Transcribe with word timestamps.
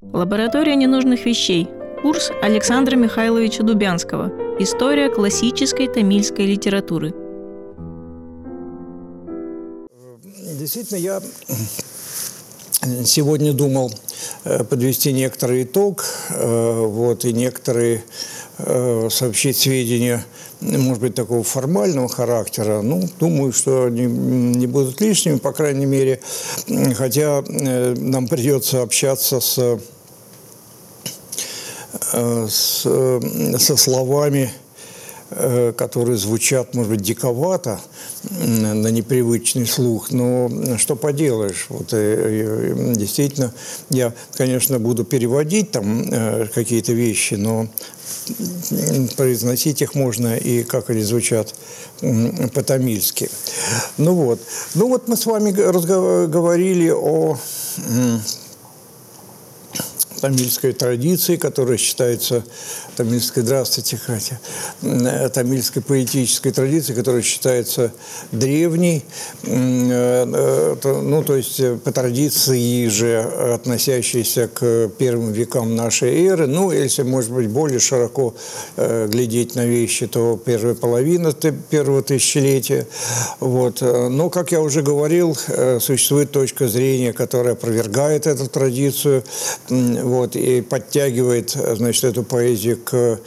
Лаборатория 0.00 0.76
ненужных 0.76 1.26
вещей. 1.26 1.68
Курс 2.02 2.30
Александра 2.40 2.94
Михайловича 2.94 3.64
Дубянского. 3.64 4.30
История 4.60 5.10
классической 5.10 5.88
тамильской 5.88 6.46
литературы. 6.46 7.12
Действительно, 10.56 10.98
я 10.98 11.20
сегодня 13.04 13.52
думал 13.52 13.92
э, 14.44 14.62
подвести 14.62 15.12
некоторый 15.12 15.64
итог, 15.64 16.04
э, 16.30 16.86
вот, 16.86 17.24
и 17.24 17.32
некоторые 17.32 18.04
сообщить 18.58 19.56
сведения, 19.56 20.24
может 20.60 21.00
быть, 21.00 21.14
такого 21.14 21.42
формального 21.44 22.08
характера. 22.08 22.82
Ну, 22.82 23.08
думаю, 23.20 23.52
что 23.52 23.84
они 23.84 24.06
не 24.06 24.66
будут 24.66 25.00
лишними, 25.00 25.36
по 25.38 25.52
крайней 25.52 25.86
мере, 25.86 26.20
хотя 26.94 27.42
нам 27.46 28.26
придется 28.26 28.82
общаться 28.82 29.40
с, 29.40 29.78
с, 32.12 32.82
со 33.58 33.76
словами 33.76 34.50
Э, 34.50 34.67
которые 35.30 36.16
звучат, 36.16 36.74
может 36.74 36.90
быть, 36.90 37.02
диковато 37.02 37.80
на 38.30 38.90
непривычный 38.90 39.66
слух, 39.66 40.10
но 40.10 40.50
что 40.78 40.96
поделаешь, 40.96 41.66
вот 41.68 41.92
э, 41.92 42.74
э, 42.76 42.94
действительно, 42.94 43.52
я, 43.90 44.14
конечно, 44.34 44.78
буду 44.78 45.04
переводить 45.04 45.70
там 45.70 46.08
какие-то 46.54 46.92
вещи, 46.92 47.34
но 47.34 47.68
произносить 49.16 49.82
их 49.82 49.94
можно 49.94 50.36
и 50.36 50.62
как 50.62 50.90
они 50.90 51.02
звучат 51.02 51.54
по-тамильски. 52.00 53.30
Ну 53.96 54.14
вот, 54.14 54.40
ну 54.74 54.88
вот 54.88 55.08
мы 55.08 55.16
с 55.16 55.26
вами 55.26 55.50
говорили 55.50 56.90
о 56.90 57.38
тамильской 60.20 60.72
традиции, 60.72 61.36
которая 61.36 61.78
считается 61.78 62.44
тамильской, 62.96 63.42
здравствуйте, 63.42 63.98
Катя, 64.04 64.40
э, 64.82 65.28
тамильской 65.28 65.82
поэтической 65.82 66.52
традиции, 66.52 66.94
которая 66.94 67.22
считается 67.22 67.92
древней, 68.32 69.04
э, 69.44 70.26
э, 70.82 71.00
ну, 71.02 71.22
то 71.22 71.36
есть 71.36 71.60
по 71.84 71.92
традиции 71.92 72.88
же 72.88 73.20
относящейся 73.54 74.48
к 74.48 74.90
первым 74.98 75.32
векам 75.32 75.76
нашей 75.76 76.26
эры, 76.26 76.46
ну, 76.46 76.72
если, 76.72 77.02
может 77.02 77.30
быть, 77.30 77.48
более 77.48 77.78
широко 77.78 78.34
глядеть 78.76 79.54
на 79.54 79.64
вещи, 79.64 80.06
то 80.06 80.40
первая 80.44 80.74
половина 80.74 81.32
первого 81.70 82.02
тысячелетия, 82.02 82.86
вот. 83.40 83.80
Но, 83.80 84.30
как 84.30 84.52
я 84.52 84.60
уже 84.60 84.82
говорил, 84.82 85.36
существует 85.80 86.32
точка 86.32 86.68
зрения, 86.68 87.12
которая 87.12 87.54
опровергает 87.54 88.26
эту 88.26 88.48
традицию, 88.48 89.22
вот, 90.08 90.36
и 90.36 90.60
подтягивает, 90.60 91.50
значит, 91.50 92.04
эту 92.04 92.22
поэзию 92.22 92.78
к 92.84 93.20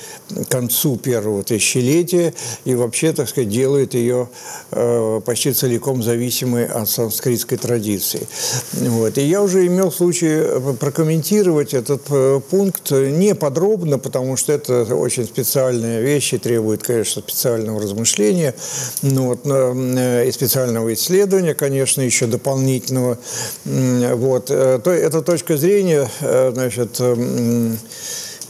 концу 0.50 0.98
первого 0.98 1.44
тысячелетия 1.44 2.34
и 2.66 2.76
вообще, 2.76 3.14
так 3.14 3.30
сказать, 3.30 3.50
делает 3.50 3.94
ее 3.94 4.30
э, 4.72 5.22
почти 5.26 5.54
целиком 5.54 6.04
зависимой 6.04 6.66
от 6.66 6.90
санскритской 6.90 7.58
традиции. 7.58 8.28
Вот. 8.74 9.18
И 9.18 9.22
я 9.22 9.42
уже 9.42 9.66
имел 9.68 9.92
случай 9.92 10.42
прокомментировать 10.80 11.74
этот 11.74 12.04
э, 12.10 12.40
пункт 12.50 12.92
не 12.92 13.36
подробно, 13.36 14.00
потому 14.00 14.38
что 14.38 14.54
это 14.54 14.84
очень 14.96 15.26
специальные 15.26 16.02
вещи, 16.02 16.38
требует, 16.38 16.84
конечно, 16.84 17.22
специального 17.22 17.82
размышления 17.82 18.56
ну, 19.02 19.28
вот, 19.28 19.42
э, 19.46 20.28
и 20.28 20.32
специального 20.32 20.94
исследования, 20.94 21.54
конечно, 21.54 22.02
еще 22.02 22.26
дополнительного. 22.28 23.18
Вот. 23.66 24.46
То, 24.46 24.92
эта 24.92 25.22
точка 25.22 25.58
зрения, 25.58 26.10
значит, 26.20 26.71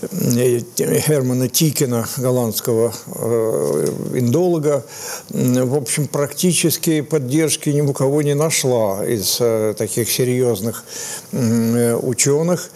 Германа 0.01 1.47
Тикина, 1.47 2.07
голландского 2.17 2.91
э, 3.05 3.85
индолога, 4.15 4.83
в 5.29 5.75
общем, 5.75 6.07
практически 6.07 7.01
поддержки 7.01 7.69
ни 7.69 7.81
у 7.81 7.93
кого 7.93 8.23
не 8.23 8.33
нашла 8.33 9.05
из 9.05 9.37
э, 9.39 9.75
таких 9.77 10.09
серьезных 10.09 10.83
ученых. 11.31 12.71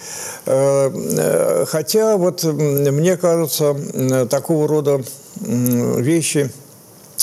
Э, 0.46 1.66
хотя 1.68 2.18
вот 2.18 2.44
мне 2.44 3.18
кажется, 3.18 3.76
такого 4.30 4.68
рода 4.68 5.02
вещи– 5.42 6.52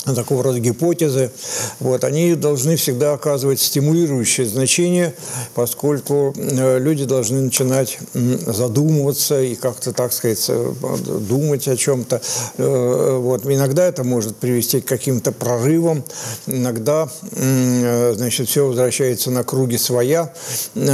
такого 0.05 0.43
рода 0.43 0.59
гипотезы, 0.59 1.31
вот, 1.79 2.03
они 2.03 2.35
должны 2.35 2.75
всегда 2.75 3.13
оказывать 3.13 3.61
стимулирующее 3.61 4.45
значение, 4.45 5.13
поскольку 5.55 6.33
э, 6.35 6.79
люди 6.79 7.05
должны 7.05 7.41
начинать 7.41 7.97
задумываться 8.13 9.41
и 9.41 9.55
как-то, 9.55 9.93
так 9.93 10.11
сказать, 10.11 10.45
э, 10.49 10.73
думать 11.21 11.67
о 11.67 11.77
чем-то. 11.77 12.21
Э, 12.57 13.17
вот. 13.17 13.45
Иногда 13.45 13.85
это 13.85 14.03
может 14.03 14.35
привести 14.37 14.81
к 14.81 14.85
каким-то 14.85 15.31
прорывам, 15.31 16.03
иногда, 16.47 17.09
значит, 17.31 18.49
все 18.49 18.67
возвращается 18.67 19.31
на 19.31 19.43
круги 19.43 19.77
своя, 19.77 20.33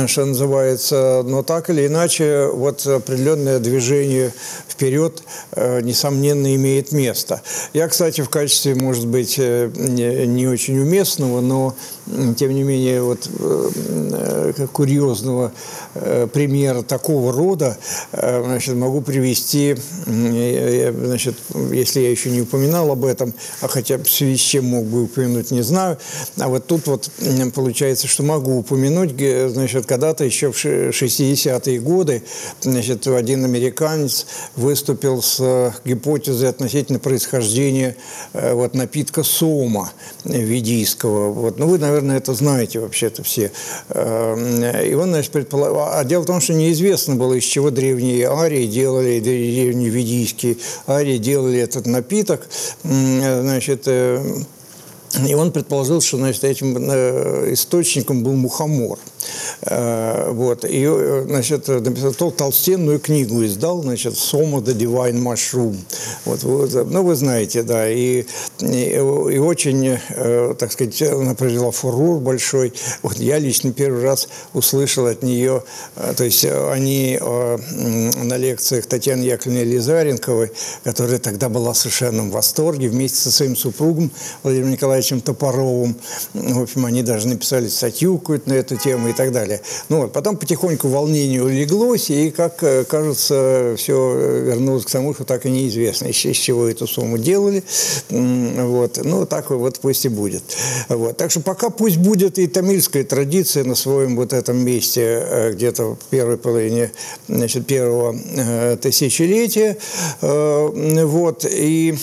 что 0.07 0.25
называется, 0.25 1.23
но 1.25 1.43
так 1.43 1.69
или 1.69 1.87
иначе, 1.87 2.49
вот 2.51 2.85
определенное 2.85 3.59
движение 3.59 4.33
вперед, 4.67 5.23
несомненно, 5.55 6.53
имеет 6.55 6.91
место. 6.91 7.41
Я, 7.73 7.87
кстати, 7.87 8.21
в 8.21 8.29
качестве, 8.29 8.75
может 8.75 8.98
может 8.99 9.11
быть, 9.11 9.35
э, 9.37 9.71
не 10.25 10.47
очень 10.47 10.77
уместного, 10.77 11.39
но, 11.39 11.73
тем 12.37 12.53
не 12.53 12.63
менее, 12.63 13.01
вот 13.01 13.29
э, 13.39 14.53
как 14.57 14.71
курьезного 14.71 15.51
э, 15.93 16.27
примера 16.31 16.81
такого 16.81 17.31
рода, 17.31 17.77
значит, 18.11 18.75
могу 18.75 19.01
привести, 19.01 19.75
значит, 20.05 21.35
если 21.71 22.01
я 22.01 22.11
еще 22.11 22.31
не 22.31 22.41
упоминал 22.41 22.91
об 22.91 23.05
этом, 23.05 23.33
а 23.61 23.67
хотя 23.67 23.97
в 23.97 24.09
связи 24.09 24.37
с 24.37 24.41
чем 24.41 24.65
мог 24.65 24.85
бы 24.85 25.03
упомянуть, 25.03 25.51
не 25.51 25.61
знаю, 25.61 25.97
а 26.37 26.47
вот 26.47 26.65
тут 26.67 26.87
вот 26.87 27.11
получается, 27.53 28.07
что 28.07 28.23
могу 28.23 28.57
упомянуть, 28.57 29.11
значит, 29.51 29.85
когда-то 29.85 30.23
еще 30.23 30.51
в 30.51 30.55
60-е 30.55 31.79
годы, 31.79 32.23
значит, 32.61 33.07
один 33.07 33.45
американец 33.45 34.25
выступил 34.55 35.21
с 35.21 35.73
гипотезой 35.85 36.49
относительно 36.49 36.99
происхождения 36.99 37.95
вот 38.33 38.73
напитка 38.73 39.23
сома 39.23 39.91
ведийского. 40.23 41.31
Вот. 41.31 41.59
Ну, 41.59 41.67
вы, 41.67 41.77
наверное, 41.77 41.98
это 42.07 42.33
знаете 42.33 42.79
вообще-то 42.79 43.23
все. 43.23 43.51
Эм, 43.89 44.63
и 44.63 44.93
он, 44.93 45.09
значит, 45.09 45.31
предполагал... 45.31 45.89
А 45.93 46.03
дело 46.03 46.23
в 46.23 46.25
том, 46.25 46.41
что 46.41 46.53
неизвестно 46.53 47.15
было, 47.15 47.33
из 47.33 47.43
чего 47.43 47.69
древние 47.71 48.29
арии 48.29 48.65
делали, 48.67 49.19
древние 49.19 49.89
ведийские 49.89 50.57
арии 50.87 51.17
делали 51.17 51.59
этот 51.59 51.85
напиток. 51.85 52.47
Значит, 52.83 53.83
э, 53.87 54.21
и 55.27 55.33
он 55.33 55.51
предположил, 55.51 56.01
что 56.01 56.17
значит, 56.17 56.43
этим 56.43 56.77
э, 56.77 57.53
источником 57.53 58.23
был 58.23 58.33
мухомор. 58.33 58.99
Э, 59.61 60.31
вот. 60.31 60.65
И, 60.65 60.85
э, 60.87 61.25
значит, 61.27 61.67
написал 61.67 62.31
толстенную 62.31 62.99
книгу 62.99 63.45
издал, 63.45 63.81
значит, 63.81 64.13
«Soma 64.13 64.63
the 64.63 64.73
Divine 64.75 65.21
Mushroom». 65.21 65.77
Вот, 66.25 66.43
вот, 66.43 66.89
ну, 66.89 67.03
вы 67.03 67.15
знаете, 67.15 67.63
да. 67.63 67.89
И, 67.89 68.25
и, 68.59 68.93
и 68.93 69.37
очень, 69.37 69.97
так 70.57 70.71
сказать, 70.71 71.01
она 71.01 71.35
провела 71.35 71.71
фурор 71.71 72.19
большой. 72.19 72.73
Вот 73.03 73.17
я 73.17 73.39
лично 73.39 73.71
первый 73.71 74.03
раз 74.03 74.27
услышал 74.53 75.05
от 75.05 75.23
нее, 75.23 75.63
то 76.15 76.23
есть 76.23 76.45
они 76.45 77.19
на 77.21 78.37
лекциях 78.37 78.85
Татьяны 78.85 79.23
Яковлевны 79.23 79.63
Лизаренковой, 79.63 80.51
которая 80.83 81.19
тогда 81.19 81.49
была 81.49 81.73
в 81.73 82.29
восторге, 82.29 82.89
вместе 82.89 83.17
со 83.17 83.31
своим 83.31 83.55
супругом 83.55 84.11
Владимиром 84.43 84.71
Николаевичем 84.71 85.21
Топоровым. 85.21 85.95
В 86.33 86.61
общем, 86.61 86.85
они 86.85 87.03
даже 87.03 87.27
написали 87.27 87.67
статью 87.67 88.17
какую-то 88.17 88.49
на 88.49 88.53
эту 88.53 88.77
тему 88.77 89.08
и 89.09 89.13
так 89.13 89.31
далее. 89.31 89.61
Ну 89.89 90.01
вот, 90.01 90.13
потом 90.13 90.37
потихоньку 90.37 90.87
волнение 90.87 91.43
улеглось, 91.43 92.09
и, 92.09 92.31
как 92.31 92.63
э, 92.63 92.83
кажется, 92.85 93.75
все 93.77 94.15
вернулось 94.43 94.85
к 94.85 94.89
тому, 94.89 95.13
что 95.13 95.23
так 95.23 95.45
и 95.45 95.49
неизвестно, 95.49 96.07
из 96.07 96.15
чего 96.15 96.67
эту 96.67 96.87
сумму 96.87 97.17
делали. 97.17 97.63
Вот. 98.09 98.99
Ну, 99.03 99.25
так 99.25 99.49
вот 99.49 99.79
пусть 99.79 100.05
и 100.05 100.09
будет. 100.09 100.43
Вот. 100.89 101.17
Так 101.17 101.31
что 101.31 101.41
пока 101.41 101.69
пусть 101.69 101.97
будет 101.97 102.37
и 102.39 102.47
тамильская 102.47 103.03
традиция 103.03 103.63
на 103.63 103.75
своем 103.75 104.15
вот 104.15 104.33
этом 104.33 104.57
месте 104.57 105.01
э, 105.01 105.51
где-то 105.53 105.95
в 105.95 106.05
первой 106.09 106.37
половине 106.37 106.91
значит, 107.27 107.65
первого 107.65 108.15
э, 108.35 108.77
тысячелетия. 108.81 109.77
Вот. 110.21 111.45
И 111.49 111.95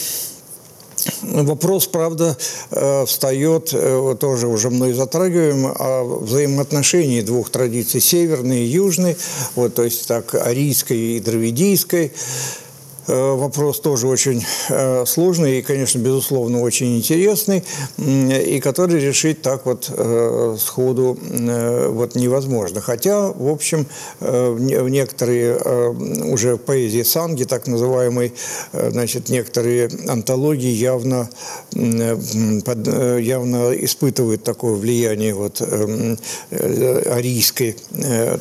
Вопрос, 1.22 1.86
правда, 1.86 2.36
э, 2.70 3.04
встает, 3.06 3.70
э, 3.72 4.16
тоже 4.18 4.48
уже 4.48 4.70
мной 4.70 4.92
затрагиваем, 4.92 5.66
о 5.66 6.04
взаимоотношении 6.20 7.20
двух 7.20 7.50
традиций, 7.50 8.00
северной 8.00 8.60
и 8.60 8.66
южной, 8.66 9.16
вот, 9.54 9.74
то 9.74 9.84
есть 9.84 10.06
так, 10.06 10.34
арийской 10.34 11.16
и 11.16 11.20
дравидийской. 11.20 12.12
Вопрос 13.06 13.80
тоже 13.80 14.06
очень 14.06 14.44
сложный 15.06 15.58
и, 15.58 15.62
конечно, 15.62 15.98
безусловно, 15.98 16.60
очень 16.60 16.96
интересный, 16.96 17.64
и 17.98 18.60
который 18.60 19.00
решить 19.00 19.42
так 19.42 19.66
вот 19.66 19.90
сходу 20.60 21.18
вот 21.20 22.14
невозможно. 22.14 22.80
Хотя, 22.80 23.32
в 23.32 23.48
общем, 23.48 23.86
в 24.20 24.88
некоторые 24.88 25.56
уже 26.32 26.56
в 26.56 26.58
поэзии 26.58 27.02
санги, 27.02 27.44
так 27.44 27.66
называемой, 27.66 28.32
значит, 28.72 29.28
некоторые 29.28 29.90
антологии 30.08 30.70
явно, 30.70 31.28
явно 31.72 33.74
испытывают 33.74 34.42
такое 34.42 34.74
влияние 34.74 35.34
вот 35.34 35.62
арийской 36.50 37.76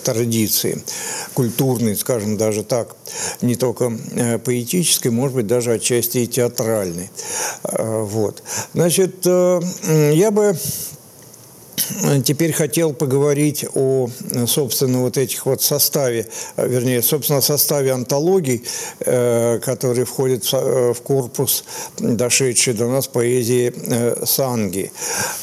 традиции, 0.04 0.82
культурной, 1.34 1.96
скажем 1.96 2.38
даже 2.38 2.64
так, 2.64 2.96
не 3.42 3.56
только 3.56 3.92
э, 4.12 4.38
поэтической, 4.40 5.12
может 5.12 5.36
быть, 5.36 5.48
даже 5.48 5.74
отчасти 5.74 6.20
и 6.20 6.28
театральной. 6.28 7.10
Э, 7.64 8.02
вот. 8.02 8.44
Значит, 8.74 9.26
э, 9.26 9.62
я 10.14 10.32
бы 10.32 10.58
теперь 12.24 12.54
хотел 12.54 12.94
поговорить 12.94 13.66
о, 13.74 14.10
собственно, 14.48 15.02
вот 15.02 15.18
этих 15.18 15.46
вот 15.46 15.62
составе, 15.62 16.28
вернее, 16.58 17.02
собственно, 17.02 17.42
составе 17.42 17.92
антологий, 17.92 18.64
э, 19.00 19.60
которые 19.60 20.06
входят 20.06 20.46
в 20.52 20.96
корпус, 21.04 21.64
дошедший 21.98 22.74
до 22.74 22.88
нас 22.88 23.08
поэзии 23.08 23.74
э, 23.76 24.26
Санги. 24.26 24.92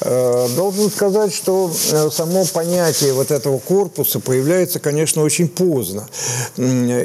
Э, 0.01 0.49
должен 0.57 0.91
сказать, 0.91 1.33
что 1.35 1.71
само 2.11 2.45
понятие 2.47 3.13
вот 3.13 3.31
этого 3.31 3.59
корпуса 3.59 4.21
появляется, 4.21 4.81
конечно, 4.81 5.23
очень 5.23 5.49
поздно. 5.49 6.09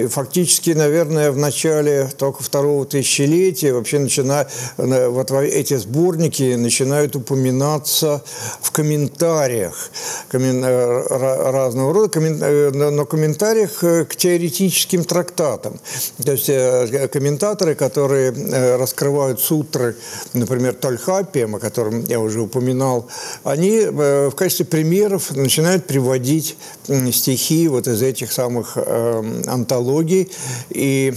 Фактически, 0.09 0.71
наверное, 0.71 1.31
в 1.31 1.37
начале 1.37 2.09
только 2.17 2.43
второго 2.43 2.85
тысячелетия 2.85 3.73
вообще 3.73 3.99
начина, 3.99 4.47
вот 4.77 5.31
эти 5.31 5.75
сборники 5.77 6.55
начинают 6.55 7.15
упоминаться 7.15 8.23
в 8.61 8.71
комментариях 8.71 9.26
комментариях 9.27 9.89
э, 10.31 11.51
разного 11.51 11.93
рода, 11.93 12.19
э, 12.19 12.71
но 12.71 13.05
комментариях 13.05 13.83
э, 13.83 14.05
к 14.05 14.15
теоретическим 14.15 15.03
трактатам. 15.03 15.79
То 16.23 16.31
есть 16.31 16.47
комментаторы, 17.11 17.75
которые 17.75 18.31
раскрывают 18.77 19.39
сутры, 19.39 19.95
например, 20.33 20.73
Тольхапием, 20.73 21.55
о 21.55 21.59
котором 21.59 22.03
я 22.05 22.19
уже 22.19 22.41
упоминал, 22.41 23.07
они 23.43 23.81
в 23.81 24.31
качестве 24.31 24.65
примеров 24.65 25.35
начинают 25.35 25.85
приводить 25.85 26.57
стихи 27.11 27.67
вот 27.67 27.87
из 27.87 28.01
этих 28.01 28.31
самых 28.31 28.77
антологий 29.47 30.31
и 30.69 31.13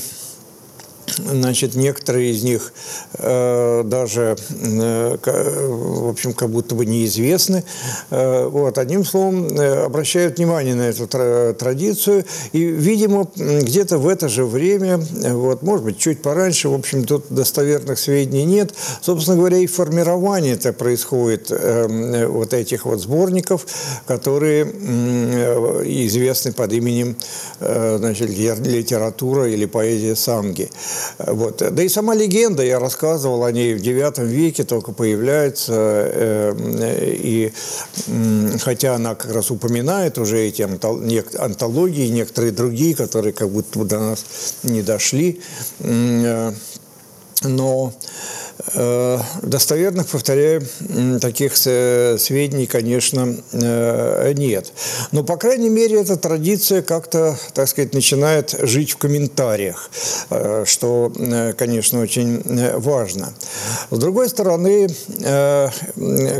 Значит, 1.16 1.74
некоторые 1.74 2.32
из 2.32 2.42
них 2.42 2.72
э, 3.14 3.82
даже, 3.84 4.36
э, 4.48 5.16
в 5.20 6.08
общем, 6.08 6.32
как 6.32 6.50
будто 6.50 6.74
бы 6.74 6.86
неизвестны. 6.86 7.64
Э, 8.10 8.46
вот, 8.46 8.78
одним 8.78 9.04
словом, 9.04 9.46
э, 9.46 9.84
обращают 9.84 10.38
внимание 10.38 10.74
на 10.74 10.88
эту 10.88 11.06
традицию. 11.06 12.24
И, 12.52 12.64
видимо, 12.64 13.28
где-то 13.36 13.98
в 13.98 14.08
это 14.08 14.28
же 14.28 14.44
время, 14.44 14.98
вот, 14.98 15.62
может 15.62 15.84
быть, 15.84 15.98
чуть 15.98 16.22
пораньше, 16.22 16.68
в 16.68 16.74
общем, 16.74 17.04
тут 17.04 17.26
достоверных 17.30 17.98
сведений 17.98 18.44
нет. 18.44 18.74
Собственно 19.00 19.36
говоря, 19.36 19.58
и 19.58 19.66
формирование 19.66 20.54
это 20.54 20.72
происходит 20.72 21.50
э, 21.50 22.26
вот 22.26 22.54
этих 22.54 22.84
вот 22.84 23.00
сборников, 23.00 23.66
которые 24.06 24.64
э, 24.64 25.82
известны 26.06 26.52
под 26.52 26.72
именем 26.72 27.16
э, 27.60 27.96
значит, 27.98 28.30
литература 28.30 29.48
или 29.48 29.66
поэзия 29.66 30.16
Санги. 30.16 30.70
Вот. 31.18 31.62
Да 31.70 31.82
и 31.82 31.88
сама 31.88 32.14
легенда, 32.14 32.62
я 32.62 32.78
рассказывал 32.78 33.44
о 33.44 33.52
ней 33.52 33.74
в 33.74 33.82
IX 33.82 34.24
веке, 34.26 34.64
только 34.64 34.92
появляется, 34.92 35.72
э, 35.76 36.54
и 37.22 37.52
хотя 38.60 38.94
она 38.94 39.14
как 39.14 39.32
раз 39.32 39.50
упоминает 39.50 40.18
уже 40.18 40.38
эти 40.40 40.62
антологии, 40.62 42.08
некоторые 42.08 42.52
другие, 42.52 42.94
которые 42.94 43.32
как 43.32 43.50
будто 43.50 43.84
до 43.84 43.98
нас 43.98 44.24
не 44.62 44.82
дошли, 44.82 45.40
э, 45.80 46.52
но 47.42 47.92
Э, 47.92 48.49
достоверных, 49.42 50.06
повторяю, 50.06 50.62
таких 51.20 51.56
сведений, 51.56 52.66
конечно, 52.66 53.36
э, 53.52 54.32
нет. 54.36 54.72
Но, 55.12 55.22
по 55.24 55.36
крайней 55.36 55.68
мере, 55.68 56.00
эта 56.00 56.16
традиция 56.16 56.82
как-то, 56.82 57.36
так 57.54 57.68
сказать, 57.68 57.94
начинает 57.94 58.56
жить 58.60 58.90
в 58.92 58.96
комментариях, 58.96 59.90
э, 60.30 60.64
что, 60.66 61.12
конечно, 61.56 62.00
очень 62.00 62.42
важно. 62.78 63.32
С 63.90 63.98
другой 63.98 64.28
стороны, 64.28 64.88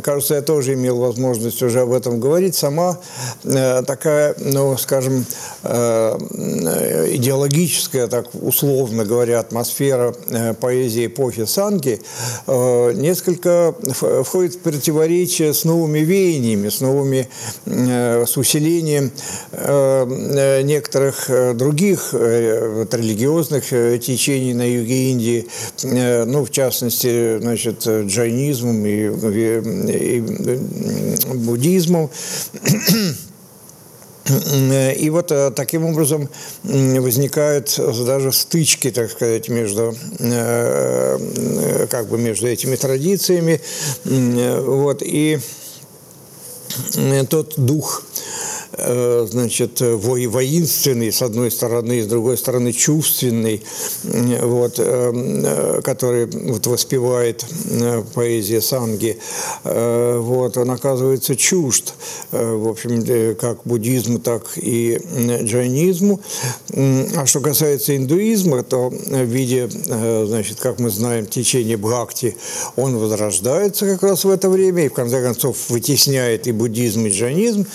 кажется, 0.03 0.35
я 0.35 0.43
тоже 0.43 0.75
имел 0.75 0.99
возможность 0.99 1.63
уже 1.63 1.81
об 1.81 1.93
этом 1.93 2.21
говорить, 2.21 2.55
сама 2.55 2.99
такая, 3.43 4.35
ну, 4.39 4.77
скажем, 4.77 5.25
идеологическая, 5.63 8.09
так 8.09 8.27
условно 8.35 9.05
говоря, 9.05 9.41
атмосфера 9.41 10.15
поэзии 10.61 11.07
эпохи 11.07 11.47
Санки– 11.47 12.01
Э, 12.10 12.10
несколько 12.47 13.75
входит 14.25 14.55
в 14.55 14.59
противоречие 14.61 15.55
с 15.55 15.65
новыми 15.65 16.01
веяниями, 16.01 16.69
с 16.69 16.81
новыми, 16.81 17.29
э, 17.67 18.25
с 18.27 18.37
усилением 18.37 19.11
э, 19.53 20.63
некоторых 20.63 21.31
других 21.57 22.13
религиозных 22.13 23.69
течений 24.01 24.55
на 24.55 24.69
юге 24.69 25.11
Индии, 25.11 25.47
ну, 25.83 26.45
в 26.45 26.51
частности, 26.51 27.39
значит, 27.39 27.87
джайнизмом 27.87 28.85
и, 28.87 29.09
и, 29.09 30.17
и 30.17 31.35
буддизмом. 31.35 32.11
И 34.27 35.11
вот 35.11 35.33
э, 35.33 35.51
таким 35.51 35.87
образом 35.87 36.29
возникают 36.63 37.75
даже 38.05 38.33
стычки, 38.33 38.91
так 38.91 39.11
сказать, 39.11 39.49
между, 39.49 39.95
э, 40.19 41.87
как 41.91 42.09
бы 42.09 42.19
между 42.19 42.47
этими 42.47 42.77
традициями. 42.77 43.61
Вот, 44.05 45.03
и 45.03 45.39
тот 47.29 47.55
дух 47.57 48.05
Э, 48.10 48.10
значит, 48.77 49.81
воинственный, 49.81 51.13
с 51.13 51.23
одной 51.23 51.51
стороны, 51.51 52.03
с 52.03 52.07
другой 52.07 52.37
стороны, 52.39 52.73
чувственный, 52.73 53.63
вот, 54.05 54.75
э, 54.79 55.81
который 55.83 56.27
вот, 56.27 56.67
воспевает 56.67 57.45
э, 57.71 58.03
поэзия 58.15 58.61
Санги, 58.61 59.19
вот, 59.65 60.57
он 60.57 60.71
оказывается 60.71 61.37
чужд, 61.37 61.95
в 62.31 62.69
общем, 62.69 63.37
как 63.37 63.61
буддизму, 63.65 64.19
так 64.19 64.43
и 64.57 65.01
джайнизму. 65.43 66.21
А 67.17 67.27
что 67.27 67.41
касается 67.41 67.97
индуизма, 67.97 68.63
то 68.63 68.91
в 68.91 69.25
виде, 69.25 69.69
значит, 69.69 70.61
как 70.61 70.79
мы 70.79 70.91
знаем, 70.91 71.27
течения 71.27 71.77
Бхакти, 71.77 72.37
он 72.77 72.97
возрождается 72.99 73.87
как 73.87 74.03
раз 74.03 74.25
в 74.25 74.31
это 74.31 74.49
время 74.49 74.85
и, 74.87 74.89
в 74.89 74.93
конце 74.93 75.23
концов, 75.23 75.57
вытесняет 75.71 76.47
и 76.47 76.53
буддизм, 76.53 77.07
и 77.07 77.11
джайнизм. 77.11 77.67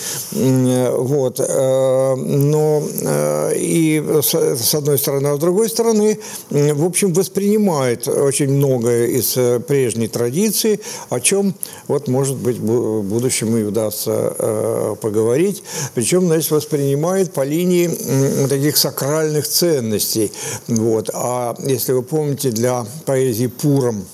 Вот. 0.92 1.40
Э, 1.40 2.16
но 2.16 2.84
э, 3.02 3.54
и 3.58 4.04
с 4.22 4.76
одной 4.76 4.98
стороны, 4.98 5.28
а 5.28 5.36
с 5.36 5.40
другой 5.40 5.70
стороны, 5.70 6.20
в 6.50 6.86
общем, 6.86 7.14
воспринимает 7.14 8.08
очень 8.08 8.50
многое 8.50 9.08
из 9.08 9.38
э, 9.38 9.60
прежней 9.60 10.08
традиции, 10.08 10.80
о 11.10 11.20
чем, 11.20 11.56
вот, 11.88 12.08
может 12.08 12.38
быть, 12.38 12.58
в 12.58 13.02
будущем 13.02 13.56
и 13.58 13.64
удастся 13.64 14.96
поговорить. 15.02 15.64
Причем, 15.94 16.28
значит, 16.28 16.52
воспринимает 16.52 17.34
по 17.34 17.42
линии 17.42 17.90
таких 18.48 18.78
сакральных 18.78 19.48
ценностей. 19.48 20.32
Вот. 20.68 21.10
А 21.14 21.56
если 21.60 21.94
вы 21.94 22.04
помните, 22.04 22.52
для 22.52 22.86
поэзии 23.06 23.48
Пуром 23.48 24.06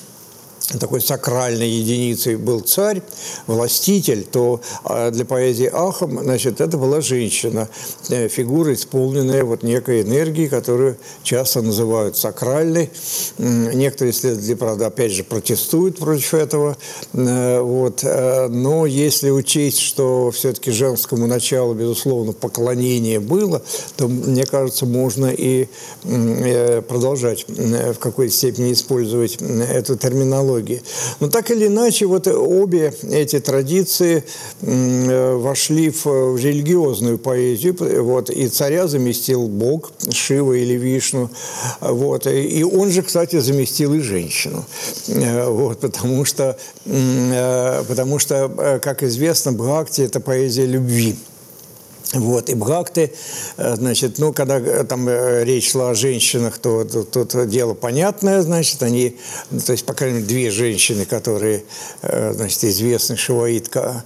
такой 0.79 1.01
сакральной 1.01 1.69
единицей 1.69 2.35
был 2.37 2.61
царь, 2.61 3.01
властитель, 3.47 4.23
то 4.23 4.61
а, 4.83 5.11
для 5.11 5.25
поэзии 5.25 5.69
Ахам, 5.71 6.19
значит, 6.23 6.61
это 6.61 6.77
была 6.77 7.01
женщина, 7.01 7.67
э, 8.09 8.27
фигура, 8.27 8.73
исполненная 8.73 9.43
вот 9.43 9.63
некой 9.63 10.01
энергией, 10.01 10.47
которую 10.47 10.97
часто 11.23 11.61
называют 11.61 12.17
сакральной. 12.17 12.89
Некоторые 13.37 14.13
исследователи, 14.13 14.53
правда, 14.53 14.87
опять 14.87 15.11
же, 15.11 15.23
протестуют 15.23 15.97
против 15.97 16.33
этого. 16.33 16.77
Э, 17.13 17.59
вот. 17.61 18.03
Э, 18.03 18.47
но 18.47 18.85
если 18.85 19.29
учесть, 19.29 19.79
что 19.79 20.31
все-таки 20.31 20.71
женскому 20.71 21.27
началу, 21.27 21.73
безусловно, 21.73 22.33
поклонение 22.33 23.19
было, 23.19 23.61
то, 23.97 24.07
мне 24.07 24.45
кажется, 24.45 24.85
можно 24.85 25.27
и 25.27 25.67
продолжать 26.87 27.45
в 27.47 27.95
какой-то 27.95 28.33
степени 28.33 28.73
использовать 28.73 29.37
эту 29.41 29.97
терминологию 29.97 30.60
антологии. 30.61 30.81
Но 31.19 31.29
так 31.29 31.51
или 31.51 31.67
иначе, 31.67 32.05
вот 32.05 32.27
обе 32.27 32.93
эти 33.09 33.39
традиции 33.39 34.23
вошли 34.61 35.89
в 35.89 36.37
религиозную 36.37 37.17
поэзию, 37.17 37.75
вот, 38.03 38.29
и 38.29 38.47
царя 38.47 38.87
заместил 38.87 39.47
Бог, 39.47 39.91
Шива 40.11 40.53
или 40.53 40.73
Вишну, 40.73 41.29
вот, 41.81 42.27
и 42.27 42.63
он 42.63 42.91
же, 42.91 43.01
кстати, 43.01 43.39
заместил 43.39 43.93
и 43.93 43.99
женщину, 43.99 44.65
вот, 45.07 45.79
потому 45.79 46.25
что, 46.25 46.57
потому 46.85 48.19
что, 48.19 48.79
как 48.81 49.03
известно, 49.03 49.51
Бхакти– 49.51 50.01
это 50.03 50.19
поэзия 50.19 50.65
любви. 50.65 51.15
Вот, 52.13 52.49
и 52.49 52.55
Бхакты, 52.55 53.13
э, 53.57 53.75
значит, 53.75 54.17
ну, 54.17 54.33
когда 54.33 54.59
э, 54.59 54.83
там 54.83 55.07
э, 55.07 55.45
речь 55.45 55.71
шла 55.71 55.91
о 55.91 55.95
женщинах, 55.95 56.57
то 56.57 56.83
тут, 56.83 57.47
дело 57.47 57.73
понятное, 57.73 58.41
значит, 58.41 58.83
они, 58.83 59.17
то 59.65 59.71
есть, 59.71 59.85
по 59.85 59.93
крайней 59.93 60.17
мере, 60.17 60.27
две 60.27 60.51
женщины, 60.51 61.05
которые, 61.05 61.63
значит, 62.01 62.63
известны, 62.63 63.15
Шиваитка 63.15 64.03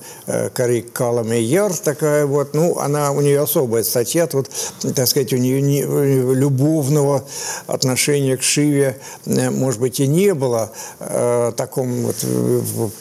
Карик 0.54 1.00
Яр, 1.00 1.74
такая 1.74 2.26
вот, 2.26 2.54
ну, 2.54 2.78
она, 2.78 3.12
у 3.12 3.22
нее 3.22 3.42
особая 3.42 3.84
статья, 3.84 4.28
вот, 4.34 4.50
так 4.96 5.08
сказать, 5.08 5.34
у 5.34 5.38
нее 5.38 5.62
не, 5.62 5.82
любовного 5.82 7.26
отношения 7.68 8.38
к 8.38 8.44
Шиве, 8.44 9.00
может 9.26 9.80
быть, 9.80 10.00
и 10.00 10.08
не 10.08 10.34
было 10.34 10.72
в 11.00 11.54
таком 11.58 12.04
вот, 12.04 12.24
в, 12.24 12.92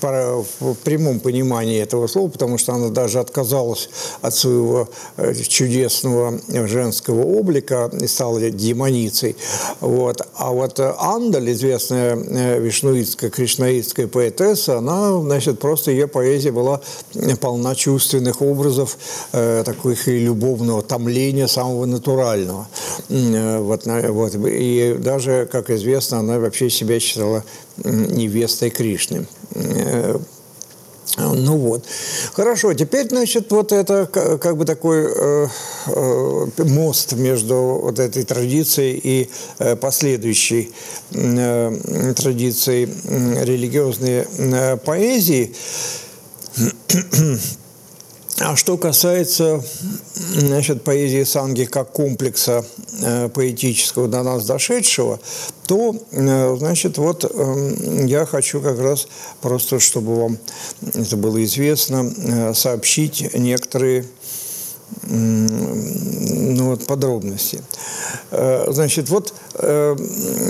в 0.60 0.74
прямом 0.76 1.20
понимании 1.20 1.80
этого 1.80 2.06
слова, 2.06 2.30
потому 2.30 2.58
что 2.58 2.72
она 2.72 2.88
даже 2.88 3.20
отказалась 3.20 3.90
от 4.22 4.34
своего 4.34 4.84
Э, 4.84 4.93
чудесного 5.48 6.38
женского 6.66 7.22
облика 7.22 7.90
и 8.00 8.06
стала 8.06 8.40
демоницей. 8.50 9.36
Вот. 9.80 10.22
А 10.34 10.50
вот 10.50 10.80
Андаль, 10.80 11.52
известная 11.52 12.16
э, 12.16 12.60
вишнуистская, 12.60 13.30
кришнаистская 13.30 14.06
поэтесса, 14.06 14.78
она, 14.78 15.20
значит, 15.20 15.58
просто 15.58 15.90
ее 15.90 16.06
поэзия 16.06 16.52
была 16.52 16.80
полна 17.40 17.74
чувственных 17.74 18.42
образов, 18.42 18.96
э, 19.32 19.62
таких 19.64 20.08
и 20.08 20.18
любовного 20.18 20.82
томления 20.82 21.46
самого 21.46 21.86
натурального. 21.86 22.66
Вот, 23.08 23.86
вот. 23.86 24.34
И 24.46 24.96
даже, 24.98 25.48
как 25.50 25.70
известно, 25.70 26.18
она 26.18 26.38
вообще 26.38 26.70
себя 26.70 27.00
считала 27.00 27.44
невестой 27.84 28.70
Кришны. 28.70 29.26
Ну 31.16 31.58
вот. 31.58 31.84
Хорошо, 32.32 32.74
теперь, 32.74 33.08
значит, 33.08 33.50
вот 33.50 33.72
это 33.72 34.06
как 34.06 34.56
бы 34.56 34.64
такой 34.64 35.04
э, 35.04 35.46
э, 35.86 36.46
мост 36.64 37.12
между 37.12 37.80
вот 37.82 37.98
этой 37.98 38.24
традицией 38.24 39.00
и 39.02 39.30
э, 39.58 39.76
последующей 39.76 40.72
э, 41.12 42.14
традицией 42.16 42.88
религиозной 43.44 44.26
э, 44.38 44.76
поэзии. 44.78 45.54
А 48.40 48.56
что 48.56 48.76
касается 48.76 49.62
значит, 50.14 50.82
поэзии 50.82 51.22
Санги 51.22 51.64
как 51.66 51.92
комплекса 51.92 52.64
э, 53.00 53.28
поэтического 53.28 54.08
до 54.08 54.24
нас 54.24 54.44
дошедшего, 54.44 55.20
то, 55.66 55.94
э, 56.10 56.56
значит, 56.58 56.98
вот 56.98 57.24
э, 57.24 58.06
я 58.06 58.26
хочу 58.26 58.60
как 58.60 58.80
раз 58.80 59.06
просто, 59.40 59.78
чтобы 59.78 60.16
вам 60.16 60.38
это 60.94 61.16
было 61.16 61.44
известно, 61.44 62.12
э, 62.16 62.54
сообщить 62.54 63.34
некоторые 63.34 64.04
ну, 65.02 66.70
вот, 66.70 66.86
подробности. 66.86 67.62
Э, 68.30 68.66
значит, 68.70 69.08
вот 69.08 69.34
э, 69.54 69.96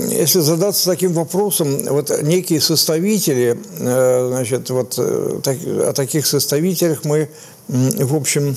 если 0.09 0.39
задаться 0.39 0.89
таким 0.89 1.13
вопросом, 1.13 1.77
вот 1.89 2.11
некие 2.21 2.61
составители, 2.61 3.59
э, 3.79 4.27
значит, 4.29 4.69
вот 4.69 4.97
о 4.97 5.93
таких 5.93 6.25
составителях 6.25 7.05
мы 7.05 7.29
в 7.67 8.15
общем, 8.15 8.55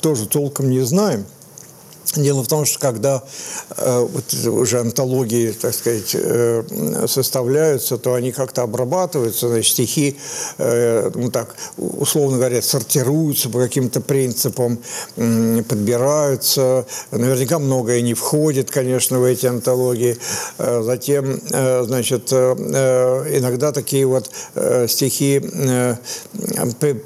тоже 0.00 0.26
толком 0.26 0.70
не 0.70 0.80
знаем. 0.80 1.24
Дело 2.16 2.42
в 2.42 2.48
том, 2.48 2.64
что 2.64 2.78
когда 2.78 3.22
э, 3.76 3.98
вот 4.00 4.32
уже 4.46 4.80
антологии, 4.80 5.50
так 5.50 5.74
сказать, 5.74 6.14
э, 6.14 6.62
составляются, 7.06 7.98
то 7.98 8.14
они 8.14 8.32
как-то 8.32 8.62
обрабатываются, 8.62 9.48
значит, 9.48 9.72
стихи, 9.72 10.16
э, 10.56 11.10
ну 11.14 11.30
так, 11.30 11.54
условно 11.76 12.38
говоря, 12.38 12.62
сортируются 12.62 13.50
по 13.50 13.58
каким-то 13.58 14.00
принципам, 14.00 14.78
э, 15.16 15.62
подбираются. 15.68 16.86
Наверняка 17.10 17.58
многое 17.58 18.00
не 18.00 18.14
входит, 18.14 18.70
конечно, 18.70 19.18
в 19.18 19.24
эти 19.24 19.44
антологии. 19.44 20.16
Э, 20.56 20.82
затем, 20.82 21.40
э, 21.50 21.82
значит, 21.84 22.32
э, 22.32 22.54
э 22.58 23.38
иногда 23.38 23.72
такие 23.72 24.06
вот 24.06 24.30
э, 24.54 24.86
стихи, 24.88 25.42
э, 25.42 25.96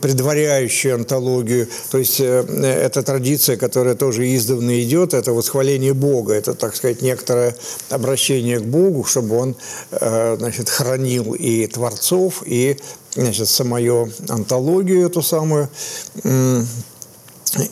предваряющие 0.01 0.95
антологию, 0.95 1.67
то 1.91 1.99
есть 1.99 2.21
э, 2.21 2.45
это 2.63 3.03
традиция, 3.03 3.57
которая 3.57 3.95
тоже 3.95 4.33
издавна 4.35 4.81
идет, 4.83 4.92
идет, 4.93 5.15
это 5.15 5.33
восхваление 5.33 5.95
Бога, 5.95 6.35
это, 6.35 6.55
так 6.55 6.77
сказать, 6.77 7.03
некоторое 7.03 7.57
обращение 7.91 8.59
к 8.59 8.65
Богу, 8.65 9.05
чтобы 9.05 9.37
он, 9.39 9.57
э, 9.91 10.37
значит, 10.39 10.69
хранил 10.69 11.35
и 11.35 11.67
творцов, 11.67 12.43
и, 12.45 12.77
значит, 13.15 13.49
самую 13.49 14.13
антологию 14.29 15.07
эту 15.07 15.23
самую, 15.23 15.69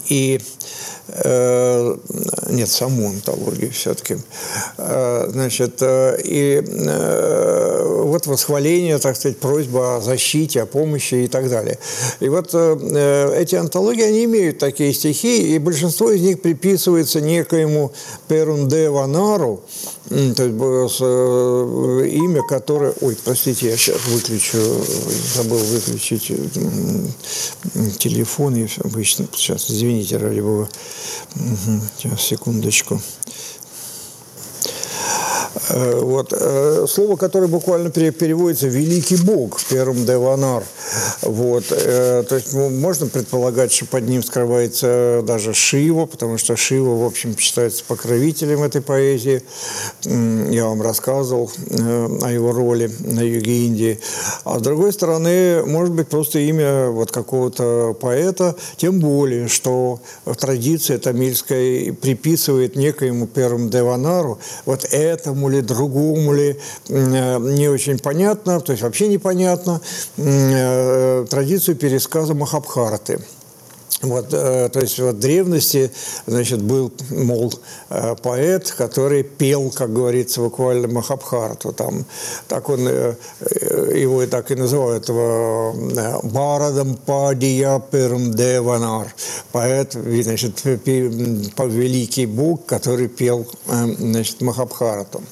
и 0.09 0.41
нет, 2.51 2.69
саму 2.69 3.09
антологию 3.09 3.71
все-таки. 3.71 4.17
Э, 4.79 5.27
значит, 5.29 5.79
э, 5.81 6.19
и 6.25 6.63
вот 8.11 8.27
восхваление, 8.27 8.99
так 8.99 9.17
сказать, 9.17 9.39
просьба 9.39 9.97
о 9.97 10.01
защите, 10.01 10.63
о 10.63 10.67
помощи 10.67 11.15
и 11.15 11.29
так 11.29 11.49
далее. 11.49 11.79
И 12.21 12.29
вот 12.29 12.55
эти 12.55 13.55
антологии, 13.55 14.03
они 14.03 14.25
имеют 14.25 14.59
такие 14.59 14.93
стихи, 14.93 15.55
и 15.55 15.59
большинство 15.59 16.11
из 16.11 16.21
них 16.23 16.41
приписывается 16.43 17.21
некоему 17.21 17.93
Перунде 18.29 18.91
Ванару, 18.91 19.63
то 20.11 20.45
есть 20.45 21.01
имя, 21.01 22.43
которое... 22.43 22.93
Ой, 23.01 23.17
простите, 23.25 23.69
я 23.69 23.77
сейчас 23.77 24.05
выключу, 24.09 24.59
забыл 25.35 25.59
выключить 25.59 26.33
телефон, 27.99 28.57
я 28.57 28.67
обычно 28.83 29.29
сейчас, 29.33 29.71
извините, 29.71 30.17
ради 30.17 30.41
бога. 30.41 30.69
Сейчас, 31.97 32.23
секундочку. 32.23 33.01
Э, 35.69 36.01
вот. 36.01 36.33
Э, 36.33 36.87
слово, 36.89 37.17
которое 37.17 37.47
буквально 37.47 37.91
переводится 37.91 38.69
«великий 38.69 39.17
Бог» 39.17 39.59
в 39.59 39.69
первом 39.69 40.05
Деванар. 40.05 40.63
Вот. 41.23 41.65
Э, 41.71 42.25
то 42.29 42.37
есть 42.37 42.53
ну, 42.53 42.71
можно 42.71 43.07
предполагать, 43.07 43.73
что 43.73 43.87
под 43.87 44.09
ним 44.09 44.23
скрывается 44.23 45.23
даже 45.25 45.55
Шива, 45.55 46.07
потому 46.07 46.39
что 46.39 46.57
Шива, 46.57 46.97
в 46.97 47.05
общем, 47.05 47.37
считается 47.37 47.85
покровителем 47.87 48.63
этой 48.63 48.81
поэзии. 48.81 49.43
Я 50.05 50.67
вам 50.67 50.83
рассказывал 50.83 51.51
о 51.71 52.31
его 52.31 52.53
роли 52.53 52.91
на 53.01 53.21
юге 53.21 53.67
Индии. 53.67 54.01
А 54.45 54.59
с 54.59 54.63
другой 54.63 54.93
стороны, 54.93 55.65
может 55.65 55.95
быть, 55.95 56.09
просто 56.09 56.39
имя 56.39 56.89
вот 56.89 57.11
какого-то 57.13 57.97
поэта, 58.01 58.57
тем 58.77 59.01
более, 59.01 59.49
что 59.49 60.01
традиция 60.39 60.99
тамильская 60.99 61.93
приписывает 61.93 62.77
некоему 62.77 63.27
первому 63.27 63.69
Деванару 63.69 64.39
вот 64.65 64.87
этому 64.91 65.40
ли, 65.49 65.63
другому 65.63 66.35
ли, 66.35 66.57
э, 66.89 67.39
не 67.39 67.69
очень 67.69 67.99
понятно, 67.99 68.61
то 68.61 68.73
есть 68.73 68.83
вообще 68.83 69.09
непонятно, 69.09 69.81
э, 70.17 71.27
традицию 71.31 71.77
пересказа 71.77 72.35
Махабхараты. 72.35 73.21
Вот, 74.03 74.33
э, 74.33 74.71
то 74.73 74.81
есть 74.81 74.99
в 74.99 75.13
древности, 75.13 75.91
значит, 76.27 76.63
был, 76.63 76.91
мол, 77.11 77.53
э, 77.91 78.17
поэт, 78.23 78.71
который 78.71 79.23
пел, 79.23 79.71
как 79.71 79.93
говорится, 79.93 80.41
буквально 80.41 80.89
Махабхарату. 80.89 81.73
Там, 81.75 82.07
так 82.49 82.71
он, 82.71 82.89
э, 82.89 83.15
его 83.95 84.23
и 84.23 84.27
так 84.27 84.51
и 84.51 84.55
называют, 84.55 85.11
Барадам 85.11 86.95
Падия 86.97 87.79
Перм 87.79 88.33
Деванар. 88.33 89.15
Поэт, 89.53 89.93
значит, 89.93 90.65
великий 90.65 92.25
бог, 92.25 92.65
который 92.65 93.09
пел, 93.09 93.47
значит, 93.67 94.41
Махабхарату. 94.41 95.23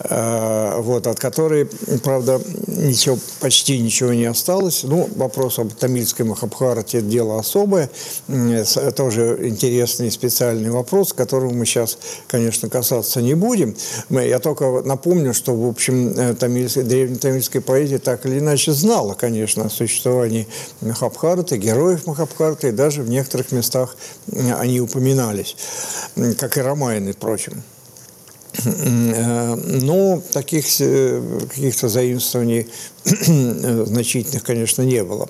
Вот, 0.00 1.06
от 1.06 1.18
которой, 1.18 1.66
правда, 2.02 2.40
ничего, 2.66 3.18
почти 3.40 3.78
ничего 3.78 4.12
не 4.12 4.26
осталось. 4.26 4.82
Ну, 4.82 5.08
вопрос 5.16 5.58
об 5.58 5.72
тамильской 5.72 6.26
Махабхарате– 6.26 7.00
дело 7.02 7.38
особое 7.38 7.90
тоже 8.96 9.38
интересный 9.48 10.10
специальный 10.10 10.70
вопрос, 10.70 11.12
которого 11.12 11.52
мы 11.52 11.66
сейчас, 11.66 11.98
конечно, 12.26 12.68
касаться 12.68 13.20
не 13.20 13.34
будем. 13.34 13.76
Я 14.10 14.38
только 14.38 14.82
напомню, 14.84 15.34
что, 15.34 15.54
в 15.54 15.68
общем, 15.68 16.10
э, 16.16 16.34
тамильская, 16.34 16.84
древнетамильская 16.84 17.62
поэзия 17.62 17.98
так 17.98 18.26
или 18.26 18.38
иначе 18.38 18.72
знала, 18.72 19.14
конечно, 19.14 19.66
о 19.66 19.70
существовании 19.70 20.46
Махабхараты, 20.80 21.56
героев 21.56 22.06
Махабхараты, 22.06 22.68
и 22.68 22.72
даже 22.72 23.02
в 23.02 23.08
некоторых 23.08 23.52
местах 23.52 23.96
они 24.32 24.80
упоминались, 24.80 25.56
как 26.38 26.56
и 26.56 26.60
Ромайны, 26.60 27.12
впрочем. 27.12 27.62
Но 28.64 30.22
таких 30.32 30.64
каких-то 30.64 31.88
заимствований 31.88 32.68
значительных, 33.04 34.44
конечно, 34.44 34.82
не 34.82 35.02
было. 35.02 35.28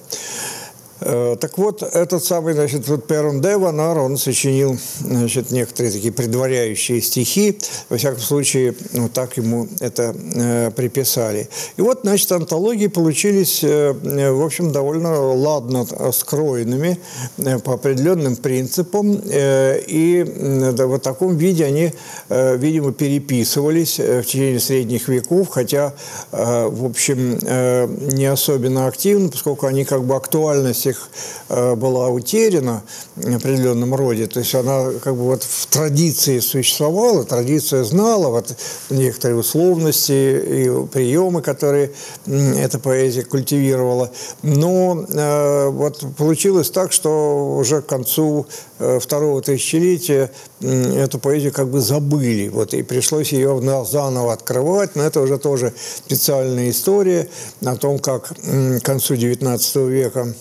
Э, 1.00 1.36
так 1.40 1.58
вот, 1.58 1.82
этот 1.82 2.24
самый, 2.24 2.54
значит, 2.54 2.86
вот 2.88 3.06
Перон 3.06 3.40
Деванар, 3.40 3.98
он 3.98 4.16
сочинил, 4.16 4.78
значит, 5.00 5.50
некоторые 5.50 5.92
такие 5.92 6.12
предваряющие 6.12 7.00
стихи, 7.00 7.58
во 7.88 7.96
всяком 7.96 8.20
случае, 8.20 8.74
ну, 8.92 9.08
так 9.08 9.36
ему 9.36 9.68
это 9.80 10.14
э, 10.34 10.70
приписали. 10.70 11.48
И 11.76 11.82
вот, 11.82 12.00
значит, 12.02 12.30
антологии 12.32 12.86
получились, 12.86 13.60
э, 13.62 13.92
в 13.92 14.44
общем, 14.44 14.72
довольно 14.72 15.20
ладно 15.34 15.86
скроенными 16.12 16.98
э, 17.38 17.58
по 17.58 17.74
определенным 17.74 18.36
принципам, 18.36 19.20
э, 19.24 19.80
и 19.86 20.24
да, 20.72 20.86
в 20.86 20.98
таком 20.98 21.36
виде 21.36 21.64
они, 21.64 21.92
э, 22.28 22.56
видимо, 22.56 22.92
переписывались 22.92 23.98
э, 23.98 24.22
в 24.22 24.26
течение 24.26 24.60
средних 24.60 25.08
веков, 25.08 25.48
хотя, 25.48 25.92
э, 26.32 26.68
в 26.68 26.84
общем, 26.84 27.38
э, 27.42 27.86
не 28.12 28.26
особенно 28.26 28.86
активно, 28.86 29.28
поскольку 29.28 29.66
они 29.66 29.84
как 29.84 30.04
бы 30.04 30.14
актуальность 30.14 30.83
их 30.86 31.08
э, 31.48 31.74
была 31.74 32.08
утеряна 32.08 32.82
в 33.16 33.36
определенном 33.36 33.94
роде. 33.94 34.26
То 34.26 34.40
есть 34.40 34.54
она 34.54 34.90
как 35.02 35.14
бы 35.14 35.24
вот 35.24 35.42
в 35.42 35.66
традиции 35.66 36.38
существовала, 36.40 37.24
традиция 37.24 37.84
знала 37.84 38.28
вот 38.28 38.54
некоторые 38.90 39.38
условности 39.38 40.12
и 40.12 40.86
приемы, 40.86 41.42
которые 41.42 41.92
эта 42.26 42.78
поэзия 42.78 43.22
культивировала. 43.22 44.10
Но 44.42 45.04
э, 45.08 45.68
вот 45.68 46.04
получилось 46.16 46.70
так, 46.70 46.92
что 46.92 47.56
уже 47.56 47.82
к 47.82 47.86
концу 47.86 48.46
э, 48.78 48.98
второго 49.00 49.42
тысячелетия 49.42 50.30
эту 50.60 51.18
поэзию 51.18 51.52
как 51.52 51.68
бы 51.68 51.80
забыли. 51.80 52.48
Вот, 52.48 52.74
и 52.74 52.82
пришлось 52.82 53.32
ее 53.32 53.60
заново 53.84 54.32
открывать, 54.32 54.96
но 54.96 55.02
это 55.02 55.20
уже 55.20 55.38
тоже 55.38 55.72
специальная 56.04 56.70
история 56.70 57.28
о 57.64 57.76
том, 57.76 57.98
как 57.98 58.28
к 58.28 58.80
концу 58.80 59.14
XIX 59.14 59.88
века 59.88 60.34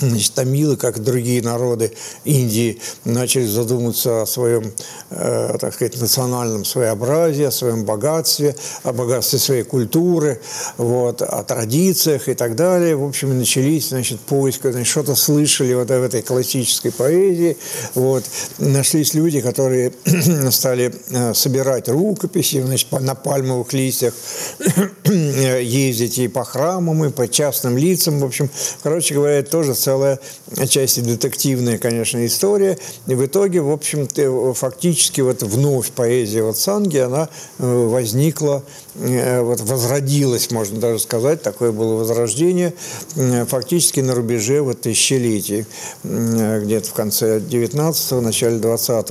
Значит, 0.00 0.32
тамилы, 0.34 0.76
как 0.76 1.02
другие 1.02 1.42
народы 1.42 1.92
Индии, 2.24 2.80
начали 3.04 3.46
задумываться 3.46 4.22
о 4.22 4.26
своем, 4.26 4.72
э, 5.10 5.56
так 5.60 5.74
сказать, 5.74 6.00
национальном 6.00 6.64
своеобразии, 6.64 7.44
о 7.44 7.50
своем 7.50 7.84
богатстве, 7.84 8.56
о 8.84 8.92
богатстве 8.92 9.38
своей 9.38 9.62
культуры, 9.64 10.40
вот, 10.78 11.20
о 11.20 11.44
традициях 11.44 12.28
и 12.28 12.34
так 12.34 12.56
далее. 12.56 12.96
В 12.96 13.04
общем, 13.04 13.38
начались, 13.38 13.90
значит, 13.90 14.20
поиски, 14.20 14.70
значит, 14.70 14.88
что-то 14.88 15.14
слышали 15.14 15.74
вот 15.74 15.88
в 15.88 15.92
этой 15.92 16.22
классической 16.22 16.90
поэзии. 16.90 17.58
Вот. 17.94 18.24
Нашлись 18.58 19.14
люди, 19.14 19.40
которые 19.40 19.92
стали 20.50 20.94
э, 21.10 21.34
собирать 21.34 21.88
рукописи, 21.88 22.62
значит, 22.62 22.90
на 22.92 23.14
пальмовых 23.14 23.72
листьях 23.72 24.14
ездить 25.04 26.18
и 26.18 26.28
по 26.28 26.44
храмам, 26.44 27.04
и 27.04 27.10
по 27.10 27.28
частным 27.28 27.76
лицам. 27.76 28.20
В 28.20 28.24
общем, 28.24 28.48
короче 28.82 29.14
говоря, 29.14 29.42
тоже 29.42 29.74
целая 29.82 30.18
отчасти 30.56 31.00
детективная, 31.00 31.78
конечно, 31.78 32.24
история. 32.24 32.78
И 33.08 33.14
в 33.14 33.26
итоге, 33.26 33.60
в 33.60 33.70
общем-то, 33.70 34.54
фактически 34.54 35.20
вот 35.20 35.42
вновь 35.42 35.90
поэзия 35.90 36.42
вот 36.42 36.56
Санги, 36.56 36.98
она 36.98 37.28
э, 37.58 37.86
возникла, 37.86 38.62
э, 38.94 39.42
вот 39.42 39.60
возродилась, 39.60 40.50
можно 40.50 40.78
даже 40.78 41.00
сказать, 41.00 41.42
такое 41.42 41.72
было 41.72 41.96
возрождение, 41.96 42.74
э, 43.16 43.44
фактически 43.44 44.00
на 44.00 44.14
рубеже 44.14 44.62
вот 44.62 44.82
тысячелетий, 44.82 45.66
где-то 46.04 46.88
в 46.88 46.92
конце 46.92 47.38
19-го, 47.38 48.20
начале 48.20 48.58
20 48.58 49.08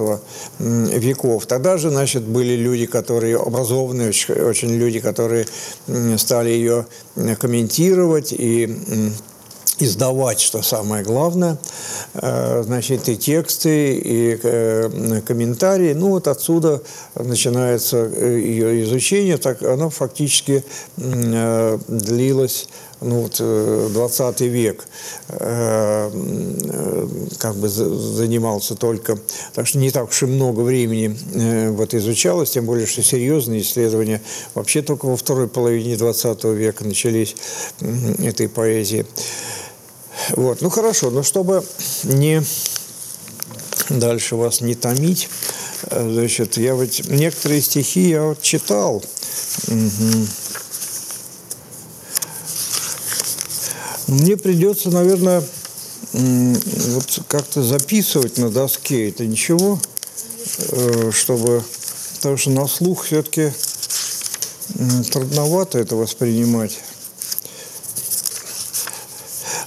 веков. 0.59 1.45
Тогда 1.45 1.77
же, 1.77 1.89
значит, 1.89 2.23
были 2.23 2.55
люди, 2.55 2.85
которые 2.85 3.37
образованные, 3.37 4.09
очень 4.09 4.71
люди, 4.71 4.99
которые 4.99 5.45
стали 6.17 6.49
ее 6.49 6.85
комментировать 7.39 8.31
и 8.31 8.77
издавать, 9.81 10.39
что 10.39 10.61
самое 10.61 11.03
главное, 11.03 11.57
э, 12.13 12.63
значит, 12.63 13.09
и 13.09 13.17
тексты, 13.17 13.95
и 13.95 14.39
э, 14.41 15.21
комментарии. 15.25 15.93
Ну, 15.93 16.09
вот 16.09 16.27
отсюда 16.27 16.81
начинается 17.15 17.97
э, 17.97 18.39
ее 18.39 18.83
изучение, 18.83 19.37
так 19.37 19.63
оно 19.63 19.89
фактически 19.89 20.63
длилось 20.97 22.67
ну 23.03 23.21
вот 23.21 23.41
20 23.41 24.41
век 24.41 24.85
как 25.27 26.11
бы 27.55 27.67
занимался 27.67 28.75
только, 28.75 29.17
так 29.55 29.65
что 29.65 29.79
не 29.79 29.89
так 29.89 30.09
уж 30.09 30.21
и 30.21 30.27
много 30.27 30.59
времени 30.59 31.69
вот 31.69 31.95
изучалось, 31.95 32.51
тем 32.51 32.65
более, 32.67 32.85
что 32.85 33.01
серьезные 33.01 33.61
исследования 33.61 34.21
вообще 34.53 34.83
только 34.83 35.07
во 35.07 35.17
второй 35.17 35.47
половине 35.47 35.95
20 35.95 36.43
века 36.43 36.83
начались 36.83 37.35
этой 38.19 38.47
поэзии. 38.47 39.07
Вот, 40.29 40.61
ну 40.61 40.69
хорошо, 40.69 41.09
но 41.09 41.23
чтобы 41.23 41.63
не 42.03 42.43
дальше 43.89 44.35
вас 44.35 44.61
не 44.61 44.75
томить, 44.75 45.29
э, 45.89 46.09
значит, 46.11 46.57
я 46.57 46.75
вот 46.75 46.89
некоторые 47.07 47.61
стихи 47.61 48.09
я 48.09 48.23
вот 48.23 48.41
читал. 48.41 49.03
Угу. 49.67 50.27
Мне 54.07 54.37
придется, 54.37 54.89
наверное, 54.89 55.43
вот 56.13 57.19
как-то 57.27 57.63
записывать 57.63 58.37
на 58.37 58.49
доске 58.49 59.09
это 59.09 59.25
ничего, 59.25 59.79
э, 60.57 61.11
чтобы, 61.13 61.63
потому 62.17 62.37
что 62.37 62.49
на 62.51 62.67
слух 62.67 63.05
все-таки 63.05 63.53
трудновато 65.11 65.79
это 65.79 65.95
воспринимать. 65.95 66.79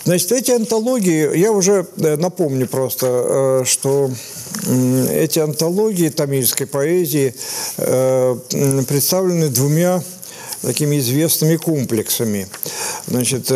Значит, 0.05 0.33
эти 0.33 0.51
антологии, 0.51 1.37
я 1.37 1.51
уже 1.51 1.87
э, 1.97 2.17
напомню 2.17 2.69
просто, 2.69 3.07
э, 3.07 3.65
что 3.65 4.11
эти 5.11 5.39
антологии 5.39 6.11
тамильской 6.11 6.67
поэзии 6.67 7.35
э, 7.79 8.37
представлены 8.87 9.49
двумя 9.49 10.03
такими 10.61 10.99
известными 10.99 11.57
комплексами. 11.57 12.49
Значит, 13.07 13.49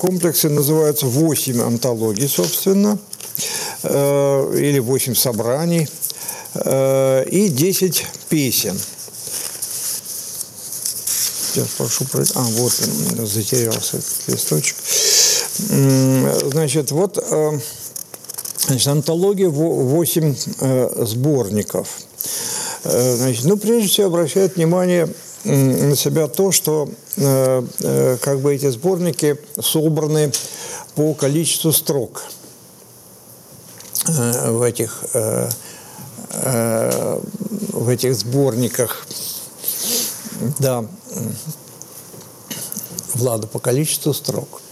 комплексы 0.00 0.48
называются 0.48 1.06
«Восемь 1.06 1.60
антологий», 1.60 2.28
собственно, 2.28 2.98
или 3.84 4.80
«Восемь 4.80 5.14
собраний», 5.14 5.88
и 6.56 7.48
«Десять 7.52 8.04
песен». 8.28 8.76
Сейчас 11.54 11.68
прошу... 11.78 12.04
А, 12.34 12.42
вот 12.42 12.72
затерялся 12.72 13.98
этот 13.98 14.26
листочек. 14.26 14.74
Значит, 15.68 16.90
вот 16.90 17.18
э, 17.18 17.58
значит, 18.66 18.88
антология 18.88 19.48
8 19.48 20.34
э, 20.60 21.04
сборников. 21.06 21.88
Э, 22.84 23.16
значит, 23.16 23.44
ну, 23.44 23.56
прежде 23.56 23.88
всего, 23.88 24.08
обращает 24.08 24.56
внимание 24.56 25.08
на 25.44 25.94
себя 25.94 26.26
то, 26.26 26.50
что 26.52 26.88
как 27.16 28.40
бы 28.40 28.54
эти 28.54 28.70
сборники 28.70 29.36
собраны 29.60 30.32
по 30.94 31.12
количеству 31.12 31.70
строк 31.70 32.22
в 34.06 34.62
этих, 34.62 35.04
в 36.32 37.88
этих 37.90 38.14
сборниках. 38.14 39.06
Да, 40.58 40.86
Влада, 43.12 43.46
по 43.46 43.58
количеству 43.58 44.14
строк. 44.14 44.62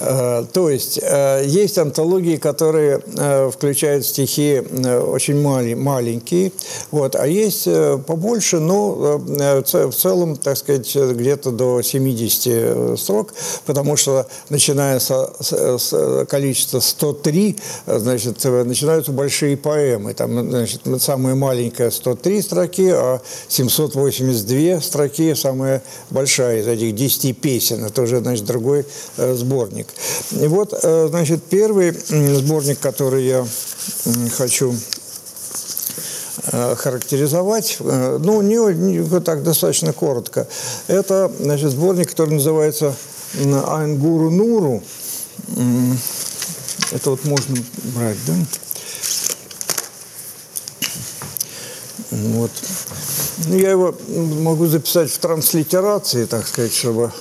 Э, 0.00 0.44
то 0.52 0.70
есть 0.70 0.98
э, 1.02 1.44
есть 1.46 1.78
антологии, 1.78 2.36
которые 2.36 3.00
э, 3.16 3.50
включают 3.50 4.06
стихи 4.06 4.60
очень 4.60 5.40
маленькие, 5.76 6.52
вот, 6.90 7.16
а 7.16 7.26
есть 7.26 7.68
побольше, 8.06 8.58
но 8.58 9.18
в 9.18 9.92
целом, 9.92 10.36
так 10.36 10.56
сказать, 10.56 10.94
где-то 10.94 11.50
до 11.50 11.82
70 11.82 12.98
строк, 12.98 13.34
потому 13.66 13.96
что 13.96 14.26
начиная 14.48 14.98
со, 14.98 15.32
с 15.40 16.26
количества 16.28 16.80
103, 16.80 17.56
значит, 17.86 18.44
начинаются 18.44 19.12
большие 19.12 19.56
поэмы. 19.56 20.14
Там, 20.14 20.50
значит, 20.50 20.82
самая 21.00 21.34
маленькая 21.34 21.90
103 21.90 22.42
строки, 22.42 22.90
а 22.92 23.20
782 23.48 24.80
строки 24.80 25.34
самая 25.34 25.82
большая 26.10 26.60
из 26.60 26.68
этих 26.68 26.94
10 26.94 27.38
песен. 27.38 27.84
Это 27.84 28.02
уже, 28.02 28.20
значит, 28.20 28.44
другой 28.44 28.84
сборник 29.16 29.83
сборник. 29.84 30.42
И 30.42 30.46
вот, 30.48 30.74
э, 30.82 31.08
значит, 31.08 31.42
первый 31.44 31.92
сборник, 31.92 32.80
который 32.80 33.26
я 33.26 33.46
хочу 34.36 34.74
э, 36.52 36.74
характеризовать, 36.76 37.76
э, 37.80 38.18
ну, 38.22 38.42
не, 38.42 38.56
не 38.74 39.20
так 39.20 39.42
достаточно 39.42 39.92
коротко. 39.92 40.46
Это, 40.86 41.30
значит, 41.40 41.70
сборник, 41.70 42.10
который 42.10 42.34
называется 42.34 42.94
«Айнгуру 43.66 44.30
Нуру». 44.30 44.82
Это 46.92 47.10
вот 47.10 47.24
можно 47.24 47.56
брать, 47.94 48.18
да? 48.26 48.34
Вот. 52.10 52.50
Ну, 53.48 53.56
я 53.56 53.70
его 53.72 53.94
могу 54.08 54.66
записать 54.66 55.10
в 55.10 55.18
транслитерации, 55.18 56.24
так 56.26 56.46
сказать, 56.46 56.72
чтобы, 56.72 57.12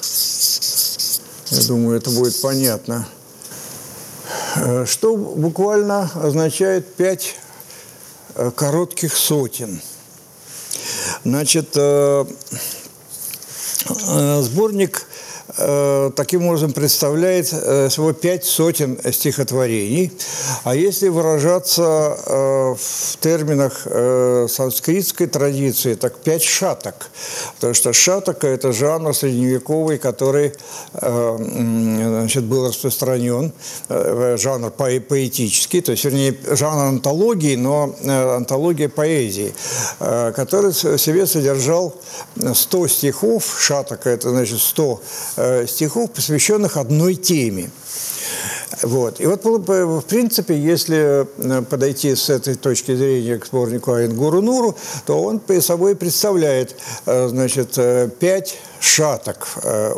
я 1.61 1.67
думаю, 1.67 1.97
это 1.97 2.09
будет 2.09 2.39
понятно. 2.41 3.07
Э, 4.55 4.85
что 4.85 5.15
буквально 5.15 6.09
означает 6.15 6.95
пять 6.95 7.35
э, 8.35 8.51
коротких 8.55 9.15
сотен. 9.15 9.81
Значит, 11.23 11.69
э, 11.75 12.25
сборник 14.41 15.07
таким 16.15 16.47
образом 16.47 16.71
представляет 16.71 17.49
э, 17.51 17.89
всего 17.89 18.13
пять 18.13 18.45
сотен 18.45 18.97
стихотворений. 19.11 20.11
А 20.63 20.73
если 20.73 21.09
выражаться 21.09 22.17
э, 22.25 22.75
в 22.75 23.17
терминах 23.19 23.85
санскритской 24.49 25.27
традиции, 25.27 25.95
так 25.95 26.17
пять 26.19 26.43
шаток. 26.43 27.09
Потому 27.55 27.73
что 27.73 27.93
шатока– 27.93 28.47
это 28.55 28.71
жанр 28.71 29.13
средневековый, 29.13 29.97
который 29.97 30.53
значит, 30.93 32.43
был 32.43 32.67
распространен, 32.67 33.53
жанр 33.89 34.71
поэтический, 34.71 35.81
то 35.81 35.91
есть, 35.91 36.05
вернее, 36.05 36.35
жанр 36.51 36.83
антологии, 36.83 37.55
но 37.55 37.95
антология 38.35 38.89
поэзии, 38.89 39.53
который 39.99 40.71
в 40.71 40.97
себе 40.97 41.25
содержал 41.25 41.95
100 42.53 42.87
стихов, 42.87 43.57
шатока– 43.59 44.09
это 44.11 44.29
значит 44.29 44.59
100 44.59 45.01
Э, 45.32 45.32
стихов, 45.67 46.11
посвященных 46.11 46.77
одной 46.77 47.15
теме. 47.15 47.69
Вот. 48.83 49.21
И 49.21 49.25
вот, 49.25 49.43
в 49.45 50.01
принципе, 50.01 50.57
если 50.57 51.25
э, 51.25 51.61
подойти 51.61 52.15
с 52.15 52.29
этой 52.29 52.55
точки 52.55 52.93
зрения 52.93 53.39
к 53.39 53.45
сборнику 53.45 53.93
Айн 53.93 54.13
Нуру, 54.13 54.75
то 55.05 55.21
он 55.23 55.41
собой 55.61 55.95
представляет, 55.95 56.75
э, 57.05 57.29
значит, 57.29 57.79
пять 58.19 58.57
шаток 58.81 59.47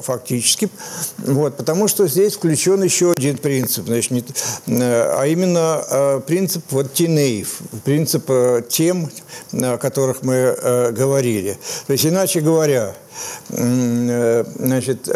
фактически, 0.03 0.69
вот, 1.17 1.57
потому 1.57 1.87
что 1.87 2.07
здесь 2.07 2.35
включен 2.35 2.83
еще 2.83 3.13
один 3.17 3.37
принцип, 3.37 3.87
значит, 3.87 4.25
а 4.67 5.23
именно 5.25 6.21
принцип 6.27 6.63
вот 6.69 6.93
тенеев, 6.93 7.61
принцип 7.83 8.29
тем, 8.69 9.09
о 9.53 9.77
которых 9.79 10.21
мы 10.21 10.55
говорили. 10.91 11.57
То 11.87 11.93
есть, 11.93 12.05
иначе 12.05 12.41
говоря, 12.41 12.95
значит, 13.49 15.09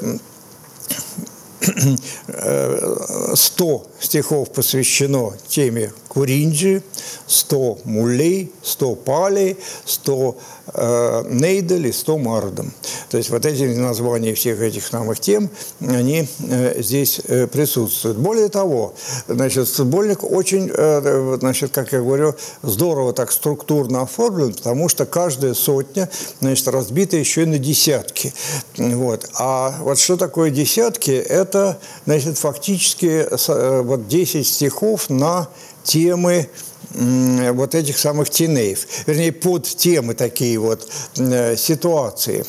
100 3.35 3.88
стихов 3.99 4.51
посвящено 4.51 5.33
теме 5.47 5.91
Куринджи, 6.09 6.81
100 7.27 7.79
мулей, 7.85 8.51
100 8.63 8.95
палей, 8.95 9.57
100 9.85 10.37
э, 10.73 11.23
нейдель 11.29 11.87
и 11.87 11.91
100 11.91 12.17
мардом. 12.17 12.73
То 13.09 13.17
есть 13.17 13.29
вот 13.29 13.45
эти 13.45 13.63
названия 13.63 14.33
всех 14.33 14.59
этих 14.59 14.85
самых 14.87 15.19
тем, 15.19 15.49
они 15.79 16.27
э, 16.49 16.81
здесь 16.81 17.21
э, 17.27 17.45
присутствуют. 17.47 18.17
Более 18.17 18.49
того, 18.49 18.95
значит, 19.27 19.67
сборник 19.67 20.23
очень, 20.23 20.71
э, 20.73 21.37
значит, 21.39 21.71
как 21.71 21.93
я 21.93 21.99
говорю, 21.99 22.35
здорово 22.63 23.13
так 23.13 23.31
структурно 23.31 24.01
оформлен, 24.01 24.53
потому 24.53 24.89
что 24.89 25.05
каждая 25.05 25.53
сотня, 25.53 26.09
значит, 26.41 26.67
разбита 26.67 27.17
еще 27.17 27.43
и 27.43 27.45
на 27.45 27.59
десятки. 27.59 28.33
Вот. 28.77 29.29
А 29.37 29.75
вот 29.81 29.99
что 29.99 30.17
такое 30.17 30.49
десятки? 30.49 31.11
Это, 31.11 31.79
значит, 32.05 32.39
фактически 32.39 33.27
э, 33.29 33.81
вот 33.89 34.07
10 34.07 34.47
стихов 34.47 35.09
на 35.09 35.49
темы 35.83 36.49
вот 36.91 37.75
этих 37.75 37.97
самых 37.97 38.29
тенеев, 38.29 38.85
вернее, 39.05 39.31
под 39.31 39.65
темы 39.65 40.13
такие 40.15 40.57
вот 40.57 40.89
э, 41.17 41.55
ситуации. 41.55 42.45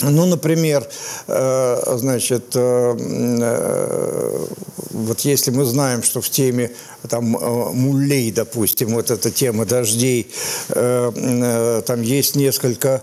Ну, 0.00 0.26
например, 0.26 0.88
э, 1.26 1.96
значит, 1.96 2.52
э, 2.54 4.46
вот 4.90 5.20
если 5.20 5.50
мы 5.50 5.64
знаем, 5.64 6.02
что 6.02 6.20
в 6.20 6.30
теме 6.30 6.72
там 7.08 7.24
мулей, 7.24 8.32
допустим, 8.32 8.94
вот 8.94 9.10
эта 9.10 9.30
тема 9.30 9.64
дождей, 9.64 10.32
там 10.68 12.02
есть 12.02 12.34
несколько 12.36 13.02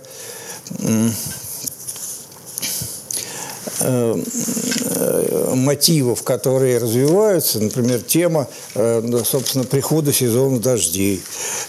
Э, 3.80 5.54
мотивов, 5.56 6.24
которые 6.24 6.78
развиваются, 6.78 7.60
например, 7.60 8.02
тема, 8.02 8.48
э, 8.76 9.02
собственно, 9.26 9.64
прихода 9.64 10.14
сезона 10.14 10.60
дождей, 10.60 11.22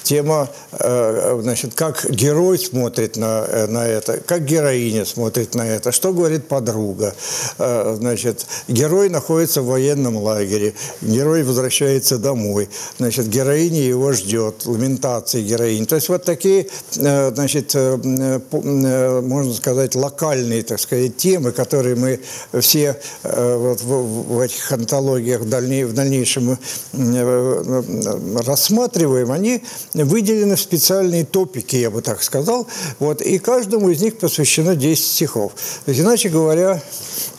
тема, 0.03 0.49
э, 0.73 1.39
значит, 1.43 1.75
как 1.75 2.09
герой 2.11 2.59
смотрит 2.59 3.17
на, 3.17 3.67
на 3.67 3.87
это, 3.87 4.19
как 4.19 4.45
героиня 4.45 5.05
смотрит 5.05 5.55
на 5.55 5.67
это, 5.67 5.93
что 5.93 6.13
говорит 6.13 6.49
подруга. 6.49 7.15
Значит, 7.59 8.47
герой 8.69 9.09
находится 9.09 9.63
в 9.63 9.67
военном 9.67 10.17
лагере, 10.17 10.75
герой 11.01 11.43
возвращается 11.43 12.19
домой, 12.19 12.69
значит, 12.99 13.29
героиня 13.29 13.83
его 13.83 14.13
ждет, 14.13 14.67
ламентации 14.67 15.43
героини. 15.43 15.85
То 15.85 15.97
есть 15.97 16.09
вот 16.09 16.25
такие, 16.25 16.69
значит, 16.93 17.75
можно 17.75 19.55
сказать, 19.55 19.95
локальные, 19.95 20.63
так 20.63 20.81
сказать, 20.81 21.17
темы, 21.17 21.53
которые 21.53 21.96
мы 21.97 22.21
все 22.61 23.01
э, 23.23 23.57
вот 23.57 23.81
в, 23.83 24.41
этих 24.41 24.71
антологиях 24.73 25.45
дальней, 25.45 25.85
в 25.85 25.93
дальнейшем 25.93 26.53
э, 26.53 26.57
э, 26.93 28.43
рассматриваем, 28.45 29.33
они 29.33 29.63
выделены 29.95 30.57
в 30.57 30.61
специальные 30.61 31.25
топики, 31.25 31.77
я 31.77 31.91
бы 31.91 32.03
так 32.03 32.23
сказал, 32.23 32.67
вот, 32.99 33.21
и 33.23 33.39
каждому 33.39 33.91
из 33.91 34.01
них 34.01 34.19
посвящено 34.19 34.77
10 34.77 35.05
стихов. 35.05 35.53
То 35.85 35.91
есть, 35.91 36.01
иначе 36.01 36.29
говоря, 36.29 36.83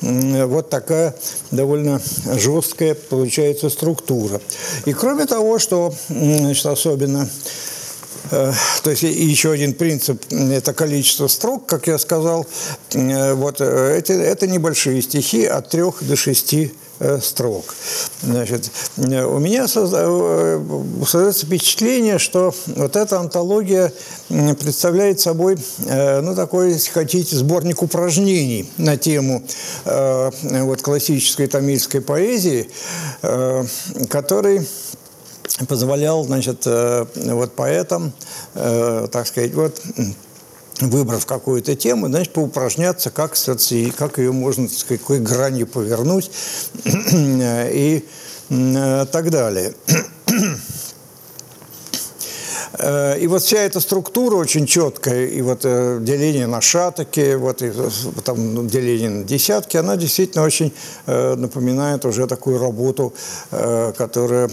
вот 0.01 0.69
такая 0.69 1.15
довольно 1.51 2.01
жесткая 2.35 2.95
получается 2.95 3.69
структура. 3.69 4.41
И 4.85 4.93
кроме 4.93 5.25
того, 5.25 5.59
что 5.59 5.93
значит, 6.09 6.65
особенно 6.65 7.29
то 8.29 8.89
есть 8.89 9.03
еще 9.03 9.51
один 9.51 9.73
принцип– 9.73 10.21
это 10.29 10.73
количество 10.73 11.27
строк, 11.27 11.65
как 11.65 11.87
я 11.87 11.97
сказал. 11.97 12.45
Э, 12.93 13.33
вот 13.33 13.57
э, 13.59 13.97
эти, 13.97 14.11
это 14.11 14.47
небольшие 14.47 15.01
стихи 15.01 15.45
от 15.45 15.69
трех 15.69 16.03
до 16.03 16.15
шести 16.15 16.73
строк. 17.21 17.75
Значит, 18.23 18.71
у 18.97 19.37
меня 19.37 19.67
создается 19.67 21.45
впечатление, 21.45 22.17
что 22.17 22.55
вот 22.65 22.95
эта 22.95 23.19
антология 23.19 23.93
представляет 24.27 25.19
собой, 25.19 25.59
ну, 25.77 26.33
такой, 26.33 26.71
если 26.71 26.89
хотите, 26.89 27.35
сборник 27.35 27.83
упражнений 27.83 28.67
на 28.77 28.97
тему 28.97 29.43
вот, 29.85 30.81
классической 30.81 31.45
тамильской 31.45 32.01
поэзии, 32.01 32.67
который 34.09 34.67
позволял, 35.67 36.23
значит, 36.23 36.63
э, 36.65 37.05
вот 37.15 37.55
поэтам, 37.55 38.13
э, 38.53 39.07
так 39.11 39.27
сказать, 39.27 39.53
вот 39.53 39.81
выбрав 40.81 41.25
какую-то 41.25 41.75
тему, 41.75 42.07
значит, 42.07 42.33
поупражняться, 42.33 43.09
как, 43.09 43.35
как 43.97 44.17
ее 44.17 44.31
можно, 44.31 44.69
сказать, 44.69 45.01
какой 45.01 45.19
гранью 45.19 45.67
повернуть 45.67 46.31
и 46.85 48.05
э, 48.49 49.05
так 49.11 49.29
далее. 49.29 49.73
Э, 52.79 53.17
и 53.19 53.27
вот 53.27 53.41
вся 53.41 53.59
эта 53.59 53.79
структура 53.79 54.35
очень 54.35 54.65
четкая, 54.65 55.25
и 55.25 55.41
вот 55.41 55.61
э, 55.63 55.99
деление 56.01 56.47
на 56.47 56.61
шатоки, 56.61 57.35
вот 57.35 57.61
и 57.61 57.71
там 58.23 58.53
ну, 58.53 58.65
деление 58.65 59.09
на 59.09 59.23
десятки, 59.23 59.77
она 59.77 59.95
действительно 59.95 60.43
очень 60.43 60.73
э, 61.05 61.35
напоминает 61.35 62.05
уже 62.05 62.27
такую 62.27 62.59
работу, 62.59 63.13
которая 63.49 64.49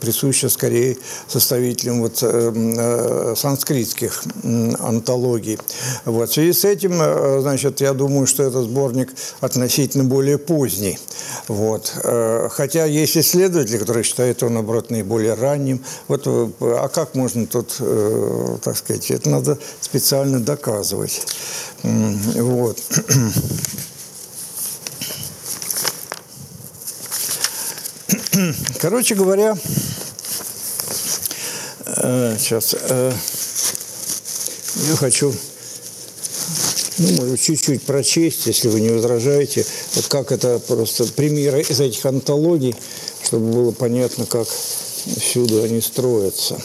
присуща 0.00 0.48
скорее 0.48 0.96
составителям 1.28 2.00
вот 2.00 2.18
санскритских 3.38 4.22
антологий. 4.78 5.58
Вот. 6.04 6.30
В 6.30 6.32
связи 6.32 6.52
с 6.52 6.64
этим, 6.64 6.94
значит, 7.40 7.80
я 7.80 7.92
думаю, 7.92 8.26
что 8.26 8.42
этот 8.42 8.64
сборник 8.64 9.12
относительно 9.40 10.04
более 10.04 10.38
поздний. 10.38 10.98
Вот. 11.48 11.92
Хотя 12.50 12.84
есть 12.84 13.16
исследователи, 13.16 13.78
которые 13.78 14.04
считают 14.04 14.42
его, 14.42 14.50
наоборот, 14.50 14.90
наиболее 14.90 15.34
ранним. 15.34 15.82
Вот, 16.08 16.26
а 16.26 16.88
как 16.88 17.14
можно 17.14 17.33
можно 17.34 17.46
тут, 17.46 17.76
э, 17.80 18.58
так 18.62 18.76
сказать, 18.76 19.10
это 19.10 19.28
надо 19.28 19.58
специально 19.80 20.38
доказывать. 20.40 21.22
Вот. 21.82 22.80
Короче 28.80 29.14
говоря, 29.14 29.56
э, 31.86 32.36
сейчас 32.38 32.74
э, 32.78 33.12
я 34.88 34.96
хочу 34.96 35.34
ну, 36.98 37.36
чуть-чуть 37.36 37.82
прочесть, 37.82 38.46
если 38.46 38.68
вы 38.68 38.80
не 38.80 38.90
возражаете, 38.90 39.66
вот 39.94 40.06
как 40.06 40.32
это 40.32 40.58
просто 40.60 41.04
примеры 41.12 41.62
из 41.62 41.80
этих 41.80 42.04
антологий, 42.06 42.76
чтобы 43.24 43.52
было 43.52 43.72
понятно, 43.72 44.26
как 44.26 44.46
всюду 45.18 45.62
они 45.62 45.80
строятся. 45.80 46.60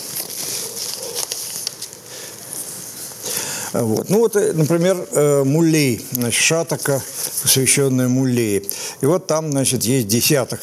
Вот. 3.74 4.10
Ну 4.10 4.20
вот, 4.20 4.36
э, 4.36 4.54
например, 4.54 4.98
э, 5.12 5.44
Мулей, 5.44 6.06
значит, 6.12 6.42
шатака, 6.42 7.02
посвященная 7.42 8.08
Муллее. 8.08 8.64
И 9.02 9.06
вот 9.06 9.28
там, 9.28 9.52
значит, 9.52 9.84
есть 9.84 10.08
десяток 10.08 10.60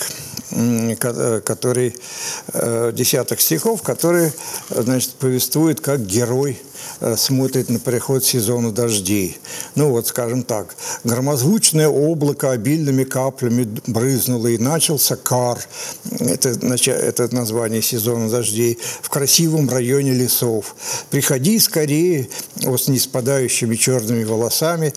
который, 1.44 1.94
десяток 2.92 3.40
стихов, 3.40 3.82
которые, 3.82 4.32
значит, 4.70 5.10
повествуют, 5.14 5.80
как 5.80 6.06
герой 6.06 6.56
Э, 6.56 6.75
смотрит 7.16 7.68
на 7.68 7.78
приход 7.78 8.24
сезона 8.24 8.72
дождей. 8.72 9.38
Ну 9.74 9.90
вот, 9.90 10.06
скажем 10.06 10.42
так, 10.42 10.74
громозвучное 11.04 11.88
облако 11.88 12.52
обильными 12.52 13.04
каплями 13.04 13.68
брызнуло 13.86 14.48
и 14.48 14.58
начался 14.58 15.16
кар, 15.16 15.58
это, 16.18 16.50
это 16.92 17.34
название 17.34 17.82
сезона 17.82 18.28
дождей, 18.30 18.78
в 19.02 19.08
красивом 19.08 19.68
районе 19.68 20.12
лесов. 20.12 20.74
Приходи 21.10 21.58
скорее, 21.58 22.28
вот 22.62 22.82
с 22.82 22.88
неспадающими 22.88 23.74
черными 23.76 24.24
волосами, 24.24 24.92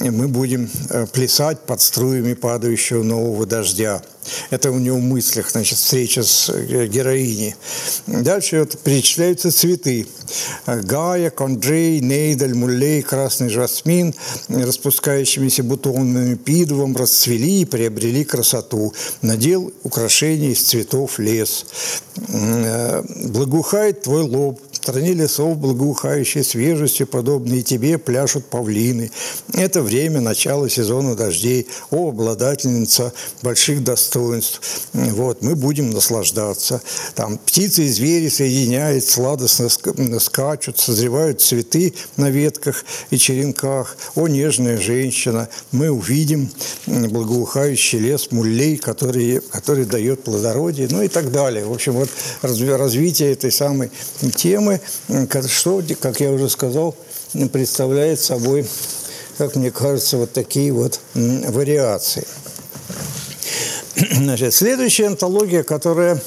мы 0.00 0.28
будем 0.28 0.70
э, 0.90 1.06
плясать 1.06 1.60
под 1.60 1.80
струями 1.80 2.34
падающего 2.34 3.02
нового 3.02 3.46
дождя. 3.46 4.02
Это 4.50 4.70
у 4.70 4.78
него 4.78 4.96
в 4.96 5.02
мыслях, 5.02 5.50
значит, 5.50 5.78
встреча 5.78 6.22
с 6.22 6.50
э, 6.50 6.86
героиней. 6.86 7.54
Дальше 8.06 8.60
вот 8.60 8.78
перечисляются 8.78 9.50
цветы. 9.50 10.06
Гая, 10.66 11.30
конджей, 11.30 12.00
нейдаль, 12.00 12.54
муллей, 12.54 13.02
красный 13.02 13.48
жасмин, 13.48 14.14
распускающимися 14.48 15.62
бутонами 15.62 16.34
пидовым 16.34 16.96
расцвели 16.96 17.62
и 17.62 17.64
приобрели 17.64 18.24
красоту. 18.24 18.92
Надел 19.22 19.72
украшения 19.82 20.50
из 20.50 20.62
цветов 20.62 21.18
лес. 21.18 21.66
Э, 22.28 23.02
благоухает 23.26 24.02
твой 24.02 24.22
лоб, 24.22 24.60
стране 24.84 25.14
лесов, 25.14 25.56
благоухающей 25.56 26.44
свежестью, 26.44 27.06
подобные 27.06 27.62
тебе, 27.62 27.96
пляшут 27.96 28.44
павлины. 28.44 29.10
Это 29.54 29.80
время 29.80 30.20
начала 30.20 30.68
сезона 30.68 31.14
дождей. 31.14 31.66
О, 31.90 32.10
обладательница 32.10 33.14
больших 33.40 33.82
достоинств. 33.82 34.60
Вот, 34.92 35.40
мы 35.40 35.56
будем 35.56 35.88
наслаждаться. 35.88 36.82
Там 37.14 37.38
птицы 37.38 37.84
и 37.84 37.88
звери 37.88 38.28
соединяют, 38.28 39.06
сладостно 39.06 39.70
скачут, 40.20 40.78
созревают 40.78 41.40
цветы 41.40 41.94
на 42.18 42.28
ветках 42.28 42.84
и 43.10 43.16
черенках. 43.16 43.96
О, 44.14 44.28
нежная 44.28 44.76
женщина, 44.76 45.48
мы 45.72 45.88
увидим 45.88 46.50
благоухающий 46.86 48.00
лес 48.00 48.30
муллей, 48.32 48.76
который, 48.76 49.40
который 49.40 49.86
дает 49.86 50.24
плодородие, 50.24 50.88
ну 50.90 51.00
и 51.00 51.08
так 51.08 51.32
далее. 51.32 51.64
В 51.64 51.72
общем, 51.72 51.92
вот 51.94 52.10
развитие 52.42 53.32
этой 53.32 53.50
самой 53.50 53.90
темы 54.36 54.73
что, 55.48 55.82
как 56.00 56.20
я 56.20 56.30
уже 56.30 56.48
сказал, 56.48 56.96
представляет 57.52 58.20
собой, 58.20 58.66
как 59.38 59.56
мне 59.56 59.70
кажется, 59.70 60.16
вот 60.16 60.32
такие 60.32 60.72
вот 60.72 61.00
вариации. 61.14 62.26
Значит, 63.96 64.54
следующая 64.54 65.06
антология, 65.06 65.62
которая, 65.62 66.20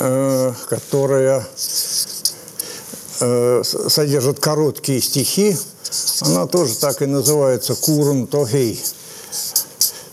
э, 0.00 0.52
которая 0.68 1.46
э, 3.20 3.62
содержит 3.64 4.40
короткие 4.40 5.00
стихи, 5.00 5.56
она 6.22 6.46
тоже 6.46 6.74
так 6.76 7.02
и 7.02 7.06
называется 7.06 7.74
«Курун 7.74 8.26
Тохей». 8.26 8.82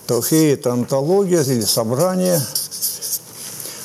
Тохей– 0.05 0.53
это 0.55 0.73
антология 0.73 1.41
или 1.41 1.61
собрание– 1.61 2.41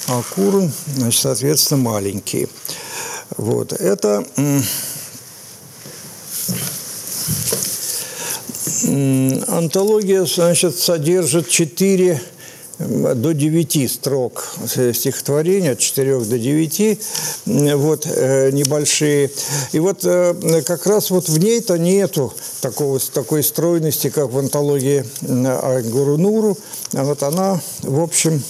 а 0.09 0.23
куры, 0.35 0.71
значит, 0.95 1.21
соответственно, 1.21 1.83
маленькие. 1.83 2.49
Вот. 3.37 3.73
Это 3.73 4.25
антология, 9.49 10.25
значит, 10.25 10.79
содержит 10.79 11.49
четыре 11.49 12.21
до 12.79 13.33
девяти 13.33 13.89
строк 13.89 14.55
стихотворения, 14.93 15.73
от 15.73 15.79
четырех 15.79 16.29
до 16.29 16.39
девяти, 16.39 17.01
вот, 17.47 18.07
э, 18.07 18.51
небольшие. 18.53 19.31
И 19.73 19.79
вот 19.79 20.05
э, 20.05 20.63
как 20.67 20.87
раз 20.87 21.11
вот 21.11 21.29
в 21.29 21.39
ней-то 21.39 21.79
нету 21.79 22.35
такого, 22.61 23.01
такой 23.01 23.43
стройности, 23.43 24.11
как 24.11 24.31
в 24.31 24.39
антологии 24.39 25.07
Айгуру 25.27 26.59
А 26.93 27.05
вот 27.05 27.23
она, 27.23 27.61
в 27.83 28.01
общем, 28.01 28.43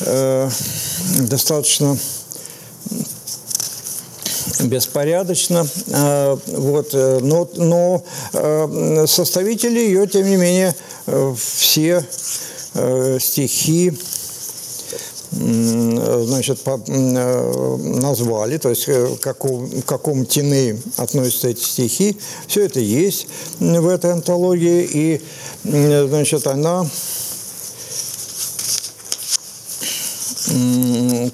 Э, 0.00 0.48
достаточно 1.20 1.96
беспорядочно, 4.60 5.66
э, 5.88 6.36
вот, 6.46 6.90
э, 6.92 7.18
но, 7.20 7.48
но 7.56 9.06
составители 9.06 9.78
ее, 9.78 10.06
тем 10.06 10.26
не 10.28 10.36
менее, 10.36 10.74
все 11.36 12.04
стихи 13.18 13.92
значит, 15.32 16.58
назвали, 16.86 18.58
то 18.58 18.68
есть 18.70 18.86
к 18.86 19.18
какому, 19.20 19.68
к 19.68 19.84
какому 19.84 20.24
тины 20.24 20.80
относятся 20.96 21.48
эти 21.48 21.62
стихи. 21.62 22.18
Все 22.46 22.64
это 22.64 22.80
есть 22.80 23.28
в 23.58 23.88
этой 23.88 24.12
антологии, 24.12 24.88
и 24.92 25.22
значит, 25.64 26.46
она 26.46 26.86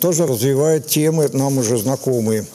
тоже 0.01 0.27
развивает 0.27 0.87
темы 0.87 1.29
нам 1.33 1.59
уже 1.59 1.77
знакомые. 1.79 2.47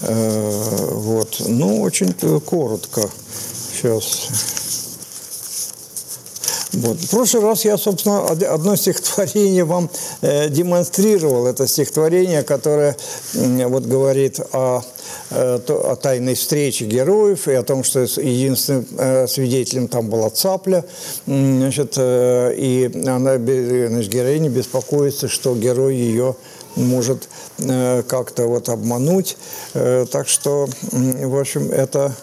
Э, 0.00 0.88
вот. 0.92 1.42
Ну, 1.46 1.82
очень 1.82 2.12
коротко. 2.40 3.02
Сейчас. 3.72 4.28
Вот. 6.72 6.98
В 6.98 7.10
прошлый 7.10 7.42
раз 7.42 7.64
я, 7.64 7.76
собственно, 7.76 8.26
одно 8.26 8.76
стихотворение 8.76 9.64
вам 9.64 9.90
э, 10.22 10.48
демонстрировал. 10.48 11.46
Это 11.46 11.66
стихотворение, 11.66 12.42
которое 12.42 12.96
э, 13.34 13.66
вот 13.66 13.84
говорит 13.84 14.40
о 14.52 14.82
Э, 14.82 15.01
о 15.34 15.96
тайной 15.96 16.34
встрече 16.34 16.84
героев 16.84 17.48
и 17.48 17.52
о 17.52 17.62
том, 17.62 17.84
что 17.84 18.00
единственным 18.00 18.86
э, 18.98 19.26
свидетелем 19.26 19.88
там 19.88 20.08
была 20.08 20.30
цапля. 20.30 20.84
Значит, 21.26 21.94
э, 21.96 22.54
и 22.56 22.90
она, 23.06 23.36
значит, 23.36 24.12
героиня 24.12 24.50
беспокоится, 24.50 25.28
что 25.28 25.54
герой 25.54 25.96
ее 25.96 26.36
может 26.76 27.28
как-то 27.58 28.46
вот 28.46 28.68
обмануть. 28.70 29.36
Так 29.74 30.26
что, 30.28 30.68
в 30.90 31.38
общем, 31.38 31.70
это 31.70 32.14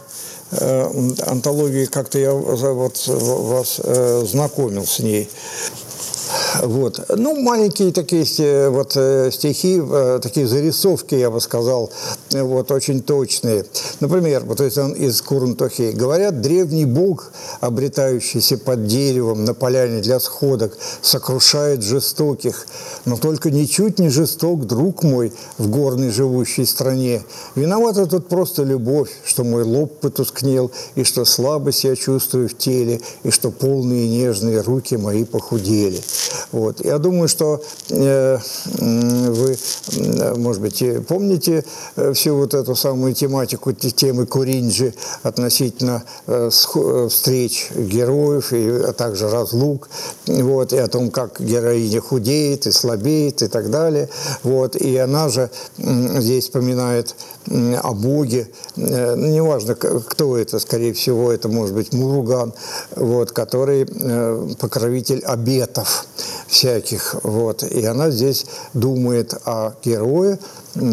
антология, 0.51 1.85
как-то 1.85 2.17
я 2.17 2.33
вот 2.33 3.07
вас 3.07 3.79
знакомил 4.27 4.85
с 4.85 4.99
ней. 4.99 5.29
Вот. 6.61 6.99
Ну, 7.15 7.39
маленькие 7.41 7.91
такие 7.91 8.25
э, 8.39 8.69
вот 8.69 8.93
э, 8.95 9.29
стихи, 9.31 9.81
э, 9.81 10.19
такие 10.21 10.47
зарисовки, 10.47 11.15
я 11.15 11.29
бы 11.29 11.41
сказал, 11.41 11.91
вот 12.31 12.71
очень 12.71 13.01
точные. 13.01 13.65
Например, 13.99 14.43
вот 14.45 14.61
из, 14.61 14.77
из 14.77 15.21
Курунтохи. 15.21 15.91
Говорят, 15.91 16.41
древний 16.41 16.85
бог, 16.85 17.31
обретающийся 17.61 18.57
под 18.57 18.87
деревом 18.87 19.45
на 19.45 19.53
поляне 19.53 20.01
для 20.01 20.19
сходок, 20.19 20.77
сокрушает 21.01 21.83
жестоких, 21.83 22.65
но 23.05 23.17
только 23.17 23.51
ничуть 23.51 23.99
не 23.99 24.09
жесток, 24.09 24.65
друг 24.65 25.03
мой, 25.03 25.33
в 25.57 25.69
горной 25.69 26.09
живущей 26.09 26.65
стране. 26.65 27.23
Виновата 27.55 28.05
тут 28.05 28.27
просто 28.27 28.63
любовь, 28.63 29.09
что 29.25 29.43
мой 29.43 29.63
лоб 29.63 29.99
потускнел, 29.99 30.71
и 30.95 31.03
что 31.03 31.25
слабость 31.25 31.83
я 31.83 31.95
чувствую 31.95 32.49
в 32.49 32.57
теле, 32.57 33.01
и 33.23 33.31
что 33.31 33.51
полные 33.51 34.07
нежные 34.07 34.61
руки 34.61 34.95
мои 34.95 35.23
похудели. 35.23 36.01
Вот. 36.51 36.83
Я 36.83 36.97
думаю, 36.97 37.27
что 37.27 37.61
э, 37.89 38.39
вы, 38.77 39.57
может 40.37 40.61
быть, 40.61 40.83
помните 41.07 41.63
э, 41.95 42.13
всю 42.13 42.35
вот 42.35 42.53
эту 42.53 42.75
самую 42.75 43.13
тематику, 43.13 43.71
темы 43.73 44.25
Куринджи 44.25 44.93
относительно 45.23 46.03
э, 46.27 46.49
э, 46.49 47.07
встреч 47.09 47.69
героев, 47.75 48.51
и, 48.53 48.67
а 48.67 48.93
также 48.93 49.29
разлук, 49.29 49.89
вот, 50.25 50.73
и 50.73 50.77
о 50.77 50.87
том, 50.87 51.11
как 51.11 51.39
героиня 51.39 52.01
худеет 52.01 52.65
и 52.67 52.71
слабеет 52.71 53.41
и 53.41 53.47
так 53.47 53.69
далее. 53.69 54.09
Вот. 54.43 54.75
И 54.75 54.97
она 54.97 55.29
же 55.29 55.49
здесь 55.77 56.45
вспоминает 56.45 57.15
о 57.81 57.93
Боге, 57.93 58.47
э, 58.75 59.15
ну, 59.15 59.27
неважно, 59.27 59.75
кто 59.75 60.37
это, 60.37 60.59
скорее 60.59 60.93
всего, 60.93 61.31
это 61.31 61.49
может 61.49 61.73
быть 61.73 61.93
Муруган, 61.93 62.53
вот, 62.95 63.31
который 63.31 63.87
э, 63.89 64.47
покровитель 64.59 65.19
обетов 65.25 66.05
всяких. 66.47 67.15
Вот. 67.23 67.63
И 67.63 67.85
она 67.85 68.09
здесь 68.09 68.45
думает 68.73 69.33
о 69.45 69.73
герое, 69.83 70.39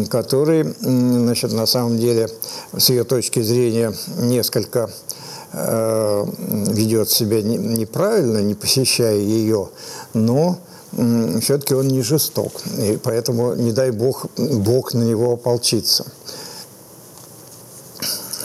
который, 0.09 0.73
значит, 0.81 1.51
на 1.53 1.65
самом 1.65 1.97
деле, 1.99 2.29
с 2.77 2.89
ее 2.89 3.03
точки 3.03 3.41
зрения, 3.41 3.93
несколько 4.19 4.89
э, 5.53 6.25
ведет 6.47 7.09
себя 7.09 7.41
неправильно, 7.41 8.39
не 8.39 8.55
посещая 8.55 9.17
ее, 9.17 9.69
но 10.13 10.57
все-таки 11.41 11.73
он 11.73 11.87
не 11.89 12.01
жесток, 12.01 12.53
и 12.77 12.97
поэтому, 13.01 13.53
не 13.55 13.71
дай 13.71 13.91
бог, 13.91 14.25
Бог 14.37 14.93
на 14.93 15.03
него 15.03 15.33
ополчится. 15.33 16.05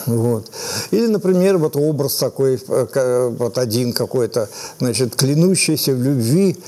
Вот. 0.07 0.51
Или, 0.91 1.07
например, 1.07 1.59
вот 1.59 1.77
образ 1.77 2.17
такой, 2.17 2.61
вот 2.67 3.59
один 3.59 3.93
какой-то, 3.93 4.49
значит, 4.81 5.15
клянущийся 5.15 5.93
в 5.93 6.03
любви, 6.03 6.59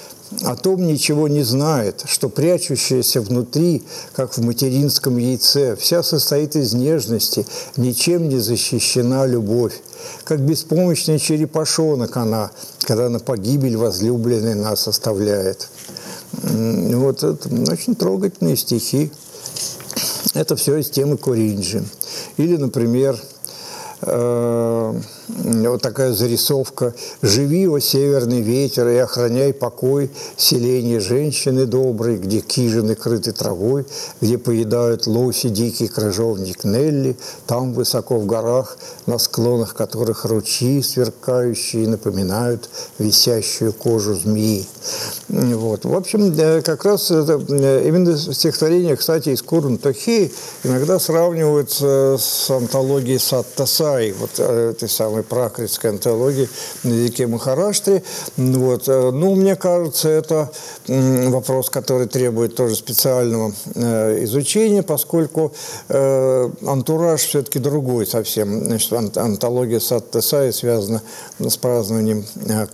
о 0.42 0.56
том 0.56 0.87
ничего 0.87 1.28
не 1.28 1.42
знает, 1.42 2.02
что 2.06 2.28
прячущаяся 2.28 3.20
внутри, 3.20 3.84
как 4.14 4.37
в 4.37 4.42
материнском 4.42 5.16
яйце, 5.16 5.76
вся 5.76 6.02
состоит 6.02 6.56
из 6.56 6.72
нежности, 6.72 7.46
ничем 7.76 8.28
не 8.28 8.38
защищена 8.38 9.26
любовь. 9.26 9.80
Как 10.24 10.40
беспомощный 10.40 11.18
черепашонок 11.18 12.16
она, 12.16 12.50
когда 12.80 13.08
на 13.08 13.20
погибель 13.20 13.76
возлюбленный 13.76 14.54
нас 14.54 14.88
оставляет. 14.88 15.68
Вот 16.32 17.22
это 17.22 17.48
очень 17.70 17.94
трогательные 17.94 18.56
стихи. 18.56 19.12
Это 20.34 20.56
все 20.56 20.78
из 20.78 20.90
темы 20.90 21.16
Куринджи. 21.16 21.84
Или, 22.37 22.56
например, 22.56 23.20
э, 24.06 25.00
вот 25.28 25.82
такая 25.82 26.12
зарисовка 26.12 26.94
«Живи, 27.22 27.66
о 27.66 27.78
северный 27.78 28.40
ветер, 28.40 28.88
и 28.88 28.96
охраняй 28.96 29.52
покой 29.52 30.10
селения 30.36 31.00
женщины 31.00 31.66
доброй, 31.66 32.18
где 32.18 32.40
хижины 32.40 32.94
крыты 32.94 33.32
травой, 33.32 33.86
где 34.20 34.38
поедают 34.38 35.06
лоси 35.06 35.48
дикий 35.48 35.88
крыжовник 35.88 36.64
Нелли, 36.64 37.16
там 37.46 37.72
высоко 37.72 38.18
в 38.18 38.26
горах, 38.26 38.78
на 39.06 39.18
склонах 39.18 39.74
которых 39.74 40.24
ручьи 40.24 40.82
сверкающие 40.82 41.88
напоминают 41.88 42.68
висящую 42.98 43.72
кожу 43.72 44.14
змеи». 44.14 44.66
Вот. 45.28 45.84
В 45.84 45.94
общем, 45.94 46.34
как 46.62 46.84
раз 46.84 47.10
это, 47.10 47.34
именно 47.34 48.16
стихотворение, 48.16 48.96
кстати, 48.96 49.30
из 49.30 49.42
Курн 49.42 49.78
Тохи 49.78 50.32
иногда 50.62 50.98
сравниваются 50.98 52.16
с 52.18 52.50
антологией 52.50 53.18
Саттасай, 53.94 54.12
вот 54.12 54.30
э, 54.38 54.70
этой 54.70 54.88
самой 54.88 55.22
пракритской 55.22 55.90
антологии 55.90 56.48
на 56.83 56.92
языке 56.92 57.26
Махараштри. 57.26 58.02
Вот. 58.37 58.88
Э, 58.88 59.11
ну, 59.11 59.35
мне 59.35 59.57
кажется, 59.57 60.09
это 60.09 60.50
вопрос, 60.87 61.70
который 61.70 62.07
требует 62.07 62.57
тоже 62.57 62.74
специального 62.74 63.52
э, 63.74 64.24
изучения, 64.24 64.83
поскольку 64.83 65.52
антураж 65.88 67.20
все-таки 67.22 67.59
другой 67.59 68.07
совсем. 68.07 68.64
Значит, 68.64 68.92
антология 69.16 69.80
Саттесаи 69.80 70.50
связана 70.50 71.02
с 71.38 71.57
празднованием 71.57 72.24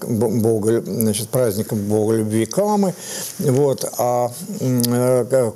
Бога, 0.03 0.83
значит, 0.83 1.29
праздником 1.29 1.79
Бога 1.87 2.15
любви 2.15 2.47
Камы. 2.47 2.95
Вот. 3.39 3.85
А 3.99 4.31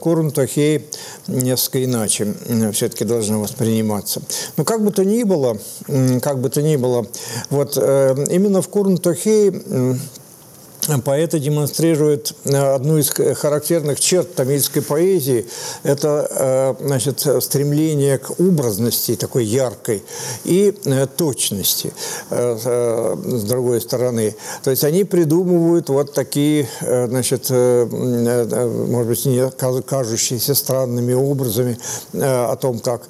Курун 0.00 0.30
Тохей 0.30 0.86
несколько 1.26 1.84
иначе 1.84 2.34
все-таки 2.72 3.04
должна 3.04 3.38
восприниматься. 3.38 4.22
Но 4.56 4.64
как 4.64 4.84
бы 4.84 4.90
то 4.90 5.04
ни 5.04 5.22
было, 5.22 5.43
как 6.22 6.40
бы 6.40 6.50
то 6.50 6.62
ни 6.62 6.76
было, 6.76 7.06
вот 7.50 7.76
э, 7.80 8.14
именно 8.30 8.62
в 8.62 8.68
Курн-Тохей 8.68 9.52
Поэты 11.04 11.38
демонстрируют 11.38 12.34
э, 12.44 12.56
одну 12.56 12.98
из 12.98 13.10
характерных 13.10 14.00
черт 14.00 14.34
тамильской 14.34 14.82
поэзии. 14.82 15.46
Это 15.82 16.28
э, 16.30 16.84
значит, 16.86 17.26
стремление 17.40 18.18
к 18.18 18.38
образности 18.38 19.16
такой 19.16 19.44
яркой 19.46 20.02
и 20.44 20.76
э, 20.84 21.06
точности 21.06 21.92
с 22.30 23.42
другой 23.44 23.80
стороны. 23.80 24.34
То 24.62 24.70
есть 24.70 24.84
они 24.84 25.04
придумывают 25.04 25.88
вот 25.88 26.12
такие, 26.12 26.68
значит, 26.80 27.50
может 27.50 29.08
быть, 29.08 29.24
не 29.26 29.50
кажущиеся 29.82 30.54
странными 30.54 31.12
образами 31.12 31.78
о 32.12 32.56
том, 32.56 32.78
как, 32.80 33.02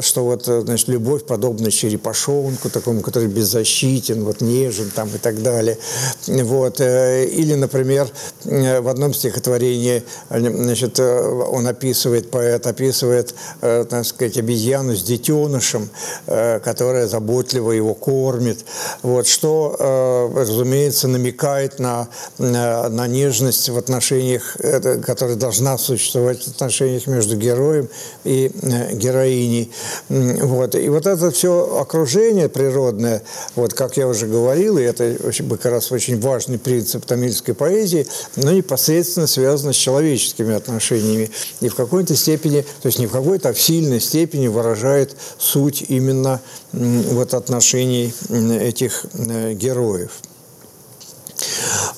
что 0.00 0.24
вот, 0.24 0.44
значит, 0.44 0.88
любовь 0.88 1.24
подобна 1.24 1.70
черепашонку, 1.70 2.70
такому, 2.70 3.00
который 3.00 3.28
беззащитен, 3.28 4.24
вот 4.24 4.40
нежен 4.40 4.90
там 4.94 5.08
и 5.08 5.18
так 5.18 5.42
далее. 5.42 5.78
Вот 6.26 6.80
или, 7.22 7.54
например, 7.54 8.08
э, 8.44 8.80
в 8.80 8.88
одном 8.88 9.14
стихотворении 9.14 10.02
значит, 10.30 10.98
э, 10.98 11.20
он 11.22 11.66
описывает, 11.66 12.30
поэт 12.30 12.66
описывает, 12.66 13.34
э, 13.60 13.84
так 13.88 14.04
сказать, 14.04 14.36
обезьяну 14.36 14.96
с 14.96 15.02
детенышем, 15.02 15.88
которая 16.26 17.06
заботливо 17.06 17.72
его 17.72 17.94
кормит. 17.94 18.64
Вот, 19.02 19.26
что, 19.26 20.30
разумеется, 20.34 21.08
намекает 21.08 21.78
на, 21.78 22.08
на 22.38 23.06
нежность 23.06 23.68
в 23.68 23.78
отношениях, 23.78 24.56
которая 25.04 25.36
должна 25.36 25.78
существовать 25.78 26.42
в 26.42 26.48
отношениях 26.48 27.06
между 27.06 27.36
героем 27.36 27.88
и 28.24 28.50
героиней. 28.92 29.72
Вот. 30.08 30.74
И 30.74 30.88
вот 30.88 31.06
это 31.06 31.30
все 31.30 31.78
окружение 31.80 32.48
природное, 32.48 33.22
вот 33.54 33.74
как 33.74 33.96
я 33.96 34.08
уже 34.08 34.26
говорил, 34.26 34.78
и 34.78 34.82
это 34.82 35.16
как 35.48 35.66
раз 35.66 35.92
очень 35.92 36.20
важный 36.20 36.58
принцип 36.58 37.03
тамильской 37.04 37.54
поэзии, 37.54 38.06
но 38.36 38.52
непосредственно 38.52 39.26
связано 39.26 39.72
с 39.72 39.76
человеческими 39.76 40.54
отношениями. 40.54 41.30
И 41.60 41.68
в 41.68 41.74
какой-то 41.74 42.16
степени, 42.16 42.62
то 42.82 42.86
есть 42.86 42.98
не 42.98 43.06
в 43.06 43.12
какой-то, 43.12 43.50
а 43.50 43.52
в 43.52 43.60
сильной 43.60 44.00
степени 44.00 44.48
выражает 44.48 45.16
суть 45.38 45.84
именно 45.88 46.40
вот 46.72 47.34
отношений 47.34 48.12
этих 48.30 49.06
э, 49.14 49.54
героев. 49.54 50.12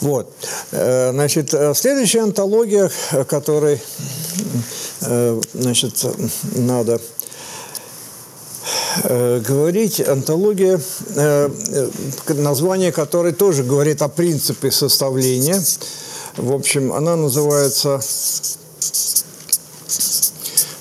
Вот. 0.00 0.32
Э, 0.72 1.10
значит, 1.12 1.54
э, 1.54 1.72
следующая 1.74 2.20
антология, 2.20 2.90
которой 3.28 3.80
значит, 5.52 6.04
надо 6.56 7.00
Э, 9.04 9.40
говорить. 9.46 10.00
Антология, 10.00 10.80
э, 11.14 11.50
название 12.28 12.92
которой 12.92 13.32
тоже 13.32 13.62
говорит 13.62 14.02
о 14.02 14.08
принципе 14.08 14.70
составления. 14.70 15.62
В 16.36 16.52
общем, 16.52 16.92
она 16.92 17.16
называется 17.16 18.00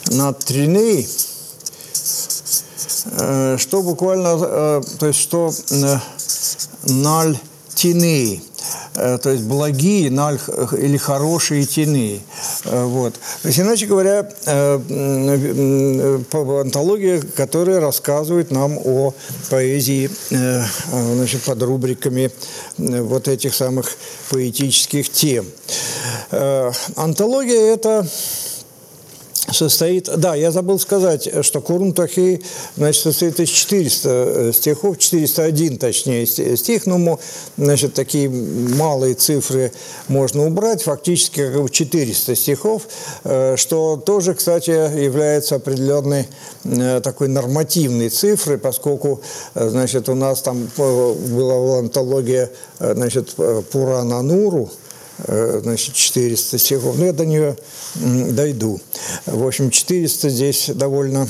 «Натриней», 0.08 1.08
э, 3.19 3.58
что 3.60 3.82
буквально, 3.82 4.82
то 5.00 5.08
есть 5.08 5.19
что 5.19 5.54
«наль 6.84 7.38
тиней», 7.76 8.43
Э, 8.95 9.17
то 9.21 9.30
есть 9.30 9.43
благие 9.43 10.08
или 10.08 10.98
хорошие 10.98 11.65
тени. 11.65 12.24
Э, 12.65 12.84
вот. 12.86 13.13
То 13.41 13.47
есть, 13.47 13.60
иначе 13.60 13.86
говоря, 13.86 14.30
э, 14.45 16.19
антология, 16.34 17.21
которая 17.36 17.80
рассказывает 17.80 18.51
нам 18.51 18.78
о 18.78 19.13
поэзии 19.49 20.10
значит, 20.30 21.41
под 21.43 21.62
рубриками 21.63 22.32
вот 22.78 23.28
этих 23.28 23.54
самых 23.54 23.95
поэтических 24.30 25.10
тем. 25.10 25.45
Антология– 26.95 27.73
это 27.73 28.08
состоит... 29.56 30.10
Да, 30.18 30.36
я 30.36 30.52
забыл 30.52 30.80
сказать, 30.80 31.30
что 31.41 31.62
Курм 31.62 31.94
Тахей, 31.94 32.44
значит, 32.76 33.02
состоит 33.02 33.39
из 33.39 33.50
400 33.50 34.10
э, 34.10 34.52
стихов, 34.54 34.98
401, 34.98 35.78
точнее, 35.78 36.26
стих, 36.26 36.86
но, 36.86 37.20
значит, 37.58 37.94
такие 37.94 38.30
малые 38.30 39.15
цифры 39.15 39.72
можно 40.08 40.46
убрать, 40.46 40.84
фактически 40.84 41.52
как 41.52 41.62
бы 41.62 41.70
400 41.70 42.36
стихов, 42.36 42.84
э, 43.24 43.56
что 43.58 43.98
тоже, 43.98 44.36
кстати, 44.36 44.72
является 44.72 45.56
определенной 45.56 46.28
э, 46.63 47.02
такой 47.02 47.28
нормативной 47.28 48.10
цифрой, 48.10 48.58
поскольку, 48.58 49.22
значит, 49.56 50.10
у 50.10 50.15
нас 50.15 50.41
там 50.41 50.70
была 50.78 51.80
антология, 51.80 52.52
значит, 52.80 53.36
Пурана 53.72 54.22
Нуру, 54.22 54.70
значит, 55.17 55.93
400 55.95 56.58
стихов. 56.58 56.97
Но 56.97 57.06
я 57.06 57.13
до 57.13 57.25
нее 57.25 57.58
дойду. 57.95 58.80
В 59.25 59.45
общем, 59.45 59.69
400 59.69 60.30
здесь 60.30 60.69
довольно 60.73 61.28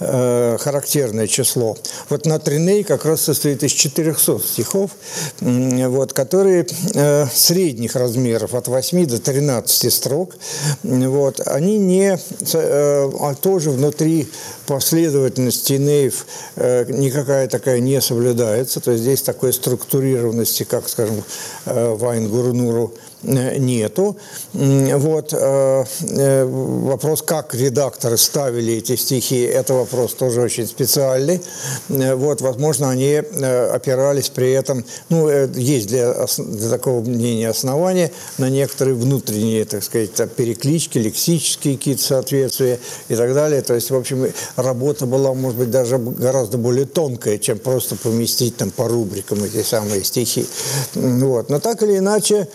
э, 0.00 0.56
характерное 0.58 1.26
число. 1.26 1.76
Вот 2.08 2.26
на 2.26 2.38
Триней 2.38 2.84
как 2.84 3.04
раз 3.04 3.22
состоит 3.22 3.62
из 3.62 3.72
400 3.72 4.40
стихов, 4.40 4.92
вот, 5.40 6.12
которые 6.12 6.66
э, 6.94 7.26
средних 7.32 7.96
размеров, 7.96 8.54
от 8.54 8.68
8 8.68 9.06
до 9.06 9.18
13 9.18 9.92
строк. 9.92 10.36
Вот, 10.82 11.40
они 11.46 11.78
не, 11.78 12.18
э, 12.52 13.10
а 13.20 13.34
тоже 13.34 13.70
внутри 13.70 14.28
последовательности 14.66 15.74
Нейв 15.74 16.26
никакая 16.56 17.48
такая 17.48 17.80
не 17.80 18.00
соблюдается, 18.00 18.80
то 18.80 18.90
есть 18.90 19.02
здесь 19.02 19.22
такой 19.22 19.52
структурированности, 19.52 20.64
как, 20.64 20.88
скажем, 20.88 21.24
э, 21.66 21.94
Вайн 21.94 22.28
Гурнуру 22.28 22.94
нету. 23.22 24.16
Вот. 24.52 25.32
Вопрос, 25.32 27.22
как 27.22 27.54
редакторы 27.54 28.16
ставили 28.16 28.74
эти 28.74 28.96
стихи, 28.96 29.42
это 29.42 29.74
вопрос 29.74 30.14
тоже 30.14 30.40
очень 30.40 30.66
специальный. 30.66 31.40
Вот, 31.88 32.40
возможно, 32.40 32.90
они 32.90 33.14
опирались 33.14 34.28
при 34.28 34.52
этом, 34.52 34.84
ну, 35.08 35.28
есть 35.54 35.88
для, 35.88 36.26
для 36.38 36.70
такого 36.70 37.00
мнения 37.00 37.48
основания 37.48 38.10
на 38.38 38.48
некоторые 38.50 38.94
внутренние, 38.94 39.64
так 39.64 39.82
сказать, 39.82 40.10
переклички, 40.36 40.98
лексические 40.98 41.76
какие-то 41.76 42.02
соответствия 42.02 42.78
и 43.08 43.14
так 43.14 43.34
далее. 43.34 43.62
То 43.62 43.74
есть, 43.74 43.90
в 43.90 43.96
общем, 43.96 44.32
работа 44.56 45.06
была, 45.06 45.34
может 45.34 45.58
быть, 45.58 45.70
даже 45.70 45.98
гораздо 45.98 46.58
более 46.58 46.86
тонкая, 46.86 47.38
чем 47.38 47.58
просто 47.58 47.96
поместить 47.96 48.56
там 48.56 48.70
по 48.70 48.88
рубрикам 48.88 49.42
эти 49.42 49.62
самые 49.62 50.04
стихи. 50.04 50.46
Вот. 50.94 51.50
Но 51.50 51.60
так 51.60 51.82
или 51.82 51.98
иначе, 51.98 52.48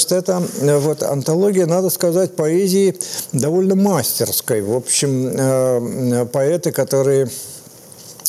значит, 0.00 0.12
это 0.12 0.42
вот 0.78 1.02
антология, 1.02 1.66
надо 1.66 1.90
сказать, 1.90 2.34
поэзии 2.36 2.96
довольно 3.32 3.74
мастерской. 3.74 4.62
В 4.62 4.74
общем, 4.74 5.28
э, 5.28 6.26
поэты, 6.26 6.72
которые 6.72 7.28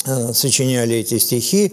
Э, 0.04 0.34
сочиняли 0.34 0.96
эти 0.96 1.20
стихи, 1.20 1.72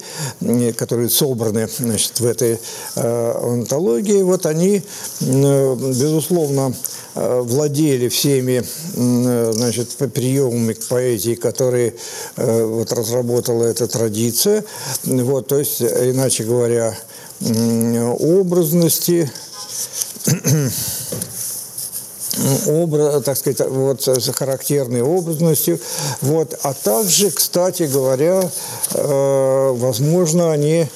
которые 0.77 1.09
собраны 1.09 1.67
значит, 1.79 2.21
в 2.21 2.27
этой 2.27 2.59
э, 2.95 3.33
антологии, 3.43 4.21
вот 4.21 4.45
они, 4.45 4.83
э, 5.21 5.75
безусловно, 5.77 6.75
владели 7.15 8.09
всеми 8.09 8.63
значит, 8.95 9.89
приемами 10.13 10.75
к 10.75 10.87
поэзии, 10.87 11.35
которые 11.35 11.95
вот, 12.37 12.93
разработала 12.93 13.65
эта 13.65 13.89
традиция. 13.89 14.65
Вот, 15.03 15.49
то 15.49 15.59
есть, 15.59 15.83
иначе 15.83 16.45
говоря, 16.45 16.97
образности, 17.41 19.29
образ, 22.67 23.23
так 23.25 23.37
сказать, 23.37 23.61
вот 23.69 24.07
с 24.07 24.33
характерной 24.33 25.03
образностью. 25.03 25.81
Вот. 26.21 26.59
А 26.63 26.75
также, 26.75 27.31
кстати 27.31 27.85
говоря, 27.85 28.51
э, 28.95 29.73
возможно, 29.75 30.53
они 30.53 30.89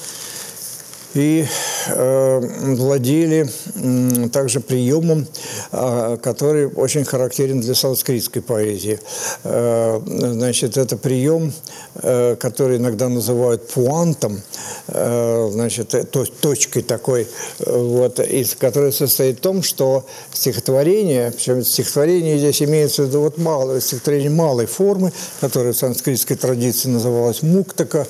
и 1.13 1.45
владели 1.87 3.49
э, 3.75 4.29
также 4.29 4.59
приемом, 4.59 5.27
э, 5.71 6.17
который 6.21 6.67
очень 6.67 7.03
характерен 7.05 7.61
для 7.61 7.75
санскритской 7.75 8.41
поэзии. 8.41 8.99
Э, 9.43 10.01
значит, 10.05 10.77
это 10.77 10.97
прием, 10.97 11.53
э, 11.95 12.35
который 12.39 12.77
иногда 12.77 13.09
называют 13.09 13.67
пуантом, 13.67 14.41
значит, 14.87 15.89
то, 16.11 16.25
точкой 16.25 16.83
такой, 16.83 17.27
вот, 17.59 18.19
из, 18.19 18.55
которая 18.55 18.91
состоит 18.91 19.37
в 19.37 19.41
том, 19.41 19.63
что 19.63 20.05
стихотворение, 20.33 21.31
причем 21.31 21.63
стихотворение 21.63 22.37
здесь 22.37 22.61
имеется 22.61 23.03
в 23.03 23.07
виду 23.07 23.21
вот 23.21 23.37
малое, 23.37 23.79
стихотворение 23.79 24.29
малой 24.29 24.65
формы, 24.65 25.11
которое 25.41 25.73
в 25.73 25.77
санскритской 25.77 26.35
традиции 26.35 26.89
называлось 26.89 27.41
муктака. 27.41 28.07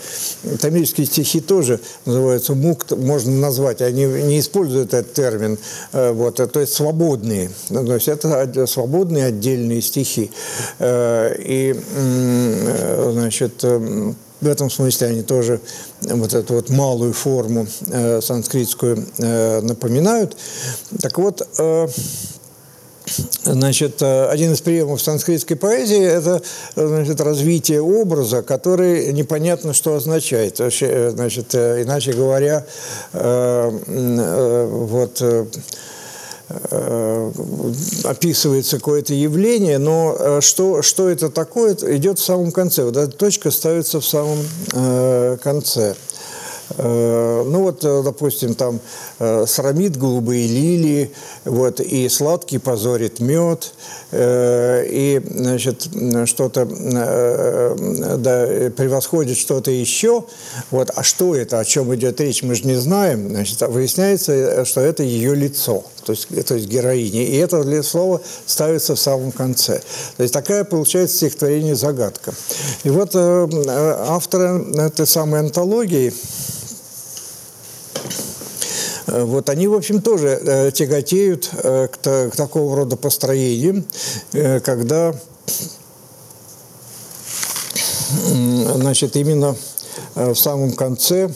Тамильские 0.61 1.07
стихи 1.07 1.39
тоже 1.39 1.79
называются 2.05 2.53
мукта, 2.53 2.95
можно 2.95 3.31
назвать, 3.31 3.62
они 3.67 4.05
не 4.05 4.39
используют 4.39 4.93
этот 4.93 5.13
термин, 5.13 5.57
э, 5.91 6.11
вот, 6.11 6.35
то 6.35 6.59
есть 6.59 6.73
свободные, 6.73 7.49
то 7.69 7.93
есть 7.93 8.07
это 8.07 8.67
свободные 8.67 9.25
отдельные 9.25 9.81
стихи. 9.81 10.31
Э, 10.79 11.33
и, 11.37 11.75
э, 11.95 13.09
значит, 13.13 13.63
в 13.63 14.47
этом 14.47 14.69
смысле 14.69 15.07
они 15.07 15.21
тоже 15.21 15.61
вот 16.01 16.33
эту 16.33 16.55
вот 16.55 16.69
малую 16.69 17.13
форму 17.13 17.65
санскритскую 18.21 19.05
напоминают. 19.61 20.35
Так 21.01 21.17
вот, 21.17 21.47
Значит, 23.43 24.01
э, 24.01 24.27
один 24.27 24.53
из 24.53 24.61
приемов 24.61 25.01
санскритской 25.01 25.57
поэзии– 25.57 26.01
это 26.01 26.41
значит, 26.75 27.19
развитие 27.19 27.81
образа, 27.81 28.41
который 28.41 29.11
непонятно, 29.11 29.73
что 29.73 29.95
означает. 29.95 30.59
Э, 30.59 31.11
значит, 31.11 31.53
э, 31.53 31.83
иначе 31.83 32.13
говоря, 32.13 32.65
вот 34.69 35.23
описывается 38.03 38.77
какое-то 38.77 39.13
явление, 39.13 39.79
но 39.79 40.39
что, 40.41 40.81
что 40.81 41.09
это 41.09 41.29
такое, 41.29 41.75
идет 41.95 42.19
в 42.19 42.23
самом 42.23 42.51
конце. 42.51 42.83
Вот 42.83 42.97
эта 42.97 43.11
точка 43.11 43.49
ставится 43.49 43.99
в 43.99 44.05
самом 44.05 44.39
конце. 45.41 45.95
Э, 46.77 47.43
ну 47.45 47.63
вот, 47.63 47.83
э, 47.83 48.01
допустим, 48.03 48.55
там 48.55 48.79
э, 49.19 49.45
срамит 49.47 49.97
голубые 49.97 50.47
лилии, 50.47 51.11
вот, 51.45 51.79
и 51.79 52.09
сладкий 52.09 52.57
позорит 52.57 53.19
мед, 53.19 53.73
и, 54.11 55.21
значит, 55.25 55.87
что-то 56.25 56.65
да, 56.65 58.45
превосходит 58.77 59.37
что-то 59.37 59.71
еще. 59.71 60.25
Вот, 60.71 60.91
а 60.95 61.03
что 61.03 61.35
это, 61.35 61.59
о 61.59 61.65
чем 61.65 61.93
идет 61.95 62.21
речь, 62.21 62.43
мы 62.43 62.55
же 62.55 62.65
не 62.65 62.75
знаем. 62.75 63.29
Значит, 63.29 63.61
выясняется, 63.61 64.65
что 64.65 64.81
это 64.81 65.01
ее 65.03 65.35
лицо, 65.35 65.83
то 66.05 66.11
есть, 66.11 66.27
то 66.45 66.55
есть 66.55 66.67
героиня. 66.67 67.23
И 67.23 67.35
это 67.37 67.83
слово 67.83 68.21
ставится 68.45 68.95
в 68.95 68.99
самом 68.99 69.31
конце. 69.31 69.81
То 70.17 70.23
есть 70.23 70.33
такая 70.33 70.63
получается 70.63 71.17
стихотворение 71.17 71.75
загадка. 71.75 72.33
И 72.83 72.89
вот 72.89 73.15
авторы 73.15 74.63
этой 74.75 75.07
самой 75.07 75.39
антологии 75.39 76.13
вот 79.13 79.49
они, 79.49 79.67
в 79.67 79.75
общем, 79.75 80.01
тоже 80.01 80.39
э, 80.41 80.71
тяготеют 80.71 81.51
э, 81.53 81.87
к, 81.87 81.97
к 81.99 82.35
такого 82.35 82.75
рода 82.75 82.97
построениям, 82.97 83.85
когда 84.63 85.13
значит, 88.75 89.15
именно 89.15 89.55
в 90.15 90.35
самом 90.35 90.71
конце 90.73 91.29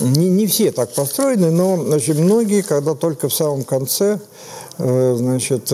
не, 0.00 0.28
не 0.28 0.46
все 0.46 0.72
так 0.72 0.92
построены, 0.94 1.50
но 1.50 1.84
значит, 1.84 2.18
многие, 2.18 2.62
когда 2.62 2.94
только 2.94 3.28
в 3.28 3.34
самом 3.34 3.64
конце, 3.64 4.18
значит, 4.78 5.72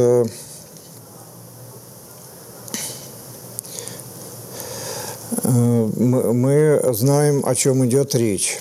мы 5.96 6.80
знаем, 6.92 7.42
о 7.44 7.54
чем 7.54 7.84
идет 7.86 8.14
речь. 8.14 8.58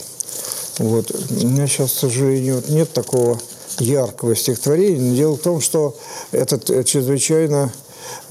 Вот. 0.80 1.12
У 1.42 1.48
меня 1.48 1.68
сейчас, 1.68 1.92
к 1.92 2.00
сожалению, 2.00 2.64
нет 2.68 2.92
такого 2.94 3.40
яркого 3.80 4.36
стихотворения. 4.36 5.02
Но 5.02 5.16
дело 5.16 5.38
в 5.38 5.42
том, 5.42 5.62
что 5.62 5.96
это 6.32 6.84
чрезвычайно 6.84 7.72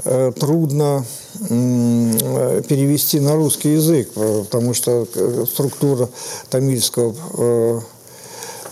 э, 0.04 0.32
трудно 0.38 1.04
э, 1.48 2.62
перевести 2.68 3.20
на 3.20 3.34
русский 3.34 3.74
язык, 3.74 4.10
потому 4.12 4.74
что 4.74 5.06
э, 5.14 5.44
структура 5.48 6.08
тамильского 6.50 7.14
э, 7.38 7.80
Э, 7.84 7.93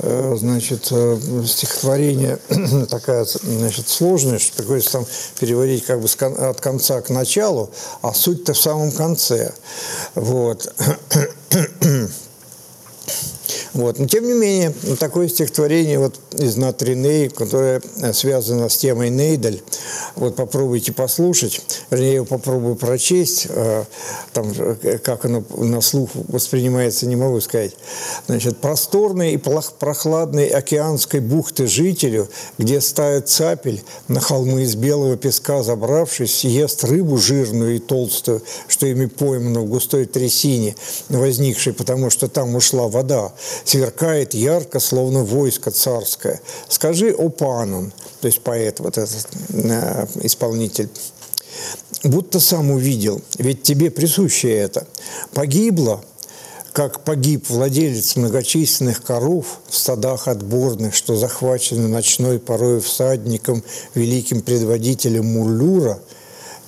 значит, 0.02 0.88
э, 0.90 1.18
стихотворение 1.46 2.38
такая, 2.90 3.24
значит, 3.24 3.88
сложная, 3.88 4.38
что 4.38 4.56
приходится 4.56 4.92
там 4.92 5.06
переводить 5.38 5.84
как 5.86 6.00
бы 6.00 6.08
от 6.08 6.60
конца 6.60 7.00
к 7.00 7.10
началу, 7.10 7.70
а 8.02 8.12
суть-то 8.12 8.52
в 8.52 8.58
самом 8.58 8.90
конце. 8.90 9.52
Вот. 10.14 10.72
Вот. 13.74 13.98
Но 13.98 14.06
тем 14.06 14.26
не 14.26 14.34
менее, 14.34 14.72
такое 14.98 15.28
стихотворение 15.28 15.98
вот 15.98 16.14
из 16.32 16.56
Натриней, 16.56 17.28
которое 17.30 17.80
связано 18.12 18.68
с 18.68 18.76
темой 18.76 19.08
Нейдель, 19.08 19.62
вот 20.14 20.36
попробуйте 20.36 20.92
послушать, 20.92 21.62
вернее, 21.90 22.14
я 22.14 22.24
попробую 22.24 22.76
прочесть, 22.76 23.46
а, 23.48 23.84
там, 24.32 24.52
как 25.02 25.24
оно 25.24 25.42
на 25.56 25.80
слух 25.80 26.10
воспринимается, 26.14 27.06
не 27.06 27.16
могу 27.16 27.40
сказать. 27.40 27.74
Значит, 28.26 28.58
просторной 28.58 29.32
и 29.32 29.36
прохладной 29.36 30.48
океанской 30.48 31.20
бухты 31.20 31.66
жителю, 31.66 32.28
где 32.58 32.80
стая 32.80 33.22
цапель 33.22 33.82
на 34.08 34.20
холмы 34.20 34.62
из 34.62 34.74
белого 34.74 35.16
песка 35.16 35.62
забравшись, 35.62 36.44
ест 36.44 36.84
рыбу 36.84 37.16
жирную 37.16 37.76
и 37.76 37.78
толстую, 37.78 38.42
что 38.68 38.86
ими 38.86 39.06
поймано 39.06 39.60
в 39.60 39.66
густой 39.66 40.04
трясине, 40.04 40.76
возникшей, 41.08 41.72
потому 41.72 42.10
что 42.10 42.28
там 42.28 42.54
ушла 42.54 42.88
вода, 42.88 43.32
сверкает 43.64 44.34
ярко, 44.34 44.80
словно 44.80 45.22
войско 45.22 45.70
царское. 45.70 46.40
Скажи, 46.68 47.12
о 47.12 47.28
панон, 47.28 47.92
то 48.20 48.26
есть 48.26 48.40
поэт, 48.42 48.80
вот 48.80 48.98
этот 48.98 49.28
э, 49.50 50.06
исполнитель, 50.22 50.88
будто 52.04 52.40
сам 52.40 52.70
увидел, 52.70 53.20
ведь 53.38 53.62
тебе 53.62 53.90
присуще 53.90 54.50
это. 54.50 54.86
Погибло, 55.32 56.02
как 56.72 57.04
погиб 57.04 57.48
владелец 57.50 58.16
многочисленных 58.16 59.02
коров 59.02 59.60
в 59.68 59.76
стадах 59.76 60.28
отборных, 60.28 60.94
что 60.94 61.16
захвачены 61.16 61.88
ночной 61.88 62.38
порой 62.38 62.80
всадником, 62.80 63.62
великим 63.94 64.40
предводителем 64.40 65.26
Муллюра, 65.26 66.00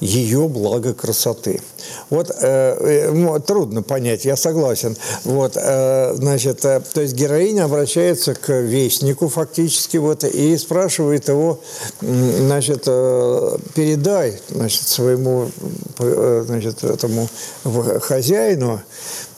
ее 0.01 0.49
благо 0.49 0.93
красоты– 0.93 1.61
Вот 2.11 2.31
э, 2.41 3.11
ну, 3.13 3.39
трудно 3.41 3.83
понять, 3.83 4.25
я 4.25 4.37
согласен. 4.37 4.97
Вот, 5.25 5.57
э, 5.57 6.15
значит, 6.15 6.65
э, 6.65 6.81
то 6.93 7.01
есть 7.01 7.15
героиня 7.15 7.65
обращается 7.65 8.35
к 8.35 8.53
вестнику 8.53 9.29
фактически 9.29 9.97
вот 9.97 10.25
и 10.25 10.57
спрашивает 10.57 11.29
его, 11.29 11.61
значит, 12.01 12.85
э, 12.87 13.57
передай, 13.75 14.41
значит, 14.51 14.89
своему, 14.89 15.51
э, 15.99 16.45
значит, 16.47 16.85
этому 16.85 17.29
хозяину, 18.01 18.81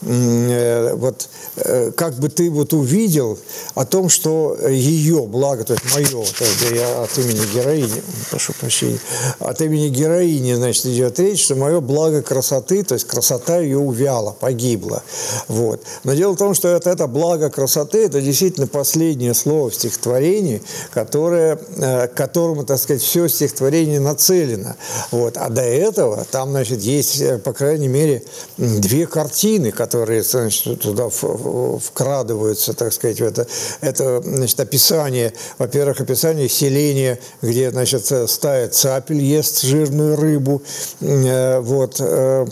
э, 0.01 0.93
вот 0.95 1.27
Э, 1.59 1.91
как 1.91 2.13
бы 2.15 2.29
ты 2.29 2.51
вот 2.51 2.73
увидел 2.73 3.39
о 3.73 3.85
том, 3.85 4.09
что 4.09 4.55
ее 4.69 5.25
благо, 5.25 5.63
то 5.63 5.73
есть 5.73 5.85
мое, 5.93 6.07
то 6.07 6.43
есть 6.43 6.71
я 6.71 7.01
от 7.01 7.17
имени 7.17 7.53
героини, 7.53 8.03
прошу 8.29 8.53
прощения, 8.53 8.99
от 9.39 9.59
имени 9.61 9.89
героини, 9.89 10.53
значит, 10.53 10.85
идет 10.85 11.19
речь, 11.19 11.43
что 11.43 11.55
мое 11.55 11.81
благо 11.81 12.21
красоты, 12.37 12.83
то 12.83 12.93
есть 12.93 13.07
красота 13.07 13.57
ее 13.57 13.79
увяла, 13.79 14.31
погибла. 14.31 15.01
Вот. 15.47 15.81
Но 16.03 16.13
дело 16.13 16.33
в 16.33 16.37
том, 16.37 16.53
что 16.53 16.67
это, 16.67 16.91
это 16.91 17.07
благо 17.07 17.49
красоты, 17.49 18.05
это 18.05 18.21
действительно 18.21 18.67
последнее 18.67 19.33
слово 19.33 19.71
в 19.71 19.75
стихотворении, 19.75 20.61
которое, 20.93 21.57
э, 21.77 22.07
к 22.07 22.13
которому, 22.13 22.63
так 22.63 22.77
сказать, 22.77 23.01
все 23.01 23.27
стихотворение 23.27 23.99
нацелено. 23.99 24.75
Вот. 25.09 25.35
А 25.37 25.49
до 25.49 25.63
этого 25.63 26.25
там, 26.29 26.51
значит, 26.51 26.81
есть, 26.81 27.19
э, 27.21 27.39
по 27.39 27.53
крайней 27.53 27.87
мере, 27.87 28.23
две 28.57 29.07
картины, 29.07 29.71
которые 29.71 30.21
значит, 30.21 30.79
туда 30.81 31.09
вкрадываются, 31.09 32.73
так 32.73 32.93
сказать, 32.93 33.19
в 33.19 33.23
это, 33.23 33.47
это 33.81 34.21
значит, 34.21 34.59
описание, 34.59 35.33
во-первых, 35.57 36.01
описание 36.01 36.49
селения, 36.49 37.17
где, 37.41 37.71
значит, 37.71 38.05
стая 38.29 38.67
цапель 38.67 39.23
ест 39.23 39.63
жирную 39.63 40.15
рыбу, 40.15 40.61
э, 41.01 41.59
вот, 41.61 41.99
uh, 42.27 42.45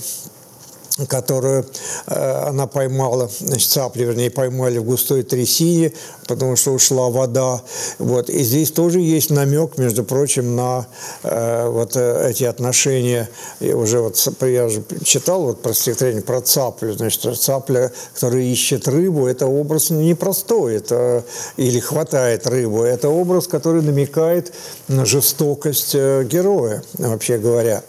которую 1.09 1.65
э, 2.07 2.47
она 2.47 2.67
поймала, 2.67 3.29
значит, 3.39 3.69
цапли, 3.69 4.05
вернее, 4.05 4.31
поймали 4.31 4.77
в 4.77 4.85
густой 4.85 5.23
трясине, 5.23 5.91
потому 6.25 6.55
что 6.55 6.71
ушла 6.71 7.09
вода. 7.09 7.61
Вот. 7.99 8.29
И 8.29 8.43
здесь 8.43 8.71
тоже 8.71 9.01
есть 9.01 9.29
намек, 9.29 9.77
между 9.77 10.05
прочим, 10.05 10.55
на 10.55 10.87
э, 11.23 11.67
вот 11.67 11.97
э, 11.97 12.29
эти 12.29 12.45
отношения. 12.45 13.29
И 13.59 13.73
уже 13.73 13.99
вот 13.99 14.17
я 14.41 14.69
же 14.69 14.83
читал 15.03 15.41
вот 15.41 15.61
про 15.61 15.73
стихотворение 15.73 16.21
про 16.21 16.39
цаплю. 16.39 16.93
Значит, 16.93 17.37
цапля, 17.39 17.91
которая 18.13 18.43
ищет 18.43 18.87
рыбу, 18.87 19.27
это 19.27 19.47
образ 19.47 19.89
непростой. 19.89 20.75
Это, 20.75 21.25
или 21.57 21.79
хватает 21.79 22.47
рыбу. 22.47 22.83
Это 22.83 23.09
образ, 23.09 23.47
который 23.47 23.81
намекает 23.81 24.53
на 24.87 25.03
жестокость 25.05 25.93
э, 25.93 26.23
героя, 26.23 26.83
вообще 26.93 27.37
говоря. 27.37 27.83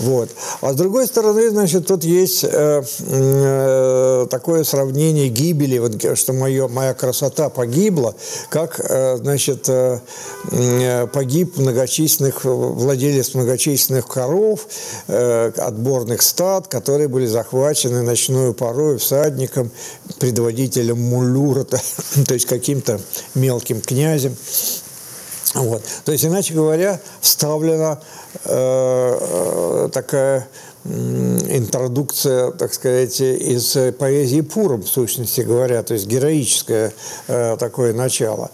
Вот. 0.00 0.30
А 0.60 0.72
с 0.72 0.76
другой 0.76 1.06
стороны, 1.06 1.50
значит, 1.50 1.86
тут 1.86 2.02
есть 2.02 2.47
э, 2.50 2.82
э, 3.00 4.26
такое 4.30 4.64
сравнение 4.64 5.28
гибели, 5.28 5.78
вот, 5.78 6.18
что 6.18 6.32
мое, 6.32 6.68
моя 6.68 6.94
красота 6.94 7.48
погибла, 7.48 8.14
как, 8.48 8.80
э, 8.80 9.16
значит, 9.16 9.68
э, 9.68 10.00
э, 10.50 11.06
погиб 11.06 11.56
многочисленных, 11.56 12.44
владелец 12.44 13.34
многочисленных 13.34 14.06
коров, 14.06 14.66
отборных 15.06 16.22
стад, 16.22 16.68
которые 16.68 17.08
были 17.08 17.26
захвачены 17.26 18.02
ночную 18.02 18.54
порой 18.54 18.98
всадником, 18.98 19.70
предводителем 20.18 21.00
Мулюра, 21.00 21.64
то 21.64 22.34
есть 22.34 22.46
каким-то 22.46 23.00
мелким 23.34 23.80
князем. 23.80 24.36
Вот. 25.54 25.82
То 26.04 26.12
есть, 26.12 26.24
иначе 26.24 26.54
говоря, 26.54 27.00
вставлена 27.20 28.00
э, 28.44 29.88
такая 29.92 30.48
интродукция, 30.84 32.50
так 32.52 32.72
сказать, 32.72 33.20
из 33.20 33.76
поэзии 33.98 34.40
Пуром, 34.40 34.82
в 34.82 34.88
сущности 34.88 35.42
говоря, 35.42 35.82
то 35.82 35.94
есть 35.94 36.06
героическое 36.06 36.92
э, 37.26 37.56
такое 37.58 37.92
начало. 37.92 38.50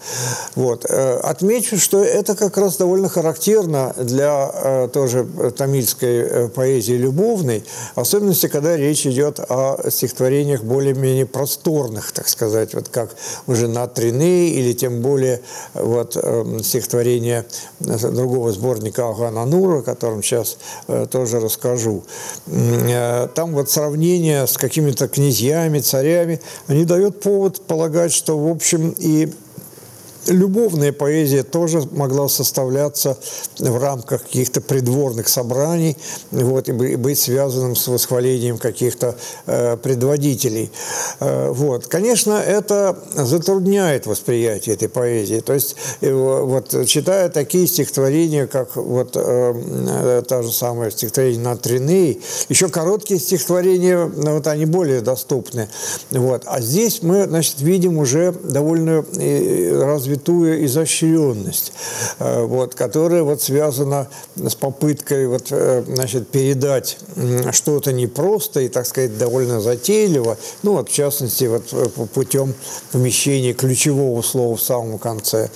Вот. 0.54 0.86
Э, 0.88 1.18
отмечу, 1.18 1.78
что 1.78 2.02
это 2.02 2.34
как 2.34 2.56
раз 2.56 2.76
довольно 2.76 3.08
характерно 3.08 3.94
для 3.96 4.50
э, 4.52 4.88
тоже 4.92 5.26
тамильской 5.56 6.16
э, 6.16 6.48
поэзии 6.48 6.94
любовной, 6.94 7.64
особенности, 7.94 8.48
когда 8.48 8.76
речь 8.76 9.06
идет 9.06 9.40
о 9.40 9.90
стихотворениях 9.90 10.62
более-менее 10.64 11.26
просторных, 11.26 12.12
так 12.12 12.28
сказать, 12.28 12.74
вот 12.74 12.88
как 12.88 13.10
уже 13.46 13.68
на 13.68 13.86
Трины 13.86 14.48
или 14.48 14.72
тем 14.72 15.02
более 15.02 15.40
вот 15.74 16.16
э, 16.20 16.58
стихотворение 16.62 17.44
другого 17.80 18.52
сборника 18.52 19.08
Агана 19.08 19.44
Нура, 19.44 19.80
о 19.80 19.82
котором 19.82 20.22
сейчас 20.22 20.58
э, 20.88 21.06
тоже 21.10 21.40
расскажу. 21.40 22.04
Э, 22.46 23.28
там 23.34 23.54
вот 23.54 23.70
сравнение 23.70 24.46
с 24.46 24.56
какими-то 24.56 25.08
князьями, 25.08 25.78
царями, 25.80 26.40
они 26.66 26.84
дают 26.84 27.20
повод 27.20 27.62
полагать, 27.66 28.12
что, 28.12 28.38
в 28.38 28.50
общем, 28.50 28.94
и 28.98 29.32
любовная 30.28 30.92
поэзия 30.92 31.42
тоже 31.42 31.82
могла 31.92 32.28
составляться 32.28 33.16
в 33.58 33.78
рамках 33.78 34.22
каких-то 34.22 34.60
придворных 34.60 35.28
собраний 35.28 35.96
вот, 36.30 36.68
и 36.68 36.72
быть 36.72 37.18
связанным 37.18 37.76
с 37.76 37.86
восхвалением 37.88 38.58
каких-то 38.58 39.16
э, 39.46 39.76
предводителей. 39.76 40.70
Э, 41.20 41.50
вот. 41.50 41.86
Конечно, 41.86 42.34
это 42.34 42.98
затрудняет 43.14 44.06
восприятие 44.06 44.74
этой 44.74 44.88
поэзии. 44.88 45.40
То 45.40 45.52
есть, 45.52 45.76
э, 46.00 46.12
вот, 46.12 46.74
читая 46.86 47.28
такие 47.28 47.66
стихотворения, 47.66 48.46
как 48.46 48.76
вот, 48.76 49.16
э, 49.16 50.22
та 50.26 50.42
же 50.42 50.52
самая 50.52 50.90
стихотворение 50.90 51.40
на 51.40 51.56
Триней, 51.56 52.20
еще 52.48 52.68
короткие 52.68 53.20
стихотворения, 53.20 54.06
вот, 54.06 54.46
они 54.46 54.66
более 54.66 55.00
доступны. 55.00 55.68
Вот. 56.10 56.42
А 56.46 56.60
здесь 56.60 57.02
мы 57.02 57.24
значит, 57.24 57.60
видим 57.60 57.98
уже 57.98 58.32
довольно 58.32 59.04
э, 59.16 59.82
развитую 59.84 60.13
развитую 60.14 60.64
изощренность, 60.64 61.72
э, 62.18 62.44
вот, 62.44 62.74
которая 62.74 63.22
вот 63.22 63.42
связана 63.42 64.08
с 64.36 64.54
попыткой 64.54 65.26
вот, 65.26 65.48
э, 65.50 65.82
значит, 65.86 66.28
передать 66.28 66.98
что-то 67.52 67.92
непросто 67.92 68.60
и, 68.60 68.68
так 68.68 68.86
сказать, 68.86 69.18
довольно 69.18 69.60
затейливо, 69.60 70.36
ну 70.62 70.72
вот, 70.74 70.88
в 70.88 70.92
частности, 70.92 71.44
вот, 71.44 71.64
э, 71.72 71.86
путем 72.14 72.54
помещения 72.92 73.54
ключевого 73.54 74.22
слова 74.22 74.56
в 74.56 74.62
самом 74.62 74.98
конце, 74.98 75.50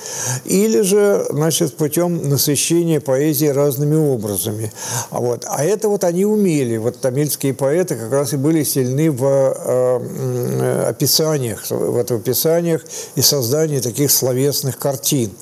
или 0.44 0.82
же, 0.82 1.26
значит, 1.30 1.76
путем 1.76 2.28
насыщения 2.28 3.00
поэзии 3.00 3.46
разными 3.46 3.96
образами. 3.96 4.72
А, 5.10 5.20
вот, 5.20 5.44
а 5.46 5.64
это 5.64 5.88
вот 5.88 6.04
они 6.04 6.24
умели, 6.24 6.78
вот 6.78 7.00
тамильские 7.00 7.54
поэты 7.54 7.94
как 7.96 8.12
раз 8.12 8.32
и 8.32 8.36
были 8.36 8.64
сильны 8.64 9.10
в 9.10 10.88
описаниях, 10.88 11.64
вот, 11.70 12.10
в 12.10 12.14
описаниях 12.14 12.84
и 13.14 13.22
создании 13.22 13.80
таких 13.80 14.10
словес 14.10 14.47
словесных 14.48 14.78
картин. 14.78 15.32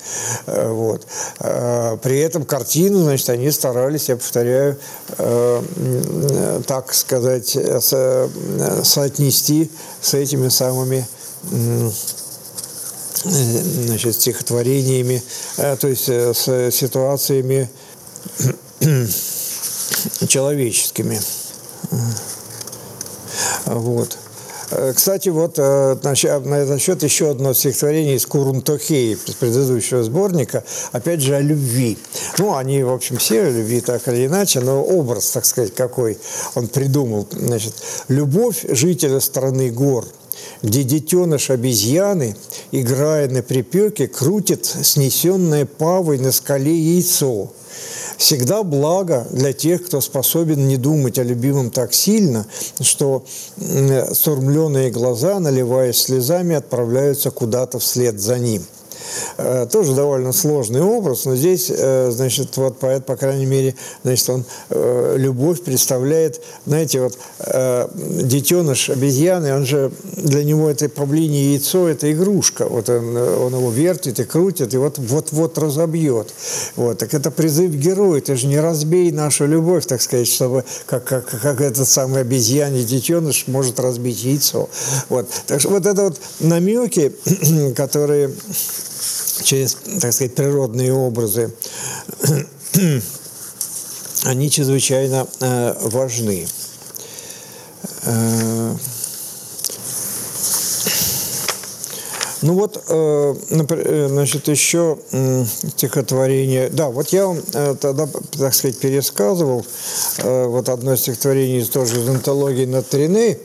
Э, 0.46 0.70
вот. 0.70 1.06
Э, 1.40 1.96
при 2.02 2.20
этом 2.20 2.44
картину, 2.44 3.02
значит, 3.02 3.28
они 3.30 3.50
старались, 3.50 4.08
я 4.08 4.16
повторяю, 4.16 4.78
э, 5.18 6.62
так 6.66 6.94
сказать, 6.94 7.56
со 7.80 8.28
соотнести 8.82 9.70
с 10.00 10.14
этими 10.14 10.48
самыми 10.48 11.06
значит, 13.24 14.14
стихотворениями, 14.14 15.22
то 15.56 15.88
есть 15.88 16.08
с 16.08 16.70
ситуациями 16.70 17.68
человеческими. 20.28 21.20
Вот. 23.66 24.18
Э, 24.70 24.92
кстати, 24.94 25.28
вот 25.28 25.58
э, 25.58 25.96
насчет 26.02 27.02
еще 27.02 27.30
одного 27.30 27.54
стихотворения 27.54 28.16
из 28.16 28.26
Курунтохеи, 28.26 29.12
из 29.12 29.34
предыдущего 29.34 30.02
сборника, 30.02 30.64
опять 30.92 31.20
же 31.20 31.36
о 31.36 31.40
любви. 31.40 31.98
Ну, 32.38 32.56
они, 32.56 32.82
в 32.82 32.92
общем, 32.92 33.16
все 33.16 33.42
о 33.42 33.50
любви 33.50 33.80
так 33.80 34.06
или 34.08 34.26
иначе, 34.26 34.60
но 34.60 34.82
образ, 34.82 35.30
так 35.30 35.44
сказать, 35.44 35.74
какой 35.74 36.18
он 36.54 36.68
придумал. 36.68 37.26
Значит, 37.30 37.74
«Любовь 38.08 38.64
жителя 38.68 39.20
страны 39.20 39.70
гор, 39.70 40.06
где 40.62 40.82
детеныш 40.82 41.50
обезьяны, 41.50 42.36
играя 42.72 43.28
на 43.28 43.42
припеке, 43.42 44.08
крутит 44.08 44.66
снесенное 44.66 45.66
павой 45.66 46.18
на 46.18 46.32
скале 46.32 46.76
яйцо– 46.76 47.52
всегда 48.16 48.62
благо 48.62 49.26
для 49.30 49.52
тех, 49.52 49.86
кто 49.86 50.00
способен 50.00 50.66
не 50.68 50.76
думать 50.76 51.18
о 51.18 51.22
любимом 51.22 51.70
так 51.70 51.94
сильно, 51.94 52.46
что 52.80 53.24
сурмленные 54.12 54.90
глаза, 54.90 55.38
наливаясь 55.38 55.98
слезами, 55.98 56.56
отправляются 56.56 57.30
куда-то 57.30 57.78
вслед 57.78 58.20
за 58.20 58.38
ним. 58.38 58.62
Э, 59.38 59.66
тоже 59.70 59.94
довольно 59.94 60.32
сложный 60.32 60.80
образ, 60.80 61.24
но 61.24 61.36
здесь, 61.36 61.70
э, 61.70 62.10
значит, 62.10 62.56
вот 62.56 62.78
поэт, 62.78 63.04
по 63.04 63.16
крайней 63.16 63.46
мере, 63.46 63.74
значит, 64.02 64.28
он 64.30 64.44
э, 64.70 65.14
любовь 65.18 65.62
представляет, 65.62 66.40
знаете, 66.66 67.00
вот 67.00 67.18
детеныш 67.96 68.90
обезьяны, 68.90 69.54
он 69.54 69.66
же, 69.66 69.90
для 70.16 70.44
него 70.44 70.70
это 70.70 70.88
павлине 70.88 71.52
яйцо, 71.52 71.88
это 71.88 72.10
игрушка. 72.12 72.66
Вот 72.66 72.88
он, 72.88 73.16
он 73.16 73.54
его 73.54 73.70
вертит 73.70 74.20
и 74.20 74.24
крутит, 74.24 74.74
и 74.74 74.76
вот 74.76 74.98
вот-вот 74.98 75.58
разобьет. 75.58 76.32
Вот, 76.76 76.98
так 76.98 77.14
это 77.14 77.30
призыв 77.30 77.72
героя, 77.72 78.20
ты 78.20 78.36
же 78.36 78.46
не 78.46 78.58
разбей 78.58 79.10
нашу 79.12 79.46
любовь, 79.46 79.86
так 79.86 80.02
сказать, 80.02 80.28
чтобы 80.28 80.64
как, 80.86 81.04
как, 81.04 81.26
как 81.26 81.60
этот 81.60 81.88
самый 81.88 82.22
обезьяне 82.22 82.82
детеныш 82.82 83.44
может 83.46 83.80
разбить 83.80 84.22
яйцо. 84.24 84.68
Вот. 85.08 85.28
Так 85.46 85.60
что 85.60 85.70
вот 85.70 85.86
это 85.86 86.02
вот 86.02 86.20
намеки, 86.40 87.12
которые 87.76 88.30
через, 89.42 89.76
так 90.00 90.12
сказать, 90.12 90.34
природные 90.34 90.92
образы, 90.92 91.54
они 94.24 94.50
чрезвычайно 94.50 95.26
э, 95.40 95.74
важны. 95.82 96.46
Ну 102.46 102.54
вот, 102.54 102.80
э, 102.88 103.34
э, 103.50 104.06
значит, 104.08 104.46
еще 104.46 104.98
стихотворение. 105.10 106.68
Да, 106.68 106.90
вот 106.90 107.08
я 107.08 107.26
вам 107.26 107.40
э, 107.52 107.74
тогда, 107.80 108.06
так 108.38 108.54
сказать, 108.54 108.78
пересказывал 108.78 109.66
вот 110.22 110.68
одно 110.68 110.94
стихотворение 110.94 111.64
тоже 111.64 112.00
из 112.00 112.08
антологии 112.08 112.64
на 112.64 112.82
Трине 112.82 113.38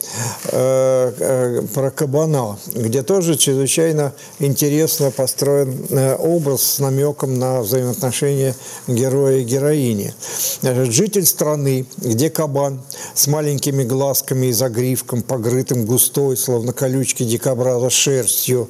про 1.74 1.91
кабана, 1.91 2.60
где 2.74 3.02
тоже 3.02 3.38
чрезвычайно 3.38 4.14
интересно 4.39 5.10
построен 5.12 5.88
образ 6.20 6.62
с 6.62 6.80
намеком 6.80 7.39
на 7.39 7.62
взаимоотношения 7.62 8.56
героя 8.88 9.38
и 9.38 9.43
героини. 9.43 10.14
Значит, 10.62 10.93
житель 10.93 11.26
страны, 11.26 11.86
где 11.97 12.30
кабан 12.30 12.82
с 13.16 13.28
маленькими 13.28 13.84
глазками 13.84 14.47
и 14.47 14.52
загривком, 14.52 15.24
покрытым 15.24 15.86
густой, 15.86 16.38
словно 16.38 16.74
колючки 16.74 17.24
дикобраза, 17.24 17.89
шерстью, 17.89 18.70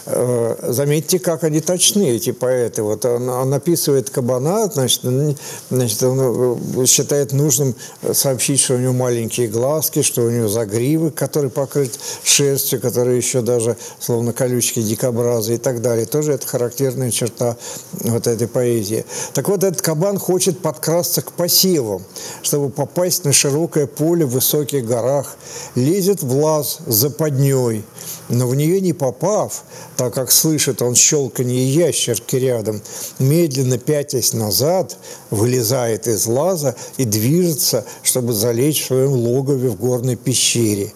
заметьте, 0.05 1.19
как 1.19 1.43
они 1.43 1.59
точны, 1.61 2.09
эти 2.09 2.31
поэты. 2.31 2.81
Вот 2.83 3.05
он, 3.05 3.29
он 3.29 3.53
описывает 3.53 4.09
кабана, 4.09 4.69
значит, 4.71 5.01
значит, 5.69 6.03
он 6.03 6.19
э, 6.81 6.85
считает 6.85 7.31
нужным 7.33 7.75
сообщить, 8.13 8.59
что 8.59 8.75
у 8.75 8.77
него 8.77 8.93
маленькие 8.93 9.47
глазки, 9.47 10.01
что 10.01 10.23
у 10.23 10.29
него 10.29 10.47
загривы, 10.47 11.11
который 11.11 11.49
покрыт 11.49 11.99
шерстью, 12.23 12.81
который 12.81 13.17
еще 13.17 13.41
даже 13.41 13.77
словно 13.99 14.33
колючки 14.33 14.81
дикобраза 14.81 15.53
и 15.53 15.57
так 15.57 15.81
далее. 15.81 16.05
Тоже 16.05 16.33
это 16.33 16.47
характерная 16.47 17.11
черта 17.11 17.57
вот 17.93 18.27
этой 18.27 18.47
поэзии. 18.47 19.05
Так 19.33 19.47
вот, 19.49 19.63
этот 19.63 19.81
кабан 19.81 20.17
хочет 20.17 20.59
подкрасться 20.59 21.21
к 21.21 21.31
посевам, 21.33 22.03
чтобы 22.41 22.69
попасть 22.69 23.25
на 23.25 23.33
широкое 23.33 23.87
поле 23.87 24.25
в 24.25 24.31
высоких 24.31 24.85
горах, 24.85 25.35
лезет 25.75 26.23
в 26.23 26.35
лаз 26.35 26.79
за 26.87 27.09
подней, 27.09 27.83
но 28.29 28.47
в 28.47 28.55
нее 28.55 28.81
не 28.81 28.93
попав, 28.93 29.63
так 30.01 30.15
как 30.15 30.31
слышит 30.31 30.81
он 30.81 30.95
щелканье 30.95 31.63
ящерки 31.63 32.35
рядом, 32.35 32.81
медленно 33.19 33.77
пятясь 33.77 34.33
назад, 34.33 34.97
вылезает 35.29 36.07
из 36.07 36.25
лаза 36.25 36.75
и 36.97 37.05
движется, 37.05 37.85
чтобы 38.01 38.33
залечь 38.33 38.81
в 38.81 38.87
своем 38.87 39.11
логове 39.11 39.69
в 39.69 39.75
горной 39.75 40.15
пещере. 40.15 40.91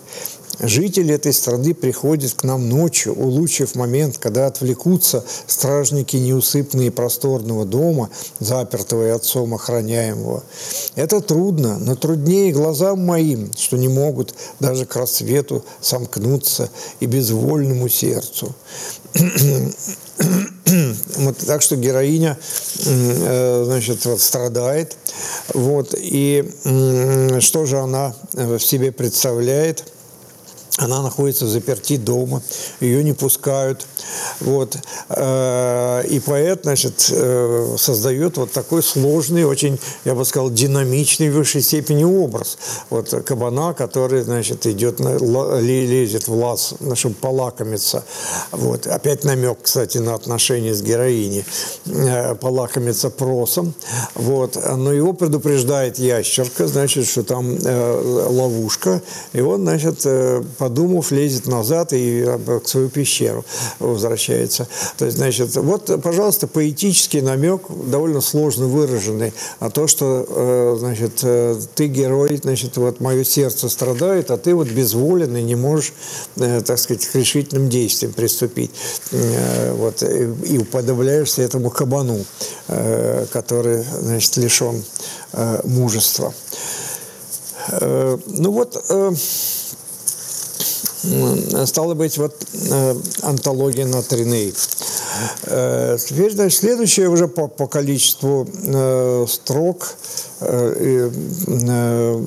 Жители 0.60 1.14
этой 1.14 1.34
страны 1.34 1.74
приходят 1.74 2.34
к 2.34 2.44
нам 2.44 2.70
ночью, 2.70 3.14
улучив 3.14 3.76
момент, 3.76 4.18
когда 4.18 4.48
отвлекутся 4.48 5.24
стражники 5.48 6.16
неусыпные 6.18 6.92
просторного 6.92 7.66
дома, 7.66 8.10
запертого 8.40 9.08
и 9.08 9.10
отцом 9.10 9.54
охраняемого. 9.54 10.44
Это 10.96 11.22
трудно, 11.22 11.78
но 11.78 11.96
труднее 11.96 12.54
глазам 12.54 13.06
моим, 13.06 13.52
что 13.58 13.78
не 13.78 13.88
могут 13.88 14.34
даже 14.60 14.86
к 14.86 14.96
рассвету 14.96 15.66
сомкнуться 15.82 16.70
и 17.00 17.06
безвольному 17.06 17.90
сердцу. 17.90 18.56
Вот, 21.18 21.38
так 21.38 21.62
что 21.62 21.76
героиня 21.76 22.38
э, 22.86 23.64
значит, 23.66 24.04
вот, 24.06 24.20
страдает. 24.20 24.98
Вот, 25.54 25.94
и 25.96 26.44
что 27.40 27.66
же 27.66 27.80
она 27.80 28.16
в 28.34 28.60
себе 28.60 28.92
представляет? 28.92 29.84
Она 30.78 31.02
находится 31.02 31.48
заперти 31.48 31.96
дома, 31.96 32.42
ее 32.82 33.04
не 33.04 33.14
пускают. 33.14 33.88
Вот. 34.42 34.78
Э, 35.10 36.04
и 36.06 36.20
поэт, 36.20 36.62
значит, 36.64 37.10
э, 37.12 37.76
создает 37.78 38.38
вот 38.38 38.52
такой 38.52 38.84
сложный, 38.84 39.46
очень, 39.46 39.80
я 40.04 40.16
бы 40.16 40.26
сказал, 40.26 40.50
динамичный 40.50 41.30
в 41.30 41.36
высшей 41.36 41.62
степени 41.62 42.04
образ. 42.04 42.58
Вот 42.90 43.10
кабана, 43.26 43.74
который, 43.74 44.24
значит, 44.24 44.66
идет, 44.68 45.00
лезет 45.00 46.28
в 46.28 46.36
лаз, 46.36 46.74
чтобы 46.96 47.16
полакомиться. 47.16 48.04
Вот. 48.52 48.86
Опять 48.86 49.24
намек, 49.24 49.60
кстати, 49.62 50.00
на 50.00 50.14
отношения 50.14 50.74
с 50.74 50.82
героиней. 50.82 51.46
Э, 51.86 52.36
полакомиться 52.36 53.10
просом. 53.10 53.74
Вот. 54.14 54.58
Но 54.76 54.92
его 54.92 55.14
предупреждает 55.14 56.00
ящерка, 56.00 56.68
значит, 56.68 57.08
что 57.08 57.24
там 57.24 57.58
ловушка. 57.64 59.02
И 59.32 59.40
он, 59.40 59.62
значит, 59.62 60.06
подумав, 60.58 61.12
лезет 61.12 61.48
назад 61.48 61.94
и 61.94 62.24
в 62.24 62.62
свою 62.66 62.90
пещеру 62.90 63.46
возвращается. 63.80 64.68
То 64.98 65.06
есть, 65.06 65.18
значит, 65.18 65.56
вот, 65.56 66.02
пожалуйста, 66.02 66.48
поэтический 66.48 67.22
намек, 67.22 67.64
довольно 67.70 68.22
сложно 68.22 68.68
выраженный, 68.68 69.34
а 69.60 69.70
то, 69.70 69.88
что, 69.88 70.26
э, 70.28 70.76
значит, 70.80 71.20
э, 71.24 71.60
ты 71.76 71.88
герой, 71.88 72.40
значит, 72.42 72.78
вот 72.78 73.00
мое 73.00 73.24
сердце 73.24 73.70
страдает, 73.70 74.32
а 74.32 74.38
ты 74.38 74.54
вот 74.54 74.68
безволен 74.68 75.36
и 75.36 75.42
не 75.42 75.56
можешь, 75.56 75.94
э, 76.38 76.62
так 76.62 76.80
сказать, 76.80 77.06
к 77.06 77.16
решительным 77.16 77.70
действиям 77.70 78.14
приступить. 78.14 78.72
Вот, 79.12 80.04
и 80.04 80.58
уподобляешься 80.58 81.42
этому 81.42 81.70
кабану, 81.70 82.26
который, 83.32 83.84
значит, 84.02 84.38
лишен 84.38 84.84
мужества. 85.64 86.34
Ну 87.82 88.52
вот, 88.52 88.84
стало 91.66 91.94
быть, 91.94 92.18
вот 92.18 92.36
э, 92.70 92.96
антология 93.22 93.86
на 93.86 94.02
Триней. 94.02 94.54
Э, 95.44 95.98
следующее 95.98 97.10
уже 97.10 97.28
по, 97.28 97.48
по 97.48 97.68
количеству 97.68 98.48
э, 98.64 99.26
строк 99.28 99.96
э, 100.42 101.10
э, 101.48 102.22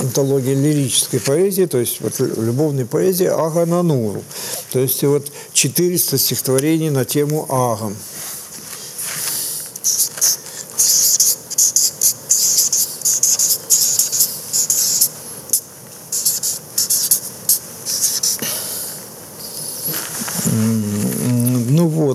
антология 0.00 0.54
лирической 0.54 1.20
поэзии, 1.20 1.66
то 1.66 1.78
есть 1.78 2.00
вот 2.00 2.18
любовной 2.18 2.86
поэзии 2.86 3.26
Ага 3.26 3.66
Нануру. 3.66 4.22
То 4.72 4.78
есть 4.78 5.02
вот 5.04 5.26
400 5.52 6.18
стихотворений 6.18 6.90
на 6.90 7.04
тему 7.04 7.46
Ага. 7.48 7.92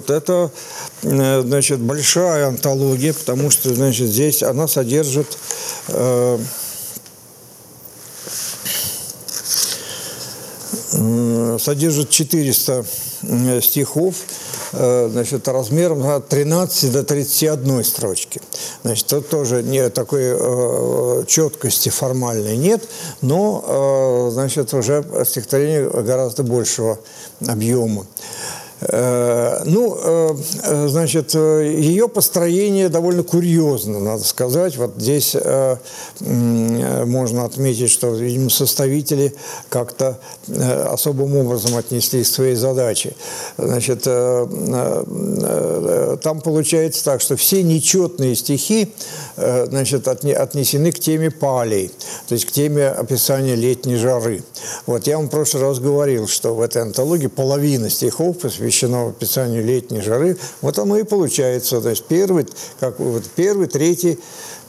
Вот, 0.07 0.15
это 0.15 0.51
э, 1.01 1.41
значит, 1.41 1.79
большая 1.79 2.47
антология, 2.47 3.13
потому 3.13 3.49
что 3.49 3.73
значит, 3.73 4.07
здесь 4.07 4.43
она 4.43 4.67
содержит 4.67 5.37
э, 5.87 6.37
содержит 11.59 12.09
400 12.09 12.85
стихов, 13.61 14.15
э, 14.73 15.09
значит, 15.11 15.47
размером 15.47 16.05
от 16.07 16.27
13 16.29 16.91
до 16.91 17.03
31 17.03 17.83
строчки. 17.83 18.41
Значит, 18.83 19.07
тут 19.07 19.29
тоже 19.29 19.63
не 19.63 19.89
такой 19.89 20.21
э, 20.23 21.23
четкости 21.27 21.89
формальной 21.89 22.57
нет, 22.57 22.87
но, 23.21 24.27
э, 24.27 24.33
значит, 24.33 24.73
уже 24.73 25.03
стихотворение 25.25 25.89
гораздо 25.89 26.43
большего 26.43 26.99
объема. 27.47 28.05
Э, 28.81 29.61
ну, 29.65 29.97
э, 30.01 30.35
э, 30.63 30.87
значит, 30.89 31.33
ее 31.33 32.09
построение 32.09 32.89
довольно 32.89 33.23
курьезно, 33.23 33.99
надо 33.99 34.23
сказать. 34.23 34.75
Вот 34.77 34.95
здесь 34.97 35.35
можно 36.19 37.45
отметить, 37.45 37.89
что, 37.89 38.09
видимо, 38.09 38.49
составители 38.49 39.33
как-то 39.69 40.19
особым 40.91 41.35
образом 41.37 41.77
отнеслись 41.77 42.29
к 42.29 42.33
своей 42.33 42.55
задаче. 42.55 43.15
Значит, 43.57 44.03
там 44.03 45.05
получается 46.41 47.03
так, 47.03 47.21
что 47.21 47.35
все 47.35 47.63
нечетные 47.63 48.35
стихи 48.35 48.91
значит, 49.35 50.07
отнесены 50.07 50.91
к 50.91 50.99
теме 50.99 51.31
палей, 51.31 51.91
то 52.27 52.33
есть 52.33 52.45
к 52.45 52.51
теме 52.51 52.87
описания 52.87 53.55
летней 53.55 53.95
жары. 53.95 54.43
Вот 54.85 55.07
я 55.07 55.17
вам 55.17 55.27
в 55.27 55.29
прошлый 55.29 55.63
раз 55.63 55.79
говорил, 55.79 56.27
что 56.27 56.55
в 56.55 56.61
этой 56.61 56.81
антологии 56.81 57.27
половина 57.27 57.89
стихов 57.89 58.39
посвящена 58.39 59.09
описанию 59.09 59.63
летней 59.63 60.01
жары. 60.01 60.37
Вот 60.61 60.79
оно 60.79 60.97
и 60.97 61.03
получается. 61.03 61.81
То 61.81 61.89
есть 61.89 62.05
первый, 62.05 62.47
как, 62.79 62.99
вот, 62.99 63.23
первый 63.35 63.67
третий 63.67 64.19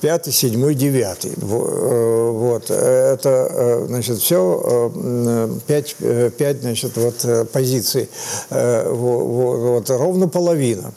пятый, 0.01 0.33
седьмой, 0.33 0.75
девятый. 0.75 1.33
Э, 1.33 2.31
вот. 2.31 2.71
Это, 2.71 3.49
э, 3.51 3.85
значит, 3.87 4.19
все 4.19 4.91
э, 4.95 5.49
пять, 5.67 5.97
пять 6.37 6.61
значит, 6.61 6.97
вот, 6.97 7.51
позиций. 7.53 8.09
Вот, 8.51 9.59
вот, 9.59 9.91
ровно 9.91 10.29
половина. 10.29 10.93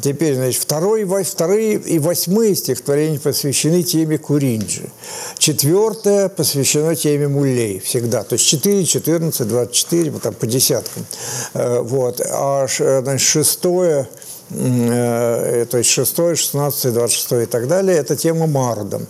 Теперь, 0.00 0.34
значит, 0.34 0.60
второй, 0.60 1.04
вторые 1.04 1.74
и 1.74 1.98
восьмые 1.98 2.54
стихотворения 2.54 3.18
посвящены 3.18 3.82
теме 3.82 4.18
Куринджи. 4.18 4.90
Четвертое 5.38 6.28
посвящено 6.28 6.94
теме 6.94 7.28
Муллей 7.28 7.80
всегда. 7.80 8.22
То 8.22 8.34
есть 8.34 8.46
4, 8.46 8.84
14, 8.84 9.48
24, 9.48 10.10
вот 10.10 10.22
там 10.22 10.34
по 10.34 10.46
десяткам. 10.46 11.06
Вот. 11.54 12.20
А 12.20 12.66
значит, 12.68 13.26
шестое 13.26 13.94
Э, 13.94 14.06
то 14.54 15.78
есть 15.78 15.90
6, 15.90 16.16
16, 16.36 16.92
26 16.92 17.32
и 17.32 17.46
так 17.46 17.66
далее, 17.66 17.96
это 17.96 18.16
тема 18.16 18.46
Марда. 18.46 19.00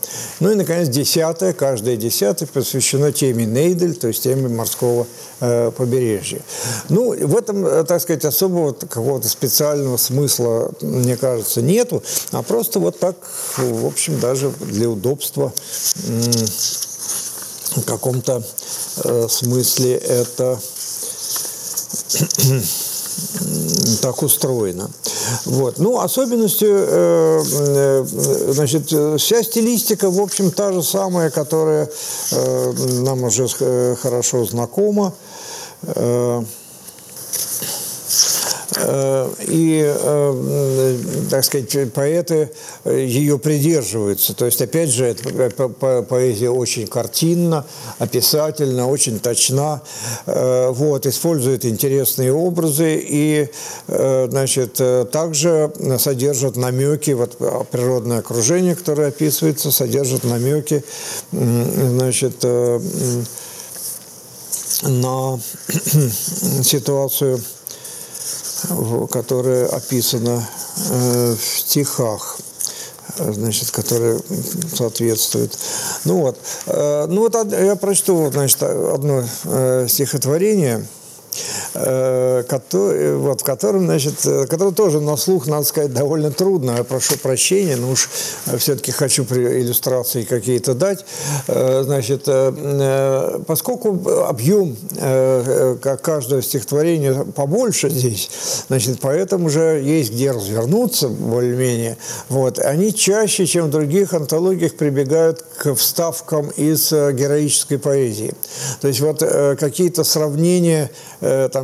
Ну 0.40 0.50
и, 0.50 0.54
наконец, 0.54 0.88
10, 0.88 1.56
каждая 1.56 1.96
десятая 1.96 2.46
посвящена 2.46 3.12
теме 3.12 3.44
Нейдель, 3.44 3.94
то 3.96 4.08
есть 4.08 4.22
теме 4.22 4.48
морского 4.48 5.06
э, 5.40 5.70
побережья. 5.76 6.40
Ну, 6.88 7.14
в 7.14 7.36
этом, 7.36 7.66
э, 7.66 7.84
так 7.84 8.00
сказать, 8.00 8.24
особого 8.24 8.72
какого-то 8.72 9.28
специального 9.28 9.98
смысла, 9.98 10.72
мне 10.80 11.16
кажется, 11.16 11.60
нету, 11.60 12.02
а 12.32 12.42
просто 12.42 12.78
вот 12.78 12.98
так, 12.98 13.16
в 13.58 13.86
общем, 13.86 14.18
даже 14.20 14.50
для 14.60 14.88
удобства 14.88 15.52
в 17.76 17.82
каком-то 17.82 18.42
смысле 19.28 19.96
это 19.96 20.58
так 24.02 24.22
устроено. 24.22 24.90
Вот. 25.44 25.78
Ну, 25.78 26.00
особенностью, 26.00 26.68
э, 26.70 27.42
э, 27.44 28.04
значит, 28.52 28.86
вся 28.86 29.42
стилистика, 29.42 30.10
в 30.10 30.20
общем, 30.20 30.50
та 30.50 30.72
же 30.72 30.82
самая, 30.82 31.30
которая 31.30 31.88
э, 32.32 32.72
нам 33.02 33.24
уже 33.24 33.48
хорошо 33.96 34.44
знакома. 34.44 35.14
Э, 38.86 39.30
и, 39.46 39.82
э, 39.86 40.98
так 41.30 41.44
сказать, 41.44 41.92
поэты 41.92 42.50
ее 42.84 43.38
придерживаются. 43.38 44.34
То 44.34 44.44
есть, 44.46 44.60
опять 44.60 44.90
же, 44.90 45.06
эта 45.06 45.68
поэзия 45.68 46.50
очень 46.50 46.86
картинна, 46.86 47.64
описательна, 47.98 48.88
очень 48.88 49.18
точна, 49.20 49.82
э, 50.26 50.68
вот, 50.70 51.06
использует 51.06 51.64
интересные 51.64 52.32
образы 52.32 53.02
и, 53.02 53.48
значит, 53.86 54.80
также 55.10 55.72
содержит 55.98 56.56
намеки, 56.56 57.12
вот 57.12 57.36
природное 57.70 58.18
окружение, 58.18 58.74
которое 58.74 59.08
описывается, 59.08 59.70
содержит 59.70 60.24
намеки, 60.24 60.84
значит, 61.32 62.44
на 64.82 65.38
ситуацию 66.62 67.40
которая 69.10 69.66
описана 69.66 70.46
э, 70.90 71.34
в 71.34 71.60
стихах 71.60 72.38
значит, 73.16 73.70
которые 73.70 74.18
соответствуют. 74.74 75.56
Ну 76.04 76.20
вот, 76.20 76.38
э, 76.66 77.06
ну 77.08 77.20
вот 77.20 77.52
я 77.52 77.76
прочту, 77.76 78.30
значит, 78.32 78.62
одно 78.62 79.24
э, 79.44 79.86
стихотворение– 79.88 80.86
Э, 81.03 81.03
который, 81.74 83.16
вот, 83.16 83.40
в 83.40 83.44
котором, 83.44 83.86
значит, 83.86 84.24
э, 84.24 84.46
который 84.46 84.72
тоже 84.72 85.00
на 85.00 85.16
слух, 85.16 85.48
надо 85.48 85.64
сказать, 85.64 85.92
довольно 85.92 86.30
трудно. 86.30 86.76
Я 86.78 86.84
прошу 86.84 87.18
прощения, 87.18 87.74
но 87.76 87.90
уж 87.90 88.08
все-таки 88.58 88.92
хочу 88.92 89.24
иллюстрации 89.24 90.22
какие-то 90.22 90.74
дать. 90.74 91.04
Э, 91.48 91.82
значит, 91.84 92.28
поскольку 93.46 93.98
объем 94.24 94.76
как 95.80 96.02
каждого 96.02 96.42
стихотворения 96.42 97.24
побольше 97.24 97.90
здесь, 97.90 98.30
значит, 98.68 98.98
поэтому 99.00 99.50
же 99.50 99.82
есть 99.84 100.12
где 100.12 100.30
развернуться 100.30 101.08
более-менее. 101.08 101.96
Вот. 102.28 102.58
Они 102.58 102.94
чаще, 102.94 103.46
чем 103.46 103.66
в 103.66 103.70
других 103.70 104.14
антологиях, 104.14 104.74
прибегают 104.74 105.44
к 105.58 105.74
вставкам 105.74 106.50
из 106.50 106.92
героической 106.92 107.78
поэзии. 107.78 108.32
То 108.80 108.88
есть 108.88 109.00
вот 109.00 109.20
какие-то 109.58 110.04
сравнения 110.04 110.90
Э, 111.24 111.48
там, 111.50 111.63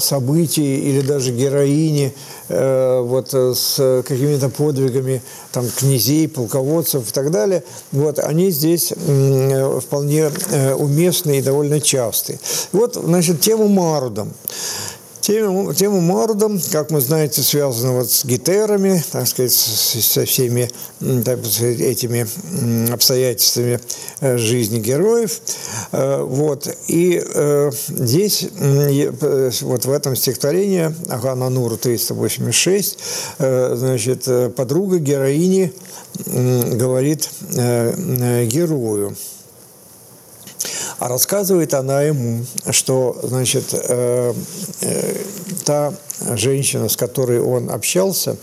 событий 0.00 0.78
или 0.78 1.00
даже 1.00 1.32
героини 1.32 2.14
э, 2.48 3.00
вот, 3.00 3.32
с 3.32 4.02
какими-то 4.06 4.48
подвигами 4.48 5.22
там, 5.52 5.66
князей, 5.68 6.28
полководцев 6.28 7.08
и 7.08 7.12
так 7.12 7.30
далее, 7.30 7.62
вот, 7.92 8.18
они 8.18 8.50
здесь 8.50 8.92
вполне 8.92 10.30
уместны 10.76 11.38
и 11.38 11.42
довольно 11.42 11.80
часты. 11.80 12.38
Вот, 12.72 12.94
значит, 12.94 13.40
тему 13.40 13.68
Марудом. 13.68 14.32
Тема, 15.28 15.74
тема 15.74 16.00
Мордом, 16.00 16.58
как 16.72 16.90
мы 16.90 17.02
знаете, 17.02 17.42
связана 17.42 17.92
вот 17.92 18.10
с 18.10 18.24
гитерами, 18.24 19.04
так 19.12 19.28
сказать, 19.28 19.52
со 19.52 20.24
всеми 20.24 20.70
так 21.22 21.44
сказать, 21.44 21.80
этими 21.80 22.26
обстоятельствами 22.90 23.78
э, 24.20 24.38
жизни 24.38 24.80
героев. 24.80 25.42
Э, 25.92 26.22
вот. 26.22 26.74
И 26.86 27.22
э, 27.22 27.70
здесь, 27.88 28.46
вот 29.60 29.84
в 29.84 29.92
этом 29.92 30.16
стихотворении 30.16 30.94
Агана 31.10 31.50
Нуру 31.50 31.76
386, 31.76 32.98
значит, 33.36 34.54
подруга 34.56 34.96
героини 34.96 35.74
говорит 36.24 37.28
герою– 37.52 39.14
а 40.98 41.08
рассказывает 41.08 41.74
она 41.74 42.02
ему, 42.02 42.44
что, 42.70 43.18
значит, 43.22 43.66
э, 43.72 44.34
э, 44.80 45.16
та 45.64 45.94
женщина, 46.34 46.88
с 46.88 46.96
которой 46.96 47.40
он 47.40 47.70
общался, 47.70 48.36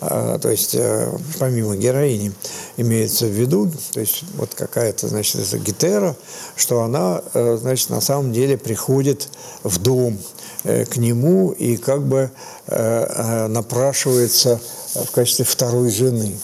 э, 0.00 0.38
то 0.40 0.50
есть 0.50 0.74
э, 0.74 1.08
помимо 1.38 1.76
героини, 1.76 2.32
имеется 2.76 3.26
в 3.26 3.30
виду, 3.30 3.70
то 3.92 4.00
есть 4.00 4.24
вот 4.34 4.54
какая-то, 4.54 5.08
значит, 5.08 5.36
это 5.36 5.58
гитера, 5.58 6.16
что 6.56 6.82
она, 6.82 7.22
э, 7.34 7.56
значит, 7.60 7.90
на 7.90 8.00
самом 8.00 8.32
деле 8.32 8.58
приходит 8.58 9.28
в 9.62 9.78
дом 9.78 10.18
э, 10.64 10.84
к 10.84 10.96
нему 10.96 11.52
и 11.52 11.76
как 11.76 12.02
бы 12.02 12.30
э, 12.66 13.06
э 13.08 13.46
напрашивается 13.46 14.60
в 14.94 15.10
качестве 15.10 15.44
второй 15.44 15.90
жены. 15.90 16.36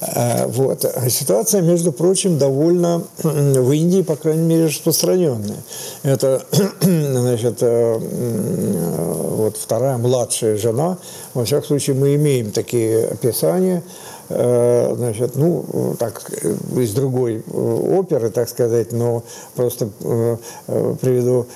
Э, 0.00 0.46
вот. 0.46 0.84
А 0.84 1.08
ситуация, 1.08 1.62
между 1.62 1.92
прочим, 1.92 2.38
довольно 2.38 3.02
в 3.22 3.72
Индии, 3.72 4.02
по 4.02 4.16
крайней 4.16 4.44
мере, 4.44 4.66
распространенная. 4.66 5.62
Это, 6.02 6.42
значит, 6.80 7.58
э, 7.60 7.98
вот 9.36 9.56
вторая 9.56 9.96
младшая 9.98 10.56
жена. 10.56 10.98
Во 11.34 11.44
всяком 11.44 11.66
случае, 11.66 11.96
мы 11.96 12.14
имеем 12.16 12.50
такие 12.50 13.06
описания 13.06 13.82
э, 14.28 14.94
значит, 14.96 15.36
ну, 15.36 15.96
так, 15.98 16.30
из 16.76 16.92
другой 16.92 17.42
оперы, 17.52 18.30
так 18.30 18.48
сказать, 18.48 18.92
но 18.92 19.22
просто 19.54 19.88
приведу 20.66 21.46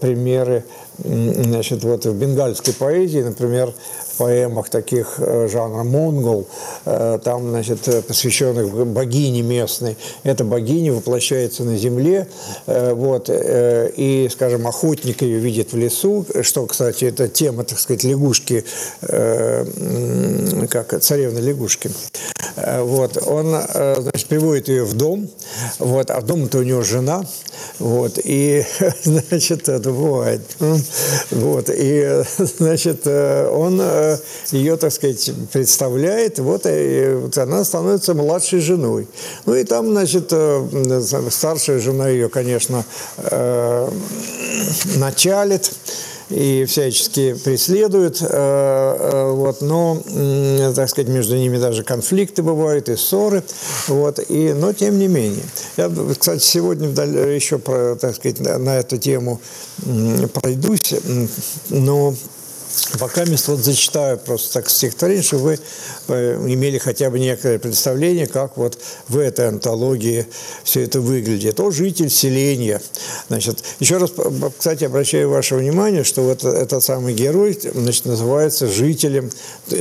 примеры, 0.00 0.64
значит, 0.98 1.82
вот 1.84 2.04
в 2.04 2.14
бенгальской 2.14 2.74
поэзии, 2.74 3.20
например, 3.20 3.72
поэмах 4.14 4.68
таких 4.68 5.14
э, 5.18 5.48
жанра 5.50 5.82
монгол, 5.82 6.46
э, 6.84 7.18
там, 7.22 7.50
значит, 7.50 7.86
э, 7.88 8.02
посвященных 8.02 8.86
богине 8.86 9.42
местной. 9.42 9.96
Эта 10.22 10.44
богиня 10.44 10.92
воплощается 10.92 11.64
на 11.64 11.76
земле, 11.76 12.28
вот, 12.66 13.30
и, 13.30 14.28
скажем, 14.32 14.66
охотник 14.66 15.22
ее 15.22 15.38
видит 15.38 15.72
в 15.72 15.76
лесу, 15.76 16.24
что, 16.42 16.66
кстати, 16.66 17.04
это 17.04 17.28
тема, 17.28 17.64
так 17.64 17.78
сказать, 17.78 18.04
лягушки, 18.04 18.64
как 19.00 21.00
царевны 21.00 21.40
лягушки. 21.40 21.90
Вот, 22.56 23.18
он, 23.26 23.56
значит, 23.72 24.28
приводит 24.28 24.68
ее 24.68 24.84
в 24.84 24.94
дом, 24.94 25.28
вот, 25.78 26.10
а 26.10 26.20
дом-то 26.20 26.58
у 26.58 26.62
него 26.62 26.82
жена, 26.82 27.24
вот, 27.78 28.18
и, 28.22 28.64
значит, 29.02 29.68
это 29.68 29.90
бывает, 29.90 30.42
вот, 31.30 31.70
и, 31.70 32.22
значит, 32.38 33.06
он 33.06 33.80
ее, 34.50 34.76
так 34.76 34.92
сказать, 34.92 35.30
представляет, 35.52 36.38
вот, 36.38 36.66
и 36.66 37.14
вот 37.14 37.38
она 37.38 37.64
становится 37.64 38.14
младшей 38.14 38.60
женой. 38.60 39.06
Ну 39.46 39.54
и 39.54 39.64
там, 39.64 39.90
значит, 39.90 40.28
э, 40.32 41.02
старшая 41.30 41.78
жена 41.80 42.08
ее, 42.08 42.28
конечно, 42.28 42.84
э, 43.16 43.90
началит, 44.96 45.72
и 46.30 46.64
всячески 46.64 47.34
преследуют, 47.34 48.20
вот, 48.22 49.60
но, 49.60 50.02
так 50.74 50.88
сказать, 50.88 51.08
между 51.08 51.36
ними 51.36 51.58
даже 51.58 51.84
конфликты 51.84 52.42
бывают 52.42 52.88
и 52.88 52.96
ссоры, 52.96 53.42
вот, 53.88 54.18
и, 54.30 54.54
но 54.54 54.72
тем 54.72 54.98
не 54.98 55.06
менее. 55.06 55.44
Я, 55.76 55.92
кстати, 56.18 56.42
сегодня 56.42 56.88
еще, 56.88 57.58
про, 57.58 57.96
так 57.96 58.16
сказать, 58.16 58.40
на 58.40 58.78
эту 58.78 58.96
тему 58.96 59.38
пройдусь, 60.32 60.94
но 61.68 62.14
Пока 62.98 63.24
мест 63.24 63.48
вот 63.48 63.60
зачитаю 63.60 64.18
просто 64.18 64.54
так 64.54 64.70
стихотворение, 64.70 65.22
чтобы 65.22 65.42
вы 65.42 65.58
э, 66.08 66.36
имели 66.46 66.78
хотя 66.78 67.10
бы 67.10 67.18
некое 67.18 67.58
представление, 67.58 68.26
как 68.26 68.56
вот 68.56 68.78
в 69.08 69.18
этой 69.18 69.48
антологии 69.48 70.26
все 70.62 70.82
это 70.82 71.00
выглядит. 71.00 71.58
О, 71.60 71.70
житель 71.70 72.10
селения. 72.10 72.80
Значит, 73.28 73.62
еще 73.80 73.98
раз, 73.98 74.12
кстати, 74.56 74.84
обращаю 74.84 75.30
ваше 75.30 75.56
внимание, 75.56 76.04
что 76.04 76.22
вот 76.22 76.44
этот 76.44 76.82
самый 76.82 77.14
герой 77.14 77.58
значит, 77.74 78.06
называется 78.06 78.66
жителем 78.66 79.30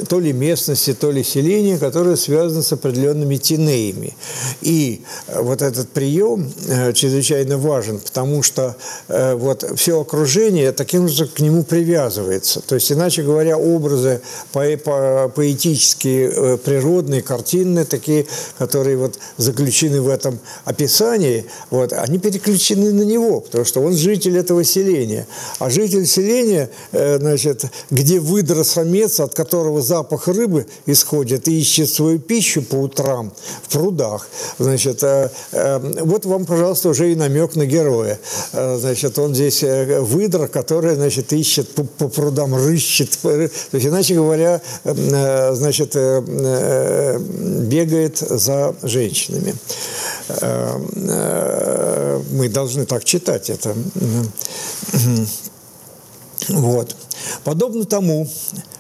то 0.08 0.20
ли 0.20 0.34
местности, 0.34 0.94
то 0.94 1.12
ли 1.12 1.24
селения, 1.24 1.78
которое 1.78 2.16
связано 2.16 2.62
с 2.62 2.72
определенными 2.74 3.38
тинеями. 3.38 4.16
И 4.62 5.04
вот 5.28 5.62
этот 5.62 5.90
прием 5.90 6.52
э, 6.68 6.94
чрезвычайно 6.94 7.58
важен, 7.58 8.00
потому 8.00 8.44
что 8.44 8.76
э, 9.08 9.36
вот 9.36 9.66
все 9.76 10.00
окружение 10.00 10.72
таким 10.72 11.08
же 11.08 11.28
к 11.28 11.40
нему 11.40 11.64
привязывается. 11.64 12.62
То 12.62 12.76
есть 12.76 12.83
есть, 12.84 12.92
иначе 12.92 13.24
говоря, 13.24 13.58
образы 13.58 14.22
по 14.52 14.64
по 14.84 15.32
поэтические, 15.36 16.32
э, 16.36 16.58
природные, 16.58 17.22
картинные, 17.22 17.86
такие, 17.86 18.26
которые 18.58 18.98
вот 18.98 19.20
заключены 19.38 20.02
в 20.02 20.10
этом 20.10 20.40
описании, 20.66 21.46
вот, 21.70 21.94
они 21.94 22.18
переключены 22.20 22.92
на 22.92 23.04
него, 23.04 23.40
потому 23.42 23.66
что 23.66 23.82
он 23.82 23.94
житель 23.94 24.38
этого 24.38 24.64
селения. 24.64 25.28
А 25.60 25.70
житель 25.70 26.06
селения, 26.06 26.70
э, 26.92 27.20
значит, 27.20 27.66
где 27.90 28.20
выдра 28.20 28.64
самец, 28.64 29.20
от 29.20 29.34
которого 29.34 29.82
запах 29.82 30.28
рыбы 30.28 30.66
исходит 30.86 31.48
и 31.48 31.60
ищет 31.60 31.90
свою 31.90 32.20
пищу 32.20 32.62
по 32.62 32.76
утрам 32.76 33.32
в 33.64 33.72
прудах, 33.72 34.28
значит, 34.60 35.04
э, 35.04 35.30
вот 36.02 36.26
вам, 36.26 36.46
пожалуйста, 36.46 36.90
уже 36.90 37.12
и 37.12 37.16
намек 37.16 37.56
на 37.56 37.66
героя. 37.66 38.20
Значит, 38.54 39.20
он 39.20 39.34
здесь 39.34 39.64
выдра, 39.64 40.48
которая, 40.48 40.96
значит, 40.96 41.34
ищет 41.34 41.70
по, 41.70 41.84
по 41.84 42.08
прудам 42.08 42.56
рыбы, 42.56 42.73
рыщет, 42.74 43.18
то 43.22 43.50
есть, 43.74 43.86
иначе 43.86 44.16
говоря, 44.16 44.62
э, 44.84 45.56
значит, 45.56 45.96
э, 45.96 47.20
бегает 47.20 48.18
за 48.18 48.76
женщинами. 48.84 49.56
Э, 50.30 52.22
мы 52.32 52.50
должны 52.50 52.86
так 52.86 53.04
читать 53.04 53.50
это. 53.50 53.76
Вот. 56.50 56.96
Подобно 57.46 57.86
тому, 57.86 58.28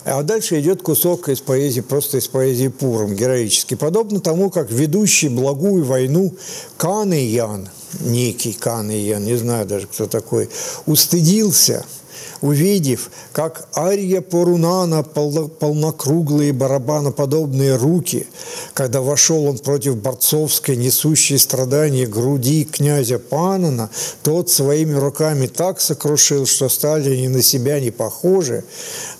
а 0.03 0.21
дальше 0.21 0.59
идет 0.59 0.81
кусок 0.81 1.29
из 1.29 1.39
поэзии, 1.39 1.79
просто 1.79 2.17
из 2.17 2.27
поэзии 2.27 2.67
Пуром, 2.67 3.15
героический. 3.15 3.75
Подобно 3.75 4.19
тому, 4.19 4.49
как 4.49 4.69
ведущий 4.69 5.29
благую 5.29 5.85
войну 5.85 6.35
Кан 6.75 7.13
и 7.13 7.23
Ян, 7.23 7.69
некий 8.01 8.51
Кан 8.51 8.91
и 8.91 8.97
Ян, 8.97 9.23
не 9.23 9.37
знаю 9.37 9.65
даже, 9.65 9.87
кто 9.87 10.07
такой, 10.07 10.49
устыдился– 10.85 11.85
увидев, 12.43 13.09
как 13.31 13.69
Ария 13.75 14.19
Порунана, 14.19 15.01
полнокруглые 15.01 16.51
барабаноподобные 16.51 17.77
руки, 17.77 18.27
когда 18.73 19.01
вошел 19.01 19.45
он 19.45 19.57
против 19.57 19.95
борцовской, 19.95 20.75
несущей 20.75 21.39
страдания 21.39 22.05
груди 22.05 22.65
князя 22.65 23.17
Панана, 23.17 23.89
тот 24.23 24.49
своими 24.49 24.93
руками 24.93 25.47
так 25.47 25.79
сокрушил, 25.79 26.45
что 26.45 26.67
стали 26.67 27.13
они 27.13 27.29
на 27.29 27.41
себя 27.41 27.79
не 27.79 27.91
похожи, 27.91 28.65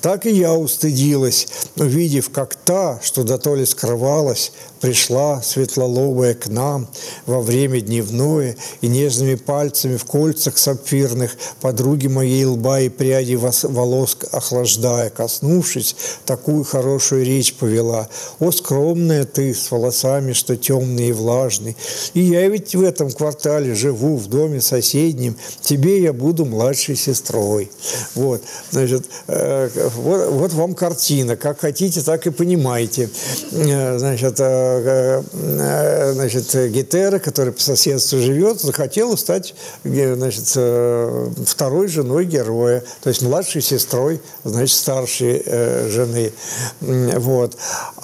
так 0.03 0.25
и 0.25 0.31
я 0.31 0.53
устыдилась, 0.53 1.47
увидев, 1.77 2.29
как 2.29 2.55
та, 2.55 2.99
что 3.01 3.23
дотоле 3.23 3.65
скрывалась, 3.65 4.51
пришла 4.81 5.41
светлолобая 5.41 6.33
к 6.33 6.47
нам 6.49 6.89
во 7.25 7.39
время 7.39 7.79
дневное 7.79 8.57
и 8.81 8.89
нежными 8.89 9.35
пальцами 9.35 9.95
в 9.95 10.03
кольцах 10.03 10.57
сапфирных 10.57 11.37
подруги 11.61 12.07
моей 12.07 12.43
лба 12.43 12.81
и 12.81 12.89
пряди 12.89 13.35
волос 13.35 14.17
охлаждая, 14.33 15.09
коснувшись, 15.09 15.95
такую 16.25 16.65
хорошую 16.65 17.23
речь 17.23 17.53
повела. 17.53 18.09
«О, 18.41 18.51
скромная 18.51 19.23
ты, 19.23 19.53
с 19.53 19.71
волосами, 19.71 20.33
что 20.33 20.57
темные 20.57 21.09
и 21.09 21.13
влажные, 21.13 21.77
и 22.13 22.19
я 22.19 22.45
ведь 22.49 22.75
в 22.75 22.83
этом 22.83 23.09
квартале 23.09 23.73
живу, 23.75 24.17
в 24.17 24.27
доме 24.27 24.59
соседнем, 24.59 25.37
тебе 25.61 26.01
я 26.01 26.11
буду 26.11 26.43
младшей 26.43 26.97
сестрой». 26.97 27.71
Вот, 28.15 28.43
значит, 28.69 29.05
э, 29.27 29.69
вот, 29.95 30.29
вот 30.29 30.53
вам 30.53 30.73
картина, 30.75 31.35
как 31.35 31.59
хотите, 31.59 32.01
так 32.01 32.27
и 32.27 32.31
понимаете. 32.31 33.09
Э, 33.51 33.97
значит, 33.97 34.35
э, 34.39 35.23
Э, 35.33 36.13
значит, 36.13 36.53
Гетера, 36.71 37.19
который 37.19 37.53
по 37.53 37.61
соседству 37.61 38.19
живет, 38.19 38.61
захотела 38.61 39.15
стать 39.15 39.55
значит, 39.83 40.47
второй 41.47 41.87
женой 41.87 42.25
героя, 42.25 42.83
то 43.01 43.09
есть 43.09 43.21
младшей 43.21 43.61
сестрой, 43.61 44.21
значит, 44.43 44.75
старшей 44.75 45.43
жены. 45.89 46.31
Вот. 46.81 47.55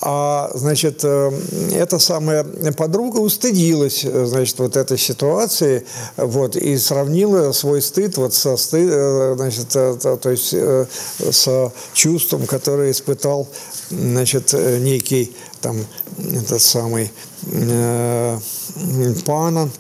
А, 0.02 0.52
значит, 0.54 1.04
эта 1.04 2.00
самая 2.00 2.44
подруга 2.78 3.18
устыдилась, 3.18 4.02
значит, 4.02 4.60
вот 4.60 4.78
этой 4.78 4.98
ситуации, 4.98 5.86
вот, 6.18 6.56
и 6.56 6.78
сравнила 6.78 7.52
свой 7.52 7.82
стыд 7.82 8.18
вот 8.18 8.34
со 8.34 8.58
стыд, 8.58 8.90
значит, 9.38 9.70
то 9.70 10.30
есть 10.30 10.54
с 10.54 11.72
чувством, 11.94 12.46
которое 12.46 12.92
испытал, 12.92 13.48
значит, 13.90 14.54
некий 14.54 15.36
там 15.62 15.78
этот 16.18 16.62
самый 16.62 17.12
э, 17.52 18.40
Панан, 19.26 19.72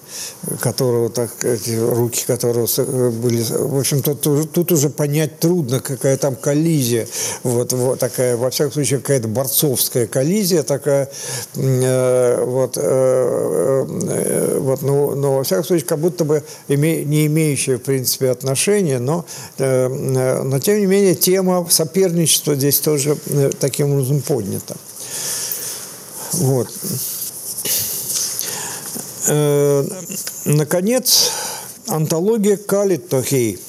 которого 0.61 1.09
так, 1.09 1.43
эти 1.43 1.71
руки 1.71 2.23
которого 2.25 2.67
были, 3.11 3.43
в 3.43 3.77
общем, 3.77 4.01
тут, 4.01 4.51
тут 4.51 4.71
уже 4.71 4.89
понять 4.89 5.39
трудно, 5.39 5.79
какая 5.79 6.17
там 6.17 6.35
коллизия, 6.35 7.07
вот, 7.43 7.73
вот 7.73 7.99
такая, 7.99 8.37
во 8.37 8.49
всяком 8.49 8.73
случае, 8.73 8.99
какая-то 8.99 9.27
борцовская 9.27 10.07
коллизия 10.07 10.63
такая, 10.63 11.09
э, 11.55 12.43
вот, 12.45 12.77
э, 12.77 12.81
э, 12.81 14.59
вот, 14.59 14.81
но, 14.81 15.15
но 15.15 15.37
во 15.37 15.43
всяком 15.43 15.65
случае, 15.65 15.87
как 15.87 15.99
будто 15.99 16.25
бы 16.25 16.43
име, 16.67 17.03
не 17.03 17.27
имеющая, 17.27 17.77
в 17.77 17.81
принципе, 17.81 18.29
отношения, 18.29 18.99
но, 18.99 19.25
э, 19.57 19.87
но 19.87 20.59
тем 20.59 20.79
не 20.79 20.85
менее, 20.85 21.15
тема 21.15 21.67
соперничества 21.69 22.55
здесь 22.55 22.79
тоже 22.79 23.17
э, 23.27 23.51
таким 23.59 23.93
образом 23.93 24.21
поднята. 24.21 24.75
Вот. 26.33 26.69
Э, 29.27 29.85
наконец, 30.45 31.31
антология 31.87 32.57
Калит 32.57 33.09
Тохей. 33.09 33.59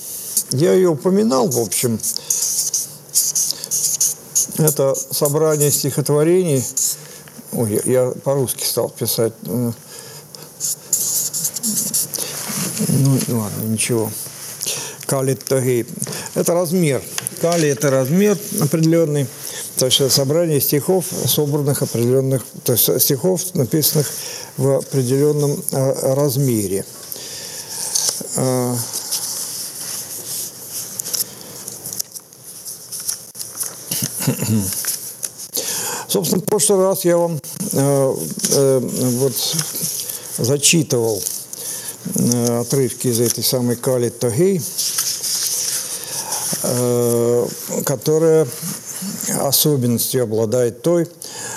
Я 0.50 0.72
ее 0.72 0.90
упоминал, 0.90 1.48
в 1.48 1.58
общем. 1.58 1.98
Это 4.58 4.94
собрание 4.94 5.70
стихотворений. 5.70 6.62
Ой, 7.52 7.80
я, 7.84 8.04
я 8.04 8.10
по-русски 8.10 8.64
стал 8.64 8.90
писать. 8.90 9.32
Ну, 9.42 9.72
ладно, 13.28 13.62
ничего. 13.64 14.10
Калит 15.06 15.44
Тохей. 15.44 15.86
Это 16.34 16.54
размер. 16.54 17.02
Кали– 17.40 17.68
это 17.70 17.90
размер 17.90 18.36
определенный. 18.60 19.26
То 19.80 19.86
есть 19.86 20.12
собрание 20.12 20.60
стихов, 20.60 21.06
собранных 21.24 21.80
определенных, 21.80 22.44
то 22.64 22.74
есть 22.74 23.00
стихов, 23.00 23.54
написанных 23.54 24.06
в 24.58 24.76
определенном 24.76 25.58
а, 25.72 26.14
размере. 26.14 26.84
А, 28.36 28.76
собственно, 36.08 36.42
в 36.42 36.44
прошлый 36.44 36.84
раз 36.84 37.06
я 37.06 37.16
вам 37.16 37.40
э, 37.72 38.16
э, 38.50 38.78
вот 38.82 39.56
зачитывал 40.36 41.22
э, 42.16 42.60
отрывки 42.60 43.06
из 43.06 43.18
этой 43.18 43.42
самой 43.42 43.76
Кали 43.76 44.10
Тогей, 44.10 44.60
э, 46.64 47.48
которая 47.86 48.46
особенностью 49.38 50.22
обладает 50.22 50.82
той, 50.82 51.08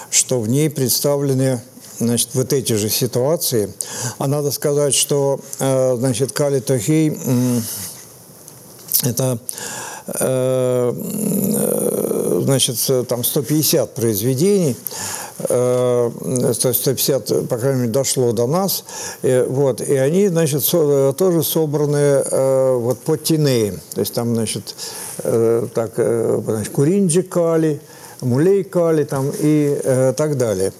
что 0.09 0.39
в 0.39 0.47
ней 0.47 0.69
представлены 0.69 1.61
значит, 1.99 2.29
вот 2.33 2.53
эти 2.53 2.73
же 2.73 2.89
ситуации. 2.89 3.73
А 4.17 4.27
надо 4.27 4.51
сказать, 4.51 4.93
что 4.93 5.39
э, 5.59 5.95
значит, 5.97 6.31
Кали 6.31 6.59
Тохей– 6.59 7.17
это 9.03 9.39
э, 10.07 10.93
значит, 12.43 13.07
там 13.07 13.23
150 13.23 13.93
произведений, 13.95 14.75
э, 14.75 14.75
150, 15.39 17.49
по 17.49 17.57
крайней 17.57 17.81
мере, 17.81 17.91
дошло 17.91 18.31
до 18.31 18.47
нас, 18.47 18.86
э, 19.21 19.45
вот, 19.45 19.81
и 19.81 19.95
они, 19.95 20.27
значит, 20.27 20.63
со, 20.63 21.13
тоже 21.13 21.43
собраны 21.43 21.97
э, 21.97 22.77
вот 22.77 22.99
по 22.99 23.17
Тинеям, 23.17 23.79
то 23.93 24.01
есть 24.01 24.13
там, 24.13 24.36
значит, 24.36 24.75
э, 25.23 25.67
так, 25.73 25.93
э, 25.97 26.41
значит, 26.45 26.71
Куринджи 26.71 27.23
Кали, 27.23 27.81
Мулей 28.24 28.63
Кали 28.63 29.03
там 29.03 29.32
и 29.39 29.80
э, 29.84 30.13
так 30.15 30.38
далее. 30.38 30.74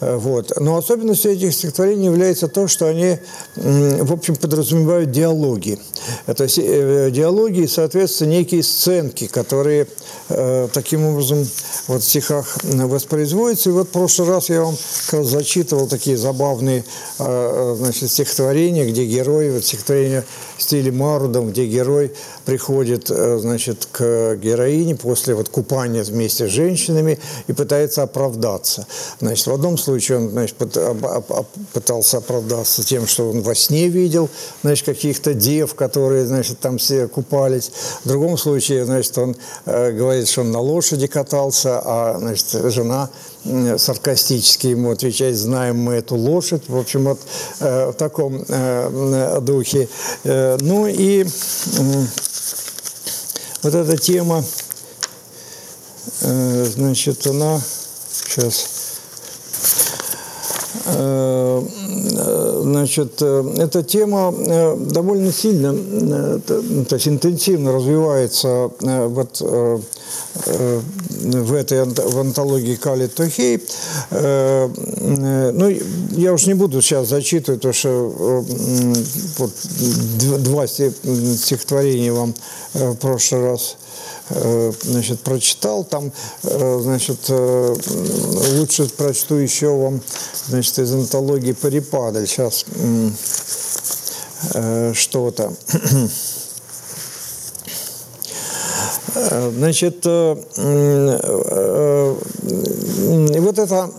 Э, 0.00 0.16
вот. 0.16 0.52
Но 0.60 0.76
особенностью 0.76 1.32
этих 1.32 1.54
стихотворений 1.54 2.06
является 2.06 2.48
то, 2.48 2.68
что 2.68 2.86
они, 2.86 3.18
в 3.56 4.12
общем, 4.12 4.36
подразумевают 4.36 5.10
диалоги. 5.10 5.78
Это 6.26 6.44
э, 6.44 7.10
диалоги 7.10 7.66
соответственно, 7.66 8.30
некие 8.30 8.62
сценки, 8.62 9.26
которые 9.26 9.86
э, 10.28 10.68
таким 10.72 11.06
образом 11.06 11.46
вот 11.88 12.02
в 12.02 12.04
стихах 12.04 12.58
воспроизводятся. 12.62 13.70
И 13.70 13.72
вот 13.72 13.88
в 13.88 13.92
прошлый 13.92 14.28
раз 14.28 14.50
я 14.50 14.62
вам 14.62 14.76
зачитывал 15.12 15.86
такие 15.86 16.16
забавные 16.16 16.84
значит, 17.18 18.10
стихотворения, 18.10 18.86
где 18.86 19.04
герой, 19.04 19.50
вот 19.50 19.64
стихотворение 19.64 20.24
в 20.56 20.62
стиле 20.62 20.92
Марудом, 20.92 21.50
где 21.50 21.66
герой 21.66 22.12
приходит 22.44 23.08
значит, 23.08 23.88
к 23.90 24.36
героине 24.36 24.96
после 24.96 25.34
вот 25.34 25.48
купания 25.48 26.04
вместе 26.04 26.46
с 26.46 26.50
женщинами 26.50 27.18
и 27.46 27.52
пытается 27.52 28.02
оправдаться. 28.02 28.86
Значит, 29.20 29.46
в 29.46 29.52
одном 29.52 29.78
случае 29.78 30.18
он 30.18 30.30
значит, 30.30 30.56
пытался 31.72 32.18
оправдаться 32.18 32.84
тем, 32.84 33.06
что 33.06 33.30
он 33.30 33.42
во 33.42 33.54
сне 33.54 33.88
видел 33.88 34.28
значит, 34.62 34.86
каких-то 34.86 35.34
дев, 35.34 35.74
которые 35.74 36.26
значит, 36.26 36.60
там 36.60 36.78
все 36.78 37.08
купались. 37.08 37.70
В 38.04 38.08
другом 38.08 38.36
случае 38.38 38.84
значит, 38.84 39.16
он 39.18 39.36
э, 39.66 39.92
говорит, 39.92 40.28
что 40.28 40.42
он 40.42 40.50
на 40.50 40.60
лошади 40.60 41.06
катался, 41.06 41.80
а 41.84 42.18
значит, 42.18 42.46
жена 42.72 43.10
саркастически 43.76 44.68
ему 44.68 44.90
отвечает, 44.90 45.36
знаем 45.36 45.78
мы 45.78 45.94
эту 45.94 46.16
лошадь. 46.16 46.62
В 46.68 46.76
общем, 46.76 47.04
вот 47.04 47.20
э, 47.60 47.90
в 47.90 47.94
таком 47.94 48.44
э, 48.48 49.40
духе. 49.40 49.88
Э, 50.24 50.56
ну 50.60 50.86
и 50.86 51.24
э, 51.24 51.26
вот 53.64 53.74
эта 53.74 53.96
тема, 53.96 54.44
э, 56.20 56.64
значит, 56.64 57.26
она 57.26 57.60
сейчас 58.12 58.74
Э, 60.86 61.62
значит, 61.94 63.20
э, 63.20 63.54
эта 63.58 63.82
тема 63.82 64.34
э, 64.36 64.76
довольно 64.76 65.32
сильно, 65.32 65.72
то 66.40 66.94
есть 66.94 67.08
интенсивно 67.08 67.72
развивается 67.72 68.70
вот 68.80 69.40
в 69.40 69.82
этой 71.54 71.84
в 71.84 72.18
антологии 72.18 72.74
Кали 72.74 73.06
Тохей. 73.06 73.62
Ну, 74.10 75.68
я 76.10 76.32
уж 76.32 76.46
не 76.46 76.54
буду 76.54 76.82
сейчас 76.82 77.08
зачитывать, 77.08 77.60
потому 77.60 77.74
что 77.74 78.44
вот, 79.38 79.52
два 80.42 80.66
стихотворения 80.66 82.12
вам 82.12 82.34
в 82.74 82.96
прошлый 82.96 83.42
раз 83.42 83.76
Э, 83.76 83.83
значит, 84.30 85.20
прочитал. 85.20 85.84
Там, 85.84 86.12
э, 86.44 86.78
значит, 86.82 87.18
э, 87.28 87.74
лучше 88.56 88.88
прочту 88.88 89.36
еще 89.36 89.68
вам, 89.68 90.00
значит, 90.48 90.78
из 90.78 90.92
антологии 90.92 91.52
Парипадель. 91.52 92.26
Сейчас 92.26 92.64
что-то. 94.94 95.52
Значит, 99.56 100.04
вот 100.04 100.48
это 103.58 103.90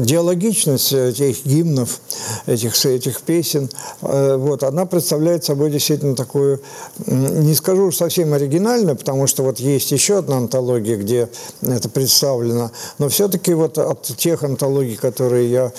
диалогичность 0.00 0.92
этих 0.92 1.44
гимнов, 1.44 2.00
этих, 2.46 2.84
этих 2.84 3.20
песен, 3.22 3.70
э, 4.02 4.36
вот, 4.36 4.62
она 4.62 4.86
представляет 4.86 5.44
собой 5.44 5.70
действительно 5.70 6.14
такую, 6.16 6.60
не 7.06 7.54
скажу 7.54 7.92
совсем 7.92 8.32
оригинальную, 8.32 8.96
потому 8.96 9.26
что 9.26 9.42
вот 9.42 9.60
есть 9.60 9.92
еще 9.92 10.18
одна 10.18 10.38
антология, 10.38 10.96
где 10.96 11.28
это 11.62 11.88
представлено, 11.88 12.70
но 12.98 13.08
все-таки 13.08 13.54
вот 13.54 13.78
от 13.78 14.02
тех 14.16 14.42
антологий, 14.42 14.96
которые 14.96 15.50
я 15.50 15.72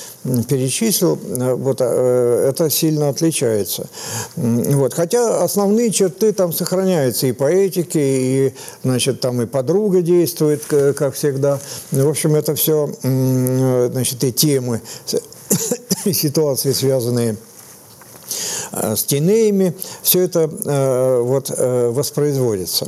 перечислил, 0.47 1.19
э, 1.21 1.53
вот, 1.53 1.77
э, 1.79 2.47
это 2.49 2.69
сильно 2.69 3.09
отличается. 3.09 3.87
Вот. 4.35 4.93
Хотя 4.93 5.43
основные 5.43 5.91
черты 5.91 6.33
там 6.33 6.53
сохраняются 6.53 7.27
и 7.27 7.31
поэтики, 7.31 7.97
и, 7.97 8.53
значит, 8.83 9.19
там 9.19 9.41
и 9.41 9.45
подруга 9.45 10.01
действует, 10.01 10.63
как 10.65 11.13
всегда. 11.15 11.59
В 11.91 12.07
общем, 12.07 12.35
это 12.35 12.55
все 12.55 12.89
значит, 13.01 14.23
и 14.23 14.31
темы, 14.31 14.81
ситуации, 16.13 16.71
связанные 16.71 17.37
э, 18.71 18.95
с 18.95 19.03
тенеями, 19.03 19.73
все 20.01 20.21
это 20.21 20.49
э, 20.65 21.21
вот, 21.21 21.51
э, 21.55 21.89
воспроизводится. 21.89 22.87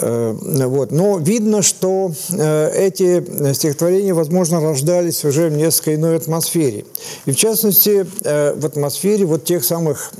Вот. 0.00 0.92
Но 0.92 1.18
видно, 1.18 1.60
что 1.60 2.10
эти 2.30 3.52
стихотворения, 3.52 4.14
возможно, 4.14 4.58
рождались 4.58 5.26
уже 5.26 5.50
в 5.50 5.52
несколько 5.58 5.94
иной 5.94 6.16
атмосфере. 6.16 6.86
И 7.26 7.32
в 7.32 7.36
частности, 7.36 8.06
в 8.22 8.64
атмосфере 8.64 9.26
вот 9.26 9.44
тех 9.44 9.62
самых 9.62 10.10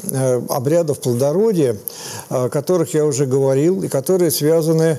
обрядов 0.50 1.00
плодородия, 1.00 1.78
о 2.28 2.50
которых 2.50 2.92
я 2.92 3.06
уже 3.06 3.24
говорил, 3.24 3.82
и 3.82 3.88
которые 3.88 4.30
связаны 4.30 4.98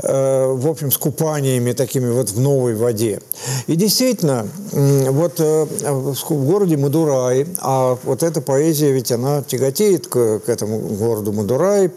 в 0.00 0.68
общем, 0.68 0.90
с 0.90 0.98
купаниями 0.98 1.72
такими 1.72 2.10
вот 2.10 2.30
в 2.30 2.40
новой 2.40 2.74
воде. 2.74 3.20
И 3.66 3.76
действительно, 3.76 4.48
вот 4.72 5.40
э, 5.40 5.64
в 5.64 6.46
городе 6.46 6.76
Мадурай, 6.76 7.46
а 7.58 7.98
вот 8.04 8.22
эта 8.22 8.40
поэзия, 8.40 8.92
ведь 8.92 9.10
она 9.12 9.42
тяготеет 9.42 10.06
к, 10.06 10.40
к 10.40 10.48
этому 10.48 10.78
городу 10.78 11.32
Мадурай, 11.32 11.90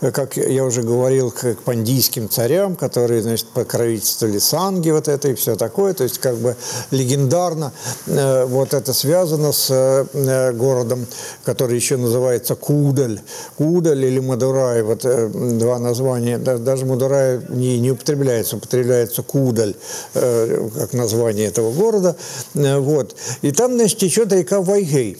как 0.00 0.36
я 0.36 0.64
уже 0.64 0.82
говорил, 0.82 1.30
к, 1.30 1.54
к 1.54 1.58
пандийским 1.62 2.28
царям, 2.28 2.76
которые, 2.76 3.22
значит, 3.22 3.46
покровительствовали 3.48 4.38
Санги 4.38 4.90
вот 4.90 5.08
это 5.08 5.28
и 5.28 5.34
все 5.34 5.56
такое, 5.56 5.94
то 5.94 6.04
есть 6.04 6.18
как 6.18 6.36
бы 6.36 6.56
легендарно 6.90 7.72
э, 8.06 8.44
вот 8.46 8.74
это 8.74 8.92
связано 8.92 9.52
с 9.52 10.06
городом, 10.54 11.06
который 11.44 11.76
еще 11.76 11.96
называется 11.96 12.54
Кудаль. 12.54 13.20
Кудаль 13.56 14.04
или 14.04 14.20
Мадурай, 14.20 14.82
вот 14.82 15.02
два 15.58 15.78
названия, 15.78 16.38
даже 16.38 16.84
Мадурай 16.86 17.40
не, 17.48 17.80
не 17.80 17.90
употребляется, 17.90 18.56
употребляется 18.56 19.22
Кудаль, 19.22 19.74
э, 20.14 20.68
как 20.74 20.92
название 20.92 21.46
этого 21.46 21.72
города. 21.72 22.16
Э, 22.54 22.78
вот. 22.78 23.16
И 23.42 23.52
там, 23.52 23.74
значит, 23.74 23.98
течет 23.98 24.32
река 24.32 24.60
Вайгей. 24.60 25.18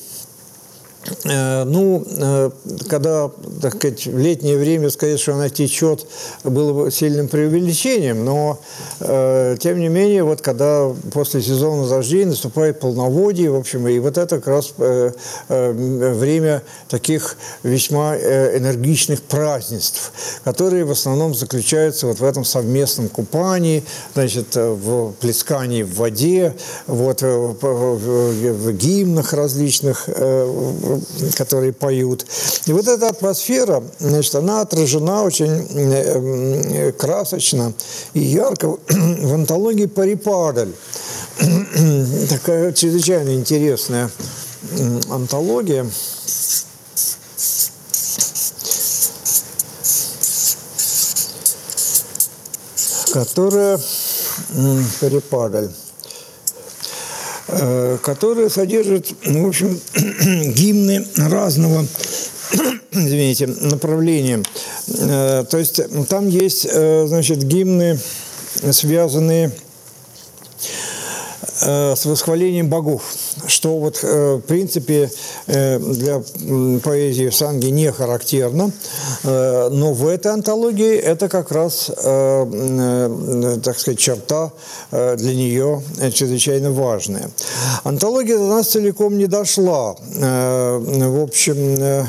Э, 1.25 1.65
ну, 1.65 2.05
э, 2.07 2.51
когда, 2.89 3.31
так 3.61 3.77
сказать, 3.77 4.07
в 4.07 4.19
летнее 4.19 4.57
время 4.57 4.91
сказать, 4.91 5.21
что 5.21 5.35
она 5.35 5.49
течет, 5.49 6.07
было 6.45 6.73
бы 6.73 6.91
сильным 6.91 7.29
преувеличением, 7.29 8.25
но, 8.25 8.59
э, 9.01 9.57
тем 9.61 9.79
не 9.81 9.89
менее, 9.89 10.25
вот 10.25 10.41
когда 10.41 10.91
после 11.13 11.43
сезона 11.43 11.89
дождей 11.89 12.25
наступает 12.25 12.81
полноводие, 12.81 13.51
в 13.51 13.57
общем, 13.57 13.87
и 13.89 13.99
вот 13.99 14.19
это 14.19 14.41
как 14.41 14.49
раз 14.49 14.75
время 15.49 16.63
таких 16.89 17.37
весьма 17.63 18.17
энергичных 18.17 19.23
празднеств, 19.23 20.13
которые 20.45 20.85
в 20.85 20.91
основном 20.91 21.35
заключаются 21.35 22.07
вот 22.07 22.21
в 22.21 22.25
этом 22.25 22.45
совместном 22.45 23.09
купании, 23.09 23.85
значит, 24.15 24.55
в 24.55 25.13
плескании 25.21 25.83
в 25.83 25.97
воде, 25.97 26.55
вот, 26.87 27.23
в 27.23 28.73
гимнах 28.73 29.33
различных, 29.33 30.09
которые 31.37 31.73
поют. 31.73 32.27
И 32.67 32.73
вот 32.73 32.87
эта 32.89 33.09
атмосфера, 33.09 33.83
значит, 33.99 34.35
она 34.35 34.61
отражена 34.61 35.23
очень 35.23 35.49
э, 35.49 36.93
красочно 36.93 37.73
и 38.15 38.21
ярко 38.21 38.77
в 38.89 39.35
антологии 39.35 39.87
«Парипадаль». 39.87 40.73
Такая 42.31 42.73
чрезвычайно 42.73 43.35
интересная 43.35 44.11
антология. 45.11 45.87
которая 53.13 53.79
Парипадаль 55.01 55.71
Э, 55.71 55.84
которая 57.47 58.49
содержит, 58.49 59.13
в 59.25 59.47
общем, 59.47 59.79
гимны 60.55 61.07
разного 61.17 61.87
извините, 62.93 63.47
направления. 63.47 64.43
Э, 64.89 65.45
то 65.49 65.59
есть 65.59 65.81
там 66.09 66.29
есть, 66.29 66.67
э, 66.71 67.07
значит, 67.07 67.43
гимны, 67.43 67.99
связанные 68.71 69.51
с 71.61 72.05
восхвалением 72.05 72.69
богов. 72.69 73.03
Что 73.47 73.79
вот, 73.79 74.03
в 74.03 74.41
принципе, 74.41 75.11
для 75.47 76.23
поэзии 76.83 77.31
санги 77.31 77.67
не 77.67 77.93
характерно, 77.93 78.71
но 79.23 79.93
в 79.93 80.07
этой 80.07 80.33
антологии 80.33 80.97
это 80.97 81.29
как 81.29 81.51
раз, 81.53 81.87
так 81.87 83.79
сказать, 83.79 83.99
черта 83.99 84.53
для 84.91 85.35
нее 85.35 85.83
чрезвычайно 86.13 86.73
важная. 86.73 87.31
Антология 87.85 88.39
до 88.39 88.47
нас 88.47 88.69
целиком 88.69 89.19
не 89.19 89.27
дошла. 89.27 89.97
В 90.15 91.23
общем, 91.23 92.09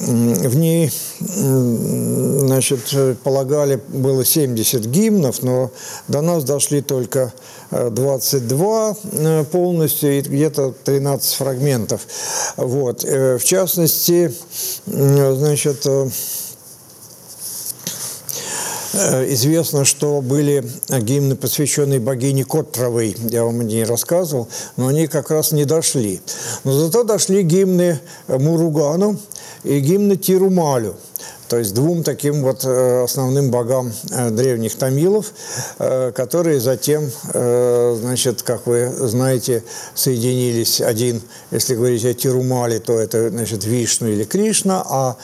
в 0.00 0.56
ней, 0.56 0.90
значит, 1.20 2.80
полагали, 3.22 3.80
было 3.88 4.24
70 4.24 4.84
гимнов, 4.86 5.42
но 5.42 5.70
до 6.08 6.20
нас 6.20 6.44
дошли 6.44 6.80
только 6.80 7.32
22 7.70 8.96
э, 9.12 9.44
полностью 9.44 10.18
и 10.18 10.20
где-то 10.20 10.74
13 10.84 11.34
фрагментов. 11.34 12.02
Вот. 12.56 13.04
Э, 13.04 13.38
в 13.38 13.44
частности, 13.44 14.32
значит, 14.86 15.86
э, 15.86 16.08
Известно, 19.26 19.84
что 19.84 20.20
были 20.20 20.64
гимны, 20.88 21.34
посвященные 21.34 21.98
богине 21.98 22.44
Коттровой. 22.44 23.16
Я 23.28 23.42
вам 23.42 23.66
не 23.66 23.82
рассказывал, 23.82 24.46
но 24.76 24.86
они 24.86 25.08
как 25.08 25.32
раз 25.32 25.50
не 25.50 25.64
дошли. 25.64 26.20
Но 26.62 26.72
зато 26.72 27.02
дошли 27.02 27.42
гимны 27.42 27.98
Муругану, 28.28 29.18
и 29.64 29.80
гимны 29.80 30.16
Тирумалю, 30.16 30.94
то 31.48 31.58
есть 31.58 31.74
двум 31.74 32.02
таким 32.02 32.42
вот 32.42 32.64
основным 32.64 33.50
богам 33.50 33.92
древних 34.30 34.76
тамилов, 34.76 35.32
которые 35.78 36.60
затем, 36.60 37.10
значит, 37.32 38.42
как 38.42 38.66
вы 38.66 38.90
знаете, 39.08 39.62
соединились 39.94 40.80
один, 40.80 41.20
если 41.50 41.74
говорить 41.74 42.04
о 42.04 42.14
Тирумале, 42.14 42.78
то 42.78 42.98
это, 42.98 43.30
значит, 43.30 43.64
Вишну 43.64 44.08
или 44.08 44.24
Кришна, 44.24 44.84
а 44.88 45.16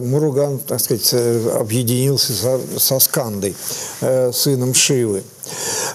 Муруган, 0.00 0.58
так 0.58 0.80
сказать, 0.80 1.14
объединился 1.54 2.32
со, 2.32 2.60
со 2.78 2.98
Скандой, 2.98 3.54
сыном 4.32 4.74
Шивы. 4.74 5.22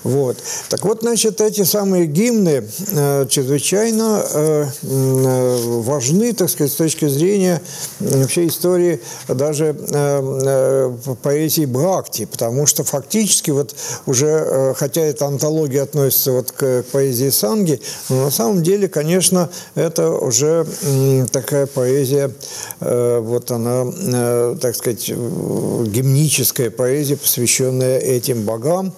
Вот. 0.03 0.37
Так 0.69 0.85
вот, 0.85 0.99
значит, 1.01 1.41
эти 1.41 1.63
самые 1.63 2.05
гимны 2.05 2.63
э, 2.91 3.25
чрезвычайно 3.29 4.23
э, 4.33 4.65
э, 4.81 5.57
важны, 5.81 6.33
так 6.33 6.49
сказать, 6.49 6.71
с 6.71 6.75
точки 6.75 7.07
зрения 7.07 7.61
вообще 7.99 8.47
истории 8.47 9.01
даже 9.27 9.75
э, 9.77 10.95
э, 11.05 11.15
поэзии 11.21 11.65
Бхакти, 11.65 12.25
потому 12.25 12.65
что 12.65 12.83
фактически 12.83 13.51
вот 13.51 13.75
уже, 14.05 14.27
э, 14.27 14.73
хотя 14.75 15.01
эта 15.01 15.25
антология 15.27 15.83
относится 15.83 16.31
вот 16.31 16.51
к, 16.51 16.83
к 16.83 16.83
поэзии 16.91 17.29
Санги, 17.29 17.81
но 18.09 18.25
на 18.25 18.31
самом 18.31 18.63
деле, 18.63 18.87
конечно, 18.87 19.49
это 19.75 20.09
уже 20.11 20.65
э, 20.81 21.25
такая 21.31 21.65
поэзия, 21.65 22.31
э, 22.79 23.19
вот 23.19 23.51
она, 23.51 23.85
э, 23.85 24.55
так 24.61 24.75
сказать, 24.75 25.09
гимническая 25.09 26.69
поэзия, 26.69 27.17
посвященная 27.17 27.99
этим 27.99 28.43
богам, 28.43 28.93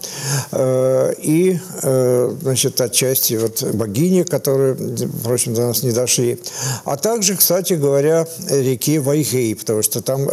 и, 0.52 1.60
э, 1.84 2.36
значит, 2.42 2.82
отчасти 2.82 3.36
вот 3.36 3.64
богини, 3.74 4.24
которые, 4.24 4.76
впрочем, 5.20 5.54
до 5.54 5.68
нас 5.68 5.84
не 5.84 5.92
дошли. 5.92 6.40
А 6.86 6.98
также, 6.98 7.36
кстати 7.36 7.74
говоря, 7.74 8.28
реки 8.50 9.00
Вайгей, 9.00 9.56
потому 9.56 9.82
что 9.82 10.02
там 10.02 10.28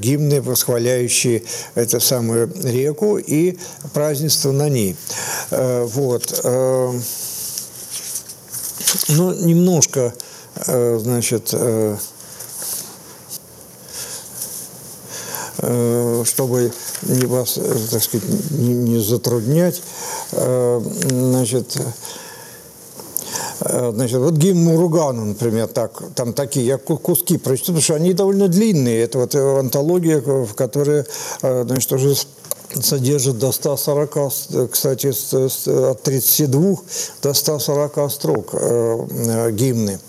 гимны, 0.00 0.40
восхваляющие 0.40 1.42
эту 1.74 2.00
самую 2.00 2.52
реку 2.62 3.18
и 3.18 3.58
празднество 3.92 4.52
на 4.52 4.68
ней. 4.68 4.96
Э, 5.50 5.84
вот. 5.84 6.40
Ну, 9.08 9.32
немножко, 9.32 10.12
значит, 10.66 11.54
чтобы 15.62 16.72
не 17.02 17.26
вас, 17.26 17.56
э, 17.56 17.76
так 17.90 18.02
сказать, 18.02 18.28
не, 18.50 18.98
затруднять, 19.00 19.80
э, 20.32 20.82
значит, 21.08 21.76
Значит, 23.64 24.18
вот 24.18 24.34
гимн 24.34 24.64
Муругану, 24.64 25.24
например, 25.24 25.68
так, 25.68 26.02
там 26.16 26.32
такие, 26.32 26.66
я 26.66 26.78
куски 26.78 27.38
прочту, 27.38 27.66
потому 27.66 27.80
что 27.80 27.94
они 27.94 28.12
довольно 28.12 28.48
длинные. 28.48 29.02
Это 29.02 29.18
вот 29.18 29.34
антология, 29.36 30.20
в 30.20 30.52
которой, 30.54 31.04
значит, 31.40 31.92
уже 31.92 32.16
содержит 32.80 33.38
до 33.38 33.52
140, 33.52 34.70
кстати, 34.70 35.12
от 35.90 36.02
32 36.02 36.76
до 37.22 37.34
140 37.34 38.10
строк 38.10 38.48
э, 38.52 39.50
гимны. 39.52 40.00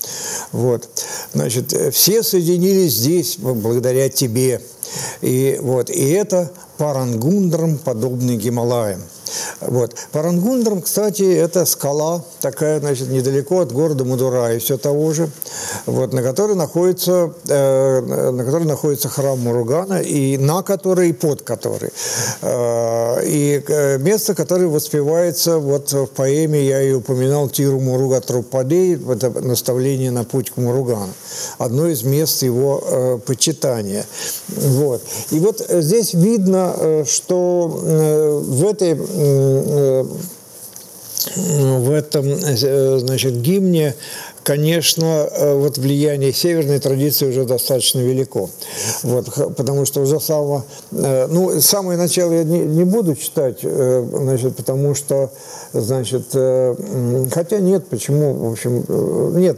Вот. 0.51 0.89
Значит, 1.33 1.73
все 1.93 2.23
соединились 2.23 2.93
здесь 2.93 3.37
благодаря 3.37 4.09
тебе. 4.09 4.61
И, 5.21 5.59
вот, 5.61 5.89
и 5.89 6.09
это 6.11 6.51
Парангундрам, 6.77 7.77
подобный 7.77 8.35
Гималаям. 8.35 9.01
Вот. 9.61 9.95
Парангундрам, 10.11 10.81
кстати, 10.81 11.23
это 11.23 11.65
скала, 11.65 12.23
такая, 12.41 12.79
значит, 12.79 13.09
недалеко 13.09 13.61
от 13.61 13.71
города 13.71 14.03
Мадурай, 14.03 14.59
все 14.59 14.77
того 14.77 15.13
же, 15.13 15.29
вот, 15.85 16.13
на 16.13 16.21
которой 16.21 16.55
находится, 16.55 17.33
э, 17.47 18.01
на 18.31 18.43
которой 18.43 18.65
находится 18.65 19.09
храм 19.09 19.39
Муругана, 19.39 20.01
и 20.01 20.37
на 20.37 20.61
которой, 20.63 21.09
и 21.09 21.13
под 21.13 21.41
которой. 21.41 21.91
Э, 22.41 23.23
и 23.25 23.63
э, 23.67 23.97
место, 23.99 24.35
которое 24.35 24.67
воспевается 24.67 25.57
вот 25.57 25.91
в 25.91 26.07
поэме, 26.07 26.61
я 26.65 26.81
и 26.81 26.91
упоминал, 26.93 27.49
Тиру 27.49 27.79
Муруга 27.79 28.21
Трупадей, 28.21 28.95
это 28.95 29.29
наставление 29.41 30.11
на 30.11 30.23
путь 30.23 30.51
к 30.51 30.57
Муругану. 30.57 31.13
Одно 31.57 31.87
из 31.87 32.03
мест 32.03 32.43
его 32.43 32.83
э, 32.85 33.19
почитания. 33.25 34.05
Вот. 34.49 34.82
И 35.31 35.39
вот 35.39 35.65
здесь 35.69 36.13
видно, 36.13 36.73
э, 36.77 37.03
что 37.05 37.79
э, 37.83 38.39
в 38.43 38.67
этой 38.67 38.97
Э, 41.35 41.77
в 41.79 41.91
этом 41.91 42.27
э, 42.27 42.97
значит, 42.99 43.41
гимне 43.41 43.95
конечно, 44.43 45.27
э, 45.31 45.55
вот 45.55 45.77
влияние 45.77 46.33
северной 46.33 46.79
традиции 46.79 47.27
уже 47.27 47.45
достаточно 47.45 47.99
велико. 47.99 48.49
Вот, 49.03 49.55
потому 49.55 49.85
что 49.85 50.01
уже 50.01 50.19
самого... 50.19 50.65
Ну, 50.91 51.59
самое 51.61 51.97
начало 51.97 52.33
я 52.33 52.43
не, 52.43 52.59
не 52.59 52.83
буду 52.83 53.15
читать, 53.15 53.59
значит, 53.61 54.55
потому 54.55 54.95
что, 54.95 55.31
значит, 55.73 56.27
хотя 57.31 57.59
нет, 57.59 57.87
почему, 57.87 58.49
в 58.49 58.51
общем, 58.51 58.85
нет, 59.37 59.57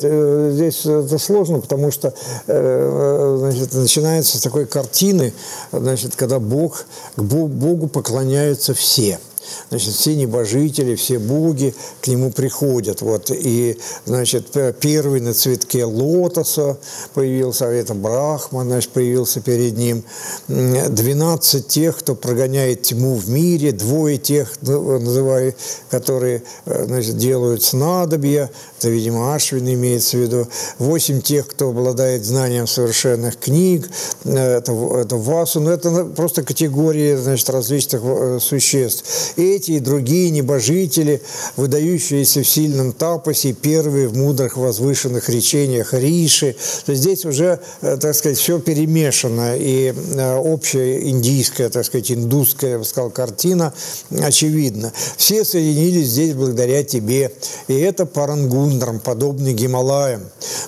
здесь 0.53 0.85
это 0.85 1.17
сложно, 1.17 1.59
потому 1.59 1.91
что, 1.91 2.13
значит, 2.45 3.73
начинается 3.73 4.37
с 4.37 4.41
такой 4.41 4.65
картины, 4.65 5.33
значит, 5.71 6.15
когда 6.15 6.39
Бог, 6.39 6.85
к 7.15 7.21
Богу 7.21 7.87
поклоняются 7.87 8.73
все– 8.73 9.19
Значит, 9.69 9.93
все 9.93 10.15
небожители, 10.15 10.95
все 10.95 11.19
боги 11.19 11.73
к 12.01 12.07
нему 12.07 12.31
приходят. 12.31 13.01
Вот. 13.01 13.31
И, 13.31 13.77
значит, 14.05 14.47
первый 14.79 15.21
на 15.21 15.33
цветке 15.33 15.85
лотоса 15.85 16.77
появился, 17.13 17.67
а 17.67 17.71
это 17.71 17.93
Брахма, 17.93 18.63
значит, 18.63 18.91
появился 18.91 19.41
перед 19.41 19.77
ним. 19.77 20.03
Двенадцать 20.47 21.67
тех, 21.67 21.97
кто 21.97 22.15
прогоняет 22.15 22.83
тьму 22.83 23.15
в 23.15 23.29
мире, 23.29 23.71
двое 23.71 24.17
тех, 24.17 24.53
называю, 24.61 25.53
которые 25.89 26.43
значит, 26.65 27.17
делают 27.17 27.63
снадобья, 27.63 28.49
это, 28.79 28.89
видимо, 28.89 29.33
Ашвин 29.33 29.67
имеется 29.67 30.17
в 30.17 30.19
виду, 30.21 30.47
восемь 30.79 31.21
тех, 31.21 31.47
кто 31.47 31.69
обладает 31.69 32.25
знанием 32.25 32.67
совершенных 32.67 33.37
книг, 33.39 33.89
это, 34.23 34.71
это 34.71 35.15
Васу, 35.15 35.59
но 35.59 35.71
это 35.71 36.05
просто 36.05 36.43
категории 36.43 37.15
значит, 37.15 37.49
различных 37.49 38.01
э, 38.03 38.39
существ 38.41 39.33
эти 39.37 39.71
и 39.71 39.79
другие 39.79 40.29
небожители, 40.29 41.21
выдающиеся 41.57 42.43
в 42.43 42.47
сильном 42.47 42.93
тапосе, 42.93 43.53
первые 43.53 44.07
в 44.07 44.15
мудрых 44.15 44.57
возвышенных 44.57 45.29
речениях 45.29 45.93
Риши. 45.93 46.55
То 46.85 46.91
есть 46.91 47.03
здесь 47.03 47.25
уже, 47.25 47.59
э, 47.81 47.97
так 47.97 48.15
сказать, 48.15 48.37
все 48.37 48.59
перемешано, 48.59 49.55
и 49.57 49.93
э, 49.93 50.35
общая 50.37 51.09
индийская, 51.09 51.69
так 51.69 51.85
сказать, 51.85 52.11
индусская, 52.11 52.71
я 52.71 52.79
бы 52.79 52.85
сказал, 52.85 53.09
картина 53.09 53.73
очевидна. 54.21 54.93
Все 55.17 55.43
соединились 55.43 56.07
здесь 56.07 56.33
благодаря 56.33 56.83
тебе, 56.83 57.31
и 57.67 57.73
это 57.73 58.05
Парангундрам, 58.05 58.99
подобный 58.99 59.53
Гималаям. 59.53 60.21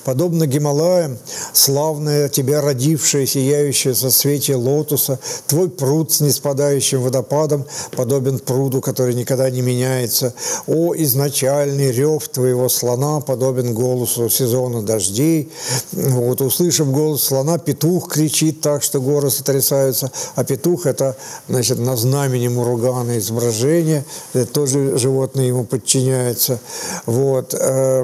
Подобно 0.04 0.48
Гималаям, 0.48 1.18
славная 1.54 2.30
тебя 2.30 2.62
родившая, 2.62 3.26
сияющая 3.26 3.94
со 3.94 4.12
свете 4.12 4.56
лотоса, 4.56 5.20
твой 5.48 5.70
пруд 5.70 6.12
с 6.12 6.22
неспадающим 6.22 7.02
водопадом 7.02 7.66
подобен 7.96 8.40
пруду 8.40 8.57
пруду, 8.58 8.82
который 8.82 9.14
никогда 9.14 9.52
не 9.52 9.62
меняется. 9.62 10.34
О, 10.66 10.96
изначальный 10.96 11.92
рев 11.92 12.28
твоего 12.28 12.70
слона 12.70 13.20
подобен 13.20 13.76
голосу 13.76 14.30
сезона 14.30 14.82
дождей. 14.82 15.52
Вот, 15.92 16.42
услышав 16.42 16.92
голос 16.92 17.24
слона, 17.24 17.60
петух 17.60 18.12
кричит 18.12 18.62
так, 18.62 18.82
что 18.82 19.00
горы 19.00 19.30
сотрясаются. 19.30 20.12
А 20.36 20.44
петух– 20.44 20.86
это, 20.88 21.16
значит, 21.48 21.78
на 21.78 21.96
знамени 21.96 22.48
Муругана 22.48 23.20
изображение. 23.20 24.04
Это 24.34 24.52
тоже 24.52 24.98
животное 24.98 25.46
ему 25.46 25.64
подчиняется. 25.64 26.60
Вот. 27.06 27.54
Э, 27.54 28.04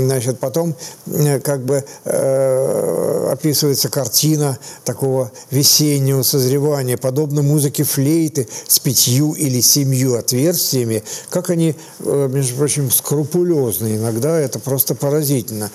значит, 0.00 0.40
потом 0.40 0.74
э, 1.06 1.38
как 1.38 1.64
бы 1.64 1.84
э, 2.04 3.28
описывается 3.30 3.88
картина 3.88 4.58
такого 4.84 5.30
весеннего 5.52 6.22
созревания, 6.22 6.96
подобно 6.96 7.42
музыке 7.42 7.84
флейты 7.84 8.48
с 8.66 8.80
пятью 8.80 9.34
или 9.34 9.59
семью 9.60 10.16
отверстиями, 10.16 11.02
как 11.28 11.50
они, 11.50 11.74
между 12.00 12.56
прочим, 12.56 12.90
скрупулезны. 12.90 13.96
Иногда 13.96 14.38
это 14.38 14.58
просто 14.58 14.94
поразительно. 14.94 15.70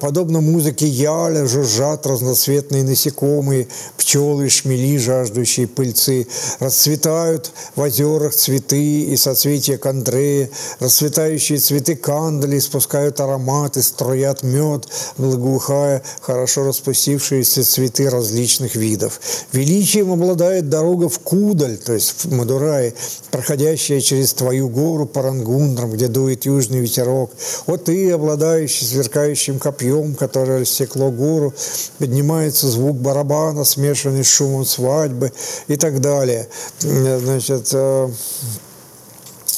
Подобно 0.00 0.40
музыке 0.40 0.86
яля 0.86 1.46
жужжат 1.46 2.06
разноцветные 2.06 2.82
насекомые, 2.84 3.68
пчелы, 3.96 4.48
шмели, 4.48 4.98
жаждущие 4.98 5.66
пыльцы. 5.66 6.26
Расцветают 6.60 7.50
в 7.76 7.80
озерах 7.80 8.34
цветы 8.34 9.02
и 9.02 9.16
соцветия 9.16 9.78
кандрея, 9.78 10.50
расцветающие 10.80 11.58
цветы 11.58 11.96
кандали 11.96 12.58
спускают 12.58 13.20
ароматы, 13.20 13.82
струят 13.82 14.42
мед, 14.42 14.86
благоухая 15.16 16.02
хорошо 16.20 16.64
распустившиеся 16.64 17.64
цветы 17.64 18.08
различных 18.08 18.76
видов. 18.76 19.20
Величием 19.52 20.12
обладает 20.12 20.68
дорога 20.68 21.08
в 21.08 21.18
Кудаль, 21.18 21.76
то 21.76 21.92
есть 21.98 22.24
в 22.24 22.32
Мадурае, 22.32 22.94
проходящая 23.30 24.00
через 24.00 24.32
твою 24.32 24.68
гору 24.68 25.06
Парангундром, 25.06 25.90
где 25.92 26.08
дует 26.08 26.46
южный 26.46 26.80
ветерок. 26.80 27.30
Вот 27.66 27.84
ты, 27.84 28.10
обладающий 28.12 28.86
сверкающим 28.86 29.58
копьем, 29.58 30.14
которое 30.14 30.60
рассекло 30.60 31.10
гору, 31.10 31.52
поднимается 31.98 32.68
звук 32.68 32.96
барабана, 32.96 33.64
смешанный 33.64 34.24
с 34.24 34.28
шумом 34.28 34.64
свадьбы 34.64 35.32
и 35.66 35.76
так 35.76 36.00
далее. 36.00 36.48
Значит, 36.80 37.70
э, 37.72 38.08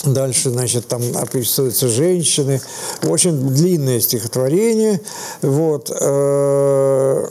Дальше, 0.04 0.48
значит, 0.48 0.88
там 0.88 1.02
описываются 1.14 1.86
женщины. 1.88 2.62
Очень 3.02 3.38
длинное 3.50 4.00
стихотворение, 4.00 4.98
вот, 5.42 5.90
э, 5.90 7.28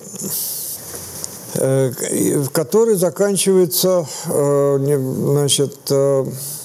который 2.53 2.95
заканчивается, 2.95 4.05
э, 4.27 4.77
значит, 4.77 5.75
э, 5.89 6.25
Э, 6.25 6.58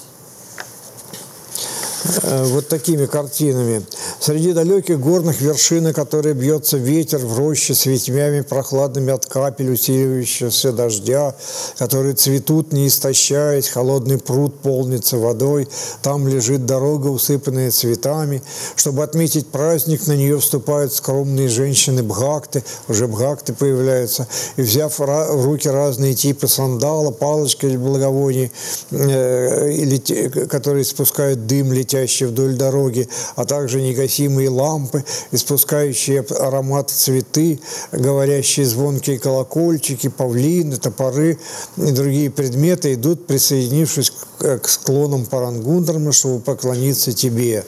вот 2.23 2.67
такими 2.67 3.05
картинами. 3.05 3.85
Среди 4.19 4.53
далеких 4.53 4.99
горных 4.99 5.41
вершин, 5.41 5.93
которые 5.93 6.33
бьется 6.33 6.77
ветер 6.77 7.19
в 7.19 7.37
роще 7.37 7.73
с 7.73 7.85
ветвями 7.85 8.41
прохладными 8.41 9.11
от 9.11 9.25
капель 9.25 9.71
усиливающегося 9.71 10.71
дождя, 10.71 11.35
которые 11.77 12.13
цветут, 12.13 12.73
не 12.73 12.87
истощаясь, 12.87 13.67
холодный 13.67 14.17
пруд 14.17 14.59
полнится 14.59 15.17
водой, 15.17 15.67
там 16.01 16.27
лежит 16.27 16.65
дорога, 16.65 17.07
усыпанная 17.07 17.71
цветами. 17.71 18.41
Чтобы 18.75 19.03
отметить 19.03 19.47
праздник, 19.47 20.07
на 20.07 20.13
нее 20.13 20.39
вступают 20.39 20.93
скромные 20.93 21.49
женщины 21.49 22.03
бхакты, 22.03 22.63
уже 22.87 23.07
бхакты 23.07 23.53
появляются, 23.53 24.27
и 24.57 24.61
взяв 24.61 24.97
в 24.99 25.45
руки 25.45 25.67
разные 25.67 26.13
типы 26.13 26.47
сандала, 26.47 27.11
палочки 27.11 27.65
или 27.65 27.77
благовоний, 27.77 28.51
э, 28.91 30.45
которые 30.49 30.85
спускают 30.85 31.47
дым, 31.47 31.73
летят 31.73 31.94
летящие 31.95 32.29
вдоль 32.29 32.55
дороги, 32.55 33.07
а 33.35 33.45
также 33.45 33.81
негасимые 33.81 34.49
лампы, 34.49 35.03
испускающие 35.31 36.21
аромат 36.21 36.89
цветы, 36.89 37.59
говорящие 37.91 38.65
звонкие 38.65 39.19
колокольчики, 39.19 40.09
павлины, 40.09 40.77
топоры 40.77 41.37
и 41.77 41.91
другие 41.91 42.29
предметы 42.29 42.93
идут, 42.93 43.27
присоединившись 43.27 44.11
к 44.39 44.67
склонам 44.67 45.25
Парангундрама, 45.25 46.11
чтобы 46.11 46.41
поклониться 46.41 47.13
тебе. 47.13 47.63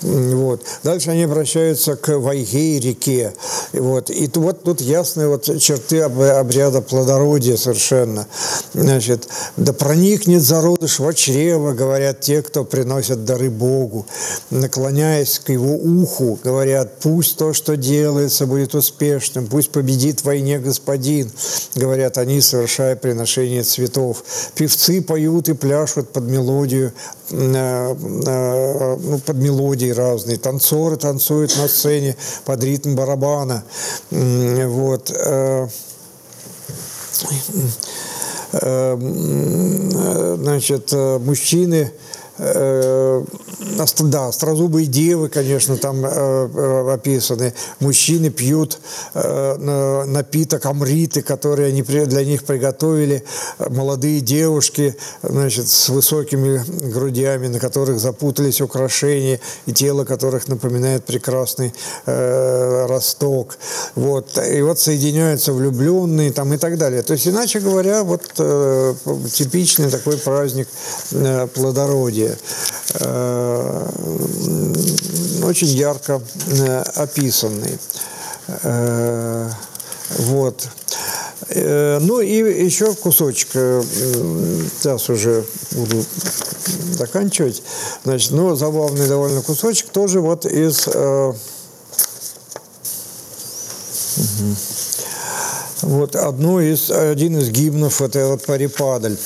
Вот. 0.00 0.62
Дальше 0.82 1.10
они 1.10 1.24
обращаются 1.24 1.96
к 1.96 2.18
Вайгей 2.18 2.78
реке. 2.78 3.34
Вот. 3.72 4.10
И 4.10 4.30
вот 4.34 4.62
тут 4.62 4.80
ясные 4.80 5.28
вот 5.28 5.44
черты 5.60 6.00
обряда 6.00 6.80
плодородия 6.80 7.56
совершенно. 7.56 8.26
Значит, 8.72 9.28
да 9.56 9.72
проникнет 9.72 10.42
зародыш 10.42 11.00
в 11.00 11.12
чрево, 11.14 11.72
говорят 11.72 12.20
те, 12.20 12.42
кто 12.42 12.64
приносят 12.64 13.24
дары 13.24 13.50
Богу. 13.50 13.63
Наклоняясь 14.50 15.38
к 15.38 15.50
его 15.50 15.74
уху, 15.74 16.38
говорят, 16.42 17.00
пусть 17.00 17.36
то, 17.38 17.52
что 17.52 17.76
делается, 17.76 18.46
будет 18.46 18.74
успешным, 18.74 19.46
пусть 19.46 19.70
победит 19.70 20.20
в 20.20 20.24
войне 20.24 20.58
господин, 20.58 21.30
говорят 21.74 22.18
они, 22.18 22.40
совершая 22.40 22.96
приношение 22.96 23.62
цветов. 23.62 24.22
Певцы 24.54 25.02
поют 25.02 25.48
и 25.48 25.54
пляшут 25.54 26.12
под 26.12 26.24
мелодию, 26.24 26.92
э, 27.30 27.36
э, 27.36 28.96
ну, 29.00 29.18
под 29.18 29.36
мелодии 29.36 29.90
разные. 29.90 30.38
Танцоры 30.38 30.96
танцуют 30.96 31.56
на 31.56 31.68
сцене 31.68 32.16
под 32.44 32.62
ритм 32.62 32.94
барабана. 32.94 33.64
Вот. 34.10 35.10
Э, 35.10 35.68
значит, 40.36 40.92
мужчины 40.92 41.92
да, 42.38 44.28
острозубые 44.28 44.86
девы, 44.86 45.28
конечно, 45.28 45.76
там 45.76 46.04
э, 46.04 46.08
э, 46.08 46.92
описаны. 46.92 47.54
Мужчины 47.80 48.30
пьют 48.30 48.78
напиток 49.14 50.66
амриты, 50.66 51.22
который 51.22 51.68
они 51.68 51.82
для 51.82 52.24
них 52.24 52.44
приготовили. 52.44 53.24
Молодые 53.58 54.20
девушки, 54.20 54.96
значит, 55.22 55.68
с 55.68 55.88
высокими 55.88 56.62
грудями, 56.90 57.48
на 57.48 57.60
которых 57.60 58.00
запутались 58.00 58.60
украшения, 58.60 59.40
и 59.66 59.72
тело 59.72 60.04
которых 60.04 60.48
напоминает 60.48 61.04
прекрасный 61.04 61.72
э, 62.06 62.86
росток. 62.86 63.58
Вот. 63.94 64.38
И 64.38 64.62
вот 64.62 64.78
соединяются 64.78 65.52
влюбленные 65.52 66.32
там 66.32 66.52
и 66.52 66.56
так 66.56 66.78
далее. 66.78 67.02
То 67.02 67.12
есть, 67.12 67.28
иначе 67.28 67.60
говоря, 67.60 68.02
вот 68.02 68.22
э, 68.38 68.94
типичный 69.32 69.90
такой 69.90 70.16
праздник 70.18 70.68
э, 71.12 71.46
плодородия 71.54 72.23
события 72.24 72.38
э, 73.00 73.86
очень 75.42 75.68
ярко 75.68 76.22
э, 76.46 76.82
описанный. 76.96 77.78
Э, 78.62 79.50
вот. 80.18 80.68
Ну 81.54 82.20
и 82.20 82.64
еще 82.64 82.94
кусочек, 82.94 83.48
сейчас 83.52 85.10
уже 85.10 85.44
буду 85.72 86.04
заканчивать. 86.92 87.62
Значит, 88.02 88.30
ну, 88.30 88.54
забавный 88.56 89.06
довольно 89.08 89.42
кусочек, 89.42 89.90
тоже 89.90 90.20
вот 90.20 90.46
из... 90.46 90.88
Вот 95.82 96.16
одно 96.16 96.62
из, 96.62 96.90
один 96.90 97.38
из 97.38 97.50
гимнов, 97.50 98.00
это 98.00 98.26
вот 98.28 98.46
Парипадаль. 98.46 99.18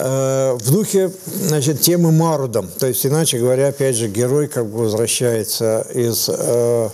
В 0.00 0.70
духе 0.70 1.10
значит, 1.26 1.80
темы 1.80 2.12
Марудом. 2.12 2.68
То 2.78 2.86
есть, 2.86 3.04
иначе 3.04 3.38
говоря, 3.38 3.68
опять 3.68 3.96
же, 3.96 4.08
герой 4.08 4.46
как 4.46 4.66
бы 4.66 4.80
возвращается 4.80 5.86
из 5.94 6.28
э, 6.28 6.88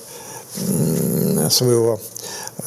своего, 1.50 2.00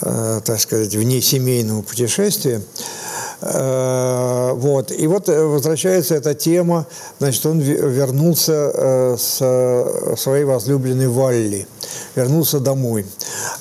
э, 0.01 0.41
так 0.43 0.59
сказать, 0.59 0.93
внесемейного 0.95 1.81
путешествия. 1.81 2.57
Э, 2.57 3.07
вот. 3.39 4.91
И 4.91 5.07
вот 5.07 5.27
возвращается 5.27 6.15
эта 6.15 6.34
тема, 6.34 6.88
значит, 7.19 7.45
он 7.45 7.59
вернулся 7.59 9.15
с 9.18 9.38
своей 10.18 10.43
возлюбленной 10.43 11.07
Валли, 11.07 11.68
вернулся 12.15 12.59
домой. 12.59 13.05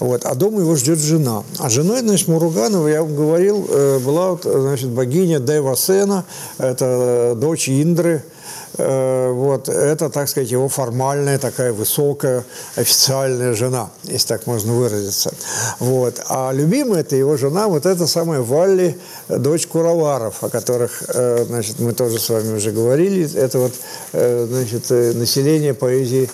Вот. 0.00 0.24
А 0.24 0.34
дома 0.34 0.60
его 0.60 0.76
ждет 0.76 0.98
жена. 0.98 1.42
А 1.58 1.68
женой, 1.68 2.00
значит, 2.00 2.28
Муруганова, 2.28 2.88
я 2.88 3.02
вам 3.02 3.14
говорил, 3.14 3.66
э, 3.68 3.98
была, 3.98 4.38
значит, 4.42 4.90
богиня 4.90 5.40
Девасена, 5.40 6.24
это 6.58 7.34
дочь 7.36 7.68
Индры, 7.68 8.22
э, 8.22 8.35
вот, 8.78 9.68
это, 9.68 10.10
так 10.10 10.28
сказать, 10.28 10.50
его 10.50 10.68
формальная 10.68 11.38
такая 11.38 11.72
высокая 11.72 12.44
официальная 12.76 13.54
жена, 13.54 13.90
если 14.04 14.28
так 14.28 14.46
можно 14.46 14.74
выразиться. 14.74 15.32
Вот. 15.78 16.20
А 16.28 16.52
любимая 16.52 17.00
это 17.00 17.16
его 17.16 17.36
жена, 17.36 17.68
вот 17.68 17.86
эта 17.86 18.06
самая 18.06 18.40
Валли, 18.40 18.98
дочь 19.28 19.66
Кураваров, 19.66 20.42
о 20.44 20.48
которых, 20.48 21.02
э, 21.08 21.44
значит, 21.46 21.78
мы 21.78 21.92
тоже 21.92 22.18
с 22.18 22.28
вами 22.28 22.56
уже 22.56 22.70
говорили. 22.70 23.34
Это 23.34 23.58
вот, 23.58 23.72
значит, 24.12 24.90
население 24.90 25.74
поэзии 25.74 26.28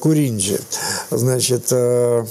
Куринджи. 0.00 0.60
Значит, 1.10 1.72
Э, 1.72 2.24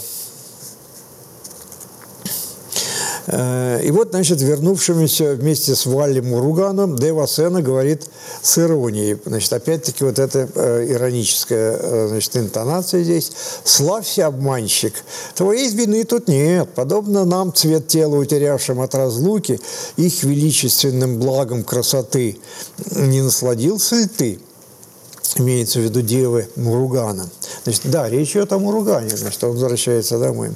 и 3.28 3.92
вот, 3.92 4.10
значит, 4.12 4.42
вернувшимися 4.42 5.36
вместе 5.36 5.76
с 5.76 5.86
Валли 5.86 6.22
Муруганом, 6.22 6.96
Дева 6.96 7.28
Сена 7.28 7.62
говорит 7.62 8.08
с 8.42 8.58
иронией. 8.58 9.18
Значит, 9.26 9.54
опять-таки 9.54 10.04
вот 10.04 10.20
эта 10.20 10.50
э, 10.56 10.88
ироническая 10.90 11.78
э, 11.80 12.08
значит, 12.10 12.38
интонация 12.38 13.04
здесь. 13.04 13.32
«Славься, 13.64 14.28
обманщик, 14.28 14.94
твоей 15.36 15.70
вины 15.70 16.04
тут 16.04 16.28
нет. 16.28 16.70
Подобно 16.76 17.26
нам, 17.26 17.54
цвет 17.54 17.88
тела, 17.88 18.16
утерявшим 18.16 18.82
от 18.82 18.96
разлуки, 18.96 19.60
их 19.98 20.24
величественным 20.24 21.20
благом 21.20 21.64
красоты, 21.64 22.38
не 22.96 23.22
насладился 23.22 23.96
ли 23.96 24.08
ты?» 24.08 24.40
Имеется 25.40 25.80
в 25.80 25.84
виду 25.84 26.02
девы 26.02 26.48
Муругана. 26.56 27.30
Значит, 27.64 27.82
да, 27.86 28.10
речь 28.10 28.32
идет 28.32 28.52
о 28.54 28.60
Муругане, 28.60 29.16
значит, 29.16 29.44
он 29.44 29.52
возвращается 29.52 30.20
домой. 30.20 30.52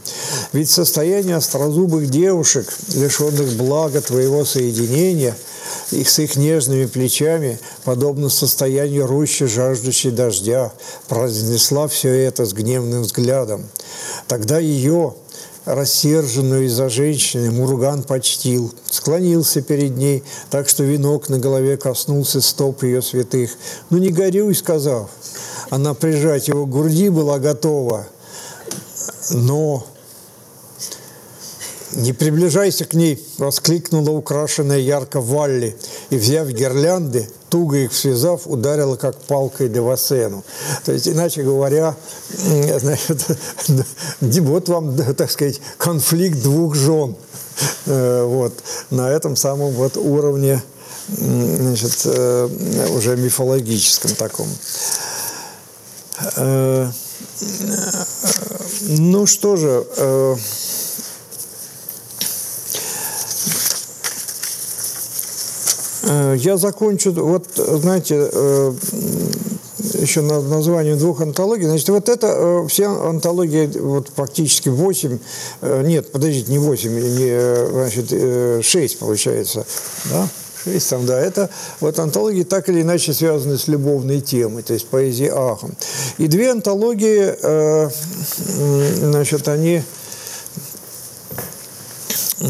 Ведь 0.54 0.70
состояние 0.70 1.36
острозубых 1.36 2.10
девушек, 2.10 2.74
лишенных 2.94 3.54
блага 3.54 4.02
твоего 4.02 4.46
соединения, 4.46 5.36
их 5.92 6.10
с 6.10 6.20
их 6.20 6.36
нежными 6.36 6.86
плечами, 6.86 7.60
подобно 7.84 8.30
состоянию 8.30 9.08
рощи, 9.08 9.46
жаждущей 9.46 10.12
дождя, 10.12 10.72
произнесла 11.08 11.88
все 11.88 12.10
это 12.10 12.46
с 12.46 12.54
гневным 12.54 13.02
взглядом. 13.02 13.66
Тогда 14.28 14.60
ее, 14.60 15.16
рассерженную 15.66 16.66
из-за 16.66 16.90
женщины, 16.90 17.52
Мурган 17.52 18.04
почтил, 18.04 18.74
склонился 18.90 19.62
перед 19.62 19.98
ней, 19.98 20.24
так 20.50 20.70
что 20.70 20.84
венок 20.84 21.30
на 21.30 21.40
голове 21.40 21.78
коснулся 21.78 22.42
стоп 22.42 22.84
ее 22.84 23.02
святых. 23.02 23.52
«Ну 23.90 23.98
не 23.98 24.10
горюй»,— 24.10 24.56
сказав. 24.56 25.10
Она 25.70 25.94
прижать 25.94 26.48
его 26.48 26.66
к 26.66 26.70
груди 26.70 27.10
была 27.10 27.40
готова, 27.40 28.08
но 29.32 29.86
«Не 31.96 32.12
приближайся 32.12 32.84
к 32.84 32.94
ней!»– 32.94 33.26
воскликнула 33.38 34.10
украшенная 34.10 34.80
ярко 34.80 35.22
Валли 35.22 35.78
и, 36.10 36.18
взяв 36.18 36.48
гирлянды, 36.50 37.28
туго 37.50 37.78
их 37.78 37.94
связав, 37.94 38.42
ударила 38.46 38.96
как 38.96 39.18
палкой 39.18 39.70
Девасену. 39.70 40.44
То 40.84 40.92
есть, 40.92 41.08
иначе 41.08 41.44
говоря, 41.44 41.96
значит, 42.80 43.26
вот 44.22 44.70
вам, 44.70 44.98
так 45.16 45.32
сказать, 45.32 45.62
конфликт 45.78 46.42
двух 46.42 46.76
жен. 46.76 47.16
Э, 47.86 48.26
вот, 48.26 48.54
на 48.90 49.10
этом 49.10 49.36
самом 49.36 49.72
вот 49.72 49.96
уровне 49.98 50.62
значит, 51.08 52.02
э, 52.06 52.50
уже 52.94 53.16
мифологическом 53.16 54.12
таком. 54.16 54.48
Э, 56.36 56.90
ну 58.82 59.26
что 59.26 59.56
же, 59.56 59.86
я 66.06 66.58
закончу, 66.58 67.12
вот, 67.12 67.46
знаете, 67.56 68.30
э, 68.32 68.74
еще 70.00 70.22
на 70.22 70.42
название 70.42 70.96
двух 70.96 71.22
антологий. 71.22 71.66
Значит, 71.66 71.90
вот 71.90 72.10
это 72.10 72.28
э, 72.28 72.68
все 72.68 72.88
антологии, 72.88 73.68
вот 73.80 74.10
практически 74.10 74.70
8, 74.70 75.20
нет, 75.84 76.12
подождите, 76.12 76.52
не 76.52 76.60
8, 76.60 76.92
не, 76.92 77.72
значит, 77.72 78.66
6 78.66 79.00
получается, 79.00 79.66
да? 80.12 80.28
6 80.64 80.90
там, 80.90 81.06
да, 81.06 81.20
это 81.20 81.50
вот 81.80 82.00
антологии 82.00 82.44
так 82.44 82.70
или 82.70 82.82
иначе 82.82 83.14
связаны 83.14 83.58
с 83.58 83.68
любовной 83.68 84.22
темой, 84.22 84.64
то 84.64 84.74
есть 84.74 84.88
поэзией 84.88 85.30
Ахом. 85.30 85.76
И 86.18 86.28
две 86.28 86.52
антологии, 86.52 87.36
значит, 89.00 89.48
они 89.48 89.84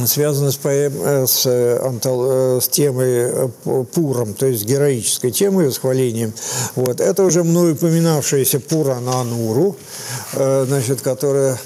связано 0.06 0.52
с, 0.52 0.58
поэм, 0.58 0.94
э, 1.02 1.28
с, 1.28 1.46
э, 1.46 1.80
э, 1.80 2.60
с 2.62 2.68
темой 2.68 3.50
Пуром, 3.94 4.34
то 4.34 4.46
есть 4.46 4.66
героической 4.66 5.32
темой, 5.32 5.68
восхвалением. 5.68 6.34
Вот. 6.76 7.00
Это 7.00 7.24
уже 7.24 7.44
мной 7.44 7.74
упоминавшаяся 7.74 8.60
Пура 8.60 9.00
на 9.00 9.22
Ануру, 9.22 9.78
значит, 10.34 11.02
которая 11.02 11.60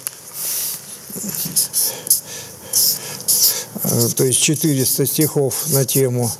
то 4.15 4.23
есть 4.23 4.39
400 4.41 5.05
стихов 5.05 5.69
на 5.71 5.85
тему 5.85 6.31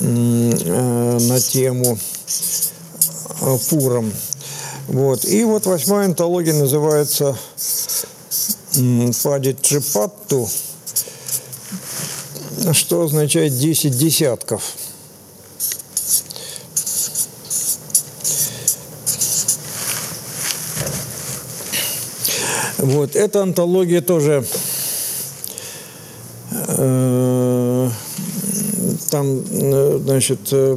на 0.00 1.40
тему 1.40 1.98
Пуром. 3.70 4.12
Вот. 4.88 5.24
И 5.24 5.44
вот 5.44 5.66
восьмая 5.66 6.06
антология 6.06 6.54
называется 6.54 7.36
падит 9.22 9.60
джипатту, 9.62 10.48
что 12.72 13.02
означает 13.02 13.56
10 13.56 13.96
десятков. 13.96 14.62
Вот, 22.78 23.16
эта 23.16 23.42
антология 23.42 24.00
тоже 24.00 24.44
э, 26.50 27.90
там, 29.10 29.44
э, 29.50 30.00
значит, 30.02 30.40
э, 30.52 30.76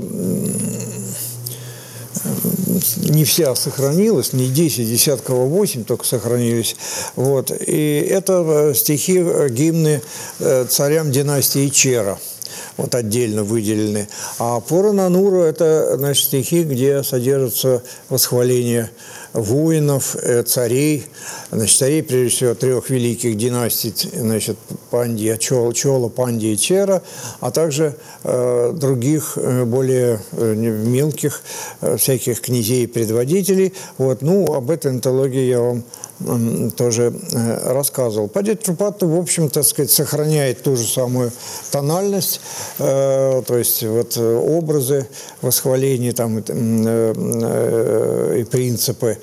не 2.98 3.24
вся 3.24 3.56
сохранилась, 3.56 4.34
не 4.34 4.48
10, 4.48 4.88
десятков, 4.88 5.38
а 5.38 5.45
8 5.45 5.84
только 5.84 6.06
сохранились. 6.06 6.76
Вот. 7.16 7.52
И 7.52 8.08
это 8.10 8.44
э, 8.45 8.74
стихи, 8.74 9.20
э, 9.20 9.49
гимны 9.49 10.02
э, 10.40 10.66
царям 10.70 11.12
династии 11.12 11.70
Чера 11.70 12.20
вот 12.77 12.95
отдельно 12.95 13.43
выделены. 13.43 14.07
А 14.39 14.60
Пуранануру– 14.60 15.41
это 15.43 15.98
значит, 15.98 16.26
стихи, 16.26 16.64
где 16.64 17.03
содержится 17.03 17.84
восхваление 18.10 18.89
воинов, 19.34 20.15
царей, 20.45 21.06
значит, 21.52 21.77
царей, 21.77 22.03
прежде 22.03 22.35
всего, 22.35 22.56
трех 22.56 22.89
великих 22.89 23.38
династий, 23.38 23.93
значит, 24.14 24.57
Пандия, 24.89 25.38
Чола, 25.38 25.73
Чола 25.73 26.10
Пандия 26.10 26.53
и 26.53 26.57
Чера, 26.57 27.02
а 27.39 27.52
также 27.52 27.95
э, 28.23 28.73
других, 28.76 29.38
э, 29.38 29.64
более 29.64 30.19
э, 30.34 30.53
мелких 30.53 31.41
э, 31.81 31.98
всяких 31.98 32.41
князей 32.41 32.84
и 32.84 32.88
предводителей. 32.88 33.73
Вот, 33.98 34.22
ну, 34.22 34.53
об 34.53 34.69
этой 34.69 34.91
антологии 34.91 35.48
я 35.48 35.61
вам 35.61 35.84
тоже 36.76 37.14
э, 37.31 37.73
рассказывал. 37.73 38.27
Падет 38.27 38.64
Трупату, 38.64 39.07
в 39.07 39.19
общем, 39.19 39.49
так 39.49 39.64
сказать, 39.64 39.91
сохраняет 39.91 40.64
ту 40.64 40.76
же 40.76 40.88
самую 40.88 41.31
тональность, 41.72 42.41
э, 42.80 43.43
то 43.45 43.57
есть 43.57 43.84
вот 43.84 44.18
э, 44.18 44.35
образы 44.35 45.07
восхваления 45.41 46.14
там, 46.14 46.39
и 46.39 46.43
принципы, 48.43 49.18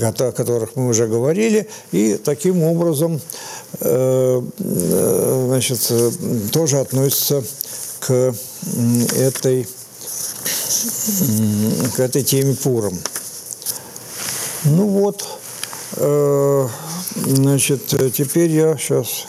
о 0.00 0.32
которых 0.32 0.76
мы 0.76 0.88
уже 0.88 1.06
говорили, 1.06 1.68
и 1.92 2.14
таким 2.14 2.62
образом 2.62 3.20
значит, 3.80 5.92
тоже 6.52 6.78
относится 6.78 7.42
к 8.00 8.34
этой, 9.16 9.66
к 11.96 12.00
этой 12.00 12.22
теме 12.22 12.54
Пуром. 12.54 12.98
Ну 14.64 14.88
вот, 14.88 15.24
Э, 15.24 15.47
значит, 15.94 17.86
теперь 18.14 18.50
я 18.50 18.76
сейчас 18.76 19.26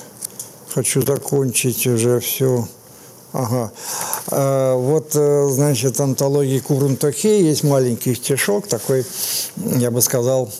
хочу 0.74 1.02
закончить 1.02 1.86
уже 1.88 2.20
все. 2.20 2.68
Ага. 3.32 3.72
Э, 4.32 4.74
вот, 4.76 5.12
э, 5.14 5.50
значит, 5.52 6.00
антологии 6.00 6.60
Курун 6.60 6.98
Тохе 6.98 7.44
есть 7.44 7.64
маленький 7.64 8.16
стишок, 8.16 8.68
такой, 8.68 9.06
я 9.56 9.92
бы 9.92 10.02
сказал, 10.02 10.52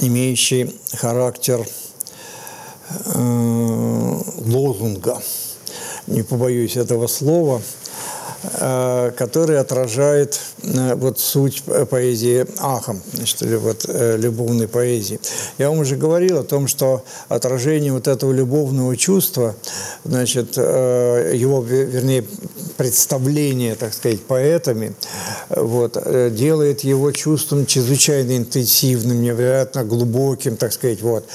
имеющий 0.00 0.78
характер 0.94 1.66
лозунга. 4.46 5.22
Не 6.06 6.22
побоюсь 6.22 6.76
этого 6.76 7.06
слова– 7.06 7.62
Э, 7.70 7.79
который 8.42 9.58
отражает 9.58 10.40
э, 10.62 10.94
вот 10.94 11.18
суть 11.18 11.62
поэзии 11.62 12.46
Ахам, 12.58 13.02
значит, 13.12 13.42
или 13.42 13.56
вот 13.56 13.84
э, 13.86 14.16
любовной 14.16 14.66
поэзии. 14.66 15.20
Я 15.58 15.68
вам 15.68 15.80
уже 15.80 15.96
говорил 15.96 16.38
о 16.38 16.42
том, 16.42 16.66
что 16.66 17.04
отражение 17.28 17.92
вот 17.92 18.08
этого 18.08 18.32
любовного 18.32 18.96
чувства, 18.96 19.54
значит, 20.04 20.56
его, 20.56 21.62
вернее, 21.62 22.24
представление, 22.76 23.74
так 23.74 23.92
сказать, 23.92 24.22
поэтами, 24.22 24.94
вот, 25.50 25.98
делает 26.34 26.80
его 26.80 27.12
чувством 27.12 27.66
чрезвычайно 27.66 28.36
интенсивным, 28.36 29.20
невероятно 29.20 29.84
глубоким, 29.84 30.56
так 30.56 30.72
сказать, 30.72 31.02
вот. 31.02 31.26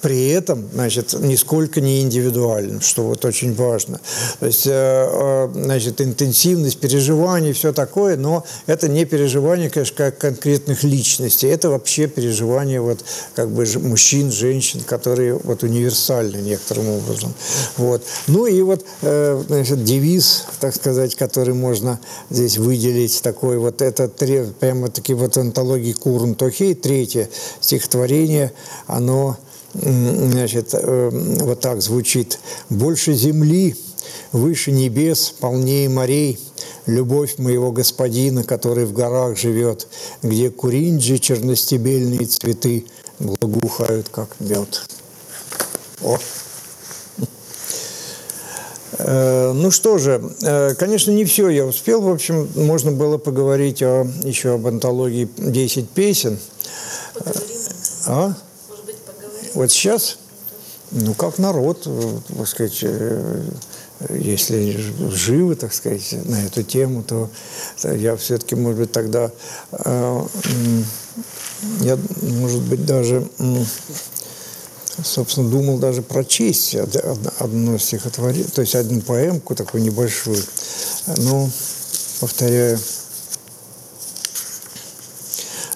При 0.00 0.28
этом, 0.28 0.68
значит, 0.72 1.14
нисколько 1.20 1.80
не 1.80 2.00
индивидуальным, 2.00 2.80
что 2.80 3.02
вот 3.02 3.24
очень 3.24 3.54
важно. 3.54 4.00
То 4.40 4.46
есть, 4.46 4.64
значит, 4.64 6.00
интенсивность 6.14 6.78
переживаний, 6.78 7.52
все 7.52 7.72
такое, 7.72 8.16
но 8.16 8.44
это 8.66 8.88
не 8.88 9.04
переживание, 9.04 9.68
конечно, 9.68 9.96
как 9.96 10.18
конкретных 10.18 10.84
личностей, 10.84 11.48
это 11.48 11.70
вообще 11.70 12.06
переживание 12.06 12.80
вот 12.80 13.04
как 13.34 13.50
бы 13.50 13.66
мужчин, 13.80 14.30
женщин, 14.30 14.80
которые 14.80 15.34
вот 15.34 15.64
универсальны 15.64 16.36
некоторым 16.36 16.88
образом. 16.88 17.34
Вот. 17.76 18.04
Ну 18.28 18.46
и 18.46 18.62
вот 18.62 18.84
э, 19.02 19.42
значит, 19.48 19.84
девиз, 19.84 20.44
так 20.60 20.74
сказать, 20.74 21.16
который 21.16 21.54
можно 21.54 21.98
здесь 22.30 22.58
выделить, 22.58 23.20
такой 23.22 23.58
вот, 23.58 23.82
это 23.82 24.08
прямо 24.08 24.88
таки 24.88 25.14
вот 25.14 25.36
антологии 25.36 25.92
Курн 25.92 26.34
Тохей, 26.34 26.74
третье 26.74 27.28
стихотворение, 27.60 28.52
оно 28.86 29.36
значит, 29.74 30.70
э, 30.72 31.10
вот 31.40 31.60
так 31.60 31.82
звучит. 31.82 32.38
«Больше 32.70 33.14
земли, 33.14 33.74
выше 34.32 34.72
небес, 34.72 35.34
полнее 35.38 35.88
морей, 35.88 36.38
любовь 36.86 37.38
моего 37.38 37.72
господина, 37.72 38.44
который 38.44 38.84
в 38.84 38.92
горах 38.92 39.36
живет, 39.36 39.86
где 40.22 40.50
куринджи 40.50 41.18
черностебельные 41.18 42.26
цветы 42.26 42.86
благоухают, 43.18 44.08
как 44.08 44.28
мед». 44.40 44.82
О! 46.02 46.18
Э, 48.98 49.52
ну 49.52 49.70
что 49.70 49.98
же, 49.98 50.22
э, 50.42 50.74
конечно, 50.74 51.10
не 51.10 51.24
все 51.24 51.48
я 51.48 51.64
успел. 51.64 52.00
В 52.00 52.08
общем, 52.08 52.48
можно 52.54 52.92
было 52.92 53.18
поговорить 53.18 53.82
о, 53.82 54.06
еще 54.22 54.54
об 54.54 54.66
антологии 54.66 55.28
«10 55.36 55.86
песен». 55.94 56.38
Поговорим. 57.14 57.58
А? 58.06 58.34
Вот 59.54 59.70
сейчас, 59.70 60.18
ну, 60.90 61.14
как 61.14 61.38
народ, 61.38 61.82
э, 61.86 62.18
так 62.36 62.48
сказать, 62.48 62.84
если 64.10 64.76
живы, 65.10 65.54
так 65.54 65.72
сказать, 65.72 66.14
на 66.24 66.44
эту 66.46 66.62
тему, 66.62 67.02
то 67.02 67.30
я 67.82 68.16
все-таки, 68.16 68.54
может 68.54 68.80
быть, 68.80 68.92
тогда, 68.92 69.30
э, 69.72 70.26
я, 71.80 71.98
может 72.22 72.62
быть, 72.62 72.84
даже, 72.84 73.26
собственно, 75.02 75.48
думал 75.48 75.78
даже 75.78 76.02
прочесть 76.02 76.74
одно 76.74 77.78
стихотворение, 77.78 78.48
то 78.48 78.60
есть 78.60 78.74
одну 78.74 79.00
поэмку 79.00 79.54
такую 79.54 79.82
небольшую. 79.82 80.42
Но, 81.18 81.48
повторяю, 82.20 82.78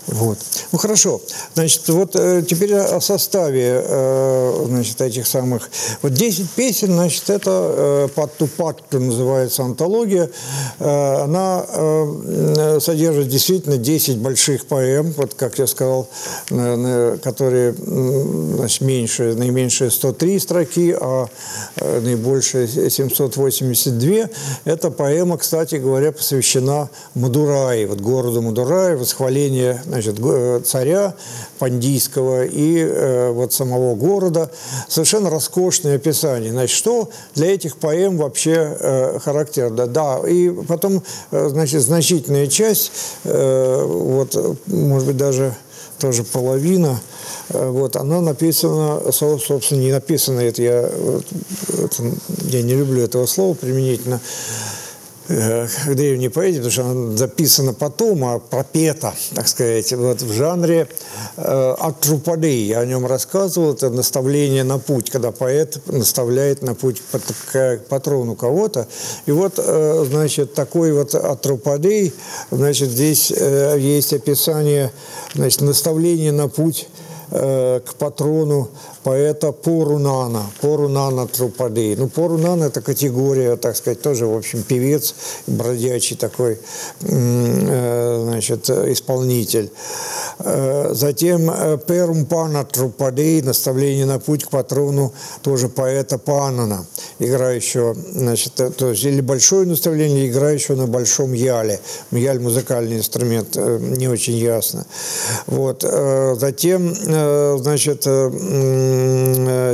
вот. 0.08 0.38
Ну 0.72 0.78
хорошо. 0.78 1.20
Значит, 1.54 1.88
вот 1.88 2.16
э, 2.16 2.42
теперь 2.48 2.74
о 2.74 3.00
составе 3.00 3.82
э, 3.84 4.64
значит, 4.66 5.00
этих 5.00 5.26
самых. 5.26 5.68
Вот 6.02 6.14
10 6.14 6.50
песен, 6.50 6.92
значит, 6.94 7.28
это 7.28 7.50
э, 7.50 8.08
«Патту 8.14 8.46
Патту» 8.46 9.00
называется 9.00 9.62
антология. 9.62 10.30
Она 10.78 11.64
содержит 12.80 13.28
действительно 13.28 13.76
10 13.76 14.18
больших 14.18 14.66
поэм, 14.66 15.12
вот 15.16 15.34
как 15.34 15.58
я 15.58 15.66
сказал, 15.66 16.08
которые 16.48 17.74
значит, 17.74 18.80
меньше, 18.80 19.34
наименьшие 19.34 19.90
103 19.90 20.38
строки, 20.38 20.96
а 20.98 21.28
наибольшие 21.80 22.66
782. 22.66 24.28
Эта 24.64 24.90
поэма, 24.90 25.38
кстати 25.38 25.76
говоря, 25.76 26.12
посвящена 26.12 26.88
Мадураи, 27.14 27.84
вот 27.84 28.00
городу 28.00 28.42
Мадураи, 28.42 28.94
восхваление 28.94 29.82
значит, 30.02 30.66
царя 30.66 31.14
Пандийского 31.58 32.44
и 32.44 32.78
э, 32.78 33.30
вот 33.30 33.52
самого 33.52 33.94
города. 33.94 34.50
Совершенно 34.88 35.30
роскошное 35.30 35.96
описание. 35.96 36.52
Значит, 36.52 36.76
что 36.76 37.08
для 37.34 37.52
этих 37.52 37.76
поэм 37.76 38.16
вообще 38.16 38.76
э, 38.78 39.18
характерно? 39.18 39.86
Да, 39.86 40.20
и 40.26 40.50
потом, 40.50 41.02
э, 41.30 41.48
значит, 41.48 41.82
значительная 41.82 42.46
часть, 42.46 42.92
вот, 43.24 44.58
может 44.66 45.08
быть, 45.08 45.16
даже 45.16 45.54
тоже 45.98 46.22
половина, 46.22 47.00
вот, 47.48 47.96
она 47.96 48.20
написана, 48.20 49.00
собственно, 49.10 49.80
не 49.80 49.92
написана, 49.92 50.40
это 50.40 50.62
я, 50.62 50.78
это, 50.80 52.02
я 52.44 52.62
не 52.62 52.74
люблю 52.74 53.02
этого 53.02 53.26
слова 53.26 53.54
применительно, 53.54 54.20
к 55.28 55.94
древней 55.94 56.30
поэзии, 56.30 56.56
потому 56.56 56.72
что 56.72 56.84
она 56.86 57.16
записана 57.16 57.74
потом, 57.74 58.24
а 58.24 58.38
пропета, 58.38 59.14
так 59.34 59.46
сказать, 59.46 59.92
вот 59.92 60.22
в 60.22 60.32
жанре 60.32 60.88
э. 61.36 61.74
Я 62.68 62.80
о 62.80 62.86
нем 62.86 63.06
рассказывал, 63.06 63.74
это 63.74 63.90
наставление 63.90 64.64
на 64.64 64.78
путь, 64.78 65.10
когда 65.10 65.30
поэт 65.30 65.80
наставляет 65.86 66.62
на 66.62 66.74
путь 66.74 67.02
к 67.52 67.80
патрону 67.88 68.36
кого-то. 68.36 68.88
И 69.26 69.30
вот, 69.30 69.54
э, 69.58 70.04
значит, 70.08 70.54
такой 70.54 70.92
вот 70.92 71.14
Атрупадей, 71.14 72.12
значит, 72.50 72.88
здесь 72.90 73.32
э, 73.34 73.76
есть 73.78 74.12
описание, 74.12 74.90
значит, 75.34 75.60
наставление 75.60 76.32
на 76.32 76.48
путь 76.48 76.88
э, 77.30 77.80
к 77.80 77.94
патрону 77.94 78.70
поэта 79.08 79.52
Порунана, 79.52 80.42
Порунана 80.60 81.26
Трупадей. 81.26 81.96
Ну, 81.96 82.08
Порунан– 82.08 82.62
это 82.64 82.82
категория, 82.82 83.56
так 83.56 83.74
сказать, 83.74 84.02
тоже, 84.02 84.26
в 84.26 84.36
общем, 84.36 84.62
певец, 84.62 85.14
бродячий 85.46 86.14
такой, 86.14 86.58
э, 87.00 88.22
значит, 88.24 88.68
исполнитель. 88.68 89.70
Э, 90.40 90.90
затем 90.92 91.50
э, 91.50 91.78
Перум 91.86 92.26
Пана 92.26 92.64
Трупадей, 92.64 93.40
наставление 93.40 94.04
на 94.04 94.18
путь 94.18 94.44
к 94.44 94.50
патрону, 94.50 95.14
тоже 95.40 95.70
поэта 95.70 96.18
Панана, 96.18 96.84
играющего, 97.18 97.96
значит, 98.12 98.52
то 98.76 98.90
есть 98.90 99.04
или 99.04 99.22
большое 99.22 99.66
наставление, 99.66 100.28
играющего 100.28 100.76
на 100.76 100.86
большом 100.86 101.32
яле. 101.32 101.80
Яль– 102.10 102.40
музыкальный 102.40 102.98
инструмент, 102.98 103.56
не 103.56 104.06
очень 104.06 104.36
ясно. 104.36 104.84
Вот. 105.46 105.80
Затем, 105.80 106.94
значит, 107.58 108.06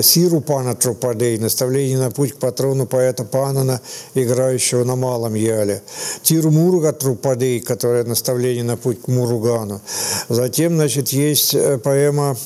Сиру 0.03 0.41
Пана 0.41 0.75
Трупадей, 0.75 1.39
наставление 1.39 1.99
на 1.99 2.11
путь 2.11 2.33
к 2.33 2.37
патрону 2.37 2.87
поэта 2.87 3.25
Панана, 3.25 3.81
играющего 4.15 4.85
на 4.85 4.97
малом 4.97 5.35
яле. 5.35 5.83
Тиру 6.23 6.51
Мурга 6.51 6.93
Трупадей, 6.93 7.61
которое 7.61 8.05
наставление 8.05 8.65
на 8.65 8.77
путь 8.77 9.03
к 9.03 9.09
Муругану. 9.09 9.81
Затем, 10.29 10.75
значит, 10.75 11.09
есть 11.09 11.55
э, 11.55 11.79
поэма 11.79 12.37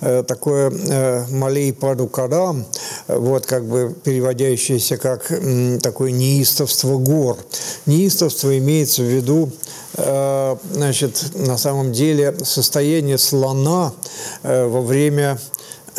э, 0.00 0.22
такое 0.26 0.70
Малей 1.30 1.72
Паду 1.72 2.06
Кадам, 2.06 2.64
вот 3.08 3.46
как 3.46 3.64
бы 3.66 3.94
переводящаяся 4.04 4.96
как 4.96 5.32
такое 5.82 6.10
неистовство 6.10 6.98
гор. 6.98 7.36
Неистовство 7.86 8.56
имеется 8.56 9.02
в 9.02 9.06
виду 9.06 9.50
значит, 9.96 11.24
на 11.34 11.56
самом 11.56 11.92
деле 11.92 12.34
состояние 12.42 13.16
слона 13.18 13.92
во 14.42 14.80
время 14.80 15.38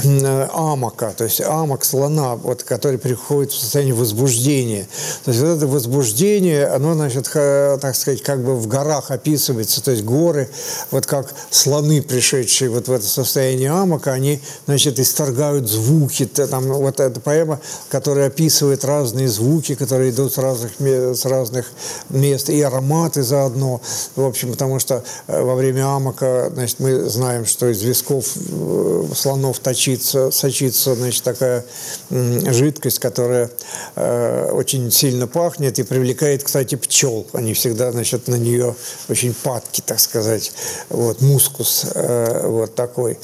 Э, 0.04 0.48
амока, 0.52 1.14
то 1.16 1.24
есть 1.24 1.40
амок 1.40 1.86
слона, 1.86 2.36
вот, 2.36 2.64
который 2.64 3.00
приходит 3.00 3.54
в 3.54 3.60
состояние 3.60 3.96
возбуждения. 3.96 4.90
То 5.24 5.32
есть 5.32 5.42
вот 5.42 5.56
это 5.56 5.68
возбуждение, 5.68 6.68
оно, 6.68 6.96
значит, 6.96 7.30
так 7.32 7.96
сказать, 7.96 8.22
как 8.22 8.44
бы 8.44 8.58
в 8.58 8.68
горах 8.68 9.10
описывается, 9.12 9.82
то 9.82 9.92
есть 9.92 10.04
горы, 10.04 10.50
вот 10.92 11.06
как 11.06 11.34
слоны, 11.50 12.02
пришедшие 12.02 12.70
вот 12.70 12.90
в 12.90 12.92
это 12.92 13.06
состояние 13.06 13.72
амока, 13.72 14.12
они, 14.12 14.42
значит, 14.66 15.00
исторгают 15.00 15.70
звуки. 15.70 16.26
Там 16.26 16.66
вот 16.66 17.00
эта 17.00 17.20
поэма, 17.22 17.62
которая 17.90 18.28
описывает 18.28 18.84
разные 18.84 19.30
звуки, 19.30 19.76
которые 19.76 20.12
идут 20.12 20.34
с 20.34 20.38
разных, 20.38 20.74
с 20.78 21.26
разных 21.26 21.72
мест, 22.10 22.50
и 22.50 22.62
ароматы 22.62 23.24
заодно. 23.24 23.82
В 24.18 24.26
общем, 24.26 24.52
потому 24.52 24.80
что 24.80 25.06
э, 25.28 25.42
во 25.42 25.56
время 25.56 25.88
амока, 25.88 26.52
значит, 26.54 26.82
мы 26.82 27.10
знаем, 27.10 27.46
что 27.46 27.72
из 27.72 27.82
висков 27.82 28.26
э, 28.36 29.06
слонов 29.16 29.60
точат 29.60 29.85
сочится, 29.86 30.32
сочится 30.32 30.96
значит, 30.96 31.24
такая 31.24 31.64
жидкость, 32.10 33.00
которая 33.00 33.50
э, 33.96 34.50
очень 34.52 34.92
сильно 34.92 35.28
пахнет 35.28 35.78
и 35.80 35.84
привлекает, 35.84 36.44
кстати, 36.44 36.76
пчел. 36.76 37.26
Они 37.34 37.54
всегда, 37.54 37.92
значит, 37.92 38.28
на 38.28 38.36
нее 38.36 38.76
очень 39.10 39.34
падки, 39.34 39.82
так 39.86 40.00
сказать. 40.00 40.52
Вот, 40.90 41.22
мускус 41.22 41.86
э, 41.94 42.48
вот 42.48 42.74
такой. 42.76 43.18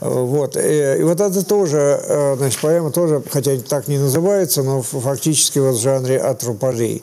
Вот. 0.00 0.56
И, 0.56 0.96
и 0.98 1.02
вот 1.02 1.20
это 1.20 1.44
тоже, 1.44 2.00
э, 2.02 2.36
значит, 2.36 2.60
поэма 2.60 2.90
тоже, 2.90 3.22
хотя 3.30 3.56
так 3.58 3.86
не 3.88 3.98
называется, 3.98 4.62
но 4.62 4.82
фактически 4.82 5.60
вот 5.60 5.76
в 5.76 5.80
жанре 5.80 6.18
атропарей. 6.18 7.02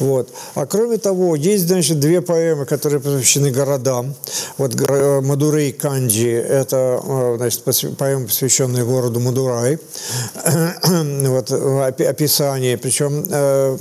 Вот. 0.00 0.28
А 0.54 0.66
кроме 0.66 0.98
того, 0.98 1.36
есть, 1.36 1.68
значит, 1.68 2.00
две 2.00 2.20
поэмы, 2.20 2.66
которые 2.66 3.00
посвящены 3.00 3.50
городам. 3.50 4.14
Вот 4.58 4.74
э, 4.80 5.20
Мадурей 5.20 5.72
Канджи, 5.72 6.32
это, 6.32 7.00
э, 7.04 7.34
значит, 7.36 7.96
поэма, 7.96 8.26
посвященная 8.26 8.55
посвященный 8.56 8.84
городу 8.84 9.20
Мадурай. 9.20 9.78
вот, 11.28 11.50
описание. 12.00 12.78
Причем 12.78 13.22
э, 13.28 13.76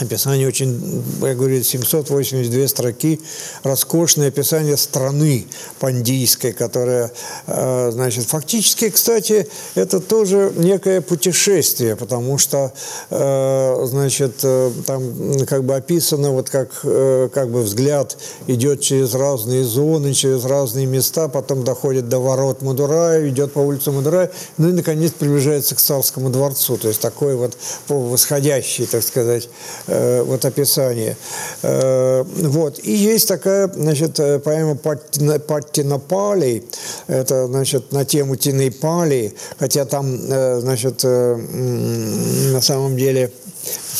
Описание 0.00 0.46
очень, 0.46 1.02
я 1.22 1.34
говорю, 1.34 1.60
782 1.60 2.68
строки, 2.68 3.20
роскошное 3.64 4.28
описание 4.28 4.76
страны 4.76 5.46
пандийской, 5.80 6.52
которая, 6.52 7.10
э, 7.48 7.90
значит, 7.90 8.26
фактически, 8.26 8.90
кстати, 8.90 9.48
это 9.74 9.98
тоже 9.98 10.52
некое 10.54 11.00
путешествие, 11.00 11.96
потому 11.96 12.38
что, 12.38 12.72
э, 13.10 13.86
значит, 13.86 14.36
э, 14.44 14.70
там 14.86 15.46
как 15.46 15.64
бы 15.64 15.74
описано, 15.74 16.30
вот 16.30 16.48
как, 16.48 16.70
как 16.80 17.50
бы 17.50 17.62
взгляд 17.62 18.16
идет 18.46 18.80
через 18.80 19.14
разные 19.14 19.64
зоны, 19.64 20.14
через 20.14 20.44
разные 20.44 20.86
места, 20.86 21.26
потом 21.26 21.64
доходит 21.64 22.08
до 22.08 22.20
ворот 22.20 22.62
Мадурая, 22.62 23.28
идет 23.28 23.52
по 23.52 23.58
улице 23.58 23.90
Мадурая, 23.90 24.30
ну 24.58 24.68
и, 24.68 24.72
наконец, 24.72 25.10
приближается 25.10 25.74
к 25.74 25.80
царскому 25.80 26.30
дворцу, 26.30 26.76
то 26.76 26.86
есть 26.86 27.00
такой 27.00 27.34
вот 27.34 27.56
восходящий, 27.88 28.86
так 28.86 29.02
сказать, 29.02 29.48
Э, 29.88 30.22
вот 30.22 30.44
описание. 30.44 31.16
Э, 31.62 32.22
вот. 32.22 32.78
И 32.82 32.92
есть 32.92 33.26
такая, 33.26 33.68
значит, 33.68 34.20
э, 34.20 34.38
поэма 34.38 34.74
Паттинапалий, 34.76 36.64
это, 37.06 37.46
значит, 37.46 37.90
на 37.90 38.04
тему 38.04 38.36
Тинейпалии, 38.36 39.32
хотя 39.58 39.86
там, 39.86 40.18
значит, 40.18 41.02
на 41.04 42.60
самом 42.60 42.96
деле 42.96 43.30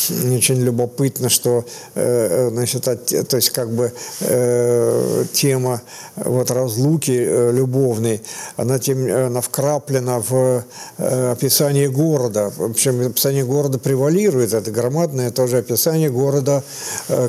очень 0.09 0.61
любопытно, 0.61 1.29
что 1.29 1.65
э, 1.95 2.49
значит, 2.51 2.83
то 2.83 3.35
есть 3.35 3.49
как 3.49 3.69
бы 3.71 3.91
э, 4.21 5.25
тема 5.33 5.81
вот 6.15 6.51
разлуки 6.51 7.11
э, 7.11 7.51
любовной, 7.51 8.21
она, 8.55 8.79
тем, 8.79 9.05
она 9.11 9.41
вкраплена 9.41 10.19
в 10.19 10.63
описание 10.97 11.89
города. 11.89 12.51
В 12.57 12.63
общем, 12.71 13.05
описание 13.07 13.43
города 13.43 13.77
превалирует. 13.79 14.53
Это 14.53 14.71
громадное 14.71 15.31
тоже 15.31 15.57
описание 15.57 16.09
города 16.09 16.63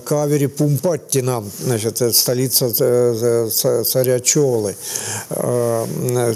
Кавери 0.04 0.46
Пумпаттина, 0.46 1.44
значит, 1.60 1.98
столица 2.14 2.70
царя 3.84 4.20
Чолы, 4.20 4.76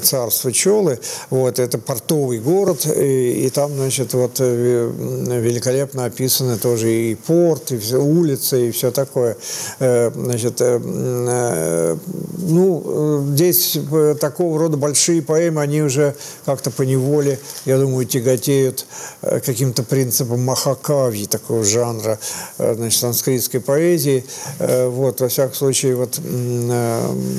царства 0.02 0.52
Чолы. 0.52 0.98
Вот, 1.30 1.58
это 1.58 1.78
портовый 1.78 2.38
город, 2.38 2.86
и, 2.86 3.46
и 3.46 3.50
там, 3.50 3.74
значит, 3.74 4.14
вот 4.14 4.40
великолепно 4.40 6.06
описано 6.06 6.23
написаны 6.24 6.56
тоже 6.56 6.90
и 6.90 7.14
порт, 7.14 7.72
и 7.72 7.78
все, 7.78 7.98
улицы, 8.02 8.68
и 8.68 8.70
все 8.70 8.90
такое. 8.90 9.36
Э, 9.78 10.10
значит, 10.14 10.60
э, 10.60 10.80
э, 10.82 11.96
ну, 12.38 13.26
здесь 13.32 13.78
такого 14.20 14.58
рода 14.58 14.76
большие 14.78 15.20
поэмы, 15.20 15.60
они 15.60 15.82
уже 15.82 16.14
как-то 16.46 16.70
по 16.70 16.82
неволе, 16.82 17.38
я 17.66 17.78
думаю, 17.78 18.06
тяготеют 18.06 18.86
каким-то 19.20 19.82
принципом 19.82 20.42
махакавьи, 20.42 21.26
такого 21.26 21.62
жанра, 21.62 22.18
значит, 22.58 23.00
санскритской 23.00 23.60
поэзии. 23.60 24.24
Вот, 24.58 25.20
во 25.20 25.28
всяком 25.28 25.54
случае, 25.54 25.96
вот, 25.96 26.18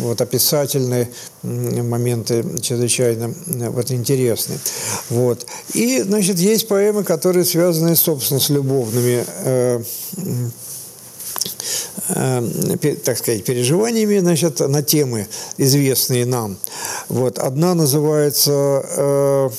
вот 0.02 0.22
описательные 0.22 1.10
моменты 1.44 2.44
чрезвычайно 2.62 3.34
вот, 3.72 3.92
интересны. 3.92 4.58
Вот. 5.10 5.46
И, 5.74 6.02
значит, 6.02 6.38
есть 6.40 6.68
поэмы, 6.68 7.04
которые 7.04 7.46
связаны, 7.46 7.96
собственно, 7.96 8.40
с 8.40 8.50
любовью 8.50 8.75
любовными 8.76 9.24
э, 9.28 9.82
так 12.08 13.18
сказать, 13.18 13.44
переживаниями 13.44 14.20
значит, 14.20 14.60
на 14.60 14.84
темы, 14.84 15.28
известные 15.58 16.26
нам. 16.26 16.58
Вот. 17.10 17.40
Одна 17.40 17.74
называется 17.74 18.52
э, 18.52 19.50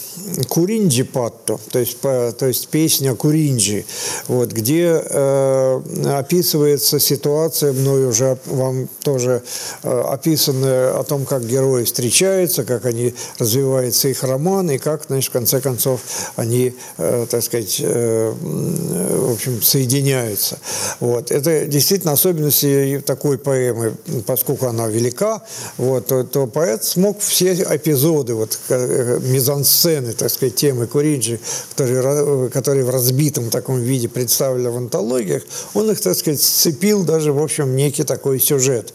Куринджи 0.49 1.05
Патто, 1.05 1.59
то 1.71 1.79
есть, 1.79 1.99
по, 1.99 2.33
то 2.37 2.47
есть 2.47 2.69
песня 2.69 3.15
Куринджи, 3.15 3.85
вот, 4.29 4.53
где 4.53 5.03
э, 5.05 5.81
описывается 6.07 7.01
ситуация, 7.01 7.73
мною 7.73 8.11
уже 8.11 8.39
вам 8.47 8.89
тоже 9.03 9.43
э, 9.83 10.01
описанная 10.01 10.99
о 10.99 11.05
том, 11.05 11.25
как 11.25 11.47
герои 11.47 11.85
встречаются, 11.85 12.65
как 12.65 12.87
они 12.87 13.15
развивается 13.39 14.09
их 14.09 14.23
роман, 14.23 14.71
и 14.71 14.79
как, 14.79 15.05
значит, 15.07 15.31
в 15.31 15.33
конце 15.33 15.61
концов 15.61 16.01
они, 16.37 16.75
э, 16.99 17.27
так 17.31 17.43
сказать, 17.43 17.81
э, 17.81 18.33
в 18.41 19.33
общем, 19.33 19.63
соединяются. 19.63 20.59
Вот. 21.01 21.31
Это 21.31 21.67
действительно 21.67 22.13
особенности 22.37 23.03
такой 23.05 23.39
поэмы, 23.39 23.95
поскольку 24.27 24.67
она 24.67 24.87
велика, 24.89 25.43
вот, 25.77 26.07
то, 26.07 26.25
то 26.25 26.47
поэт 26.47 26.85
смог 26.85 27.21
все 27.21 27.55
эпизоды, 27.55 28.35
вот, 28.35 28.59
э, 28.69 29.19
мизансцены, 29.23 30.13
так 30.13 30.31
сказать, 30.31 30.55
темы 30.55 30.87
Куриджи, 30.87 31.41
которые, 31.71 32.51
которые 32.51 32.85
в 32.85 32.91
разбитом 32.91 33.51
таком 33.51 33.81
виде 33.81 34.09
представлены 34.09 34.71
в 34.71 34.77
антологиях, 34.77 35.43
он 35.75 35.91
их, 35.91 36.01
так 36.01 36.17
сказать, 36.17 36.41
сцепил 36.41 37.05
даже, 37.05 37.33
в 37.33 37.43
общем, 37.43 37.77
некий 37.77 38.05
такой 38.05 38.41
сюжет 38.41 38.93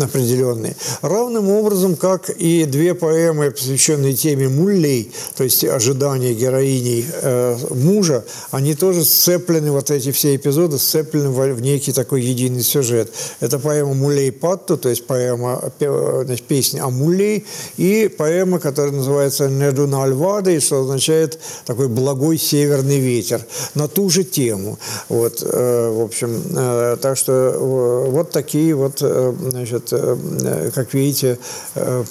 определенный. 0.00 0.76
Равным 1.02 1.50
образом, 1.50 1.96
как 1.96 2.30
и 2.30 2.64
две 2.64 2.94
поэмы, 2.94 3.50
посвященные 3.50 4.14
теме 4.14 4.48
муллей, 4.48 5.12
то 5.36 5.44
есть 5.44 5.64
ожидания 5.64 6.34
героиней 6.34 7.06
э, 7.22 7.56
мужа, 7.70 8.24
они 8.50 8.74
тоже 8.74 9.04
сцеплены, 9.04 9.72
вот 9.72 9.90
эти 9.90 10.12
все 10.12 10.36
эпизоды 10.36 10.78
сцеплены 10.78 11.30
в, 11.30 11.54
в 11.54 11.60
некий 11.60 11.92
такой 11.92 12.22
единый 12.22 12.62
сюжет. 12.62 12.75
Это 13.40 13.58
поэма 13.58 13.94
«Мулей 13.94 14.32
Патту», 14.32 14.76
то 14.76 14.88
есть 14.88 15.06
поэма, 15.06 15.72
значит, 15.78 16.46
песня 16.46 16.84
о 16.84 16.90
мулей, 16.90 17.44
и 17.76 18.08
поэма, 18.08 18.58
которая 18.58 18.92
называется 18.92 19.48
«Недуна 19.48 20.04
Альвады», 20.04 20.60
что 20.60 20.82
означает 20.82 21.38
такой 21.64 21.88
благой 21.88 22.38
северный 22.38 22.98
ветер, 22.98 23.44
на 23.74 23.88
ту 23.88 24.08
же 24.10 24.24
тему. 24.24 24.78
Вот, 25.08 25.42
э, 25.42 25.90
в 25.90 26.02
общем, 26.02 26.42
э, 26.56 26.96
так 27.00 27.16
что 27.16 27.32
э, 27.32 28.10
вот 28.10 28.30
такие 28.30 28.74
вот, 28.74 28.98
значит, 28.98 29.92
как 30.74 30.94
видите, 30.94 31.38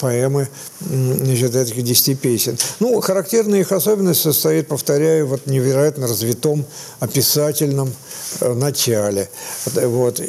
поэмы 0.00 0.48
значит, 0.80 1.54
этих 1.54 1.82
десяти 1.82 2.14
песен. 2.14 2.56
Ну, 2.80 3.00
характерная 3.00 3.60
их 3.60 3.72
особенность 3.72 4.20
состоит, 4.20 4.68
повторяю, 4.68 5.26
вот 5.26 5.46
невероятно 5.46 6.06
развитом 6.06 6.64
описательном 7.00 7.92
начале. 8.40 9.28
Вот. 9.74 10.20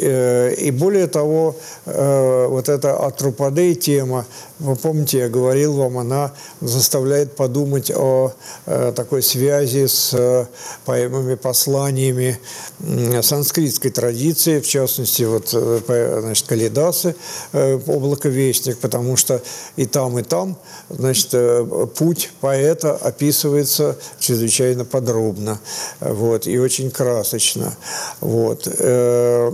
И 0.58 0.72
более 0.72 1.08
того, 1.08 1.56
вот 1.86 2.70
эта 2.70 2.98
атрупадей 2.98 3.76
тема, 3.76 4.26
вы 4.60 4.76
помните, 4.76 5.20
я 5.20 5.30
говорил 5.30 5.74
вам, 5.74 6.00
она 6.00 6.32
заставляет 6.62 7.36
подумать 7.36 7.92
о 7.92 8.34
э, 8.66 8.92
такой 8.96 9.22
связи 9.22 9.86
с 9.86 10.14
э, 10.14 10.48
поэмами, 10.86 11.36
посланиями 11.36 12.40
э, 12.80 13.22
санскритской 13.22 13.92
традиции, 13.92 14.60
в 14.60 14.68
частности, 14.68 15.24
вот, 15.24 15.50
э, 15.54 16.20
значит, 16.22 16.48
Калидасы, 16.48 17.16
э, 17.54 17.80
«Облако 17.86 18.30
вестник», 18.30 18.80
потому 18.80 19.16
что 19.16 19.42
и 19.76 19.86
там, 19.86 20.18
и 20.18 20.24
там, 20.24 20.58
значит, 20.90 21.30
э, 21.34 21.88
путь 21.96 22.32
поэта 22.42 22.96
описывается 22.96 23.96
чрезвычайно 24.20 24.86
подробно, 24.86 25.60
вот, 26.00 26.48
и 26.48 26.58
очень 26.58 26.90
красочно, 26.90 27.78
вот. 28.22 28.68
Э, 28.80 29.52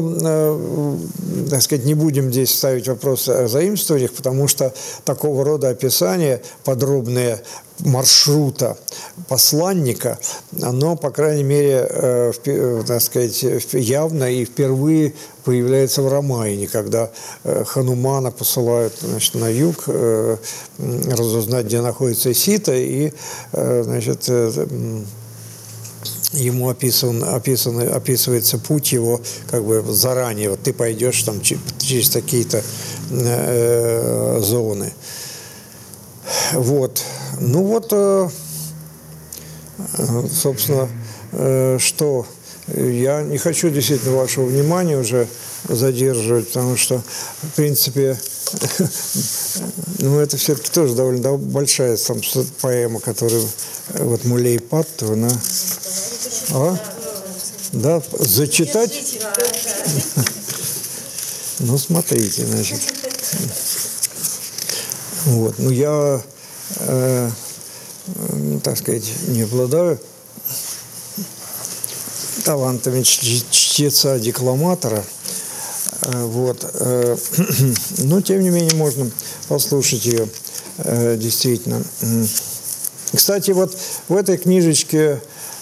ну, 0.00 0.98
так 1.48 1.62
сказать, 1.62 1.84
не 1.84 1.94
будем 1.94 2.30
здесь 2.30 2.54
ставить 2.54 2.88
вопрос 2.88 3.28
о 3.28 3.48
заимствованиях, 3.48 4.12
потому 4.12 4.48
что 4.48 4.72
такого 5.04 5.44
рода 5.44 5.68
описание 5.68 6.42
подробное 6.64 7.42
маршрута 7.80 8.76
посланника, 9.28 10.18
оно, 10.60 10.96
по 10.96 11.10
крайней 11.10 11.44
мере, 11.44 11.86
э, 11.88 12.32
э, 12.44 12.82
так 12.86 13.00
сказать, 13.00 13.42
явно 13.72 14.30
и 14.30 14.44
впервые 14.44 15.14
появляется 15.44 16.02
в 16.02 16.08
Рамайне, 16.08 16.68
когда 16.68 17.10
Ханумана 17.44 18.30
посылают 18.30 18.92
значит, 19.00 19.34
на 19.34 19.48
юг 19.48 19.88
разузнать, 20.78 21.66
где 21.66 21.80
находится 21.80 22.34
Сита, 22.34 22.74
и 22.74 23.12
значит, 23.52 24.28
ему 26.32 26.68
описан, 26.68 27.24
описан, 27.24 27.80
описывается 27.92 28.58
путь 28.58 28.92
его 28.92 29.20
как 29.50 29.64
бы 29.64 29.84
заранее. 29.88 30.50
Вот 30.50 30.60
ты 30.62 30.72
пойдешь 30.72 31.22
там 31.22 31.40
через 31.40 32.10
такие-то 32.10 32.62
э, 33.10 34.40
зоны. 34.42 34.92
Вот. 36.52 37.02
Ну 37.38 37.64
вот, 37.64 37.88
э, 37.92 38.28
собственно, 40.30 40.88
э, 41.32 41.78
что 41.80 42.26
я 42.76 43.22
не 43.22 43.38
хочу 43.38 43.70
действительно 43.70 44.16
вашего 44.16 44.44
внимания 44.44 44.96
уже 44.96 45.26
задерживать, 45.68 46.48
потому 46.48 46.76
что, 46.76 47.02
в 47.42 47.56
принципе, 47.56 48.18
ну, 49.98 50.18
это 50.18 50.36
все-таки 50.36 50.70
тоже 50.70 50.94
довольно 50.94 51.36
большая 51.36 51.96
там, 51.96 52.20
поэма, 52.60 53.00
которую 53.00 53.44
вот 53.94 54.24
Мулей 54.24 54.60
Патту, 54.60 55.12
она... 55.12 55.30
А? 56.52 56.76
Да, 57.72 58.02
зачитать? 58.18 59.18
Ну, 61.62 61.76
смотрите, 61.76 62.46
значит. 62.46 62.80
Вот. 65.26 65.58
Ну, 65.58 65.68
я, 65.68 66.22
э, 66.78 67.30
так 68.64 68.78
сказать, 68.78 69.04
не 69.28 69.42
обладаю 69.42 70.00
талантами 72.46 73.02
чтеца-декламатора. 73.02 75.04
Вот. 76.00 76.64
Но, 77.98 78.22
тем 78.22 78.40
не 78.40 78.48
менее, 78.48 78.74
можно 78.76 79.10
послушать 79.48 80.06
ее 80.06 80.26
действительно. 81.18 81.84
Кстати, 83.14 83.50
вот 83.50 83.76
в 84.08 84.16
этой 84.16 84.38
книжечке, 84.38 85.20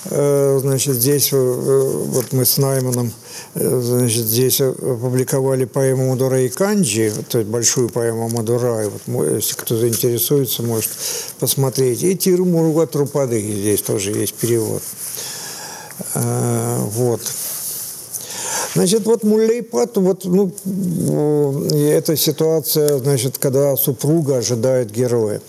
значит, 0.09 0.97
здесь 0.97 1.33
вот 1.33 2.33
мы 2.33 2.45
с 2.45 2.59
Найманом 2.59 3.13
Значит, 3.55 4.27
здесь 4.27 4.61
опубликовали 4.61 5.65
поэму 5.65 6.11
Мадурай 6.11 6.49
Канджи, 6.49 7.13
то 7.29 7.39
есть 7.39 7.51
большую 7.51 7.89
поэму 7.89 8.29
Мадурай. 8.29 8.89
Вот, 9.07 9.27
если 9.35 9.55
кто 9.55 9.77
заинтересуется, 9.77 10.63
может 10.63 10.91
посмотреть. 11.41 12.03
И 12.03 12.17
Тиру 12.17 12.47
Трупады, 12.87 13.41
здесь 13.41 13.83
тоже 13.83 14.13
есть 14.13 14.35
перевод. 14.35 14.83
Вот. 16.15 17.21
Значит, 18.75 19.07
вот 19.07 19.25
Муллейпат, 19.25 19.97
вот, 19.97 20.25
ну, 20.25 20.53
эта 21.75 22.17
ситуация, 22.17 22.99
значит, 22.99 23.39
когда 23.39 23.77
супруга 23.77 24.37
ожидает 24.37 24.93
героя. 24.93 25.41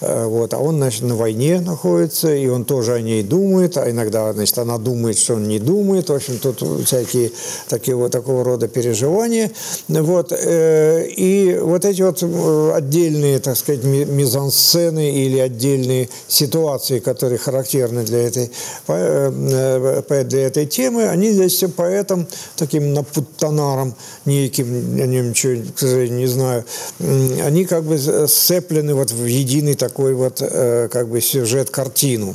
Э, 0.00 0.26
вот, 0.26 0.54
а 0.54 0.58
он, 0.58 0.76
значит, 0.76 1.02
на 1.02 1.16
войне 1.16 1.60
находится, 1.60 2.34
и 2.34 2.46
он 2.48 2.64
тоже 2.64 2.94
о 2.94 3.00
ней 3.00 3.22
думает, 3.22 3.76
а 3.76 3.90
иногда, 3.90 4.32
значит, 4.32 4.58
она 4.58 4.78
думает, 4.78 5.18
что 5.18 5.34
он 5.34 5.48
не 5.48 5.58
думает. 5.58 6.08
В 6.08 6.12
общем, 6.12 6.38
тут 6.38 6.62
всякие 6.86 7.32
такие 7.68 7.96
вот 7.96 8.12
такого 8.12 8.44
рода 8.44 8.68
переживания. 8.68 9.50
Вот, 9.88 10.32
э, 10.32 11.06
и 11.08 11.58
вот 11.60 11.84
эти 11.84 12.02
вот 12.02 12.22
э, 12.22 12.72
отдельные, 12.74 13.38
так 13.38 13.56
сказать, 13.56 13.84
мизансцены 13.84 15.12
или 15.12 15.38
отдельные 15.38 16.08
ситуации, 16.28 16.98
которые 16.98 17.38
характерны 17.38 18.04
для 18.04 18.18
этой, 18.26 18.50
для 18.86 20.46
этой 20.46 20.66
темы, 20.66 21.08
они 21.08 21.30
здесь 21.30 21.64
поэтом 21.76 22.26
таким 22.56 22.92
напуттанаром 22.92 23.94
неким, 24.24 24.96
я 24.96 25.06
ничего, 25.06 25.62
к 25.74 25.78
сожалению, 25.78 26.18
не 26.18 26.26
знаю, 26.26 26.64
они 26.98 27.64
как 27.64 27.84
бы 27.84 27.98
сцеплены 27.98 28.94
вот 28.94 29.10
в 29.10 29.24
единый 29.46 29.74
такой 29.74 30.14
вот 30.14 30.42
э, 30.42 30.88
как 30.90 31.08
бы 31.08 31.20
сюжет-картину. 31.20 32.34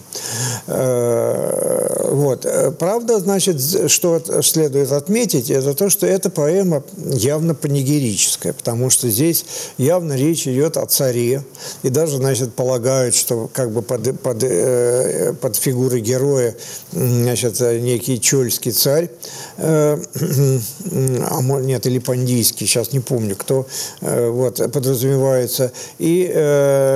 Э, 0.68 2.08
вот. 2.12 2.46
Правда, 2.80 3.20
значит, 3.20 3.62
что 3.92 4.22
следует 4.42 4.92
отметить, 4.92 5.50
это 5.50 5.74
то, 5.74 5.90
что 5.90 6.08
эта 6.08 6.30
поэма 6.30 6.84
явно 6.98 7.54
панигерическая, 7.54 8.54
потому 8.54 8.90
что 8.90 9.10
здесь 9.10 9.46
явно 9.78 10.14
речь 10.14 10.48
идет 10.48 10.78
о 10.78 10.86
царе, 10.86 11.44
и 11.84 11.90
даже, 11.90 12.18
значит, 12.18 12.54
полагают, 12.54 13.14
что 13.14 13.50
как 13.54 13.72
бы 13.72 13.82
под, 13.82 14.20
под, 14.22 14.44
э, 14.44 15.34
под 15.40 15.56
фигурой 15.56 16.00
героя, 16.02 16.56
значит, 16.92 17.60
некий 17.60 18.20
чольский 18.20 18.72
царь, 18.72 19.10
а 19.58 19.98
нет, 21.42 21.86
или 21.86 22.00
пандийский, 22.00 22.68
сейчас 22.68 22.94
не 22.94 23.00
помню, 23.00 23.36
кто 23.36 23.68
вот, 24.02 24.58
подразумевается. 24.72 25.72
И 26.00 26.22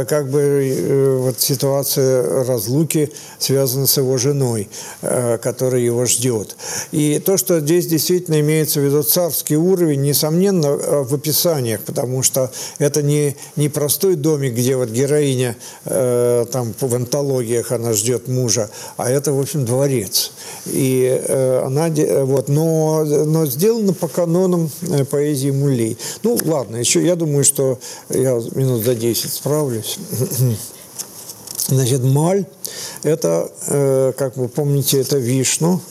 как 0.06 0.30
бы 0.30 0.40
э, 0.42 1.18
вот 1.18 1.40
ситуация 1.40 2.44
разлуки 2.46 3.12
связана 3.40 3.88
с 3.88 3.98
его 3.98 4.18
женой, 4.18 4.70
э, 5.02 5.38
которая 5.38 5.82
его 5.82 6.06
ждет. 6.06 6.56
И 6.92 7.20
то, 7.20 7.38
что 7.38 7.60
здесь 7.60 7.88
действительно 7.88 8.40
имеется 8.40 8.80
в 8.80 8.84
виду 8.84 9.04
царский 9.04 9.58
уровень, 9.58 10.02
несомненно, 10.02 10.68
э, 10.68 11.04
в 11.04 11.14
описаниях, 11.14 11.82
потому 11.82 12.24
что 12.24 12.52
это 12.80 13.02
не, 13.02 13.36
не 13.56 13.70
простой 13.70 14.16
домик, 14.16 14.54
где 14.54 14.76
вот 14.76 14.90
героиня 14.90 15.56
там 15.84 16.74
в 16.80 16.96
антологиях 16.96 17.72
она 17.72 17.94
ждет 17.94 18.28
мужа, 18.28 18.70
а 18.98 19.10
это, 19.10 19.34
в 19.34 19.40
общем, 19.40 19.66
дворец. 19.66 20.32
И 20.66 21.22
она, 21.64 21.90
вот, 22.24 22.48
но, 22.48 23.04
но 23.04 23.46
сделано 23.46 23.94
по 23.94 24.08
канонам 24.08 24.70
поэзии 25.10 25.52
Мулей. 25.52 25.98
Ну, 26.24 26.38
ладно, 26.46 26.78
еще 26.78 27.06
я 27.06 27.16
думаю, 27.16 27.44
что 27.44 27.80
я 28.10 28.34
минут 28.56 28.84
за 28.84 28.96
10 28.96 29.32
справлюсь. 29.32 29.95
Значит, 31.68 32.04
маль– 32.04 32.46
это, 33.04 33.52
э, 33.68 34.14
как 34.18 34.38
вы 34.38 34.48
помните, 34.48 35.00
это 35.02 35.18
вишну, 35.18 35.82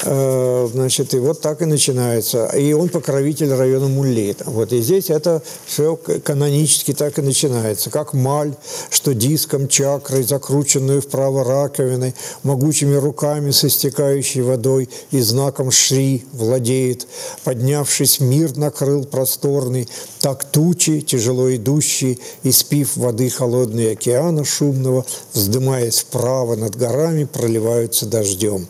значит, 0.00 1.14
и 1.14 1.18
вот 1.18 1.40
так 1.40 1.62
и 1.62 1.64
начинается. 1.64 2.46
И 2.46 2.72
он 2.72 2.88
покровитель 2.88 3.52
района 3.52 3.88
Муллейта. 3.88 4.44
Вот, 4.46 4.72
и 4.72 4.80
здесь 4.80 5.10
это 5.10 5.42
все 5.66 5.96
канонически 5.96 6.92
так 6.92 7.18
и 7.18 7.22
начинается. 7.22 7.90
Как 7.90 8.14
маль, 8.14 8.54
что 8.90 9.14
диском, 9.14 9.68
чакрой, 9.68 10.22
закрученную 10.22 11.02
вправо 11.02 11.44
раковиной, 11.44 12.14
могучими 12.42 12.94
руками 12.94 13.50
со 13.50 13.68
стекающей 13.68 14.40
водой 14.40 14.88
и 15.10 15.20
знаком 15.20 15.70
Шри 15.70 16.24
владеет. 16.32 17.06
Поднявшись, 17.44 18.20
мир 18.20 18.56
накрыл 18.56 19.04
просторный, 19.04 19.88
так 20.20 20.44
тучи, 20.44 21.00
тяжело 21.00 21.54
идущие, 21.54 22.18
испив 22.42 22.96
воды 22.96 23.28
холодной 23.28 23.92
океана 23.92 24.44
шумного, 24.44 25.04
вздымаясь 25.32 26.00
вправо 26.00 26.56
над 26.56 26.76
горами, 26.76 27.24
проливаются 27.24 28.06
дождем. 28.06 28.66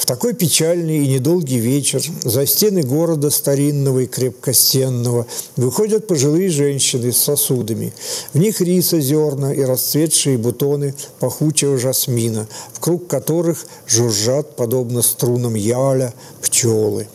В 0.00 0.06
такой 0.06 0.32
печальный 0.32 1.04
и 1.04 1.08
недолгий 1.08 1.58
вечер 1.58 2.02
за 2.22 2.46
стены 2.46 2.82
города 2.82 3.28
старинного 3.28 3.98
и 3.98 4.06
крепкостенного 4.06 5.26
выходят 5.56 6.06
пожилые 6.06 6.48
женщины 6.48 7.12
с 7.12 7.18
сосудами. 7.18 7.92
В 8.32 8.38
них 8.38 8.62
риса, 8.62 8.98
зерна 8.98 9.52
и 9.52 9.60
расцветшие 9.60 10.38
бутоны 10.38 10.94
пахучего 11.18 11.76
жасмина, 11.76 12.48
в 12.72 12.80
круг 12.80 13.08
которых 13.08 13.66
жужжат, 13.86 14.56
подобно 14.56 15.02
струнам 15.02 15.54
яля, 15.54 16.14
пчелы. 16.40 17.06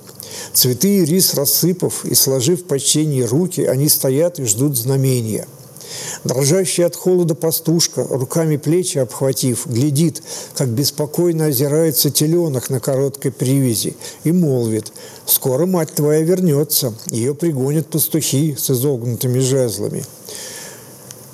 Цветы 0.54 0.98
и 0.98 1.06
рис 1.06 1.34
рассыпав 1.34 2.06
и 2.06 2.14
сложив 2.14 2.62
в 2.62 2.66
почтении 2.66 3.24
руки, 3.24 3.62
они 3.62 3.90
стоят 3.90 4.38
и 4.38 4.46
ждут 4.46 4.78
знамения– 4.78 5.48
Дрожащая 6.24 6.88
от 6.88 6.96
холода 6.96 7.36
пастушка, 7.36 8.04
руками 8.04 8.58
плечи 8.58 8.98
обхватив, 8.98 9.68
глядит, 9.68 10.22
как 10.56 10.70
беспокойно 10.70 11.46
озирается 11.46 12.10
теленок 12.10 12.70
на 12.70 12.80
короткой 12.80 13.32
привязи 13.32 13.96
и 14.24 14.32
молвит 14.32 14.92
«Скоро 15.26 15.66
мать 15.66 15.94
твоя 15.94 16.22
вернется, 16.22 16.94
ее 17.10 17.36
пригонят 17.36 17.88
пастухи 17.88 18.56
с 18.58 18.70
изогнутыми 18.70 19.40
жезлами». 19.40 20.04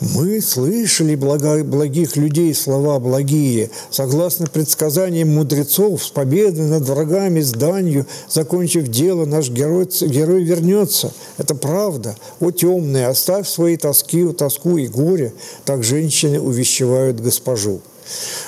Мы 0.01 0.41
слышали 0.41 1.13
благо, 1.13 1.63
благих 1.63 2.15
людей 2.15 2.55
слова 2.55 2.99
благие. 2.99 3.69
Согласно 3.91 4.47
предсказаниям 4.47 5.29
мудрецов, 5.29 6.03
с 6.03 6.09
победой 6.09 6.65
над 6.65 6.89
врагами, 6.89 7.39
с 7.39 7.51
данью, 7.51 8.07
закончив 8.27 8.87
дело, 8.87 9.25
наш 9.25 9.51
герой, 9.51 9.87
герой 10.01 10.43
вернется. 10.43 11.13
Это 11.37 11.53
правда. 11.53 12.15
О, 12.39 12.49
темные, 12.49 13.07
оставь 13.07 13.47
свои 13.47 13.77
тоски, 13.77 14.27
тоску 14.29 14.77
и 14.77 14.87
горе. 14.87 15.33
Так 15.65 15.83
женщины 15.83 16.41
увещевают 16.41 17.19
госпожу. 17.19 17.81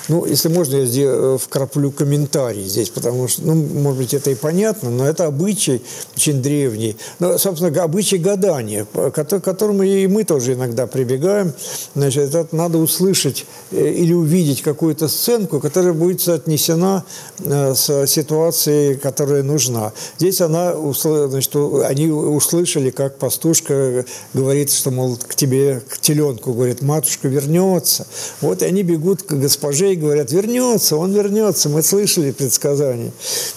Ну, 0.08 0.26
если 0.26 0.48
можно, 0.48 0.76
я 0.76 0.86
здесь 0.86 1.06
э, 1.06 1.38
вкраплю 1.40 1.90
комментарий 1.90 2.64
здесь, 2.64 2.90
потому 2.90 3.28
что, 3.28 3.42
ну, 3.42 3.54
может 3.54 4.00
быть, 4.00 4.14
это 4.14 4.30
и 4.30 4.34
понятно, 4.34 4.90
но 4.90 5.06
это 5.06 5.26
обычай 5.26 5.82
очень 6.16 6.42
древний. 6.42 6.96
Но, 7.18 7.38
собственно, 7.38 7.82
обычай 7.82 8.18
гадания, 8.18 8.86
к 8.92 9.24
которому 9.40 9.82
и 9.82 10.06
мы 10.06 10.24
тоже 10.24 10.54
иногда 10.54 10.86
прибегаем. 10.86 11.52
Значит, 11.94 12.34
это 12.34 12.54
надо 12.54 12.78
услышать 12.78 13.46
э, 13.70 13.92
или 13.92 14.12
увидеть 14.12 14.62
какую-то 14.62 15.08
сценку, 15.08 15.60
которая 15.60 15.92
будет 15.92 16.20
соотнесена 16.20 17.04
э, 17.38 17.74
с 17.74 18.06
ситуацией, 18.06 18.96
которая 18.96 19.42
нужна. 19.42 19.92
Здесь 20.18 20.40
она, 20.40 20.74
значит, 20.74 21.54
они 21.84 22.08
услышали, 22.08 22.90
как 22.90 23.18
пастушка 23.18 24.04
говорит, 24.32 24.70
что, 24.70 24.90
мол, 24.90 25.16
к 25.16 25.34
тебе, 25.34 25.80
к 25.88 25.98
теленку, 25.98 26.52
говорит, 26.52 26.82
матушка 26.82 27.28
вернется. 27.28 28.06
Вот, 28.40 28.62
и 28.62 28.66
они 28.66 28.82
бегут 28.82 29.22
к 29.22 29.34
госпоже 29.54 29.92
и 29.92 29.96
говорят, 29.96 30.32
вернется, 30.32 30.96
он 30.96 31.12
вернется. 31.12 31.68
Мы 31.68 31.82
слышали 31.82 32.32
предсказания. 32.32 33.12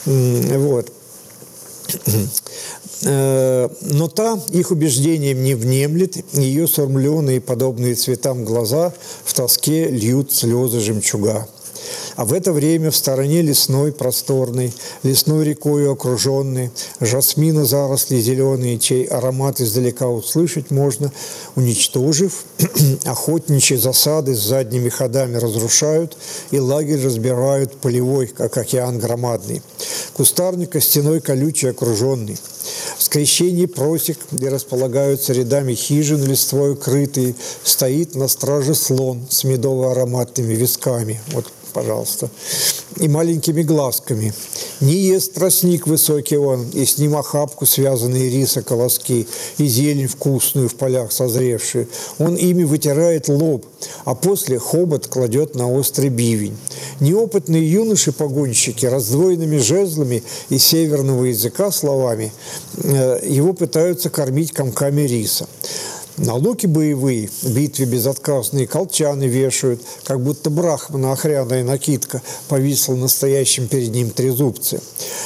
Вот. 0.05 0.91
Э, 3.03 3.69
но 3.81 4.07
та 4.07 4.39
их 4.49 4.71
убеждением 4.71 5.43
не 5.43 5.53
внемлет, 5.53 6.17
ее 6.33 6.67
сурмленные, 6.67 7.39
подобные 7.39 7.95
цветам 7.95 8.43
глаза 8.43 8.91
в 9.23 9.33
тоске 9.33 9.87
льют 9.87 10.33
слезы 10.33 10.79
жемчуга. 10.79 11.47
А 12.15 12.25
в 12.25 12.33
это 12.33 12.51
время 12.51 12.91
в 12.91 12.95
стороне 12.95 13.41
лесной 13.41 13.91
просторной, 13.91 14.73
лесной 15.03 15.45
рекой 15.45 15.91
окруженной, 15.91 16.71
жасмина 16.99 17.65
заросли 17.65 18.19
зеленые, 18.19 18.79
чей 18.79 19.05
аромат 19.05 19.61
издалека 19.61 20.07
услышать 20.07 20.71
можно, 20.71 21.11
уничтожив, 21.55 22.45
охотничьи 23.05 23.77
засады 23.77 24.35
с 24.35 24.39
задними 24.39 24.89
ходами 24.89 25.37
разрушают 25.37 26.17
и 26.51 26.59
лагерь 26.59 27.03
разбирают 27.03 27.77
полевой, 27.77 28.27
как 28.27 28.57
океан 28.57 28.99
громадный. 28.99 29.61
Кустарник 30.13 30.71
костяной 30.71 31.21
колючий 31.21 31.69
окруженный. 31.69 32.37
В 32.97 33.03
скрещении 33.03 33.67
просек, 33.67 34.17
где 34.31 34.49
располагаются 34.49 35.33
рядами 35.33 35.75
хижин 35.75 36.23
листвой 36.25 36.73
укрытые, 36.73 37.35
стоит 37.63 38.15
на 38.15 38.27
страже 38.27 38.73
слон 38.73 39.27
с 39.29 39.43
медово-ароматными 39.43 40.53
висками. 40.53 41.21
Вот 41.33 41.45
пожалуйста, 41.73 42.29
и 42.97 43.07
маленькими 43.07 43.61
глазками. 43.61 44.33
Не 44.79 44.93
ест 44.93 45.33
тростник 45.33 45.87
высокий 45.87 46.37
он, 46.37 46.69
и 46.69 46.85
с 46.85 46.97
ним 46.97 47.15
охапку 47.15 47.65
связанные 47.65 48.29
риса 48.29 48.61
колоски, 48.61 49.27
и 49.57 49.65
зелень 49.67 50.07
вкусную 50.07 50.69
в 50.69 50.75
полях 50.75 51.11
созревшую. 51.11 51.87
Он 52.19 52.35
ими 52.35 52.63
вытирает 52.63 53.27
лоб, 53.27 53.65
а 54.05 54.15
после 54.15 54.59
хобот 54.59 55.07
кладет 55.07 55.55
на 55.55 55.71
острый 55.71 56.09
бивень. 56.09 56.57
Неопытные 56.99 57.71
юноши-погонщики 57.71 58.85
раздвоенными 58.85 59.57
жезлами 59.57 60.23
и 60.49 60.57
северного 60.57 61.25
языка 61.25 61.71
словами 61.71 62.31
э, 62.77 63.19
его 63.27 63.53
пытаются 63.53 64.09
кормить 64.09 64.51
комками 64.51 65.01
риса. 65.01 65.47
На 66.17 66.33
луки 66.33 66.65
боевые 66.65 67.29
в 67.43 67.51
битве 67.51 67.85
безотказные 67.85 68.65
колчаны 68.65 69.25
вешают, 69.25 69.83
как 70.03 70.19
будто 70.19 70.49
брахмана 70.49 71.11
охряная 71.11 71.63
накидка 71.63 72.23
повисла 72.47 72.95
настоящим 72.95 73.67
перед 73.67 73.93
ним 73.93 74.09
трезубце. 74.09 74.81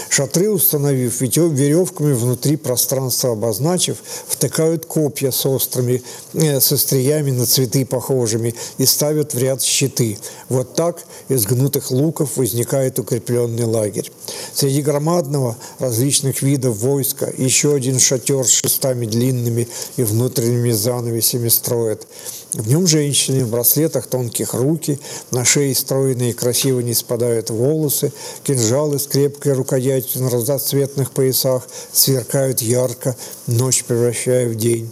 Шатры 0.10 0.50
установив, 0.50 1.22
веревками 1.22 2.12
внутри 2.12 2.58
пространства 2.58 3.32
обозначив, 3.32 4.00
втыкают 4.28 4.86
копья 4.86 5.32
с 5.32 5.46
острыми, 5.46 6.04
э, 6.34 6.60
со 6.60 6.78
стриями 6.78 7.32
на 7.32 7.46
цветы 7.46 7.86
похожими 7.86 8.54
и 8.78 8.86
ставят 8.86 9.34
в 9.34 9.38
ряд 9.38 9.62
щиты. 9.62 10.18
Вот 10.50 10.76
так 10.76 11.06
из 11.30 11.46
гнутых 11.46 11.92
луков 11.92 12.36
возникает 12.36 13.00
укрепленный 13.00 13.64
лагерь. 13.64 14.12
Среди 14.54 14.82
громадного 14.82 15.56
различных 15.80 16.42
видов 16.42 16.80
войска 16.80 17.32
еще 17.38 17.74
один 17.74 17.98
шатер 17.98 18.46
с 18.46 18.50
шестами 18.52 19.06
длинными 19.06 19.70
и 19.96 20.04
внутренними 20.04 20.81
занавесями 20.82 21.48
строят. 21.48 22.08
В 22.54 22.68
нем 22.68 22.86
женщины 22.86 23.46
в 23.46 23.50
браслетах 23.50 24.08
тонких 24.08 24.54
руки, 24.54 25.00
на 25.32 25.46
шее 25.46 25.74
стройные 25.74 26.34
красиво 26.34 26.82
не 26.82 26.94
спадают 26.94 27.50
волосы, 27.50 28.12
кинжалы 28.44 29.00
с 29.00 29.08
крепкой 29.08 29.54
рукоятью 29.54 30.24
на 30.24 30.30
разноцветных 30.30 31.12
поясах 31.12 31.66
сверкают 31.94 32.62
ярко, 32.62 33.16
ночь 33.48 33.86
превращая 33.86 34.50
в 34.50 34.56
день. 34.56 34.92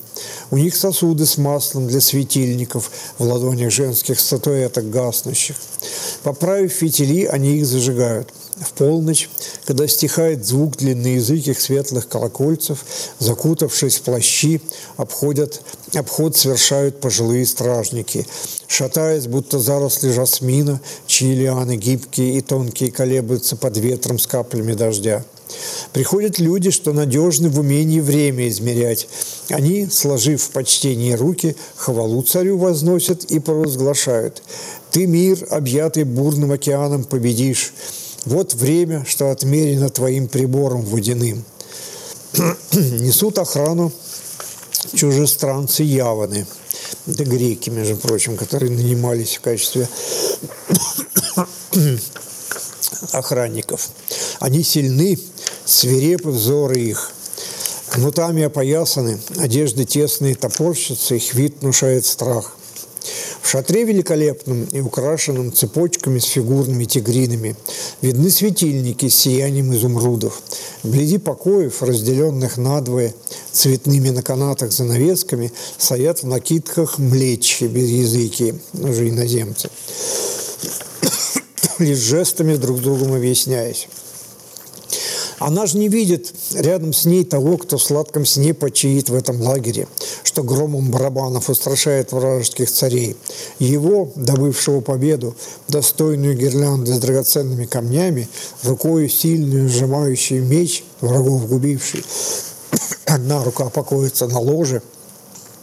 У 0.51 0.57
них 0.57 0.75
сосуды 0.75 1.25
с 1.25 1.37
маслом 1.37 1.87
для 1.87 1.99
светильников 1.99 2.91
в 3.17 3.23
ладонях 3.23 3.71
женских 3.71 4.19
статуэток 4.19 4.89
гаснущих. 4.89 5.57
Поправив 6.23 6.71
фитили, 6.71 7.25
они 7.25 7.57
их 7.57 7.65
зажигают. 7.65 8.31
В 8.61 8.73
полночь, 8.73 9.29
когда 9.65 9.87
стихает 9.87 10.45
звук 10.45 10.77
длинноязыких 10.77 11.59
светлых 11.59 12.07
колокольцев, 12.07 12.83
закутавшись 13.19 13.97
в 13.97 14.01
плащи, 14.01 14.61
обходят, 14.97 15.61
обход 15.93 16.35
совершают 16.35 16.99
пожилые 16.99 17.45
стражники. 17.45 18.27
Шатаясь, 18.67 19.27
будто 19.27 19.59
заросли 19.59 20.11
жасмина, 20.11 20.81
чьи 21.07 21.33
лианы 21.33 21.77
гибкие 21.77 22.37
и 22.37 22.41
тонкие 22.41 22.91
колеблются 22.91 23.55
под 23.55 23.77
ветром 23.77 24.19
с 24.19 24.27
каплями 24.27 24.73
дождя. 24.73 25.23
Приходят 25.93 26.37
люди, 26.37 26.69
что 26.69 26.93
надежны 26.93 27.49
в 27.49 27.59
умении 27.59 27.99
время 27.99 28.47
измерять. 28.49 29.07
Они, 29.49 29.87
сложив 29.87 30.43
в 30.43 30.49
почтении 30.51 31.13
руки, 31.13 31.55
хвалу 31.75 32.21
царю 32.21 32.57
возносят 32.57 33.23
и 33.25 33.39
провозглашают. 33.39 34.43
«Ты, 34.91 35.07
мир, 35.07 35.47
объятый 35.49 36.03
бурным 36.03 36.51
океаном, 36.51 37.03
победишь. 37.03 37.73
Вот 38.25 38.53
время, 38.53 39.05
что 39.07 39.31
отмерено 39.31 39.89
твоим 39.89 40.27
прибором 40.27 40.81
водяным». 40.81 41.43
Несут 42.71 43.39
охрану 43.39 43.91
чужестранцы 44.93 45.83
яваны. 45.83 46.45
Это 47.07 47.23
греки, 47.23 47.69
между 47.69 47.97
прочим, 47.97 48.37
которые 48.37 48.71
нанимались 48.71 49.37
в 49.37 49.41
качестве 49.41 49.87
охранников. 53.11 53.89
Они 54.39 54.63
сильны, 54.63 55.19
свирепы 55.65 56.29
взоры 56.29 56.79
их. 56.79 57.11
Кнутами 57.89 58.43
опоясаны, 58.43 59.19
одежды 59.37 59.85
тесные 59.85 60.35
топорщатся, 60.35 61.15
их 61.15 61.33
вид 61.33 61.55
внушает 61.61 62.05
страх. 62.05 62.55
Шатре 63.51 63.83
великолепном 63.83 64.65
и 64.65 64.79
украшенном 64.79 65.51
цепочками 65.51 66.19
с 66.19 66.25
фигурными 66.25 66.85
тигринами 66.85 67.55
видны 67.99 68.29
светильники 68.29 69.09
с 69.09 69.15
сиянием 69.15 69.73
изумрудов. 69.73 70.43
Вблизи 70.83 71.17
покоев, 71.17 71.81
разделенных 71.81 72.57
надвое 72.57 73.11
цветными 73.51 74.11
на 74.11 74.21
канатах 74.21 74.71
занавесками, 74.71 75.51
стоят 75.79 76.21
в 76.21 76.27
накидках 76.27 76.99
млечи 76.99 77.63
без 77.63 77.89
языки, 77.89 78.53
уже 78.73 79.09
иноземцы, 79.09 79.71
лишь 81.79 81.97
жестами 81.97 82.55
друг 82.55 82.77
с 82.77 82.81
другом 82.81 83.13
объясняясь. 83.13 83.87
Она 85.39 85.65
же 85.65 85.77
не 85.77 85.87
видит 85.87 86.33
рядом 86.53 86.93
с 86.93 87.05
ней 87.05 87.23
того, 87.23 87.57
кто 87.57 87.77
в 87.77 87.83
сладком 87.83 88.25
сне 88.25 88.53
почиит 88.53 89.09
в 89.09 89.15
этом 89.15 89.41
лагере, 89.41 89.87
что 90.23 90.43
громом 90.43 90.91
барабанов 90.91 91.49
устрашает 91.49 92.11
вражеских 92.11 92.69
царей. 92.69 93.15
Его, 93.57 94.11
добывшего 94.15 94.81
победу, 94.81 95.35
достойную 95.69 96.37
гирлянды 96.37 96.93
с 96.93 96.99
драгоценными 96.99 97.65
камнями, 97.65 98.27
рукою 98.63 99.09
сильную, 99.09 99.69
сжимающую 99.69 100.43
меч, 100.45 100.83
врагов 100.99 101.47
губивший, 101.47 102.03
одна 103.05 103.43
рука 103.43 103.69
покоится 103.69 104.27
на 104.27 104.39
ложе– 104.39 104.81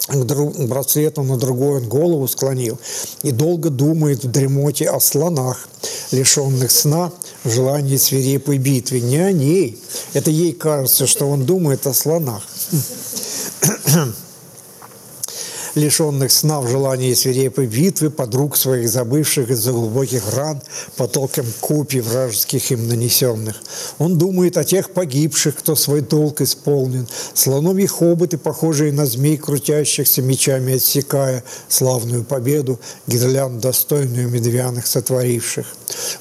к 0.09 0.66
браслету 0.69 1.23
на 1.23 1.36
другой 1.36 1.78
он 1.78 1.89
голову 1.89 2.28
склонил 2.28 2.78
и 3.23 3.32
долго 3.32 3.70
думает 3.70 4.23
в 4.23 4.31
дремоте 4.31 4.89
о 4.89 5.01
слонах, 5.01 5.69
лишенных 6.12 6.70
сна 6.70 7.12
в 7.47 7.51
желании 7.51 7.97
свирепой 7.97 8.59
битвы. 8.59 9.01
Не 9.01 9.18
о 9.18 9.32
ней. 9.32 9.78
Это 10.12 10.31
ей 10.31 10.52
кажется, 10.52 11.06
что 11.06 11.28
он 11.28 11.47
думает 11.47 11.86
о 11.86 11.94
слонах 11.94 12.43
лишенных 15.77 16.32
сна 16.32 16.60
в 16.60 16.68
желании 16.68 17.14
свирепой 17.14 17.66
битвы, 17.66 18.10
подруг 18.10 18.56
своих 18.56 18.89
забывших 18.89 19.51
из-за 19.51 19.73
глубоких 19.73 20.35
ран, 20.35 20.60
потоком 20.97 21.47
копий 21.60 22.01
вражеских 22.01 22.73
им 22.73 22.89
нанесенных. 22.89 23.56
Он 23.98 24.18
думает 24.18 24.56
о 24.56 24.64
тех 24.64 24.90
погибших, 24.90 25.56
кто 25.56 25.77
свой 25.77 26.01
долг 26.01 26.40
исполнен, 26.40 27.06
слоновьи 27.35 27.86
хоботы, 27.86 28.39
похожие 28.39 28.93
на 28.93 29.06
змей, 29.06 29.36
крутящихся 29.36 30.23
мечами 30.23 30.74
отсекая 30.74 31.44
славную 31.68 32.24
победу, 32.24 32.81
гирлянд 33.06 33.60
достойную 33.60 34.28
медвяных 34.28 34.86
сотворивших. 34.86 35.66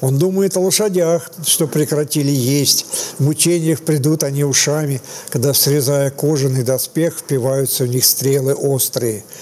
Он 0.02 0.18
думает 0.18 0.58
о 0.58 0.62
лошадях, 0.62 1.32
что 1.46 1.68
прекратили 1.68 2.32
есть, 2.32 2.86
в 3.18 3.24
мучениях 3.24 3.82
придут 3.82 4.24
они 4.24 4.44
ушами, 4.44 5.02
когда, 5.30 5.54
срезая 5.54 6.12
кожаный 6.12 6.64
доспех, 6.64 7.18
впиваются 7.18 7.84
в 7.84 7.88
них 7.88 8.06
стрелы 8.06 8.54
острые– 8.54 9.24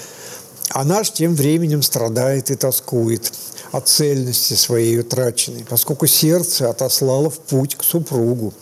а 0.74 0.82
наш 0.84 1.12
тем 1.12 1.36
временем 1.36 1.82
страдает 1.82 2.50
и 2.50 2.56
тоскует 2.56 3.32
от 3.74 3.88
цельности 3.88 4.54
своей 4.54 5.00
утраченной, 5.00 5.64
поскольку 5.68 6.06
сердце 6.06 6.70
отослало 6.70 7.28
в 7.28 7.40
путь 7.40 7.74
к 7.74 7.82
супругу. 7.82 8.54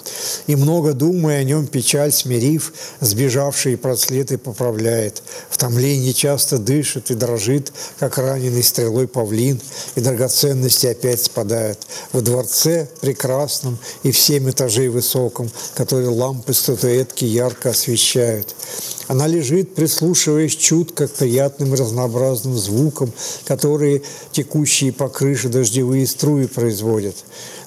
И 0.47 0.57
много 0.57 0.95
думая 0.95 1.41
о 1.41 1.45
нем, 1.45 1.67
печаль 1.67 2.13
смирив, 2.13 2.73
сбежавшие 3.01 3.77
проследы 3.77 4.39
поправляет. 4.39 5.23
В 5.51 5.59
томлении 5.59 6.13
часто 6.13 6.57
дышит 6.57 7.11
и 7.11 7.15
дрожит, 7.15 7.75
как 7.99 8.17
раненый 8.17 8.63
стрелой 8.63 9.07
павлин, 9.07 9.61
и 9.97 10.01
драгоценности 10.01 10.87
опять 10.87 11.23
спадают. 11.23 11.87
В 12.13 12.23
дворце 12.23 12.89
прекрасном 13.03 13.79
и 14.03 14.13
в 14.13 14.19
семь 14.19 14.49
этажей 14.49 14.89
высоком, 14.89 15.51
который 15.75 16.07
лампы 16.07 16.55
статуэтки 16.55 17.27
ярко 17.27 17.71
освещают. 17.71 18.55
Она 19.09 19.27
лежит, 19.27 19.75
прислушиваясь 19.75 20.57
чутко 20.57 21.07
к 21.07 21.13
приятным 21.13 21.75
разнообразным 21.75 22.57
звукам, 22.57 23.13
которые 23.45 24.01
текущие 24.31 24.93
по 25.03 25.09
крыше 25.09 25.49
дождевые 25.49 26.07
струи 26.07 26.47
производят. 26.47 27.17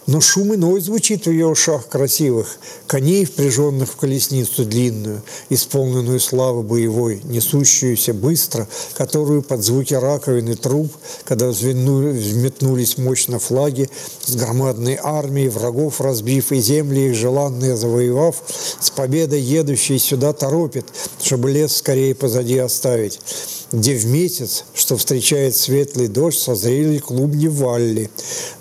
Но 0.08 0.22
шум 0.22 0.54
иной 0.54 0.82
звучит 0.82 1.26
в 1.26 1.32
ее 1.32 1.48
ушах 1.48 1.88
красивых, 1.88 2.60
коней, 2.86 3.26
впряженных 3.26 3.90
в 3.90 3.96
колесницу 3.96 4.64
длинную, 4.64 5.24
исполненную 5.50 6.20
славы 6.20 6.62
боевой, 6.62 7.22
несущуюся 7.24 8.14
быстро, 8.14 8.68
которую 8.94 9.42
под 9.42 9.64
звуки 9.64 9.96
раковины 9.96 10.56
труб, 10.56 10.92
когда 11.24 11.50
взметнулись 11.50 13.00
мощно 13.00 13.40
флаги, 13.40 13.90
с 14.24 14.36
громадной 14.36 15.00
армией 15.02 15.50
врагов 15.50 16.00
разбив 16.00 16.52
и 16.52 16.60
земли 16.60 17.10
их 17.10 17.16
желанные 17.16 17.76
завоевав, 17.76 18.44
с 18.80 18.92
победой 18.92 19.42
едущей 19.42 19.98
сюда 19.98 20.34
торопит, 20.34 20.86
чтобы 21.20 21.50
лес 21.50 21.78
скорее 21.78 22.14
позади 22.14 22.60
оставить 22.60 23.20
где 23.72 23.96
в 23.96 24.06
месяц, 24.06 24.64
что 24.74 24.96
встречает 24.96 25.56
светлый 25.56 26.08
дождь, 26.08 26.38
созрели 26.38 26.98
клубни 27.00 27.48
валли. 27.48 28.10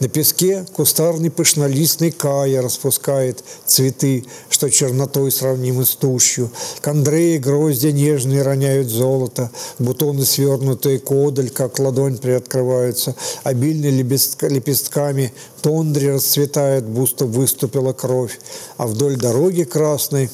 На 0.01 0.09
песке 0.09 0.67
кустарный 0.73 1.31
пышнолистный 1.35 2.11
кая 2.11 2.63
распускает 2.63 3.45
цветы, 3.67 4.25
что 4.49 4.71
чернотой 4.71 5.31
сравнимы 5.31 5.85
с 5.85 5.97
тушью. 5.97 6.51
Кондреи 6.81 7.39
гроздья 7.39 7.93
нежные 7.93 8.43
роняют 8.43 8.89
золото, 8.89 9.51
бутоны 9.79 10.25
свернутые 10.25 10.99
кодаль, 10.99 11.51
как 11.51 11.79
ладонь 11.79 12.19
приоткрываются, 12.19 13.15
обильные 13.43 13.91
лепестками 13.91 15.33
тондри 15.63 16.09
расцветает, 16.09 16.85
будто 16.85 17.27
выступила 17.27 17.93
кровь, 17.93 18.39
а 18.77 18.87
вдоль 18.87 19.17
дороги 19.17 19.65
красной 19.65 20.31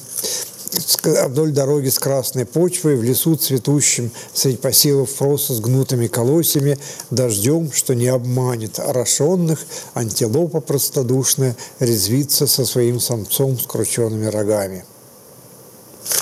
вдоль 1.03 1.51
дороги 1.51 1.89
с 1.89 1.99
красной 1.99 2.45
почвой, 2.45 2.95
в 2.95 3.03
лесу 3.03 3.35
цветущим, 3.35 4.11
среди 4.33 4.57
посевов 4.57 5.13
просто 5.15 5.53
с 5.53 5.59
гнутыми 5.59 6.07
колосьями, 6.07 6.77
дождем, 7.09 7.71
что 7.71 7.93
не 7.93 8.07
обманет, 8.07 8.79
орошенных, 8.79 9.65
антилопа 9.93 10.61
простодушная 10.61 11.55
резвится 11.79 12.47
со 12.47 12.65
своим 12.65 12.99
самцом 12.99 13.59
с 13.59 13.65
крученными 13.65 14.27
рогами. 14.27 14.85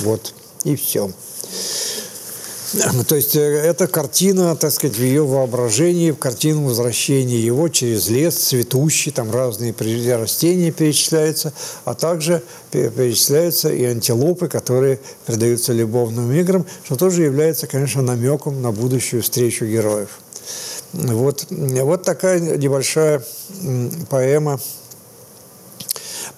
Вот, 0.01 0.33
и 0.63 0.75
все. 0.75 1.11
То 3.07 3.15
есть 3.15 3.35
э, 3.35 3.39
эта 3.39 3.87
картина, 3.87 4.55
так 4.55 4.71
сказать, 4.71 4.97
в 4.97 5.01
ее 5.01 5.25
воображении, 5.25 6.11
в 6.11 6.17
картину 6.17 6.65
возвращения 6.65 7.39
его 7.39 7.67
через 7.69 8.09
лес, 8.09 8.35
цветущий, 8.35 9.11
там 9.11 9.31
разные 9.31 9.73
растения 10.15 10.71
перечисляются, 10.71 11.53
а 11.85 11.95
также 11.95 12.43
перечисляются 12.71 13.69
и 13.69 13.83
антилопы, 13.85 14.47
которые 14.47 14.99
предаются 15.25 15.73
любовным 15.73 16.31
играм, 16.31 16.65
что 16.83 16.95
тоже 16.95 17.23
является, 17.23 17.65
конечно, 17.67 18.01
намеком 18.01 18.61
на 18.61 18.71
будущую 18.71 19.23
встречу 19.23 19.65
героев. 19.65 20.19
Вот, 20.93 21.45
вот 21.49 22.03
такая 22.03 22.39
небольшая 22.39 23.23
поэма 24.09 24.59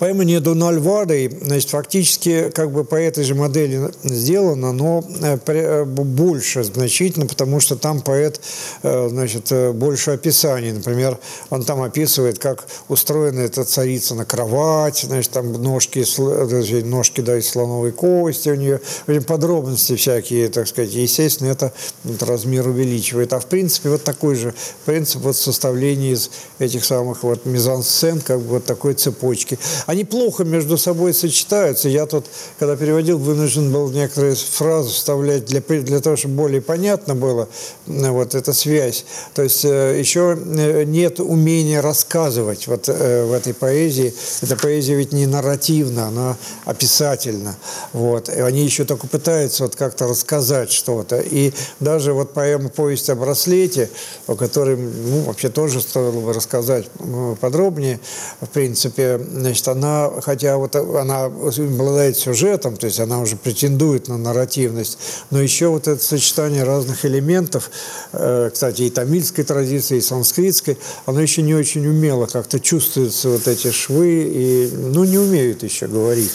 Поэма 0.02 0.24
«Не 0.24 0.40
Дональвадой» 0.40 1.30
значит, 1.44 1.70
фактически 1.70 2.50
как 2.56 2.72
бы 2.72 2.84
по 2.84 2.96
этой 2.96 3.24
же 3.24 3.36
модели 3.36 3.92
сделана, 4.04 4.72
но 4.72 5.04
э, 5.22 5.38
э, 5.46 5.84
больше 5.86 6.64
значительно, 6.64 7.28
потому 7.28 7.60
что 7.60 7.76
там 7.76 8.02
поэт 8.02 8.42
э, 8.82 9.10
значит, 9.10 9.54
больше 9.76 10.10
описаний. 10.10 10.72
Например, 10.72 11.20
он 11.52 11.64
там 11.64 11.84
описывает, 11.84 12.40
как 12.40 12.66
устроена 12.88 13.42
эта 13.42 13.64
царица 13.64 14.16
на 14.16 14.26
кровать, 14.26 15.06
значит, 15.08 15.34
там 15.34 15.54
ножки, 15.54 16.04
ножки 16.84 17.22
да, 17.22 17.38
из 17.38 17.50
слоновой 17.50 17.92
кости 17.92 18.50
у 18.50 18.56
нее, 18.56 18.82
подробности 19.28 19.96
всякие, 19.96 20.50
так 20.50 20.68
сказать. 20.68 20.94
Естественно, 20.94 21.50
это, 21.50 21.74
это 22.06 22.26
размер 22.26 22.68
увеличивает. 22.68 23.34
А 23.34 23.40
в 23.40 23.46
принципе 23.46 23.90
вот 23.90 24.04
такой 24.04 24.34
же 24.34 24.56
принцип 24.86 25.22
вот 25.22 25.38
составления 25.38 26.14
из 26.14 26.32
этих 26.58 26.86
самых 26.86 27.22
вот 27.22 27.46
мизансцен, 27.46 28.20
как 28.22 28.40
бы 28.40 28.56
вот 28.56 28.66
такой 28.66 28.96
цепочки 28.96 29.60
они 29.92 30.06
плохо 30.06 30.46
между 30.46 30.78
собой 30.78 31.14
сочетаются. 31.14 31.90
Я 31.90 32.06
тут, 32.06 32.26
когда 32.58 32.78
переводил, 32.78 33.18
вынужден 33.18 33.74
был 33.74 33.92
некоторые 33.92 34.36
фразы 34.36 34.92
вставлять 34.92 35.44
для, 35.44 35.60
для 35.60 36.00
того, 36.00 36.16
чтобы 36.16 36.36
более 36.36 36.62
понятно 36.62 37.14
было 37.14 37.50
вот 37.88 38.34
эта 38.34 38.54
связь. 38.54 39.04
То 39.34 39.42
есть 39.42 39.66
э, 39.66 40.00
еще 40.00 40.40
э, 40.40 40.86
нет 40.86 41.20
умения 41.20 41.82
рассказывать 41.82 42.68
вот 42.68 42.88
э, 42.88 43.26
в 43.26 43.34
этой 43.34 43.54
поэзии. 43.54 44.14
Эта 44.40 44.56
поэзия 44.56 44.96
ведь 44.96 45.12
не 45.12 45.26
нарративна, 45.26 46.08
она 46.08 46.38
описательна. 46.64 47.58
Вот. 47.92 48.30
И 48.30 48.40
они 48.40 48.64
еще 48.64 48.86
только 48.86 49.08
пытаются 49.08 49.64
вот 49.64 49.76
как-то 49.76 50.08
рассказать 50.08 50.72
что-то. 50.72 51.20
И 51.20 51.52
даже 51.82 52.14
вот 52.14 52.32
поэма 52.34 52.70
«Повесть 52.70 53.10
о 53.10 53.16
браслете», 53.16 53.90
о 54.28 54.36
которой 54.36 54.78
ну, 54.78 55.24
вообще 55.24 55.50
тоже 55.50 55.82
стоило 55.82 56.18
бы 56.18 56.32
рассказать 56.32 56.86
подробнее, 57.42 58.00
в 58.40 58.48
принципе, 58.48 59.20
значит, 59.34 59.68
она 59.68 59.81
она, 59.82 60.22
хотя 60.22 60.58
вот 60.58 60.76
она 60.76 61.26
обладает 61.26 62.18
сюжетом, 62.18 62.78
то 62.78 62.86
есть 62.86 63.00
она 63.00 63.20
уже 63.20 63.36
претендует 63.36 64.08
на 64.08 64.18
нарративность, 64.18 64.98
но 65.32 65.42
еще 65.42 65.68
вот 65.68 65.88
это 65.88 66.02
сочетание 66.02 66.64
разных 66.64 67.04
элементов, 67.06 67.72
э, 68.14 68.52
кстати, 68.54 68.84
и 68.84 68.90
тамильской 68.90 69.44
традиции, 69.44 69.98
и 69.98 70.02
санскритской, 70.02 70.78
оно 71.06 71.22
еще 71.22 71.42
не 71.42 71.56
очень 71.56 71.86
умело 71.88 72.28
как-то 72.28 72.60
чувствуются 72.60 73.30
вот 73.30 73.48
эти 73.48 73.72
швы, 73.72 74.24
и, 74.24 74.72
ну, 74.72 75.04
не 75.04 75.18
умеют 75.18 75.64
еще 75.64 75.88
говорить. 75.88 76.32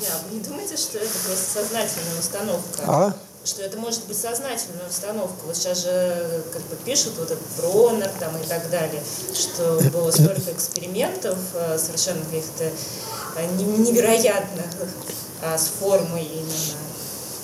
Да, 0.00 0.06
вы 0.28 0.38
не 0.38 0.42
думаете, 0.42 0.76
что 0.76 0.98
это 0.98 1.08
просто 1.24 1.60
сознательная 1.62 2.18
установка? 2.18 2.82
А? 2.86 3.14
Что 3.50 3.62
это 3.62 3.76
может 3.76 4.04
быть 4.04 4.16
сознательная 4.16 4.88
установка. 4.88 5.44
Вот 5.44 5.56
сейчас 5.56 5.82
же 5.82 6.44
как 6.52 6.62
бы 6.62 6.76
пишут 6.84 7.14
вот 7.18 7.30
этот 7.30 7.44
Бронер 7.56 8.10
там 8.20 8.36
и 8.40 8.46
так 8.46 8.70
далее, 8.70 9.02
что 9.34 9.80
было 9.92 10.10
столько 10.12 10.52
экспериментов 10.52 11.36
э, 11.54 11.76
совершенно 11.76 12.24
каких-то 12.24 12.64
э, 12.64 13.46
невероятных 13.58 14.66
а, 15.42 15.58
с 15.58 15.66
формой 15.80 16.24
именно. 16.24 16.78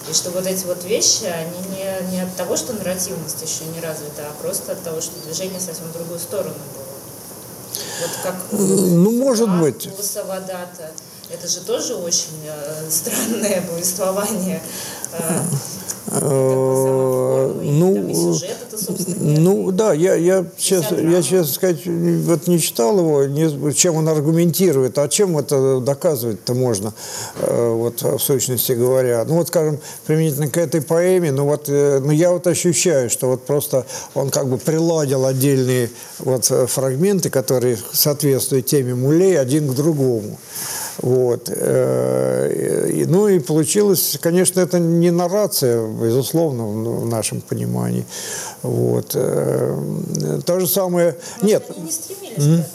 И 0.09 0.13
что 0.13 0.31
вот 0.31 0.47
эти 0.47 0.65
вот 0.67 0.85
вещи, 0.85 1.25
они 1.25 1.59
не, 1.75 2.13
не 2.13 2.21
от 2.21 2.37
того, 2.37 2.57
что 2.57 2.73
нарративность 2.73 3.43
еще 3.43 3.65
не 3.75 3.81
развита, 3.81 4.23
а 4.31 4.41
просто 4.41 4.73
от 4.73 4.83
того, 4.85 5.01
что 5.01 5.13
движение 5.25 5.59
совсем 5.59 5.87
в 5.87 5.93
другую 5.93 6.21
сторону 6.21 6.55
было. 6.55 6.87
Вот 8.03 8.11
как 8.23 8.35
ну, 8.53 9.11
может 9.11 9.51
быть. 9.59 9.89
Вода-то. 9.89 10.93
Это 11.29 11.49
же 11.49 11.61
тоже 11.63 11.97
очень 11.97 12.47
э, 12.47 12.89
странное 12.89 13.61
повествование. 13.63 14.63
Э, 14.63 14.97
Э, 15.13 15.41
ну, 16.09 18.39
ну 19.21 19.73
да, 19.73 19.93
я, 19.93 20.15
я, 20.15 20.45
честно, 20.57 20.97
я, 20.97 21.23
честно 21.23 21.53
сказать, 21.53 21.85
вот 21.85 22.47
не 22.47 22.61
читал 22.61 22.99
его, 22.99 23.25
не, 23.25 23.75
чем 23.75 23.97
он 23.97 24.09
аргументирует, 24.09 24.99
а 24.99 25.09
чем 25.09 25.37
это 25.37 25.81
доказывать-то 25.81 26.55
можно, 26.55 26.95
э, 27.41 27.73
вот 27.73 28.03
в 28.03 28.19
сущности 28.19 28.73
говоря. 28.73 29.25
Ну 29.27 29.35
вот, 29.35 29.49
скажем, 29.49 29.81
применительно 30.07 30.49
к 30.49 30.57
этой 30.59 30.81
поэме, 30.81 31.33
ну 31.33 31.45
вот, 31.45 31.69
э, 31.69 32.01
ну 32.01 32.13
я 32.13 32.31
вот 32.31 32.47
ощущаю, 32.47 33.11
что 33.11 33.29
вот 33.29 33.45
просто 33.45 33.85
он 34.15 34.31
как 34.31 34.49
бы 34.49 34.59
приладил 34.59 35.27
отдельные 35.27 35.91
вот 36.21 36.45
фрагменты, 36.45 37.31
которые 37.31 37.79
соответствуют 37.93 38.67
теме 38.67 38.95
Мулей 38.95 39.39
один 39.39 39.69
к 39.69 39.75
другому. 39.75 40.39
Вот. 40.99 41.49
Ну 41.49 43.29
и 43.29 43.39
получилось, 43.39 44.19
конечно, 44.21 44.61
это 44.61 44.79
не 44.79 45.11
наррация, 45.11 45.87
безусловно, 45.87 46.67
в 46.67 47.07
нашем 47.07 47.41
понимании. 47.41 48.05
Вот. 48.63 49.13
Э, 49.15 50.41
то 50.45 50.61
же 50.61 50.67
самое... 50.67 51.17
Может, 51.41 51.43
Нет. 51.43 51.79
Не 51.79 51.91
стремились 51.91 52.39
mm-hmm. 52.39 52.57
к 52.57 52.67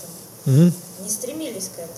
этому. 0.46 0.58
Mm-hmm. 0.58 0.74
Не 1.04 1.10
стремились 1.10 1.70
к 1.76 1.80
этому. 1.80 1.90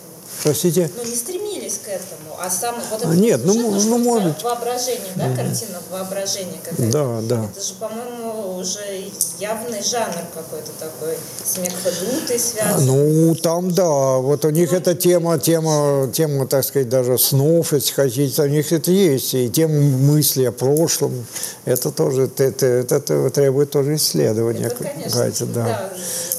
Простите? 0.43 0.89
Ну, 0.95 1.03
не 1.03 1.15
стремились 1.15 1.52
этому, 1.93 2.37
а 2.39 2.49
сам 2.49 2.75
вот 2.89 3.01
это 3.01 3.13
Нет, 3.13 3.41
ну, 3.43 3.53
ну 3.53 3.97
может. 3.97 4.43
Воображение, 4.43 5.11
да, 5.15 5.35
картина 5.35 5.79
воображения 5.89 6.59
какая-то. 6.63 6.91
Да, 6.91 7.21
да. 7.21 7.45
Это 7.45 7.61
же, 7.61 7.73
по-моему, 7.75 8.57
уже 8.57 9.11
явный 9.39 9.81
жанр 9.83 10.23
какой-то 10.33 10.71
такой, 10.79 11.17
с 11.43 11.57
Мекхадутой 11.57 12.39
связан. 12.39 12.85
Ну, 12.85 13.35
там, 13.35 13.71
да, 13.71 14.17
вот 14.17 14.45
у 14.45 14.49
них 14.49 14.71
ну, 14.71 14.77
эта 14.77 14.95
тема, 14.95 15.39
тема, 15.39 16.09
тема, 16.13 16.47
так 16.47 16.65
сказать, 16.65 16.89
даже 16.89 17.17
снов, 17.17 17.73
если 17.73 17.93
хотите, 17.93 18.41
у 18.41 18.47
них 18.47 18.71
это 18.71 18.91
есть, 18.91 19.33
и 19.33 19.49
тема 19.49 19.79
мысли 19.79 20.45
о 20.45 20.51
прошлом, 20.51 21.25
это 21.65 21.91
тоже, 21.91 22.23
это, 22.23 22.43
это, 22.43 22.95
это 22.95 23.29
требует 23.29 23.71
тоже 23.71 23.95
исследования. 23.95 24.65
Это, 24.65 24.83
конечно, 24.83 25.45
да. 25.47 25.63
да 25.63 25.93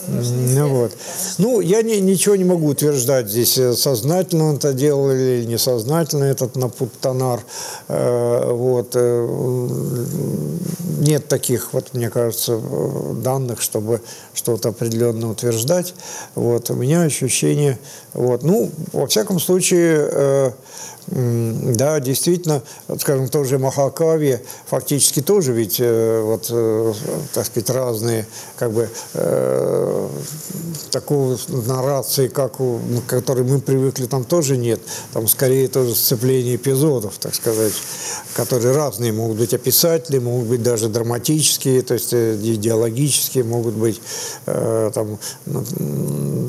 ну, 0.09 0.69
вот. 0.69 0.93
ну, 1.39 1.61
я 1.61 1.83
не, 1.83 2.01
ничего 2.01 2.37
не 2.37 2.45
могу 2.45 2.69
утверждать 2.69 3.29
здесь, 3.29 3.59
э, 3.59 3.75
сознательно 3.75 4.51
он 4.51 4.57
это 4.57 4.73
делал 4.73 5.11
или 5.11 5.45
несознательно 5.45 6.25
этот 6.25 6.57
Напуттанар. 6.57 7.41
Э, 7.89 8.51
вот. 8.53 8.91
Э, 8.95 9.27
нет 11.01 11.29
таких, 11.29 11.73
вот, 11.73 11.93
мне 11.93 12.11
кажется, 12.11 12.61
данных, 13.23 13.61
чтобы 13.61 14.01
что-то 14.33 14.71
определенно 14.71 15.31
утверждать. 15.31 15.95
Вот. 16.35 16.71
У 16.71 16.75
меня 16.75 17.03
ощущение, 17.03 17.79
вот. 18.13 18.43
ну, 18.43 18.71
во 18.93 19.07
всяком 19.07 19.41
случае, 19.41 20.55
да, 21.07 22.01
действительно, 22.01 22.63
скажем, 22.99 23.29
тоже 23.29 23.59
Махакави 23.59 24.41
фактически 24.67 25.21
тоже 25.21 25.53
ведь, 25.53 25.77
э, 25.79 26.21
вот, 26.23 26.47
э, 26.51 26.95
так 27.35 27.45
сказать, 27.47 27.69
разные, 27.71 28.27
как 28.57 28.73
бы, 28.73 28.89
э, 29.13 30.09
такого 30.91 31.39
нарации, 31.49 32.29
как 32.29 32.61
у, 32.61 32.81
к 33.07 33.11
которой 33.11 33.45
мы 33.45 33.61
привыкли, 33.61 34.07
там 34.07 34.25
тоже 34.25 34.57
нет. 34.57 34.81
Там 35.13 35.29
скорее 35.29 35.69
тоже 35.69 35.95
сцепление 35.95 36.57
эпизодов, 36.57 37.19
так 37.19 37.35
сказать, 37.35 37.75
которые 38.35 38.75
разные 38.75 39.13
могут 39.13 39.39
быть 39.39 39.53
описательные, 39.53 40.21
могут 40.21 40.49
быть 40.49 40.63
даже 40.63 40.89
драматические, 40.89 41.83
то 41.83 41.95
есть 41.95 42.15
идеологические, 42.15 43.45
могут 43.45 43.75
быть 43.75 44.01
э, 44.47 44.91
там, 44.95 45.19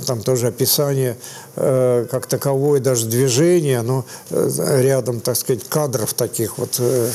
там 0.05 0.21
тоже 0.21 0.47
описание 0.47 1.11
э, 1.15 1.44
как 1.55 2.27
таковое, 2.27 2.79
даже 2.79 3.05
движение, 3.05 3.81
но 3.81 4.05
э, 4.29 4.81
рядом, 4.81 5.21
так 5.21 5.37
сказать, 5.37 5.63
кадров 5.67 6.13
таких 6.13 6.57
вот, 6.57 6.75
э, 6.79 7.11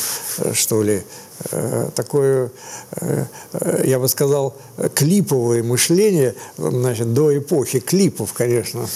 что 0.55 0.83
ли, 0.83 1.03
э, 1.51 1.91
такое, 1.95 2.51
э, 2.93 3.25
э, 3.53 3.83
я 3.85 3.99
бы 3.99 4.09
сказал, 4.09 4.57
клиповое 4.95 5.63
мышление, 5.63 6.35
значит, 6.57 7.13
до 7.13 7.37
эпохи 7.37 7.81
клипов, 7.81 8.33
конечно, 8.33 8.87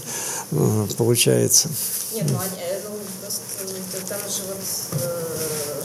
э, 0.50 0.86
получается. 0.98 1.68
Нет, 2.12 2.26
ну, 2.30 2.38
они, 2.38 2.60
э, 2.60 2.80
ну 2.84 2.96
просто 3.20 3.42
э, 3.64 4.00
там 4.08 4.20
же 4.20 4.42
вот 4.48 5.02
э, 5.02 5.82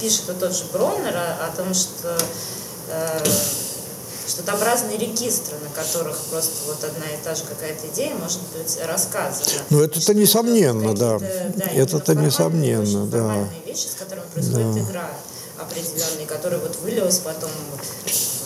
пишет 0.00 0.38
тот 0.38 0.54
же 0.54 0.64
Броннер 0.72 1.16
о, 1.16 1.46
о 1.46 1.56
том, 1.56 1.72
что 1.72 2.18
э, 2.88 3.20
что 4.28 4.42
там 4.42 4.62
разные 4.62 4.98
регистры, 4.98 5.56
на 5.58 5.70
которых 5.70 6.18
просто 6.30 6.52
вот 6.66 6.84
одна 6.84 7.06
и 7.06 7.16
та 7.24 7.34
же 7.34 7.44
какая-то 7.44 7.88
идея 7.88 8.14
может 8.14 8.40
быть 8.56 8.78
рассказана. 8.86 9.62
Ну, 9.70 9.82
это-то 9.82 10.14
несомненно, 10.14 10.94
да. 10.94 11.18
какие-то, 11.18 11.70
Это-то 11.74 12.14
несомненно, 12.14 13.06
да. 13.06 13.48
вещи, 13.66 13.86
с 13.86 13.94
которыми 13.98 14.26
происходит 14.32 14.74
Да. 14.74 14.80
игра 14.80 15.10
определенные, 15.58 16.26
которая 16.26 16.60
вот 16.60 16.76
вылилась 16.82 17.18
потом 17.18 17.50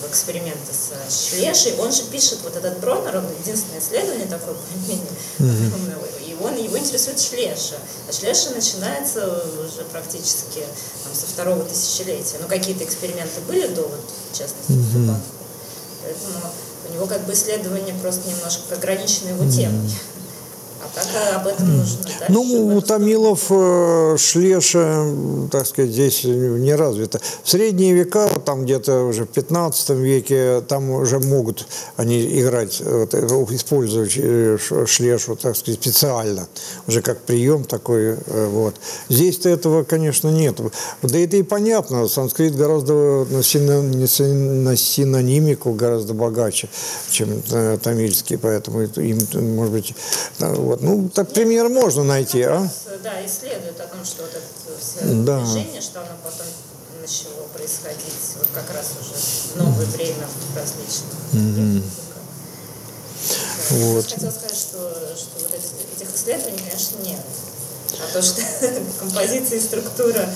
в 0.01 0.09
эксперименты 0.09 0.73
с 0.73 1.29
Шлешей. 1.29 1.75
Он 1.79 1.93
же 1.93 2.05
пишет, 2.05 2.39
вот 2.43 2.57
этот 2.57 2.81
Броннер, 2.81 3.19
он 3.19 3.27
единственное 3.41 3.81
исследование 3.81 4.27
такое, 4.27 4.55
более-менее, 4.55 5.99
и 6.27 6.37
он, 6.43 6.57
его 6.57 6.79
интересует 6.79 7.21
Шлеша. 7.21 7.77
А 8.09 8.13
Шлеша 8.13 8.51
начинается 8.51 9.27
уже 9.27 9.85
практически 9.91 10.61
там, 11.05 11.15
со 11.15 11.27
второго 11.27 11.65
тысячелетия. 11.65 12.39
Ну, 12.41 12.49
какие-то 12.49 12.85
эксперименты 12.85 13.41
были 13.47 13.67
до, 13.67 13.83
вот, 13.83 14.01
в 14.33 14.39
частности, 14.39 14.73
mm 14.73 15.15
Поэтому 16.03 16.53
у 16.89 16.93
него 16.93 17.07
как 17.07 17.25
бы 17.25 17.33
исследование 17.33 17.95
просто 17.95 18.29
немножко 18.29 18.75
ограничено 18.75 19.31
его 19.31 19.51
темой. 19.51 19.91
А 20.83 21.01
э, 21.01 21.37
об 21.37 21.47
этом 21.47 21.77
нужно 21.77 22.03
дальше. 22.05 22.25
Ну, 22.29 22.77
у 22.77 22.81
Томилов, 22.81 23.47
э, 23.51 24.17
Шлеша, 24.19 25.07
так 25.51 25.67
сказать, 25.67 25.91
здесь 25.93 26.25
не 26.25 26.75
развито. 26.75 27.21
В 27.45 27.51
средние 27.51 27.93
века, 27.95 28.29
вот 28.33 28.45
там 28.45 28.65
где-то 28.65 29.05
уже 29.05 29.25
в 29.25 29.29
15 29.29 29.91
веке, 29.91 30.63
там 30.63 30.91
уже 30.91 31.21
могут 31.21 31.67
они 31.97 32.41
играть, 32.41 32.79
э, 32.81 33.07
использовать 33.51 34.13
Шлешу, 34.89 35.37
так 35.37 35.57
сказать, 35.57 35.81
специально, 35.81 36.49
уже 36.87 37.01
как 37.03 37.23
прием 37.23 37.65
такой. 37.65 38.17
Вот. 38.27 38.75
Здесь-то 39.09 39.49
этого, 39.49 39.85
конечно, 39.85 40.29
нет. 40.29 40.59
Да 41.03 41.19
это 41.19 41.37
и 41.37 41.43
понятно, 41.43 42.09
санскрит 42.09 42.57
гораздо 42.57 43.27
на, 43.31 43.43
сино- 43.43 43.83
не 43.83 44.07
син- 44.07 44.65
на 44.65 44.77
синонимику 44.77 45.73
гораздо 45.73 46.15
богаче, 46.15 46.69
чем 47.11 47.43
тамильский, 47.83 48.39
поэтому 48.39 48.81
это 48.81 49.01
им, 49.01 49.19
может 49.55 49.73
быть, 49.73 49.95
вот. 50.73 50.83
Ну, 50.83 51.09
так 51.11 51.29
пример 51.33 51.69
можно 51.69 52.03
найти, 52.05 52.43
а? 52.43 52.67
Да, 53.03 53.25
исследует 53.27 53.79
о 53.81 53.87
том, 53.87 54.05
что 54.05 54.23
вот 54.23 54.31
это 54.31 54.81
все 54.81 55.01
Да. 55.25 55.41
движение, 55.41 55.81
что 55.81 56.01
оно 56.01 56.11
потом 56.25 56.47
начало 57.01 57.47
происходить 57.55 58.37
вот 58.39 58.49
как 58.55 58.71
раз 58.75 58.87
уже 59.01 59.15
в 59.15 59.57
новое 59.57 59.87
время 59.87 60.27
в 60.27 60.57
различных 60.57 61.13
Да. 61.33 61.83
Вот. 63.71 64.05
Я 64.07 64.15
хотела 64.15 64.31
сказать, 64.31 64.57
что, 64.59 64.79
что 65.17 65.41
вот 65.41 65.53
эти- 65.55 65.97
этих 66.03 66.15
исследований, 66.15 66.59
конечно, 66.59 66.97
нет. 67.05 67.21
А 68.01 68.13
то, 68.13 68.23
что 68.23 68.41
композиция 69.01 69.59
и 69.59 69.61
структура 69.61 70.29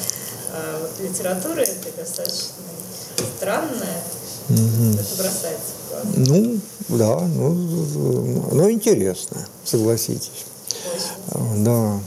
а, 0.53 0.79
вот, 0.81 0.91
литературы 1.01 1.63
это 1.63 1.91
достаточно 1.97 2.53
странная, 3.37 4.03
это 4.49 5.23
бросается 5.23 5.73
в 5.79 5.91
глаза. 5.91 6.31
Ну, 6.31 6.61
да, 6.89 7.21
ну, 7.21 7.55
ну 8.53 8.71
интересно, 8.71 9.47
согласитесь. 9.65 10.47
Очень. 11.33 11.65
Да. 11.65 12.01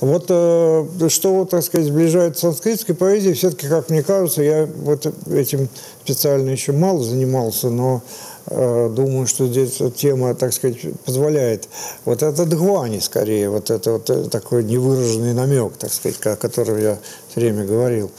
Вот 0.00 0.26
э, 0.28 1.08
что, 1.08 1.44
так 1.44 1.62
сказать, 1.62 1.86
сближает 1.86 2.38
санскритской 2.38 2.94
поэзией, 2.94 3.34
все-таки, 3.34 3.68
как 3.68 3.90
мне 3.90 4.02
кажется, 4.02 4.42
я 4.42 4.66
вот 4.66 5.06
этим 5.30 5.68
специально 6.04 6.50
еще 6.50 6.72
мало 6.72 7.02
занимался, 7.02 7.70
но 7.70 8.02
э, 8.46 8.90
думаю, 8.94 9.26
что 9.26 9.46
здесь 9.46 9.80
тема, 9.96 10.34
так 10.34 10.52
сказать, 10.52 10.78
позволяет. 11.04 11.68
Вот 12.04 12.22
это 12.22 12.44
дгвани, 12.44 13.00
скорее, 13.00 13.50
вот 13.50 13.70
это 13.70 13.92
вот 13.92 14.10
э, 14.10 14.24
такой 14.24 14.64
невыраженный 14.64 15.34
намек, 15.34 15.76
так 15.76 15.92
сказать, 15.92 16.18
о 16.24 16.36
котором 16.36 16.78
я 16.80 16.98
все 17.30 17.40
время 17.40 17.64
говорил. 17.64 18.10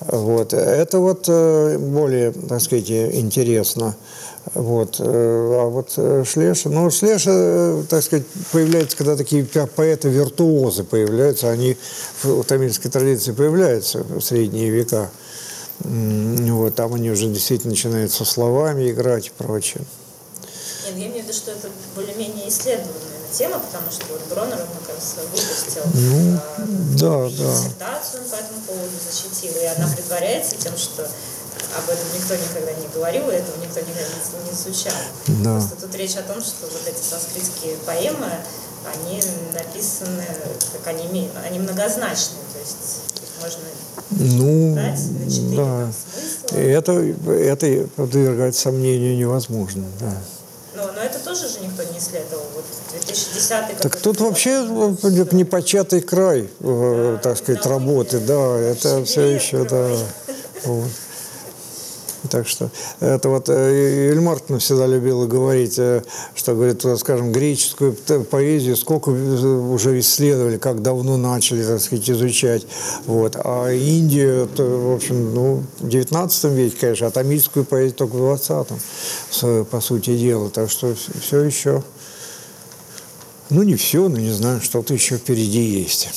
Вот. 0.00 0.52
Это 0.52 0.98
вот 0.98 1.24
э, 1.28 1.78
более, 1.78 2.32
так 2.32 2.60
сказать, 2.60 2.90
интересно. 2.90 3.96
Вот. 4.54 4.96
э, 5.00 5.04
А 5.04 5.68
вот 5.68 5.92
э, 5.96 6.24
Шлеша, 6.26 6.68
ну, 6.68 6.90
Шлеша, 6.90 7.82
так 7.88 8.02
сказать, 8.02 8.26
появляется, 8.52 8.96
когда 8.96 9.16
такие 9.16 9.44
поэты-виртуозы 9.44 10.84
появляются, 10.84 11.50
они 11.50 11.76
в 12.22 12.44
тамильской 12.44 12.90
традиции 12.90 13.32
появляются 13.32 14.02
в 14.02 14.20
средние 14.20 14.70
века. 14.70 15.10
Вот, 15.78 16.74
там 16.74 16.94
они 16.94 17.10
уже 17.10 17.26
действительно 17.28 17.70
начинают 17.70 18.10
со 18.10 18.24
словами 18.24 18.90
играть 18.90 19.26
и 19.26 19.30
прочее. 19.36 19.84
Нет, 20.86 20.96
я 20.96 21.06
имею 21.08 21.20
в 21.20 21.24
виду, 21.24 21.32
что 21.32 21.50
это 21.50 21.68
более-менее 21.94 22.48
исследованная 22.48 23.15
тема, 23.36 23.58
потому 23.58 23.90
что 23.90 24.04
вот 24.10 24.20
Бронер, 24.30 24.58
он, 24.60 24.68
как 24.80 24.94
раз, 24.96 25.14
выпустил 25.30 25.82
Ну, 25.94 26.38
а, 26.38 26.64
да, 26.98 27.18
да. 27.24 27.28
диссертацию 27.28 28.22
он 28.24 28.28
по 28.30 28.34
этому 28.36 28.60
поводу 28.66 28.92
защитил, 29.10 29.52
и 29.60 29.64
она 29.66 29.88
предваряется 29.94 30.56
тем, 30.56 30.76
что 30.76 31.02
об 31.02 31.84
этом 31.90 32.06
никто 32.14 32.34
никогда 32.34 32.72
не 32.72 32.88
говорил, 32.88 33.28
и 33.30 33.34
этого 33.34 33.56
никто 33.62 33.80
никогда 33.80 34.02
не, 34.02 34.48
не 34.48 34.52
изучал. 34.56 34.92
Да. 35.44 35.58
Просто 35.58 35.76
тут 35.86 35.94
речь 35.96 36.16
о 36.16 36.22
том, 36.22 36.40
что 36.40 36.66
вот 36.66 36.82
эти 36.86 37.02
санскритские 37.02 37.76
поэмы, 37.84 38.30
они 38.94 39.20
написаны, 39.52 40.24
как 40.72 40.86
они, 40.94 41.04
име- 41.06 41.30
они 41.44 41.58
многозначные, 41.58 42.42
то 42.52 42.58
есть 42.60 43.02
можно 43.42 43.60
Ну, 44.10 44.74
на 44.74 44.90
да. 44.90 44.96
смысла. 44.96 46.58
Это, 46.58 46.92
это 47.32 47.88
подвергать 47.96 48.54
сомнению 48.56 49.16
невозможно, 49.16 49.84
да. 50.00 50.12
Но, 50.76 50.92
но 50.92 51.00
это 51.00 51.18
тоже 51.18 51.48
же 51.48 51.60
никто 51.60 51.82
не 51.84 51.98
исследовал. 51.98 52.44
Вот 52.54 52.64
2010 53.04 53.78
Так 53.80 53.96
тут 53.96 54.20
вообще 54.20 54.60
ну, 54.62 54.96
э, 55.02 55.26
непочатый 55.32 56.00
край, 56.00 56.48
э, 56.60 57.18
так 57.22 57.36
сказать, 57.38 57.64
работы, 57.66 58.18
да, 58.20 58.58
это 58.58 59.04
все 59.04 59.22
еще, 59.22 59.64
да. 59.64 59.96
Вот. 60.64 60.88
Так 62.30 62.48
что 62.48 62.70
это 63.00 63.28
вот 63.28 63.48
Эль 63.48 64.20
Мартин 64.20 64.58
всегда 64.58 64.86
любила 64.86 65.26
говорить, 65.26 65.78
э, 65.78 66.02
что, 66.34 66.54
говорит, 66.54 66.82
скажем, 66.98 67.32
греческую 67.32 67.94
поэзию 67.94 68.76
сколько 68.76 69.10
уже 69.10 69.98
исследовали, 70.00 70.56
как 70.56 70.82
давно 70.82 71.16
начали, 71.16 71.64
так 71.64 71.80
сказать, 71.80 72.08
изучать. 72.10 72.66
Вот. 73.06 73.36
А 73.36 73.70
Индию, 73.70 74.44
это, 74.44 74.64
в 74.64 74.94
общем, 74.94 75.34
ну, 75.34 75.62
в 75.78 75.88
19 75.88 76.44
веке, 76.52 76.76
конечно, 76.80 77.06
а 77.06 77.10
тамильскую 77.10 77.64
поэзию 77.64 77.94
только 77.94 78.14
в 78.14 78.20
20-м, 78.20 78.78
с- 79.30 79.64
по 79.64 79.80
сути 79.80 80.16
дела. 80.16 80.50
Так 80.50 80.70
что 80.70 80.94
все 81.20 81.40
еще 81.42 81.82
ну, 83.50 83.62
не 83.62 83.76
все, 83.76 84.08
но 84.08 84.18
не 84.18 84.32
знаю, 84.32 84.60
что-то 84.60 84.94
еще 84.94 85.16
впереди 85.18 85.62
есть. 85.62 86.08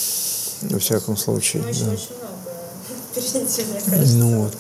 Во 0.61 0.79
всяком 0.79 1.15
случае. 1.15 1.63
Ну, 1.63 1.69
еще 1.69 1.85
да. 1.85 1.91
очень 1.91 2.15
много 2.17 2.39
впереди, 3.11 3.71
мне 3.71 3.81
кажется. 3.81 4.15
Ну, 4.15 4.43
вот. 4.43 4.53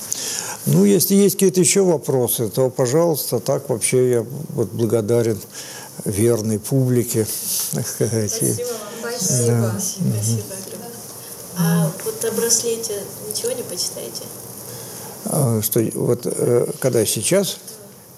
ну, 0.65 0.85
если 0.85 1.15
есть 1.15 1.35
какие-то 1.35 1.59
еще 1.59 1.81
вопросы, 1.81 2.49
то, 2.49 2.69
пожалуйста, 2.69 3.39
так 3.39 3.69
вообще 3.69 4.11
я 4.11 4.25
вот 4.49 4.69
благодарен 4.71 5.39
верной 6.05 6.59
публике. 6.59 7.27
так 7.71 7.87
сказать. 7.87 8.37
И- 8.41 8.53
Спасибо 8.99 9.51
вам. 9.51 9.79
Спасибо. 9.79 10.13
Спасибо. 10.13 10.43
А 11.57 11.91
вот 12.05 12.23
о 12.23 12.31
браслете 12.31 12.93
ничего 13.27 13.51
не 13.51 13.63
почитаете? 13.63 14.23
А, 15.25 15.61
что, 15.61 15.81
вот 15.95 16.21
э, 16.25 16.71
когда 16.79 17.05
сейчас? 17.05 17.57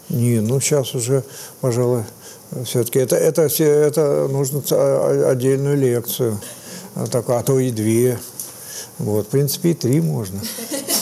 Не, 0.10 0.41
ну 0.41 0.60
сейчас 0.60 0.94
уже, 0.94 1.23
пожалуй, 1.60 2.03
все-таки 2.65 2.99
это, 2.99 3.15
это, 3.15 3.44
это 3.44 4.28
нужно 4.28 4.61
а- 4.72 5.26
а- 5.28 5.32
отдельную 5.32 5.78
лекцию, 5.78 6.40
а, 6.95 7.06
а 7.11 7.44
то 7.44 7.60
и 7.60 7.72
две. 7.72 8.19
Вот, 8.98 9.28
в 9.28 9.30
принципе, 9.30 9.72
и 9.72 9.73
три 9.73 10.02
можно. 10.02 10.40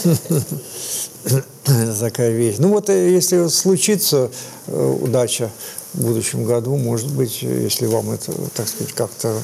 Такая 2.00 2.32
вещь. 2.32 2.56
Ну 2.60 2.70
вот, 2.70 2.90
э, 2.90 3.12
если 3.12 3.48
случится 3.48 4.32
э, 4.68 4.98
удача 5.02 5.52
в 5.94 6.06
будущем 6.06 6.46
году, 6.46 6.78
может 6.78 7.12
быть, 7.12 7.42
если 7.42 7.88
вам 7.88 8.12
это, 8.12 8.32
так 8.54 8.68
сказать, 8.68 8.94
как-то 8.94 9.42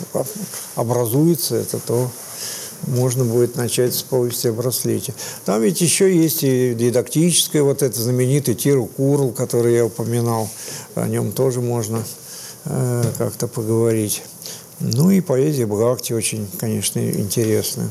образуется 0.75 1.55
это, 1.55 1.79
то 1.79 2.09
можно 2.87 3.25
будет 3.25 3.55
начать 3.55 3.93
с 3.93 4.03
повести 4.03 4.47
о 4.47 4.53
браслете. 4.53 5.13
Там 5.45 5.61
ведь 5.61 5.81
еще 5.81 6.15
есть 6.15 6.43
и 6.43 6.73
дидактическое, 6.73 7.63
вот 7.63 7.81
это 7.81 7.99
знаменитый 7.99 8.55
Тиру 8.55 8.85
Курл, 8.85 9.31
который 9.31 9.75
я 9.75 9.85
упоминал. 9.85 10.49
О 10.95 11.07
нем 11.07 11.31
тоже 11.31 11.61
можно 11.61 12.03
э, 12.65 13.03
как-то 13.17 13.47
поговорить. 13.47 14.23
Ну 14.79 15.09
и 15.09 15.21
поэзия 15.21 15.65
Бхакти 15.65 16.13
очень, 16.13 16.47
конечно, 16.59 16.99
интересная. 16.99 17.89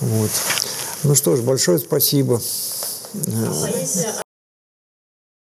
Вот. 0.00 0.30
Ну 1.04 1.14
что 1.14 1.36
ж, 1.36 1.40
большое 1.40 1.78
спасибо. 1.78 2.40
Поэзия 3.24 4.22